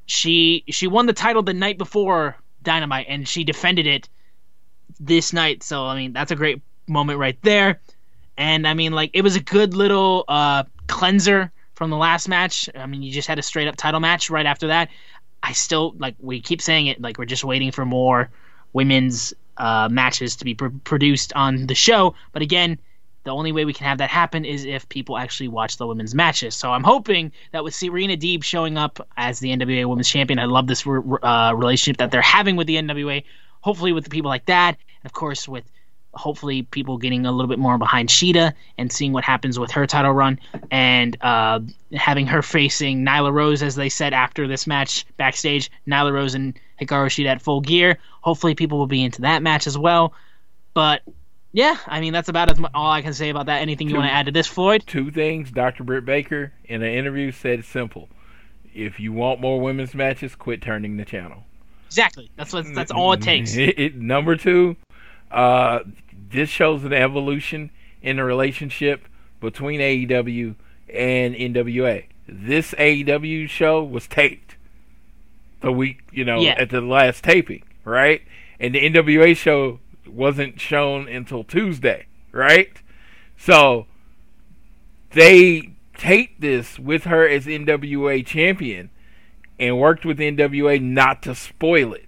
she 0.08 0.64
she 0.70 0.88
won 0.88 1.06
the 1.06 1.14
title 1.14 1.44
the 1.44 1.54
night 1.54 1.78
before 1.78 2.38
Dynamite, 2.64 3.06
and 3.08 3.28
she 3.28 3.44
defended 3.44 3.86
it 3.86 4.10
this 5.00 5.34
night. 5.34 5.62
So 5.62 5.86
I 5.86 5.96
mean, 5.96 6.14
that's 6.14 6.32
a 6.32 6.36
great 6.36 6.62
moment 6.88 7.20
right 7.20 7.38
there. 7.44 7.82
And 8.38 8.68
I 8.68 8.74
mean, 8.74 8.94
like 8.94 9.12
it 9.14 9.22
was 9.22 9.36
a 9.36 9.42
good 9.42 9.76
little 9.76 10.24
uh, 10.28 10.64
cleanser 10.88 11.52
from 11.76 11.90
the 11.92 11.98
last 11.98 12.28
match. 12.28 12.70
I 12.74 12.88
mean, 12.88 13.04
you 13.04 13.12
just 13.12 13.28
had 13.28 13.38
a 13.38 13.44
straight 13.44 13.68
up 13.68 13.76
title 13.76 14.00
match 14.00 14.30
right 14.30 14.46
after 14.46 14.68
that. 14.68 14.90
I 15.44 15.52
still 15.52 15.94
like 15.98 16.16
we 16.20 16.42
keep 16.42 16.62
saying 16.62 16.88
it 16.88 17.02
like 17.02 17.18
we're 17.18 17.26
just 17.26 17.44
waiting 17.44 17.72
for 17.72 17.86
more 17.86 18.30
women's 18.74 19.34
uh, 19.58 19.90
matches 19.92 20.38
to 20.38 20.46
be 20.46 20.56
pr- 20.56 20.68
produced 20.84 21.34
on 21.34 21.68
the 21.68 21.76
show. 21.76 22.16
But 22.32 22.42
again, 22.42 22.80
the 23.28 23.34
only 23.34 23.52
way 23.52 23.66
we 23.66 23.74
can 23.74 23.86
have 23.86 23.98
that 23.98 24.10
happen 24.10 24.46
is 24.46 24.64
if 24.64 24.88
people 24.88 25.18
actually 25.18 25.50
watch 25.50 25.76
the 25.76 25.86
women's 25.86 26.16
matches. 26.16 26.56
So 26.56 26.72
I'm 26.72 26.84
hoping 26.84 27.34
that 27.52 27.62
with 27.62 27.76
Serena 27.76 28.16
Deeb 28.16 28.42
showing 28.42 28.78
up 28.78 29.06
as 29.18 29.40
the 29.40 29.50
NWA 29.50 29.86
Women's 29.86 30.08
Champion, 30.08 30.40
I 30.40 30.46
love 30.46 30.68
this 30.68 30.86
re- 30.86 31.20
uh, 31.22 31.54
relationship 31.54 31.98
that 31.98 32.10
they're 32.10 32.22
having 32.22 32.56
with 32.56 32.68
the 32.68 32.78
NWA. 32.78 33.26
Hopefully, 33.60 33.92
with 33.92 34.06
the 34.06 34.10
people 34.10 34.30
like 34.30 34.46
that, 34.46 34.78
and 35.02 35.06
of 35.06 35.12
course 35.12 35.46
with 35.46 35.70
hopefully 36.14 36.64
people 36.64 36.98
getting 36.98 37.26
a 37.26 37.32
little 37.34 37.50
bit 37.50 37.60
more 37.60 37.78
behind 37.78 38.08
Shida 38.08 38.54
and 38.78 38.92
seeing 38.92 39.12
what 39.12 39.26
happens 39.26 39.60
with 39.60 39.72
her 39.72 39.86
title 39.86 40.14
run 40.14 40.40
and 40.72 41.18
uh, 41.20 41.60
having 41.96 42.28
her 42.28 42.42
facing 42.42 43.06
Nyla 43.06 43.34
Rose, 43.34 43.62
as 43.62 43.76
they 43.76 43.90
said 43.90 44.14
after 44.14 44.48
this 44.48 44.66
match 44.66 45.06
backstage. 45.18 45.70
Nyla 45.86 46.14
Rose 46.14 46.34
and 46.34 46.58
Hikaru 46.82 47.08
Shida 47.08 47.28
at 47.28 47.42
full 47.42 47.60
gear. 47.60 47.98
Hopefully, 48.22 48.56
people 48.56 48.78
will 48.78 48.88
be 48.88 49.04
into 49.04 49.24
that 49.24 49.44
match 49.44 49.68
as 49.68 49.78
well. 49.78 50.14
But 50.74 51.02
yeah, 51.58 51.76
I 51.88 52.00
mean 52.02 52.14
that's 52.14 52.30
about 52.30 52.52
as 52.52 52.60
much, 52.60 52.70
all 52.76 52.92
I 52.92 53.02
can 53.02 53.16
say 53.16 53.30
about 53.30 53.48
that. 53.48 53.64
Anything 53.64 53.90
you 53.90 53.96
want 53.96 54.08
to 54.08 54.14
add 54.14 54.28
to 54.28 54.32
this, 54.32 54.46
Floyd? 54.46 54.84
Two 54.86 55.10
things. 55.10 55.50
Dr. 55.50 55.84
Britt 55.84 56.06
Baker 56.06 56.54
in 56.66 56.84
an 56.84 56.94
interview 56.94 57.32
said 57.32 57.66
simple: 57.66 58.10
if 58.76 59.00
you 59.00 59.12
want 59.12 59.42
more 59.42 59.60
women's 59.60 59.96
matches, 59.96 60.36
quit 60.36 60.62
turning 60.62 60.98
the 60.98 61.06
channel. 61.06 61.46
Exactly. 61.88 62.30
That's 62.36 62.54
what. 62.54 62.66
That's 62.76 62.92
all 62.92 63.14
it 63.14 63.22
takes. 63.24 63.56
It, 63.56 63.80
it, 63.80 63.96
number 63.96 64.36
two, 64.36 64.76
uh, 65.32 65.80
this 66.30 66.48
shows 66.50 66.84
an 66.84 66.94
evolution 66.94 67.72
in 68.04 68.18
the 68.18 68.24
relationship 68.24 69.08
between 69.40 69.80
AEW 69.80 70.54
and 70.94 71.34
NWA. 71.34 72.06
this 72.28 72.74
AEW 72.74 73.50
show 73.50 73.84
was 73.84 74.06
taped 74.06 74.58
the 75.62 75.72
week, 75.72 76.02
you 76.12 76.24
know, 76.24 76.40
Yeah. 76.40 76.54
at 76.58 76.70
the 76.70 76.82
last 76.82 77.24
taping, 77.24 77.64
right? 77.84 78.22
And 78.60 78.76
the 78.76 78.80
NWA 78.90 79.36
show 79.36 79.80
wasn't 80.10 80.60
shown 80.60 81.08
until 81.08 81.44
Tuesday, 81.44 82.08
right? 82.32 82.72
So 83.38 83.88
they 85.12 85.74
taped 85.98 86.42
this 86.42 86.78
with 86.80 87.06
her 87.06 87.28
as 87.28 87.46
NWA 87.46 88.26
champion 88.26 88.90
and 89.60 89.80
worked 89.80 90.06
with 90.06 90.20
NWA 90.20 90.82
not 90.82 91.24
to 91.24 91.34
spoil 91.34 91.94
it. 91.94 92.06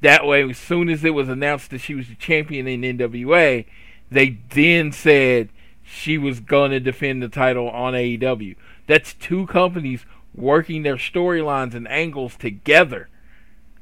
That 0.00 0.26
way, 0.26 0.48
as 0.48 0.58
soon 0.58 0.88
as 0.88 1.04
it 1.04 1.14
was 1.14 1.28
announced 1.28 1.70
that 1.70 1.78
she 1.78 1.94
was 1.94 2.08
the 2.08 2.14
champion 2.14 2.66
in 2.66 2.82
NWA, 2.82 3.64
they 4.10 4.38
then 4.50 4.92
said 4.92 5.48
she 5.82 6.18
was 6.18 6.40
going 6.40 6.70
to 6.70 6.80
defend 6.80 7.22
the 7.22 7.28
title 7.28 7.68
on 7.68 7.94
AEW. 7.94 8.56
That's 8.86 9.14
two 9.14 9.46
companies 9.46 10.04
working 10.34 10.82
their 10.82 10.96
storylines 10.96 11.74
and 11.74 11.88
angles 11.88 12.36
together, 12.36 13.08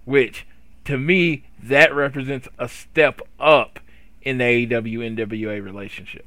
which 0.05 0.47
to 0.85 0.99
me 0.99 1.45
that 1.63 1.95
represents 1.95 2.49
a 2.59 2.69
step 2.69 3.21
up 3.39 3.79
in 4.23 4.39
the 4.39 4.45
AEW 4.45 5.17
NWA 5.17 5.63
relationship. 5.63 6.27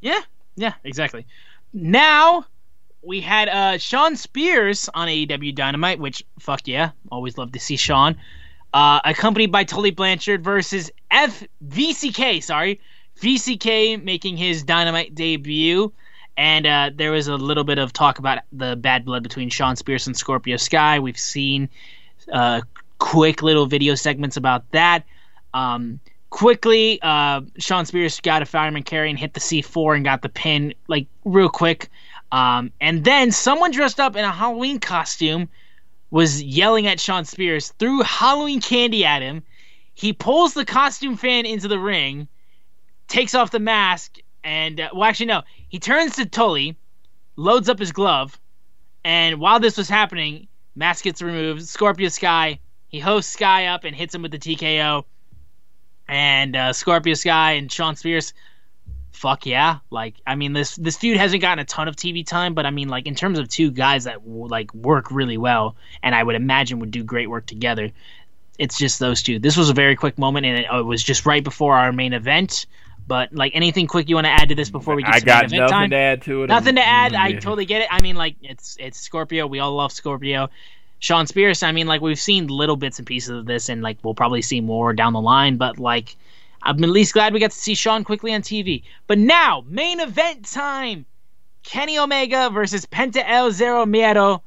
Yeah, 0.00 0.20
yeah, 0.56 0.74
exactly. 0.84 1.26
Now 1.72 2.46
we 3.02 3.20
had 3.20 3.48
uh 3.48 3.78
Shawn 3.78 4.16
Spears 4.16 4.88
on 4.94 5.08
AEW 5.08 5.54
Dynamite, 5.54 5.98
which 5.98 6.24
fuck 6.38 6.66
yeah, 6.66 6.90
always 7.10 7.38
love 7.38 7.52
to 7.52 7.60
see 7.60 7.76
Shawn. 7.76 8.16
Uh, 8.72 9.00
accompanied 9.04 9.52
by 9.52 9.62
Tully 9.62 9.92
Blanchard 9.92 10.42
versus 10.42 10.90
FVCK. 11.12 12.42
Sorry, 12.42 12.80
VCK 13.20 14.02
making 14.02 14.36
his 14.36 14.64
Dynamite 14.64 15.14
debut, 15.14 15.92
and 16.36 16.66
uh, 16.66 16.90
there 16.92 17.12
was 17.12 17.28
a 17.28 17.36
little 17.36 17.62
bit 17.62 17.78
of 17.78 17.92
talk 17.92 18.18
about 18.18 18.40
the 18.52 18.74
bad 18.74 19.04
blood 19.04 19.22
between 19.22 19.48
Shawn 19.48 19.76
Spears 19.76 20.06
and 20.06 20.16
Scorpio 20.16 20.56
Sky. 20.56 20.98
We've 20.98 21.18
seen 21.18 21.68
uh, 22.32 22.62
quick 23.04 23.42
little 23.42 23.66
video 23.66 23.94
segments 23.94 24.38
about 24.38 24.68
that. 24.70 25.04
Um, 25.52 26.00
quickly, 26.30 26.98
uh, 27.02 27.42
Shawn 27.58 27.84
Spears 27.84 28.18
got 28.18 28.40
a 28.40 28.46
fireman 28.46 28.82
carry 28.82 29.10
and 29.10 29.18
hit 29.18 29.34
the 29.34 29.40
C4 29.40 29.96
and 29.96 30.04
got 30.06 30.22
the 30.22 30.30
pin, 30.30 30.72
like, 30.88 31.06
real 31.26 31.50
quick. 31.50 31.90
Um, 32.32 32.72
and 32.80 33.04
then 33.04 33.30
someone 33.30 33.72
dressed 33.72 34.00
up 34.00 34.16
in 34.16 34.24
a 34.24 34.32
Halloween 34.32 34.80
costume 34.80 35.50
was 36.10 36.42
yelling 36.42 36.86
at 36.86 36.98
Shawn 36.98 37.26
Spears, 37.26 37.74
threw 37.78 38.00
Halloween 38.00 38.62
candy 38.62 39.04
at 39.04 39.20
him. 39.20 39.42
He 39.92 40.14
pulls 40.14 40.54
the 40.54 40.64
costume 40.64 41.18
fan 41.18 41.44
into 41.44 41.68
the 41.68 41.78
ring, 41.78 42.26
takes 43.08 43.34
off 43.34 43.50
the 43.50 43.60
mask, 43.60 44.16
and, 44.42 44.80
uh, 44.80 44.88
well, 44.94 45.04
actually, 45.04 45.26
no. 45.26 45.42
He 45.68 45.78
turns 45.78 46.16
to 46.16 46.24
Tully, 46.24 46.74
loads 47.36 47.68
up 47.68 47.78
his 47.78 47.92
glove, 47.92 48.40
and 49.04 49.40
while 49.40 49.60
this 49.60 49.76
was 49.76 49.90
happening, 49.90 50.48
mask 50.74 51.04
gets 51.04 51.20
removed. 51.20 51.68
Scorpio 51.68 52.08
Sky, 52.08 52.58
he 52.94 53.00
hosts 53.00 53.32
Sky 53.32 53.66
up 53.66 53.82
and 53.82 53.96
hits 53.96 54.14
him 54.14 54.22
with 54.22 54.30
the 54.30 54.38
TKO 54.38 55.04
and 56.06 56.54
uh, 56.54 56.72
Scorpio 56.72 57.14
Sky 57.14 57.54
and 57.54 57.70
Shawn 57.70 57.96
Spears. 57.96 58.34
Fuck 59.10 59.46
yeah! 59.46 59.78
Like 59.90 60.14
I 60.24 60.36
mean, 60.36 60.52
this 60.52 60.76
this 60.76 60.96
feud 60.96 61.16
hasn't 61.16 61.42
gotten 61.42 61.58
a 61.58 61.64
ton 61.64 61.88
of 61.88 61.96
TV 61.96 62.24
time, 62.24 62.54
but 62.54 62.66
I 62.66 62.70
mean, 62.70 62.88
like 62.88 63.08
in 63.08 63.16
terms 63.16 63.40
of 63.40 63.48
two 63.48 63.72
guys 63.72 64.04
that 64.04 64.24
like 64.24 64.72
work 64.72 65.10
really 65.10 65.36
well, 65.36 65.74
and 66.04 66.14
I 66.14 66.22
would 66.22 66.36
imagine 66.36 66.78
would 66.78 66.92
do 66.92 67.02
great 67.02 67.28
work 67.28 67.46
together. 67.46 67.90
It's 68.60 68.78
just 68.78 69.00
those 69.00 69.24
two. 69.24 69.40
This 69.40 69.56
was 69.56 69.70
a 69.70 69.74
very 69.74 69.96
quick 69.96 70.16
moment, 70.16 70.46
and 70.46 70.58
it, 70.60 70.66
it 70.72 70.84
was 70.84 71.02
just 71.02 71.26
right 71.26 71.42
before 71.42 71.74
our 71.74 71.90
main 71.90 72.12
event. 72.12 72.66
But 73.08 73.34
like 73.34 73.56
anything 73.56 73.88
quick 73.88 74.08
you 74.08 74.14
want 74.14 74.26
to 74.26 74.30
add 74.30 74.50
to 74.50 74.54
this 74.54 74.70
before 74.70 74.94
we 74.94 75.02
get 75.02 75.14
I 75.14 75.18
to 75.18 75.26
got 75.26 75.50
nothing 75.50 75.68
time? 75.68 75.90
to 75.90 75.96
add 75.96 76.22
to 76.22 76.44
it. 76.44 76.46
Nothing 76.46 76.76
to 76.76 76.86
add. 76.86 77.14
I 77.14 77.32
totally 77.32 77.66
get 77.66 77.82
it. 77.82 77.88
I 77.90 78.00
mean, 78.00 78.14
like 78.14 78.36
it's 78.40 78.76
it's 78.78 79.00
Scorpio. 79.00 79.48
We 79.48 79.58
all 79.58 79.74
love 79.74 79.90
Scorpio. 79.90 80.48
Shawn 81.04 81.26
Spears. 81.26 81.62
I 81.62 81.70
mean, 81.70 81.86
like 81.86 82.00
we've 82.00 82.18
seen 82.18 82.46
little 82.46 82.76
bits 82.76 82.98
and 82.98 83.06
pieces 83.06 83.28
of 83.28 83.44
this, 83.44 83.68
and 83.68 83.82
like 83.82 83.98
we'll 84.02 84.14
probably 84.14 84.40
see 84.40 84.62
more 84.62 84.94
down 84.94 85.12
the 85.12 85.20
line. 85.20 85.58
But 85.58 85.78
like, 85.78 86.16
I'm 86.62 86.82
at 86.82 86.88
least 86.88 87.12
glad 87.12 87.34
we 87.34 87.40
got 87.40 87.50
to 87.50 87.58
see 87.58 87.74
Shawn 87.74 88.04
quickly 88.04 88.32
on 88.32 88.40
TV. 88.40 88.82
But 89.06 89.18
now, 89.18 89.64
main 89.68 90.00
event 90.00 90.46
time: 90.46 91.04
Kenny 91.62 91.98
Omega 91.98 92.48
versus 92.48 92.86
Penta 92.86 93.22
El 93.26 93.50
Zero 93.50 93.84
Miedo, 93.84 94.40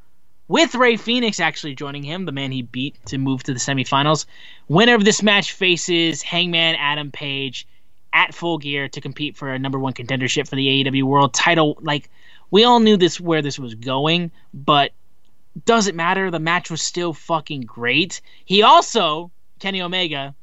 with 0.47 0.73
Rey 0.73 0.95
Fénix 0.95 1.39
actually 1.39 1.75
joining 1.75 2.01
him, 2.01 2.25
the 2.25 2.31
man 2.31 2.51
he 2.51 2.63
beat 2.63 2.97
to 3.05 3.19
move 3.19 3.43
to 3.43 3.53
the 3.53 3.59
semifinals. 3.59 4.25
Winner 4.67 4.95
of 4.95 5.05
this 5.05 5.21
match 5.21 5.51
faces 5.51 6.23
Hangman 6.23 6.75
Adam 6.79 7.11
Page 7.11 7.67
at 8.13 8.33
Full 8.33 8.57
Gear 8.57 8.89
to 8.89 8.99
compete 8.99 9.37
for 9.37 9.53
a 9.53 9.59
number 9.59 9.77
one 9.77 9.93
contendership 9.93 10.47
for 10.47 10.55
the 10.55 10.83
AEW 10.83 11.03
World 11.03 11.35
Title. 11.35 11.77
Like 11.81 12.09
we 12.49 12.63
all 12.63 12.79
knew 12.79 12.97
this 12.97 13.21
where 13.21 13.43
this 13.43 13.59
was 13.59 13.75
going, 13.75 14.31
but 14.55 14.91
doesn't 15.65 15.95
matter. 15.95 16.31
The 16.31 16.39
match 16.39 16.69
was 16.69 16.81
still 16.81 17.13
fucking 17.13 17.61
great. 17.61 18.21
He 18.45 18.61
also 18.63 19.31
Kenny 19.59 19.81
Omega 19.81 20.35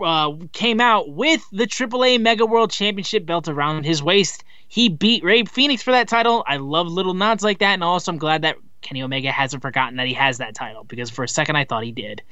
uh, 0.00 0.32
came 0.52 0.80
out 0.80 1.10
with 1.10 1.44
the 1.52 1.66
AAA 1.66 2.20
Mega 2.20 2.46
World 2.46 2.70
Championship 2.70 3.26
belt 3.26 3.48
around 3.48 3.84
his 3.84 4.02
waist. 4.02 4.44
He 4.68 4.88
beat 4.88 5.22
Rey 5.22 5.42
Fénix 5.44 5.82
for 5.82 5.92
that 5.92 6.08
title. 6.08 6.42
I 6.46 6.56
love 6.56 6.88
little 6.88 7.14
nods 7.14 7.44
like 7.44 7.58
that, 7.58 7.74
and 7.74 7.84
also 7.84 8.10
I'm 8.10 8.18
glad 8.18 8.42
that 8.42 8.56
Kenny 8.80 9.02
Omega 9.02 9.30
hasn't 9.30 9.62
forgotten 9.62 9.96
that 9.96 10.06
he 10.06 10.14
has 10.14 10.38
that 10.38 10.54
title 10.54 10.84
because 10.84 11.10
for 11.10 11.24
a 11.24 11.28
second 11.28 11.56
I 11.56 11.64
thought 11.64 11.84
he 11.84 11.92
did. 11.92 12.22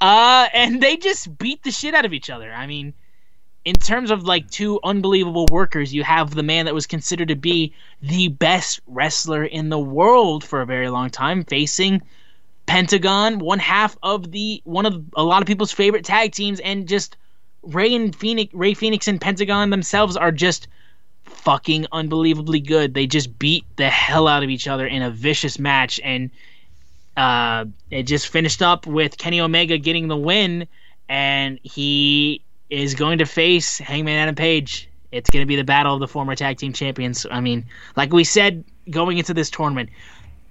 Uh, 0.00 0.48
and 0.52 0.82
they 0.82 0.96
just 0.96 1.38
beat 1.38 1.62
the 1.62 1.70
shit 1.70 1.94
out 1.94 2.04
of 2.04 2.12
each 2.12 2.28
other. 2.28 2.52
I 2.52 2.66
mean, 2.66 2.92
in 3.66 3.74
terms 3.74 4.12
of 4.12 4.22
like 4.22 4.48
two 4.48 4.78
unbelievable 4.84 5.46
workers, 5.50 5.92
you 5.92 6.04
have 6.04 6.32
the 6.32 6.44
man 6.44 6.66
that 6.66 6.74
was 6.74 6.86
considered 6.86 7.28
to 7.28 7.34
be 7.34 7.74
the 8.00 8.28
best 8.28 8.80
wrestler 8.86 9.44
in 9.44 9.70
the 9.70 9.78
world 9.78 10.44
for 10.44 10.60
a 10.60 10.66
very 10.66 10.88
long 10.88 11.10
time 11.10 11.42
facing 11.42 12.00
Pentagon, 12.66 13.40
one 13.40 13.58
half 13.58 13.96
of 14.04 14.30
the 14.30 14.62
one 14.64 14.86
of 14.86 15.04
a 15.16 15.22
lot 15.22 15.42
of 15.42 15.48
people's 15.48 15.72
favorite 15.72 16.04
tag 16.04 16.30
teams, 16.30 16.60
and 16.60 16.86
just 16.86 17.16
Rey 17.64 17.92
and 17.92 18.16
Fénix, 18.16 18.50
Rey 18.52 18.72
Fénix 18.72 19.08
and 19.08 19.20
Pentagon 19.20 19.70
themselves 19.70 20.16
are 20.16 20.30
just 20.30 20.68
fucking 21.24 21.88
unbelievably 21.90 22.60
good. 22.60 22.94
They 22.94 23.08
just 23.08 23.36
beat 23.36 23.64
the 23.74 23.90
hell 23.90 24.28
out 24.28 24.44
of 24.44 24.50
each 24.50 24.68
other 24.68 24.86
in 24.86 25.02
a 25.02 25.10
vicious 25.10 25.58
match, 25.58 25.98
and 26.04 26.30
uh, 27.16 27.64
it 27.90 28.04
just 28.04 28.28
finished 28.28 28.62
up 28.62 28.86
with 28.86 29.18
Kenny 29.18 29.40
Omega 29.40 29.76
getting 29.76 30.06
the 30.06 30.16
win, 30.16 30.68
and 31.08 31.58
he 31.64 32.42
is 32.70 32.94
going 32.94 33.18
to 33.18 33.26
face 33.26 33.78
Hangman 33.78 34.16
Adam 34.16 34.34
Page. 34.34 34.88
It's 35.12 35.30
going 35.30 35.42
to 35.42 35.46
be 35.46 35.56
the 35.56 35.64
battle 35.64 35.94
of 35.94 36.00
the 36.00 36.08
former 36.08 36.34
tag 36.34 36.58
team 36.58 36.72
champions. 36.72 37.26
I 37.30 37.40
mean, 37.40 37.66
like 37.96 38.12
we 38.12 38.24
said 38.24 38.64
going 38.90 39.18
into 39.18 39.34
this 39.34 39.50
tournament, 39.50 39.90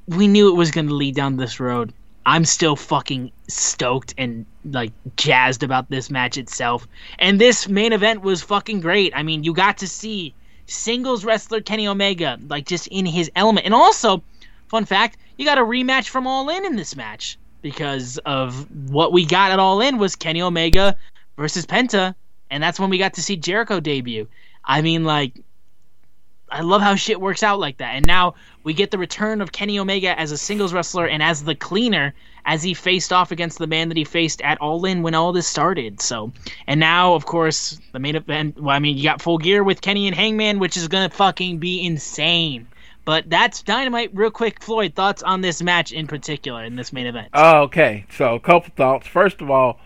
we 0.08 0.28
knew 0.28 0.50
it 0.50 0.56
was 0.56 0.72
going 0.72 0.88
to 0.88 0.94
lead 0.94 1.16
down 1.16 1.38
this 1.38 1.60
road. 1.60 1.94
I'm 2.26 2.46
still 2.46 2.76
fucking 2.76 3.32
stoked 3.48 4.16
and 4.18 4.46
like 4.64 4.92
jazzed 5.16 5.62
about 5.62 5.90
this 5.90 6.10
match 6.10 6.38
itself. 6.38 6.88
And 7.20 7.40
this 7.40 7.68
main 7.68 7.94
event 7.94 8.22
was 8.22 8.42
fucking 8.42 8.82
great. 8.82 9.14
I 9.16 9.22
mean, 9.22 9.44
you 9.44 9.54
got 9.54 9.78
to 9.80 9.88
see 9.88 10.34
singles 10.66 11.24
wrestler 11.24 11.62
Kenny 11.62 11.88
Omega 11.88 12.40
like 12.48 12.66
just 12.66 12.88
in 12.88 13.06
his 13.06 13.30
element. 13.36 13.66
And 13.66 13.76
also, 13.76 14.24
fun 14.70 14.86
fact, 14.86 15.18
you 15.38 15.46
got 15.46 15.60
a 15.60 15.62
rematch 15.62 16.08
from 16.10 16.26
All 16.26 16.50
In 16.50 16.66
in 16.66 16.76
this 16.76 16.96
match 16.96 17.38
because 17.62 18.18
of 18.20 18.68
what 18.90 19.12
we 19.12 19.26
got 19.26 19.52
at 19.52 19.60
All 19.60 19.82
In 19.82 19.98
was 19.98 20.16
Kenny 20.16 20.42
Omega 20.42 20.96
versus 21.38 21.66
Penta, 21.66 22.16
and 22.50 22.62
that's 22.62 22.80
when 22.80 22.90
we 22.90 22.98
got 22.98 23.14
to 23.16 23.22
see 23.22 23.36
Jericho 23.36 23.80
debut. 23.80 24.28
I 24.64 24.82
mean, 24.82 25.04
like, 25.04 25.34
I 26.50 26.62
love 26.62 26.82
how 26.82 26.96
shit 26.96 27.20
works 27.20 27.44
out 27.44 27.60
like 27.60 27.78
that. 27.78 27.96
And 27.96 28.06
now 28.06 28.36
we 28.64 28.74
get 28.74 28.92
the 28.92 28.98
return 28.98 29.42
of 29.42 29.52
Kenny 29.52 29.80
Omega 29.80 30.18
as 30.20 30.32
a 30.32 30.38
singles 30.38 30.74
wrestler 30.74 31.08
and 31.08 31.22
as 31.22 31.44
the 31.44 31.56
cleaner 31.56 32.14
as 32.46 32.62
he 32.62 32.74
faced 32.74 33.12
off 33.12 33.32
against 33.32 33.58
the 33.58 33.68
man 33.68 33.90
that 33.90 33.98
he 33.98 34.04
faced 34.04 34.42
at 34.42 34.62
All 34.62 34.86
In 34.86 35.02
when 35.02 35.16
all 35.16 35.34
this 35.34 35.48
started. 35.48 36.00
So, 36.00 36.32
and 36.68 36.80
now, 36.80 37.16
of 37.16 37.26
course, 37.26 37.80
the 37.92 38.00
main 38.00 38.16
event. 38.16 38.62
Well, 38.62 38.76
I 38.76 38.80
mean, 38.80 38.96
you 38.98 39.04
got 39.04 39.22
full 39.22 39.40
gear 39.40 39.64
with 39.64 39.82
Kenny 39.82 40.08
and 40.08 40.16
Hangman, 40.16 40.60
which 40.60 40.78
is 40.78 40.88
gonna 40.88 41.10
fucking 41.10 41.58
be 41.58 41.84
insane. 41.84 42.68
But 43.04 43.30
that's 43.30 43.62
dynamite. 43.62 44.12
Real 44.14 44.32
quick, 44.32 44.62
Floyd, 44.64 44.94
thoughts 44.96 45.24
on 45.24 45.42
this 45.42 45.62
match 45.62 45.92
in 45.92 46.08
particular 46.08 46.64
in 46.64 46.76
this 46.76 46.94
main 46.94 47.06
event? 47.06 47.30
Oh, 47.34 47.62
okay. 47.64 48.06
So, 48.12 48.36
a 48.36 48.40
couple 48.40 48.72
thoughts. 48.76 49.08
First 49.08 49.42
of 49.42 49.50
all, 49.50 49.80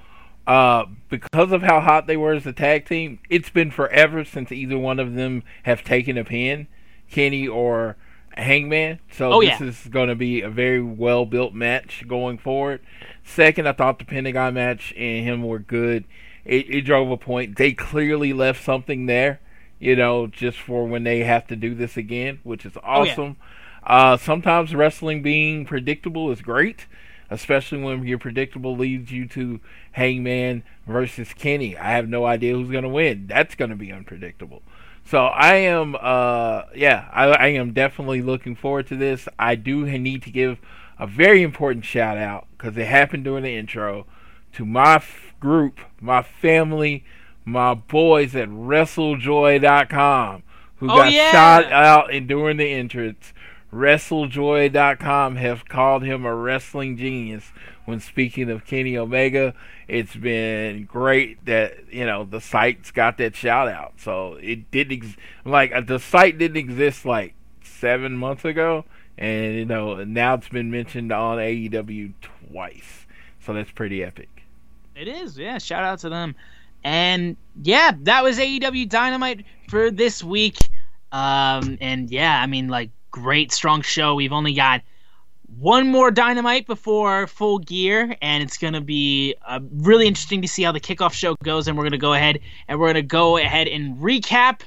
uh, 0.50 0.86
because 1.10 1.52
of 1.52 1.62
how 1.62 1.80
hot 1.80 2.08
they 2.08 2.18
were 2.18 2.34
as 2.34 2.46
a 2.48 2.54
tag 2.54 2.86
team, 2.88 3.20
it's 3.30 3.50
been 3.50 3.70
forever 3.72 4.26
since 4.26 4.52
either 4.52 4.78
one 4.78 5.00
of 5.00 5.14
them 5.14 5.44
have 5.64 5.84
taken 5.84 6.18
a 6.18 6.24
pin, 6.24 6.68
Kenny 7.12 7.48
or 7.48 7.96
Hangman. 8.36 9.00
So 9.12 9.34
Oh, 9.34 9.42
this 9.42 9.60
yeah. 9.62 9.68
is 9.68 9.88
going 9.90 10.10
to 10.10 10.16
be 10.16 10.42
a 10.42 10.50
very 10.50 10.82
well 10.82 11.26
built 11.26 11.54
match 11.54 12.04
going 12.08 12.38
forward. 12.38 12.82
Second, 13.24 13.68
I 13.68 13.74
thought 13.74 14.00
the 14.00 14.06
Pentagon 14.06 14.56
match 14.56 14.94
and 14.98 15.24
him 15.26 15.44
were 15.44 15.60
good. 15.60 16.06
It, 16.46 16.70
it 16.74 16.82
drove 16.82 17.12
a 17.12 17.18
point. 17.18 17.58
They 17.58 17.74
clearly 17.74 18.34
left 18.34 18.64
something 18.64 19.06
there, 19.06 19.40
you 19.78 19.96
know, 19.96 20.26
just 20.28 20.58
for 20.58 20.88
when 20.88 21.04
they 21.04 21.20
have 21.20 21.46
to 21.48 21.56
do 21.56 21.76
this 21.76 21.96
again, 21.96 22.40
which 22.44 22.66
is 22.66 22.74
Oh, 22.78 23.04
yeah. 23.04 23.12
awesome. 23.12 23.38
Uh, 23.84 24.18
sometimes 24.18 24.74
wrestling 24.74 25.22
being 25.22 25.66
predictable 25.66 26.32
is 26.32 26.42
great, 26.42 26.86
especially 27.30 27.80
when 27.82 28.06
your 28.06 28.18
predictable 28.18 28.76
leads 28.78 29.12
you 29.12 29.28
to 29.30 29.60
Hangman 29.94 30.64
versus 30.88 31.34
Kenny. 31.34 31.78
I 31.78 31.92
have 31.92 32.08
no 32.10 32.26
idea 32.26 32.54
who's 32.54 32.72
going 32.72 32.84
to 32.84 32.90
win. 32.90 33.28
That's 33.28 33.56
going 33.56 33.70
to 33.70 33.76
be 33.76 33.92
unpredictable. 33.92 34.62
So 35.06 35.26
I 35.26 35.56
am, 35.56 35.96
uh, 36.00 36.64
yeah, 36.76 37.10
I, 37.12 37.26
I 37.30 37.48
am 37.48 37.74
definitely 37.74 38.22
looking 38.22 38.56
forward 38.56 38.88
to 38.88 38.96
this. 38.96 39.28
I 39.40 39.56
do 39.56 39.86
need 39.86 40.22
to 40.24 40.30
give 40.32 40.60
a 41.00 41.08
very 41.08 41.42
important 41.42 41.86
shout 41.86 42.18
out 42.18 42.48
because 42.58 42.78
it 42.78 42.86
happened 42.88 43.24
during 43.24 43.44
the 43.44 43.56
intro 43.56 44.06
to 44.54 44.66
my 44.66 44.96
f- 44.96 45.34
group, 45.40 45.80
my 46.00 46.22
family, 46.22 47.04
my 47.46 47.74
boys 47.74 48.36
at 48.36 48.50
WrestleJoy.com 48.50 50.44
who 50.78 50.86
Oh, 50.90 50.96
got 50.96 51.12
yeah. 51.12 51.32
shot 51.32 51.72
out 51.72 52.14
and 52.14 52.28
during 52.28 52.58
the 52.58 52.72
entrance. 52.72 53.34
WrestleJoy.com 53.74 55.36
have 55.36 55.66
called 55.68 56.04
him 56.04 56.26
a 56.26 56.34
wrestling 56.34 56.98
genius 56.98 57.52
when 57.86 58.00
speaking 58.00 58.50
of 58.50 58.66
Kenny 58.66 58.98
Omega. 58.98 59.54
It's 59.88 60.16
been 60.16 60.86
great 60.86 61.46
that 61.46 61.92
you 61.92 62.06
know 62.06 62.24
the 62.24 62.42
site's 62.42 62.92
got 62.92 63.18
that 63.18 63.36
shout 63.36 63.68
out. 63.68 63.94
So 63.98 64.36
it 64.36 64.72
did 64.72 64.92
ex- 64.92 65.18
like 65.46 65.72
uh, 65.72 65.82
the 65.82 66.00
site 66.00 66.38
didn't 66.38 66.58
exist 66.58 67.06
like 67.06 67.36
seven 67.64 68.18
months 68.18 68.46
ago, 68.46 68.86
and 69.18 69.56
you 69.56 69.66
know 69.66 70.04
now 70.04 70.36
it's 70.36 70.50
been 70.50 70.72
mentioned 70.72 71.12
on 71.12 71.38
AEW 71.38 72.14
twice. 72.22 73.06
So 73.46 73.54
that's 73.54 73.72
pretty 73.72 74.04
epic. 74.04 74.30
It 74.96 75.08
is, 75.08 75.38
yeah. 75.38 75.60
Shout 75.60 75.84
out 75.84 76.00
to 76.00 76.10
them. 76.10 76.36
And 76.84 77.38
yeah, 77.62 77.92
that 78.02 78.24
was 78.24 78.38
AEW 78.38 78.90
Dynamite 78.90 79.46
for 79.70 79.92
this 79.92 80.24
week. 80.24 80.58
Um, 81.12 81.78
and 81.82 82.10
yeah, 82.10 82.42
I 82.42 82.48
mean, 82.48 82.68
like, 82.68 82.92
great, 83.12 83.52
strong 83.52 83.82
show. 83.82 84.16
We've 84.16 84.34
only 84.34 84.54
got 84.54 84.82
one 85.58 85.88
more 85.88 86.12
Dynamite 86.12 86.68
before 86.68 87.28
full 87.28 87.60
gear, 87.60 88.16
and 88.22 88.44
it's 88.44 88.58
going 88.58 88.74
to 88.74 88.82
be 88.82 89.36
uh, 89.46 89.60
really 89.72 90.08
interesting 90.08 90.42
to 90.42 90.48
see 90.48 90.64
how 90.64 90.72
the 90.72 90.80
kickoff 90.80 91.14
show 91.14 91.36
goes. 91.44 91.68
And 91.68 91.78
we're 91.78 91.84
going 91.84 91.92
to 91.92 91.98
go 91.98 92.14
ahead 92.14 92.40
and 92.68 92.80
we're 92.80 92.88
going 92.88 92.96
to 92.96 93.02
go 93.02 93.38
ahead 93.38 93.68
and 93.68 93.98
recap. 93.98 94.62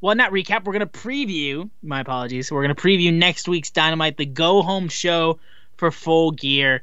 Well, 0.00 0.16
not 0.16 0.32
recap. 0.32 0.64
We're 0.64 0.72
going 0.72 0.80
to 0.80 0.86
preview. 0.86 1.70
My 1.82 2.00
apologies. 2.00 2.50
We're 2.50 2.64
going 2.64 2.74
to 2.74 2.82
preview 2.82 3.12
next 3.12 3.46
week's 3.46 3.70
Dynamite, 3.70 4.16
the 4.16 4.26
go 4.26 4.62
home 4.62 4.88
show 4.88 5.38
for 5.76 5.90
full 5.90 6.32
gear. 6.32 6.82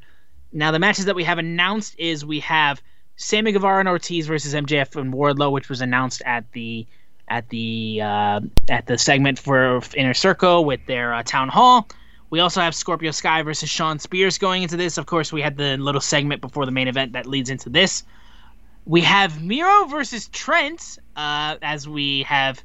Now, 0.52 0.70
the 0.70 0.78
matches 0.78 1.04
that 1.04 1.14
we 1.14 1.24
have 1.24 1.38
announced 1.38 1.94
is 1.98 2.24
we 2.24 2.40
have 2.40 2.80
Sammy 3.16 3.52
Guevara 3.52 3.80
and 3.80 3.88
Ortiz 3.88 4.26
versus 4.26 4.54
MJF 4.54 4.96
and 4.96 5.12
Wardlow, 5.12 5.52
which 5.52 5.68
was 5.68 5.80
announced 5.80 6.22
at 6.24 6.50
the 6.52 6.86
at 7.30 7.48
the 7.48 8.00
uh, 8.02 8.40
at 8.68 8.86
the 8.86 8.98
segment 8.98 9.38
for 9.38 9.80
Inner 9.94 10.14
Circle 10.14 10.64
with 10.64 10.84
their 10.86 11.14
uh, 11.14 11.22
town 11.22 11.48
hall. 11.48 11.88
We 12.28 12.40
also 12.40 12.60
have 12.60 12.74
Scorpio 12.74 13.12
Sky 13.12 13.42
versus 13.42 13.70
Shawn 13.70 13.98
Spears 13.98 14.36
going 14.38 14.62
into 14.62 14.76
this. 14.76 14.98
Of 14.98 15.06
course, 15.06 15.32
we 15.32 15.40
had 15.40 15.56
the 15.56 15.76
little 15.78 16.00
segment 16.00 16.40
before 16.40 16.66
the 16.66 16.72
main 16.72 16.88
event 16.88 17.14
that 17.14 17.26
leads 17.26 17.50
into 17.50 17.70
this. 17.70 18.04
We 18.84 19.00
have 19.02 19.42
Miro 19.42 19.84
versus 19.86 20.28
Trent, 20.28 20.98
uh, 21.16 21.56
as 21.62 21.88
we 21.88 22.24
have. 22.24 22.62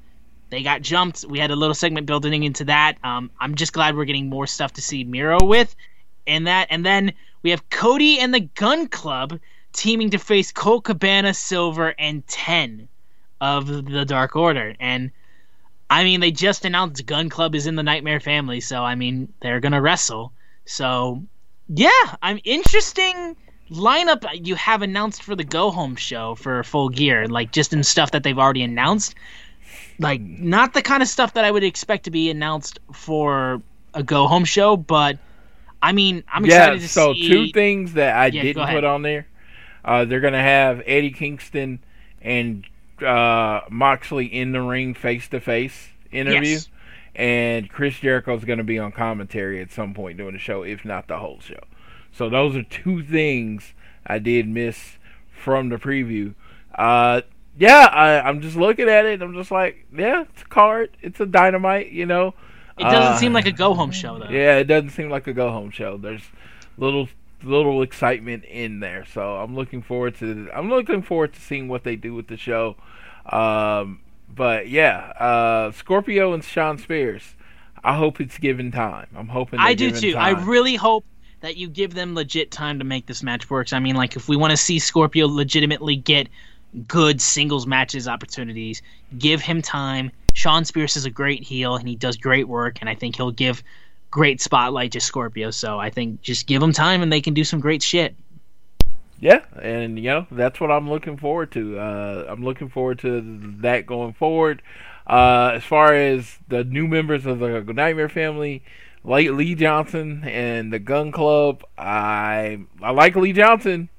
They 0.51 0.61
got 0.61 0.83
jumped. 0.83 1.25
We 1.27 1.39
had 1.39 1.49
a 1.49 1.55
little 1.55 1.73
segment 1.73 2.05
building 2.05 2.43
into 2.43 2.65
that. 2.65 2.97
Um, 3.03 3.31
I'm 3.39 3.55
just 3.55 3.73
glad 3.73 3.95
we're 3.95 4.05
getting 4.05 4.29
more 4.29 4.45
stuff 4.45 4.73
to 4.73 4.81
see 4.81 5.03
Miro 5.03 5.43
with 5.43 5.75
in 6.27 6.43
that. 6.43 6.67
And 6.69 6.85
then 6.85 7.13
we 7.41 7.49
have 7.49 7.67
Cody 7.71 8.19
and 8.19 8.33
the 8.33 8.41
Gun 8.41 8.87
Club 8.87 9.39
teaming 9.73 10.11
to 10.11 10.19
face 10.19 10.51
Colt 10.51 10.85
Cabana, 10.85 11.33
Silver, 11.33 11.95
and 11.97 12.25
10 12.27 12.87
of 13.45 13.67
the 13.67 14.05
Dark 14.05 14.35
Order. 14.35 14.75
And 14.79 15.11
I 15.89 16.03
mean, 16.03 16.19
they 16.19 16.31
just 16.31 16.65
announced 16.65 17.05
Gun 17.05 17.29
Club 17.29 17.55
is 17.55 17.67
in 17.67 17.75
the 17.75 17.83
Nightmare 17.83 18.19
family, 18.19 18.59
so 18.61 18.83
I 18.83 18.95
mean, 18.95 19.33
they're 19.41 19.59
going 19.59 19.71
to 19.73 19.81
wrestle. 19.81 20.33
So, 20.65 21.23
yeah, 21.67 22.15
I'm 22.21 22.39
interesting 22.43 23.35
lineup 23.71 24.25
you 24.45 24.55
have 24.55 24.81
announced 24.81 25.23
for 25.23 25.35
the 25.35 25.43
Go 25.43 25.71
Home 25.71 25.95
show 25.95 26.35
for 26.35 26.63
Full 26.63 26.89
Gear, 26.89 27.27
like 27.27 27.51
just 27.51 27.73
in 27.73 27.83
stuff 27.83 28.11
that 28.11 28.23
they've 28.23 28.37
already 28.39 28.63
announced. 28.63 29.15
Like, 29.99 30.21
not 30.21 30.73
the 30.73 30.81
kind 30.81 31.01
of 31.03 31.09
stuff 31.09 31.33
that 31.35 31.45
I 31.45 31.51
would 31.51 31.63
expect 31.63 32.05
to 32.05 32.11
be 32.11 32.29
announced 32.29 32.79
for 32.93 33.61
a 33.93 34.03
Go 34.03 34.27
Home 34.27 34.45
show, 34.45 34.77
but 34.77 35.19
I 35.81 35.93
mean, 35.93 36.23
I'm 36.33 36.45
yeah, 36.45 36.45
excited 36.45 36.81
to 36.81 36.87
so 36.87 37.13
see. 37.13 37.13
two 37.13 37.47
things 37.47 37.93
that 37.93 38.15
I 38.15 38.29
Yeah, 38.29 38.43
didn't 38.43 38.67
put 38.67 38.83
on 38.83 39.01
there. 39.01 39.27
Uh, 39.83 40.05
they're 40.05 40.19
gonna 40.21 40.41
have 40.41 40.81
Eddie 40.85 41.11
Kingston 41.11 41.79
and 42.21 42.65
uh, 43.01 43.61
Moxley 43.69 44.25
in 44.25 44.51
the 44.51 44.61
ring 44.61 44.93
face 44.93 45.27
to 45.29 45.39
face 45.39 45.89
interview, 46.11 46.41
Yes. 46.53 46.69
and 47.15 47.69
Chris 47.69 47.99
Jericho's 47.99 48.43
gonna 48.45 48.63
be 48.63 48.79
on 48.79 48.91
commentary 48.91 49.61
at 49.61 49.71
some 49.71 49.93
point 49.93 50.17
during 50.17 50.33
the 50.33 50.39
show, 50.39 50.63
if 50.63 50.85
not 50.85 51.07
the 51.07 51.17
whole 51.17 51.39
show. 51.39 51.59
So 52.11 52.29
those 52.29 52.55
are 52.55 52.63
two 52.63 53.03
things 53.03 53.73
I 54.07 54.19
did 54.19 54.47
miss 54.47 54.97
from 55.31 55.69
the 55.69 55.77
preview. 55.77 56.33
Uh, 56.73 57.21
yeah, 57.57 57.87
I, 57.91 58.21
I'm 58.27 58.41
just 58.41 58.55
looking 58.55 58.87
at 58.89 59.05
it. 59.05 59.21
I'm 59.21 59.33
just 59.33 59.51
like, 59.51 59.85
yeah, 59.95 60.23
it's 60.23 60.41
a 60.41 60.45
card. 60.45 60.89
It's 61.01 61.19
a 61.19 61.25
dynamite. 61.25 61.91
You 61.91 62.05
know. 62.05 62.33
It 62.77 62.83
doesn't 62.83 63.13
Uh, 63.13 63.17
seem 63.17 63.31
like 63.31 63.45
a 63.45 63.53
go 63.53 63.73
home 63.73 63.91
show 63.91 64.19
though. 64.19 64.27
yeah, 64.29 64.57
it 64.57 64.65
doesn't 64.65 64.89
seem 64.89 65.09
like 65.09 65.27
a 65.27 65.33
go 65.33 65.49
home 65.49 65.71
show. 65.71 65.95
There's 65.97 66.23
little 66.77 67.07
little 67.45 67.81
excitement 67.81 68.43
in 68.45 68.79
there, 68.79 69.05
so 69.05 69.37
I'm 69.37 69.55
looking 69.55 69.81
forward 69.81 70.15
to 70.19 70.49
I'm 70.53 70.69
looking 70.69 71.01
forward 71.01 71.33
to 71.33 71.41
seeing 71.41 71.67
what 71.67 71.83
they 71.83 71.95
do 71.95 72.13
with 72.13 72.27
the 72.27 72.37
show. 72.37 72.75
Um, 73.25 74.01
but 74.33 74.69
yeah, 74.69 75.11
uh, 75.19 75.71
Scorpio 75.71 76.33
and 76.33 76.43
Shawn 76.43 76.77
Spears. 76.77 77.35
I 77.83 77.95
hope 77.95 78.19
it's 78.19 78.39
given 78.39 78.71
time. 78.71 79.07
I'm 79.15 79.27
hoping 79.27 79.59
I 79.59 79.75
do 79.75 79.91
too. 79.91 80.15
I 80.17 80.31
really 80.31 80.75
hope 80.75 81.05
that 81.41 81.57
you 81.57 81.69
give 81.69 81.93
them 81.93 82.15
legit 82.15 82.49
time 82.49 82.79
to 82.79 82.85
make 82.85 83.05
this 83.05 83.21
match 83.21 83.49
work. 83.49 83.71
I 83.71 83.79
mean, 83.79 83.95
like 83.95 84.15
if 84.15 84.27
we 84.27 84.35
want 84.35 84.51
to 84.51 84.57
see 84.57 84.79
Scorpio 84.79 85.27
legitimately 85.27 85.95
get 85.95 86.27
good 86.87 87.21
singles 87.21 87.67
matches 87.67 88.07
opportunities, 88.07 88.81
give 89.17 89.41
him 89.41 89.61
time. 89.61 90.11
Shawn 90.33 90.65
Spears 90.65 90.97
is 90.97 91.05
a 91.05 91.11
great 91.11 91.43
heel 91.43 91.75
and 91.75 91.87
he 91.87 91.95
does 91.95 92.17
great 92.17 92.47
work, 92.47 92.79
and 92.81 92.89
I 92.89 92.95
think 92.95 93.15
he'll 93.15 93.31
give 93.31 93.63
great 94.15 94.39
spotlight 94.39 94.93
to 94.93 95.01
Scorpio. 95.01 95.51
So 95.51 95.77
I 95.77 95.89
think 95.89 96.21
just 96.21 96.47
give 96.47 96.61
them 96.61 96.71
time 96.71 97.01
and 97.01 97.11
they 97.11 97.19
can 97.19 97.33
do 97.33 97.43
some 97.43 97.59
great 97.59 97.83
shit. 97.83 98.15
Yeah, 99.19 99.43
and 99.61 99.99
you 99.99 100.05
know 100.05 100.27
that's 100.31 100.61
what 100.61 100.71
I'm 100.71 100.89
looking 100.89 101.17
forward 101.17 101.51
to. 101.51 101.77
Uh, 101.77 102.25
I'm 102.29 102.41
looking 102.41 102.69
forward 102.69 102.99
to 102.99 103.21
that 103.59 103.85
going 103.85 104.13
forward. 104.13 104.61
Uh, 105.05 105.51
as 105.55 105.65
far 105.65 105.93
as 105.93 106.37
the 106.47 106.63
new 106.63 106.87
members 106.87 107.25
of 107.25 107.39
the 107.39 107.61
Nightmare 107.61 108.07
family, 108.07 108.63
like 109.03 109.29
Lee 109.29 109.53
Johnson 109.53 110.23
and 110.23 110.71
the 110.71 110.79
Gun 110.79 111.11
Club, 111.11 111.65
I 111.77 112.59
I 112.81 112.91
like 112.91 113.17
Lee 113.17 113.33
Johnson, 113.33 113.89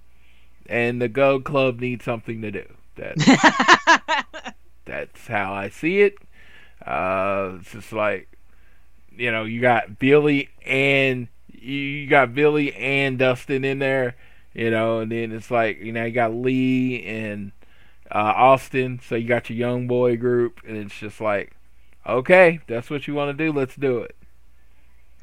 and 0.67 1.01
the 1.01 1.09
Gun 1.09 1.43
Club 1.43 1.79
needs 1.79 2.07
something 2.07 2.41
to 2.41 2.51
do. 2.51 2.65
That's 2.95 3.25
that's 4.87 5.27
how 5.27 5.53
I 5.53 5.69
see 5.69 6.01
it. 6.01 6.15
Uh, 6.85 7.57
it's 7.61 7.73
just 7.73 7.93
like 7.93 8.36
you 9.17 9.33
know 9.33 9.45
you 9.45 9.61
got 9.61 9.99
Billy 9.99 10.51
and 10.65 11.29
you 11.53 12.07
got 12.07 12.35
Billy 12.35 12.75
and 12.75 13.19
Dustin 13.19 13.65
in 13.65 13.79
there 13.79 14.15
you 14.57 14.71
know, 14.71 15.01
and 15.01 15.13
then 15.13 15.33
it's 15.33 15.51
like 15.51 15.81
you 15.81 15.93
know 15.93 16.05
you 16.05 16.13
got 16.13 16.35
Lee 16.35 17.05
and 17.05 17.53
uh, 18.11 18.33
Austin, 18.35 19.01
so 19.07 19.15
you 19.15 19.29
got 19.29 19.51
your 19.51 19.59
young 19.59 19.87
boy 19.87 20.17
group, 20.17 20.61
and 20.67 20.79
it's 20.79 20.95
just 20.99 21.21
like, 21.21 21.53
okay, 22.07 22.61
that's 22.67 22.89
what 22.89 23.07
you 23.07 23.15
want 23.15 23.37
to 23.37 23.45
do, 23.45 23.53
let's 23.53 23.77
do 23.77 23.99
it. 23.99 24.17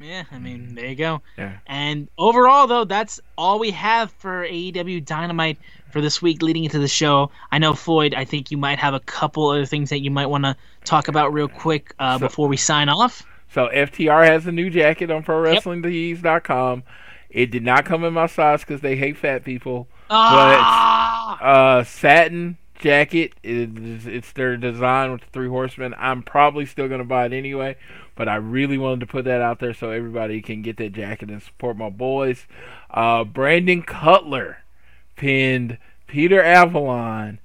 Yeah, 0.00 0.24
I 0.30 0.38
mean, 0.38 0.74
there 0.74 0.86
you 0.86 0.94
go. 0.94 1.22
Yeah. 1.36 1.58
And 1.66 2.08
overall, 2.18 2.66
though, 2.66 2.84
that's 2.84 3.20
all 3.38 3.58
we 3.58 3.70
have 3.72 4.12
for 4.12 4.46
AEW 4.46 5.04
Dynamite 5.04 5.58
for 5.90 6.00
this 6.00 6.20
week 6.20 6.42
leading 6.42 6.64
into 6.64 6.78
the 6.78 6.88
show. 6.88 7.30
I 7.50 7.58
know, 7.58 7.74
Floyd, 7.74 8.14
I 8.14 8.24
think 8.24 8.50
you 8.50 8.56
might 8.58 8.78
have 8.78 8.94
a 8.94 9.00
couple 9.00 9.48
other 9.48 9.66
things 9.66 9.90
that 9.90 10.00
you 10.00 10.10
might 10.10 10.26
want 10.26 10.44
to 10.44 10.56
talk 10.84 11.08
about 11.08 11.32
real 11.32 11.48
quick 11.48 11.94
uh, 11.98 12.18
So- 12.18 12.26
before 12.26 12.48
we 12.48 12.56
sign 12.56 12.88
off. 12.88 13.24
So 13.52 13.68
FTR 13.68 14.26
has 14.26 14.46
a 14.46 14.52
new 14.52 14.70
jacket 14.70 15.10
on 15.10 15.22
ProWrestlingTees.com. 15.22 16.82
It 17.30 17.50
did 17.50 17.64
not 17.64 17.84
come 17.84 18.04
in 18.04 18.12
my 18.14 18.26
size 18.26 18.60
because 18.60 18.80
they 18.80 18.96
hate 18.96 19.16
fat 19.16 19.44
people. 19.44 19.88
Ah! 20.10 21.40
Uh, 21.40 21.84
satin 21.84 22.58
jacket. 22.78 23.32
It's, 23.42 24.06
it's 24.06 24.32
their 24.32 24.56
design 24.56 25.12
with 25.12 25.22
the 25.22 25.26
three 25.32 25.48
horsemen. 25.48 25.94
I'm 25.98 26.22
probably 26.22 26.66
still 26.66 26.88
gonna 26.88 27.04
buy 27.04 27.26
it 27.26 27.32
anyway, 27.32 27.76
but 28.14 28.28
I 28.28 28.36
really 28.36 28.78
wanted 28.78 29.00
to 29.00 29.06
put 29.06 29.24
that 29.24 29.40
out 29.40 29.58
there 29.58 29.74
so 29.74 29.90
everybody 29.90 30.40
can 30.42 30.62
get 30.62 30.76
that 30.76 30.92
jacket 30.92 31.30
and 31.30 31.42
support 31.42 31.76
my 31.76 31.90
boys. 31.90 32.46
Uh, 32.90 33.24
Brandon 33.24 33.82
Cutler 33.82 34.58
pinned 35.16 35.78
Peter 36.06 36.42
Avalon 36.42 37.40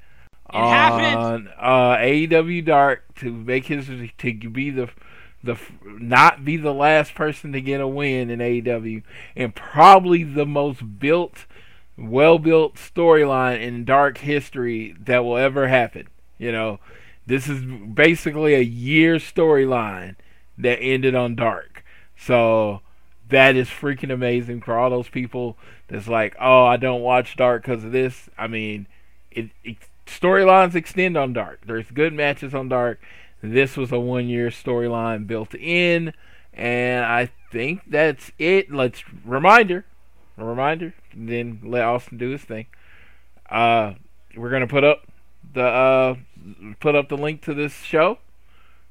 happened! 0.52 1.16
on 1.16 1.50
uh, 1.58 1.98
AEW 1.98 2.66
Dark 2.66 3.16
to 3.16 3.32
make 3.32 3.66
his 3.66 3.88
to 3.88 4.50
be 4.50 4.70
the 4.70 4.90
the 5.44 5.58
not 5.84 6.44
be 6.44 6.58
the 6.58 6.74
last 6.74 7.16
person 7.16 7.52
to 7.54 7.62
get 7.62 7.82
a 7.82 7.88
win 7.88 8.30
in 8.30 8.40
AEW 8.40 9.04
and 9.36 9.56
probably 9.56 10.24
the 10.24 10.46
most 10.46 11.00
built 11.00 11.46
well 11.98 12.40
built 12.40 12.76
storyline 12.76 13.62
in 13.62 13.86
dark 13.86 14.20
history 14.20 14.96
that 15.00 15.24
will 15.24 15.38
ever 15.38 15.68
happen. 15.68 16.08
You 16.38 16.52
know, 16.52 16.80
this 17.26 17.48
is 17.48 17.62
basically 17.62 18.56
a 18.56 18.62
year 18.62 19.16
storyline 19.16 20.16
that 20.58 20.80
ended 20.80 21.16
on 21.16 21.36
dark. 21.36 21.84
So 22.18 22.82
that 23.30 23.56
is 23.56 23.70
freaking 23.70 24.12
amazing 24.12 24.62
for 24.62 24.78
all 24.78 24.90
those 24.90 25.10
people 25.10 25.58
that's 25.88 26.08
like, 26.08 26.36
oh, 26.40 26.66
I 26.66 26.78
don't 26.78 27.02
watch 27.02 27.36
dark 27.36 27.64
because 27.64 27.84
of 27.84 27.92
this. 27.92 28.30
I 28.38 28.48
mean, 28.48 28.88
it, 29.32 29.52
it 29.64 29.78
storylines 30.06 30.76
extend 30.76 31.18
on 31.18 31.34
dark. 31.34 31.62
There's 31.66 31.92
good 31.92 32.14
matches 32.14 32.54
on 32.54 32.70
dark. 32.70 33.00
This 33.42 33.78
was 33.78 33.92
a 33.92 34.00
one 34.00 34.28
year 34.28 34.50
storyline 34.50 35.26
built 35.28 35.56
in, 35.56 36.14
and 36.54 37.06
I 37.06 37.32
think 37.52 37.82
that's 37.88 38.32
it. 38.38 38.72
Let's 38.72 39.04
reminder, 39.26 39.86
a 40.38 40.44
reminder, 40.44 40.94
then 41.16 41.62
let 41.64 41.84
Austin 41.84 42.18
do 42.18 42.30
his 42.30 42.42
thing. 42.42 42.68
Uh, 43.50 43.94
we're 44.36 44.50
gonna 44.50 44.68
put 44.68 44.84
up 44.84 45.08
the 45.54 45.64
uh, 45.64 46.16
put 46.80 46.96
up 46.96 47.10
the 47.10 47.18
link 47.18 47.42
to 47.44 47.54
this 47.54 47.82
show. 47.82 48.20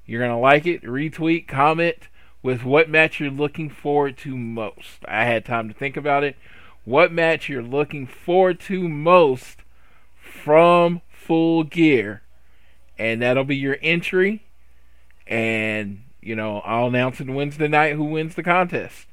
You're 0.06 0.22
gonna 0.22 0.40
like 0.40 0.66
it, 0.66 0.82
retweet, 0.82 1.46
comment 1.46 2.08
with 2.42 2.64
what 2.64 2.88
match 2.88 3.20
you're 3.20 3.30
looking 3.30 3.68
forward 3.68 4.16
to 4.18 4.36
most. 4.36 5.04
I 5.06 5.24
had 5.24 5.44
time 5.44 5.68
to 5.68 5.74
think 5.74 5.96
about 5.96 6.24
it. 6.24 6.36
What 6.84 7.12
match 7.12 7.48
you're 7.48 7.62
looking 7.62 8.06
forward 8.06 8.60
to 8.60 8.88
most 8.88 9.58
from 10.18 11.02
Full 11.10 11.64
Gear, 11.64 12.22
and 12.98 13.22
that'll 13.22 13.44
be 13.44 13.56
your 13.56 13.76
entry. 13.82 14.42
And 15.26 16.02
you 16.20 16.36
know, 16.36 16.60
I'll 16.60 16.88
announce 16.88 17.20
it 17.20 17.28
Wednesday 17.28 17.68
night 17.68 17.94
who 17.94 18.04
wins 18.04 18.34
the 18.34 18.42
contest. 18.42 19.06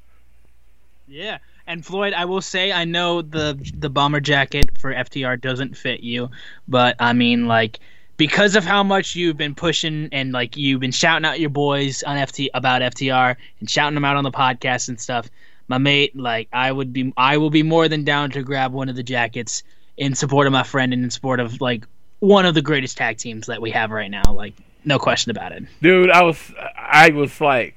Yeah. 1.06 1.38
And 1.66 1.84
Floyd, 1.84 2.12
I 2.12 2.24
will 2.24 2.40
say 2.40 2.72
I 2.72 2.84
know 2.84 3.22
the 3.22 3.58
the 3.74 3.90
bomber 3.90 4.20
jacket 4.20 4.78
for 4.78 4.92
FTR 4.92 5.40
doesn't 5.40 5.76
fit 5.76 6.00
you, 6.00 6.30
but 6.68 6.96
I 7.00 7.12
mean 7.12 7.46
like 7.46 7.80
because 8.16 8.56
of 8.56 8.64
how 8.64 8.82
much 8.82 9.14
you've 9.14 9.36
been 9.36 9.54
pushing 9.54 10.08
and 10.12 10.32
like 10.32 10.56
you've 10.56 10.80
been 10.80 10.92
shouting 10.92 11.24
out 11.24 11.40
your 11.40 11.50
boys 11.50 12.02
on 12.02 12.16
FT 12.16 12.48
about 12.54 12.82
FTR 12.82 13.36
and 13.60 13.68
shouting 13.68 13.94
them 13.94 14.04
out 14.04 14.16
on 14.16 14.24
the 14.24 14.30
podcast 14.30 14.88
and 14.88 15.00
stuff, 15.00 15.28
my 15.68 15.78
mate, 15.78 16.16
like 16.16 16.48
I 16.52 16.70
would 16.70 16.92
be 16.92 17.12
I 17.16 17.38
will 17.38 17.50
be 17.50 17.62
more 17.62 17.88
than 17.88 18.04
down 18.04 18.30
to 18.32 18.42
grab 18.42 18.72
one 18.72 18.88
of 18.88 18.96
the 18.96 19.02
jackets 19.02 19.62
in 19.96 20.14
support 20.14 20.46
of 20.46 20.52
my 20.52 20.62
friend 20.62 20.92
and 20.92 21.02
in 21.02 21.10
support 21.10 21.40
of 21.40 21.60
like 21.60 21.86
one 22.20 22.46
of 22.46 22.54
the 22.54 22.62
greatest 22.62 22.96
tag 22.96 23.18
teams 23.18 23.46
that 23.46 23.60
we 23.60 23.70
have 23.70 23.90
right 23.90 24.10
now. 24.10 24.22
Like 24.32 24.54
no 24.84 24.98
question 24.98 25.30
about 25.30 25.52
it. 25.52 25.64
Dude, 25.82 26.10
I 26.10 26.22
was 26.22 26.52
I 26.76 27.10
was 27.10 27.40
like 27.40 27.74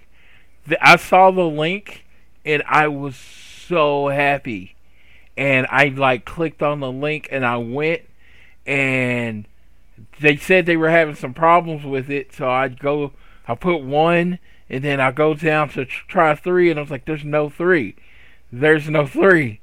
I 0.81 0.95
saw 0.95 1.31
the 1.31 1.45
link 1.45 2.05
and 2.45 2.63
I 2.67 2.87
was 2.87 3.15
so 3.15 4.07
happy. 4.07 4.75
And 5.37 5.67
I 5.69 5.87
like 5.87 6.25
clicked 6.25 6.61
on 6.61 6.81
the 6.81 6.91
link 6.91 7.29
and 7.31 7.45
I 7.45 7.57
went 7.57 8.01
and 8.65 9.45
they 10.19 10.35
said 10.35 10.65
they 10.65 10.77
were 10.77 10.89
having 10.89 11.15
some 11.15 11.33
problems 11.33 11.85
with 11.85 12.09
it, 12.09 12.33
so 12.33 12.49
I'd 12.49 12.79
go 12.79 13.13
I 13.47 13.55
put 13.55 13.81
one 13.81 14.39
and 14.69 14.83
then 14.83 14.99
I 14.99 15.11
go 15.11 15.33
down 15.33 15.69
to 15.69 15.85
try 15.85 16.35
three 16.35 16.69
and 16.69 16.77
I 16.77 16.83
was 16.83 16.91
like 16.91 17.05
there's 17.05 17.25
no 17.25 17.49
three. 17.49 17.95
There's 18.51 18.89
no 18.89 19.05
three. 19.05 19.61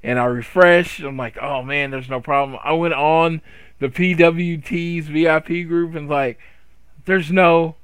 And 0.00 0.18
I 0.18 0.26
refreshed. 0.26 1.00
I'm 1.00 1.16
like, 1.16 1.36
oh 1.38 1.62
man, 1.62 1.90
there's 1.90 2.08
no 2.08 2.20
problem. 2.20 2.58
I 2.62 2.72
went 2.72 2.94
on 2.94 3.42
the 3.78 3.88
PWT's 3.88 5.08
VIP 5.08 5.68
group 5.68 5.94
and 5.94 6.08
like, 6.08 6.38
there's 7.04 7.30
no. 7.30 7.76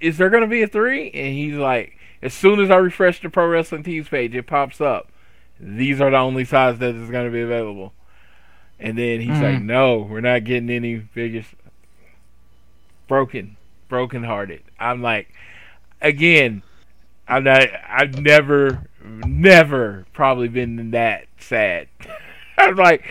Is 0.00 0.18
there 0.18 0.30
gonna 0.30 0.46
be 0.46 0.62
a 0.62 0.68
three? 0.68 1.10
And 1.10 1.34
he's 1.34 1.56
like, 1.56 1.96
as 2.22 2.34
soon 2.34 2.60
as 2.60 2.70
I 2.70 2.76
refresh 2.76 3.20
the 3.20 3.30
Pro 3.30 3.46
Wrestling 3.46 3.82
Tees 3.82 4.08
page, 4.08 4.34
it 4.34 4.46
pops 4.46 4.80
up. 4.80 5.08
These 5.58 6.00
are 6.00 6.10
the 6.10 6.18
only 6.18 6.44
size 6.44 6.78
that 6.78 6.94
is 6.94 7.10
going 7.10 7.26
to 7.26 7.32
be 7.32 7.40
available. 7.40 7.92
And 8.78 8.96
then 8.96 9.20
he's 9.20 9.30
mm-hmm. 9.30 9.42
like, 9.42 9.62
no, 9.62 9.98
we're 9.98 10.20
not 10.20 10.44
getting 10.44 10.70
any 10.70 10.96
biggest. 10.96 11.50
Broken, 13.08 13.56
broken 13.88 14.24
hearted. 14.24 14.62
I'm 14.78 15.02
like, 15.02 15.28
again, 16.00 16.62
I'm 17.26 17.44
not. 17.44 17.68
I've 17.88 18.20
never, 18.20 18.88
never 19.04 20.06
probably 20.12 20.48
been 20.48 20.92
that 20.92 21.26
sad. 21.38 21.88
I'm 22.68 22.76
like, 22.76 23.04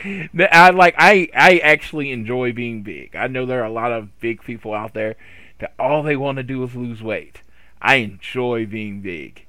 I 0.52 0.70
like, 0.70 0.96
I, 0.98 1.30
I 1.36 1.58
actually 1.60 2.12
enjoy 2.12 2.54
being 2.54 2.84
big. 2.84 3.16
I 3.16 3.28
know 3.28 3.46
there 3.46 3.62
are 3.62 3.66
a 3.66 3.72
lot 3.72 3.92
of 3.92 4.20
big 4.20 4.44
people 4.44 4.74
out 4.74 4.94
there 4.94 5.16
that 5.60 5.74
all 5.80 6.04
they 6.04 6.16
want 6.16 6.38
to 6.38 6.44
do 6.44 6.64
is 6.64 6.76
lose 6.76 7.02
weight. 7.02 7.42
I 7.82 7.96
enjoy 7.96 8.66
being 8.66 9.02
big. 9.02 9.46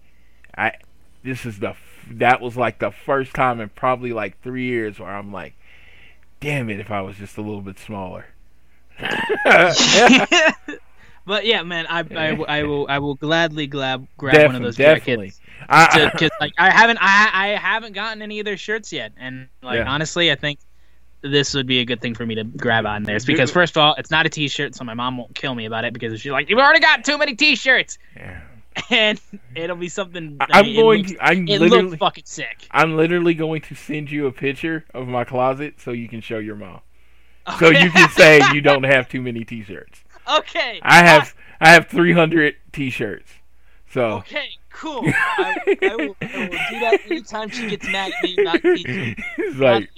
I 0.57 0.75
this 1.23 1.45
is 1.45 1.59
the 1.59 1.75
that 2.11 2.41
was 2.41 2.57
like 2.57 2.79
the 2.79 2.91
first 2.91 3.35
time 3.35 3.61
in 3.61 3.69
probably 3.71 4.13
like 4.13 4.41
three 4.43 4.65
years 4.65 4.99
where 4.99 5.11
I'm 5.11 5.33
like, 5.33 5.55
damn 6.41 6.71
it, 6.71 6.81
if 6.81 6.91
I 6.91 7.03
was 7.03 7.17
just 7.17 7.37
a 7.37 7.43
little 7.43 7.61
bit 7.61 7.79
smaller. 7.79 8.27
but 11.27 11.47
yeah, 11.47 11.63
man, 11.63 11.87
I, 11.89 12.01
I, 12.01 12.45
I 12.49 12.63
will 12.63 12.87
I 12.89 12.99
will 12.99 13.15
gladly 13.15 13.67
grab 13.67 14.07
grab 14.17 14.47
one 14.47 14.57
of 14.57 14.63
those 14.63 14.77
definitely. 14.77 15.29
jackets 15.29 15.40
because 15.61 16.31
like 16.41 16.53
I 16.59 16.71
haven't 16.71 16.99
I 17.01 17.31
I 17.33 17.47
haven't 17.57 17.93
gotten 17.93 18.23
any 18.23 18.41
of 18.41 18.45
their 18.45 18.57
shirts 18.57 18.93
yet, 18.93 19.13
and 19.17 19.49
like 19.63 19.79
yeah. 19.79 19.91
honestly, 19.91 20.31
I 20.31 20.35
think 20.35 20.59
this 21.23 21.55
would 21.55 21.67
be 21.67 21.81
a 21.81 21.85
good 21.85 22.01
thing 22.01 22.15
for 22.15 22.25
me 22.25 22.35
to 22.37 22.45
grab 22.45 22.87
on 22.87 23.03
there. 23.03 23.19
because 23.27 23.51
first 23.51 23.77
of 23.77 23.83
all, 23.83 23.95
it's 23.99 24.11
not 24.11 24.27
a 24.27 24.29
T-shirt, 24.29 24.75
so 24.75 24.85
my 24.85 24.95
mom 24.95 25.19
won't 25.19 25.35
kill 25.35 25.55
me 25.55 25.67
about 25.67 25.85
it 25.85 25.93
because 25.93 26.19
she's 26.21 26.33
like, 26.33 26.49
"You've 26.49 26.59
already 26.59 26.81
got 26.81 27.05
too 27.05 27.19
many 27.19 27.35
T-shirts." 27.35 27.99
Yeah. 28.17 28.41
And 28.89 29.21
it'll 29.57 29.77
be 29.77 29.89
something. 29.89 30.37
I 30.41 30.61
am 30.61 30.67
mean, 30.67 30.77
going. 30.77 31.03
Looks, 31.03 31.19
I'm 31.21 31.49
it 31.49 31.61
literally 31.61 31.97
fucking 31.97 32.25
sick. 32.25 32.69
I'm 32.71 32.97
literally 32.97 33.35
going 33.35 33.63
to 33.63 33.75
send 33.75 34.11
you 34.11 34.27
a 34.27 34.33
picture 34.33 34.85
of 34.95 35.09
my 35.09 35.25
closet 35.25 35.75
so 35.81 35.91
you 35.91 36.09
can 36.09 36.21
show 36.21 36.39
your 36.39 36.55
mom. 36.55 36.81
Okay. 37.49 37.59
So 37.59 37.71
you 37.71 37.91
can 37.91 38.09
say 38.11 38.41
you 38.55 38.61
don't 38.61 38.85
have 38.85 39.09
too 39.09 39.23
many 39.23 39.45
T-shirts. 39.45 40.03
Okay. 40.33 40.79
I 40.83 41.05
have 41.05 41.35
I 41.61 41.71
have 41.71 41.89
300 41.89 42.55
T-shirts. 42.73 43.31
So. 43.91 44.19
Okay. 44.19 44.51
Cool. 44.81 45.03
I, 45.05 45.77
I, 45.83 45.97
will, 45.97 46.17
I, 46.23 46.39
will, 46.39 46.49
do 46.49 46.81
that 46.81 47.01
anytime 47.05 47.51
she 47.51 47.69
gets 47.69 47.87
mad 47.87 48.13
at 48.17 48.25
me 48.25 48.37
about 48.41 48.63
T-shirts. 48.63 49.59
like. 49.59 49.91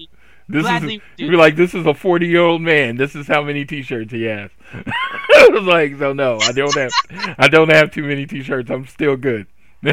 This 0.49 0.63
Gladly, 0.63 1.01
is 1.19 1.31
be 1.31 1.37
like 1.37 1.55
this 1.55 1.73
is 1.73 1.87
a 1.87 1.95
forty 1.95 2.27
year 2.27 2.43
old 2.43 2.61
man. 2.61 2.97
This 2.97 3.15
is 3.15 3.29
how 3.29 3.43
many 3.43 3.65
T-shirts 3.65 4.13
he 4.13 4.25
has. 4.25 4.51
I 4.75 5.49
was 5.53 5.63
like, 5.63 5.97
so 5.99 6.13
no, 6.13 6.39
I 6.43 6.51
don't 6.51 6.75
have, 6.75 6.91
I 7.39 7.47
don't 7.47 7.71
have 7.71 7.93
too 7.93 8.03
many 8.03 8.27
T-shirts. 8.27 8.69
I'm 8.69 8.87
still 8.87 9.17
good. 9.17 9.47
no, 9.83 9.93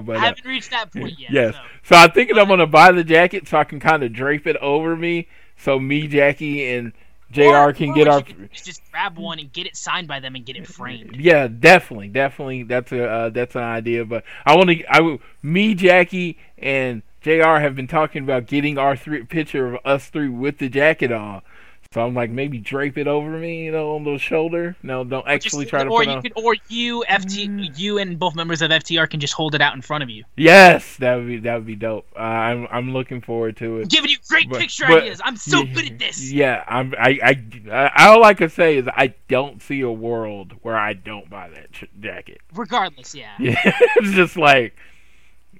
but 0.00 0.16
I 0.16 0.20
haven't 0.20 0.46
uh, 0.46 0.48
reached 0.48 0.70
that 0.70 0.90
point 0.90 1.18
yet. 1.18 1.30
Yes, 1.30 1.54
so, 1.54 1.60
so 1.84 1.96
I'm 1.96 2.10
thinking 2.12 2.36
but, 2.36 2.42
I'm 2.42 2.48
gonna 2.48 2.66
buy 2.66 2.92
the 2.92 3.04
jacket 3.04 3.46
so 3.46 3.58
I 3.58 3.64
can 3.64 3.78
kind 3.78 4.02
of 4.02 4.12
drape 4.12 4.46
it 4.46 4.56
over 4.56 4.96
me, 4.96 5.28
so 5.56 5.78
me, 5.78 6.08
Jackie, 6.08 6.66
and 6.72 6.92
Jr. 7.30 7.42
Or, 7.42 7.72
can 7.72 7.90
or 7.90 7.94
get 7.94 8.08
our 8.08 8.22
just 8.52 8.82
grab 8.90 9.16
one 9.16 9.38
and 9.38 9.52
get 9.52 9.66
it 9.66 9.76
signed 9.76 10.08
by 10.08 10.18
them 10.18 10.34
and 10.34 10.44
get 10.44 10.56
it 10.56 10.66
framed. 10.66 11.16
Yeah, 11.16 11.46
definitely, 11.46 12.08
definitely. 12.08 12.64
That's 12.64 12.90
a 12.92 13.08
uh, 13.08 13.28
that's 13.30 13.54
an 13.54 13.62
idea. 13.62 14.04
But 14.04 14.24
I 14.44 14.56
want 14.56 14.70
to, 14.70 14.84
I 14.88 15.18
me, 15.42 15.74
Jackie, 15.74 16.38
and 16.58 17.02
JR 17.20 17.58
have 17.58 17.76
been 17.76 17.86
talking 17.86 18.24
about 18.24 18.46
getting 18.46 18.78
our 18.78 18.96
three 18.96 19.24
picture 19.24 19.74
of 19.74 19.80
us 19.84 20.08
three 20.08 20.28
with 20.28 20.58
the 20.58 20.68
jacket 20.68 21.12
on. 21.12 21.42
So 21.92 22.06
I'm 22.06 22.14
like, 22.14 22.30
maybe 22.30 22.58
drape 22.58 22.98
it 22.98 23.08
over 23.08 23.28
me, 23.28 23.64
you 23.64 23.72
know, 23.72 23.96
on 23.96 24.04
the 24.04 24.16
shoulder. 24.16 24.76
No, 24.80 25.02
don't 25.02 25.26
actually 25.26 25.64
just, 25.64 25.70
try 25.70 25.82
to. 25.82 25.90
Or 25.90 26.04
you 26.04 26.10
on... 26.10 26.22
could, 26.22 26.32
or 26.36 26.54
you, 26.68 27.04
FT, 27.10 27.48
mm. 27.48 27.76
you 27.76 27.98
and 27.98 28.16
both 28.16 28.36
members 28.36 28.62
of 28.62 28.70
FTR 28.70 29.10
can 29.10 29.18
just 29.18 29.34
hold 29.34 29.56
it 29.56 29.60
out 29.60 29.74
in 29.74 29.82
front 29.82 30.04
of 30.04 30.08
you. 30.08 30.22
Yes, 30.36 30.94
that 30.98 31.16
would 31.16 31.26
be 31.26 31.38
that 31.38 31.54
would 31.56 31.66
be 31.66 31.74
dope. 31.74 32.06
Uh, 32.14 32.20
I'm 32.20 32.68
I'm 32.70 32.92
looking 32.92 33.20
forward 33.20 33.56
to 33.56 33.78
it. 33.78 33.82
I'm 33.82 33.88
giving 33.88 34.08
you 34.08 34.18
great 34.28 34.48
but, 34.48 34.60
picture 34.60 34.84
but, 34.86 35.02
ideas. 35.02 35.20
I'm 35.24 35.34
so 35.34 35.64
yeah, 35.64 35.74
good 35.74 35.86
at 35.86 35.98
this. 35.98 36.30
Yeah, 36.32 36.62
I'm. 36.68 36.94
I, 36.96 37.42
I 37.66 38.06
all 38.06 38.22
I 38.22 38.34
can 38.34 38.50
say 38.50 38.76
is 38.76 38.86
I 38.86 39.12
don't 39.26 39.60
see 39.60 39.80
a 39.80 39.90
world 39.90 40.52
where 40.62 40.78
I 40.78 40.92
don't 40.92 41.28
buy 41.28 41.48
that 41.48 41.72
ch- 41.72 41.90
jacket. 41.98 42.40
Regardless, 42.54 43.16
yeah. 43.16 43.32
Yeah, 43.40 43.60
it's 43.64 44.12
just 44.12 44.36
like 44.36 44.76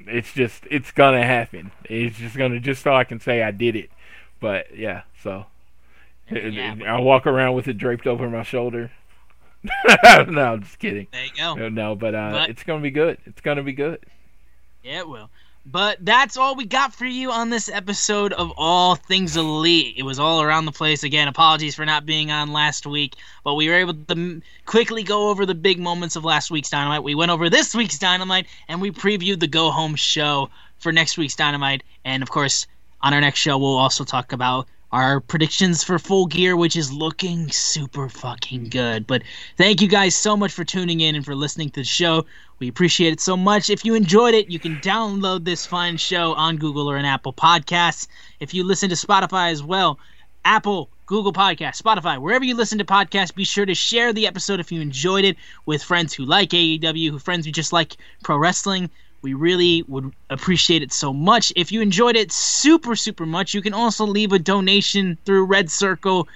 it's 0.07 0.33
just 0.33 0.63
it's 0.71 0.93
gonna 0.93 1.25
happen. 1.25 1.73
It's 1.87 2.17
just 2.17 2.37
gonna 2.37 2.61
just 2.61 2.85
so 2.85 2.95
I 2.95 3.03
can 3.03 3.19
say 3.19 3.43
I 3.43 3.51
did 3.51 3.75
it. 3.75 3.91
But 4.39 4.79
yeah, 4.79 5.03
so 5.25 5.47
yeah, 6.31 6.77
I'll 6.87 7.03
walk 7.03 7.27
around 7.27 7.55
with 7.55 7.69
it 7.69 7.79
draped 7.79 8.07
over 8.07 8.29
my 8.29 8.43
shoulder. 8.43 8.91
no, 10.29 10.43
I'm 10.43 10.63
just 10.63 10.79
kidding. 10.79 11.07
There 11.13 11.25
you 11.25 11.31
go. 11.37 11.69
No, 11.69 11.95
but, 11.95 12.15
uh, 12.15 12.31
but 12.31 12.51
it's 12.51 12.63
gonna 12.63 12.81
be 12.81 12.91
good. 12.91 13.19
It's 13.27 13.41
gonna 13.41 13.63
be 13.63 13.73
good. 13.73 14.05
Yeah, 14.83 15.01
it 15.01 15.09
will. 15.09 15.29
But 15.67 15.99
that's 16.01 16.39
all 16.39 16.57
we 16.57 16.65
got 16.65 16.95
for 16.95 17.05
you 17.05 17.31
on 17.31 17.51
this 17.51 17.69
episode 17.69 18.33
of 18.33 18.51
All 18.57 18.95
Things 18.95 19.37
Elite. 19.37 19.95
It 19.99 20.05
was 20.05 20.19
all 20.19 20.41
around 20.41 20.65
the 20.65 20.73
place. 20.73 21.03
Again, 21.03 21.29
apologies 21.29 21.75
for 21.75 21.85
not 21.85 22.07
being 22.07 22.31
on 22.31 22.53
last 22.53 22.87
week, 22.87 23.15
but 23.45 23.55
we 23.55 23.69
were 23.69 23.75
able 23.75 23.93
to 23.93 24.41
quickly 24.65 25.03
go 25.03 25.29
over 25.29 25.45
the 25.45 25.55
big 25.55 25.79
moments 25.79 26.17
of 26.17 26.25
last 26.25 26.51
week's 26.51 26.71
Dynamite. 26.71 27.03
We 27.03 27.15
went 27.15 27.31
over 27.31 27.51
this 27.51 27.75
week's 27.75 27.99
Dynamite, 27.99 28.47
and 28.69 28.81
we 28.81 28.91
previewed 28.91 29.41
the 29.41 29.47
Go 29.47 29.71
Home 29.71 29.97
show 29.97 30.49
for 30.79 30.93
next 30.93 31.19
week's 31.19 31.37
Dynamite. 31.37 31.83
And 32.07 32.23
of 32.23 32.31
course, 32.31 32.67
on 33.03 33.13
our 33.13 33.21
next 33.21 33.41
show, 33.41 33.59
we'll 33.59 33.77
also 33.77 34.05
talk 34.05 34.33
about 34.33 34.67
our 34.93 35.21
predictions 35.21 35.85
for 35.85 35.99
full 35.99 36.27
gear, 36.27 36.57
which 36.57 36.77
is 36.77 36.93
looking 36.93 37.51
super 37.51 38.09
fucking 38.09 38.71
good. 38.71 39.07
But 39.07 39.23
thank 39.57 39.81
you 39.81 39.89
guys 39.89 40.17
so 40.17 40.37
much 40.37 40.53
for 40.53 40.65
tuning 40.65 41.01
in 41.01 41.15
and 41.15 41.25
for 41.25 41.35
listening 41.35 41.71
to 41.71 41.81
the 41.81 41.85
show. 41.85 42.27
We 42.59 42.69
appreciate 42.69 43.13
it 43.13 43.21
so 43.21 43.37
much. 43.37 43.71
If 43.71 43.85
you 43.85 43.95
enjoyed 43.95 44.35
it, 44.35 44.51
you 44.51 44.59
can 44.59 44.77
download 44.77 45.45
this 45.45 45.65
fine 45.65 45.97
show 45.97 46.35
on 46.35 46.57
Google 46.57 46.91
or 46.91 46.97
an 46.97 47.05
Apple 47.05 47.33
Podcasts. 47.33 48.09
If 48.41 48.53
you 48.53 48.65
listen 48.65 48.89
to 48.91 48.97
Spotify 48.97 49.51
as 49.51 49.63
well, 49.63 49.99
Apple, 50.45 50.91
Google 51.07 51.33
Podcasts, 51.33 51.83
Spotify, 51.83 52.21
wherever 52.21 52.45
you 52.45 52.55
listen 52.55 52.79
to 52.79 52.85
podcasts, 52.85 53.35
be 53.35 53.45
sure 53.45 53.67
to 53.67 53.75
share 53.75 54.13
the 54.13 54.27
episode 54.27 54.61
if 54.61 54.73
you 54.73 54.81
enjoyed 54.81 55.25
it 55.25 55.37
with 55.67 55.83
friends 55.83 56.15
who 56.15 56.25
like 56.25 56.51
AEW, 56.51 57.11
who 57.11 57.19
friends 57.19 57.47
who 57.47 57.53
just 57.53 57.73
like 57.73 57.97
pro 58.23 58.37
wrestling. 58.37 58.91
We 59.23 59.35
really 59.35 59.83
would 59.83 60.13
appreciate 60.31 60.83
it 60.83 60.93
so 60.93 61.13
much. 61.13 61.53
If 61.55 61.71
you 61.73 61.83
enjoyed 61.83 62.17
it 62.17 62.33
super, 62.33 62.97
super 62.97 63.27
much, 63.27 63.53
you 63.53 63.61
can 63.61 63.75
also 63.75 64.07
leave 64.07 64.33
a 64.33 64.39
donation 64.39 65.19
through 65.25 65.45
Red 65.45 65.71
Circle. 65.71 66.27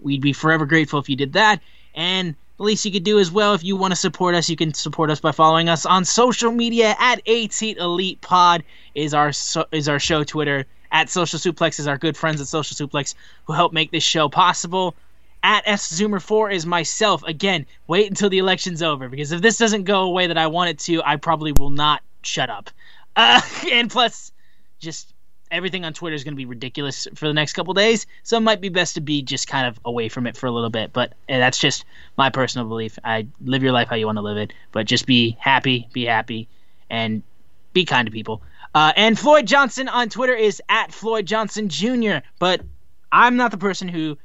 We'd 0.00 0.20
be 0.20 0.34
forever 0.34 0.66
grateful 0.66 0.98
if 0.98 1.08
you 1.08 1.16
did 1.16 1.32
that. 1.32 1.60
And 1.94 2.34
the 2.58 2.62
least 2.62 2.84
you 2.84 2.92
could 2.92 3.04
do 3.04 3.18
as 3.18 3.30
well 3.30 3.54
if 3.54 3.64
you 3.64 3.76
want 3.76 3.92
to 3.92 3.96
support 3.96 4.34
us, 4.34 4.48
you 4.48 4.56
can 4.56 4.74
support 4.74 5.10
us 5.10 5.20
by 5.20 5.32
following 5.32 5.68
us 5.68 5.86
on 5.86 6.04
social 6.04 6.52
media 6.52 6.94
at 6.98 7.26
AT 7.28 7.62
Elite 7.62 8.20
Pod 8.20 8.62
is 8.94 9.14
our 9.14 9.32
is 9.72 9.88
our 9.88 9.98
show 9.98 10.24
Twitter. 10.24 10.66
At 10.92 11.10
Social 11.10 11.38
Suplex 11.38 11.80
is 11.80 11.86
our 11.86 11.98
good 11.98 12.16
friends 12.16 12.40
at 12.40 12.46
Social 12.46 12.86
Suplex 12.86 13.14
who 13.44 13.52
help 13.52 13.72
make 13.72 13.90
this 13.90 14.04
show 14.04 14.28
possible. 14.28 14.94
At 15.42 15.64
S 15.66 15.92
Zoomer 15.92 16.20
4 16.20 16.50
is 16.50 16.64
myself. 16.64 17.22
Again, 17.24 17.66
wait 17.86 18.08
until 18.08 18.30
the 18.30 18.38
election's 18.38 18.82
over 18.82 19.08
because 19.08 19.32
if 19.32 19.42
this 19.42 19.58
doesn't 19.58 19.84
go 19.84 20.02
away 20.02 20.26
that 20.28 20.38
I 20.38 20.46
want 20.46 20.70
it 20.70 20.78
to, 20.80 21.02
I 21.04 21.16
probably 21.16 21.52
will 21.52 21.70
not 21.70 22.02
shut 22.26 22.50
up. 22.50 22.70
Uh, 23.18 23.40
and 23.72 23.90
plus, 23.90 24.30
just 24.78 25.14
everything 25.50 25.86
on 25.86 25.94
Twitter 25.94 26.14
is 26.14 26.22
going 26.22 26.34
to 26.34 26.36
be 26.36 26.44
ridiculous 26.44 27.08
for 27.14 27.26
the 27.26 27.32
next 27.32 27.54
couple 27.54 27.72
days, 27.72 28.06
so 28.22 28.36
it 28.36 28.40
might 28.40 28.60
be 28.60 28.68
best 28.68 28.96
to 28.96 29.00
be 29.00 29.22
just 29.22 29.48
kind 29.48 29.66
of 29.66 29.80
away 29.86 30.10
from 30.10 30.26
it 30.26 30.36
for 30.36 30.46
a 30.46 30.50
little 30.50 30.68
bit. 30.68 30.92
But 30.92 31.14
that's 31.26 31.58
just 31.58 31.86
my 32.18 32.28
personal 32.28 32.68
belief. 32.68 32.98
I 33.02 33.28
live 33.42 33.62
your 33.62 33.72
life 33.72 33.88
how 33.88 33.96
you 33.96 34.04
want 34.04 34.18
to 34.18 34.22
live 34.22 34.36
it, 34.36 34.52
but 34.70 34.86
just 34.86 35.06
be 35.06 35.36
happy, 35.40 35.88
be 35.94 36.04
happy, 36.04 36.48
and 36.90 37.22
be 37.72 37.86
kind 37.86 38.06
to 38.06 38.12
people. 38.12 38.42
Uh, 38.74 38.92
and 38.96 39.18
Floyd 39.18 39.46
Johnson 39.46 39.88
on 39.88 40.10
Twitter 40.10 40.34
is 40.34 40.60
at 40.68 40.92
Floyd 40.92 41.24
Johnson 41.24 41.70
Jr. 41.70 42.18
But 42.38 42.60
I'm 43.10 43.36
not 43.36 43.50
the 43.50 43.58
person 43.58 43.88
who 43.88 44.18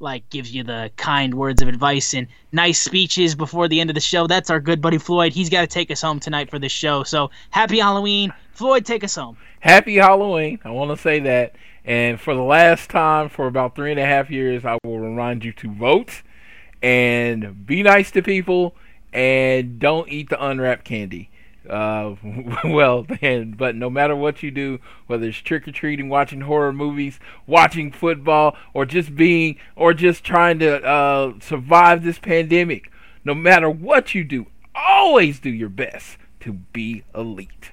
like 0.00 0.28
gives 0.30 0.54
you 0.54 0.62
the 0.62 0.90
kind 0.96 1.34
words 1.34 1.62
of 1.62 1.68
advice 1.68 2.14
and 2.14 2.26
nice 2.52 2.80
speeches 2.80 3.34
before 3.34 3.68
the 3.68 3.80
end 3.80 3.90
of 3.90 3.94
the 3.94 4.00
show. 4.00 4.26
That's 4.26 4.50
our 4.50 4.60
good 4.60 4.80
buddy 4.80 4.98
Floyd. 4.98 5.32
He's 5.32 5.50
got 5.50 5.60
to 5.60 5.66
take 5.66 5.90
us 5.90 6.00
home 6.02 6.20
tonight 6.20 6.50
for 6.50 6.58
this 6.58 6.72
show. 6.72 7.02
So 7.02 7.30
happy 7.50 7.78
Halloween, 7.78 8.32
Floyd. 8.52 8.84
Take 8.84 9.04
us 9.04 9.14
home. 9.14 9.36
Happy 9.60 9.96
Halloween. 9.96 10.58
I 10.64 10.70
want 10.70 10.90
to 10.90 10.96
say 10.96 11.20
that. 11.20 11.56
And 11.84 12.20
for 12.20 12.34
the 12.34 12.42
last 12.42 12.90
time, 12.90 13.28
for 13.28 13.46
about 13.46 13.74
three 13.74 13.90
and 13.90 14.00
a 14.00 14.06
half 14.06 14.30
years, 14.30 14.64
I 14.64 14.78
will 14.84 14.98
remind 14.98 15.44
you 15.44 15.52
to 15.54 15.70
vote 15.72 16.22
and 16.82 17.66
be 17.66 17.82
nice 17.82 18.10
to 18.12 18.22
people 18.22 18.74
and 19.12 19.78
don't 19.78 20.08
eat 20.08 20.28
the 20.28 20.42
unwrapped 20.42 20.84
candy. 20.84 21.29
Uh, 21.68 22.14
well, 22.64 23.06
and, 23.20 23.56
but 23.56 23.74
no 23.74 23.90
matter 23.90 24.16
what 24.16 24.42
you 24.42 24.50
do, 24.50 24.80
whether 25.06 25.26
it's 25.26 25.38
trick 25.38 25.68
or 25.68 25.72
treating, 25.72 26.08
watching 26.08 26.42
horror 26.42 26.72
movies, 26.72 27.20
watching 27.46 27.92
football, 27.92 28.56
or 28.72 28.84
just 28.84 29.14
being, 29.14 29.56
or 29.76 29.92
just 29.92 30.24
trying 30.24 30.58
to 30.58 30.82
uh, 30.84 31.32
survive 31.40 32.02
this 32.02 32.18
pandemic, 32.18 32.90
no 33.24 33.34
matter 33.34 33.68
what 33.68 34.14
you 34.14 34.24
do, 34.24 34.46
always 34.74 35.40
do 35.40 35.50
your 35.50 35.68
best 35.68 36.16
to 36.40 36.52
be 36.52 37.04
elite. 37.14 37.72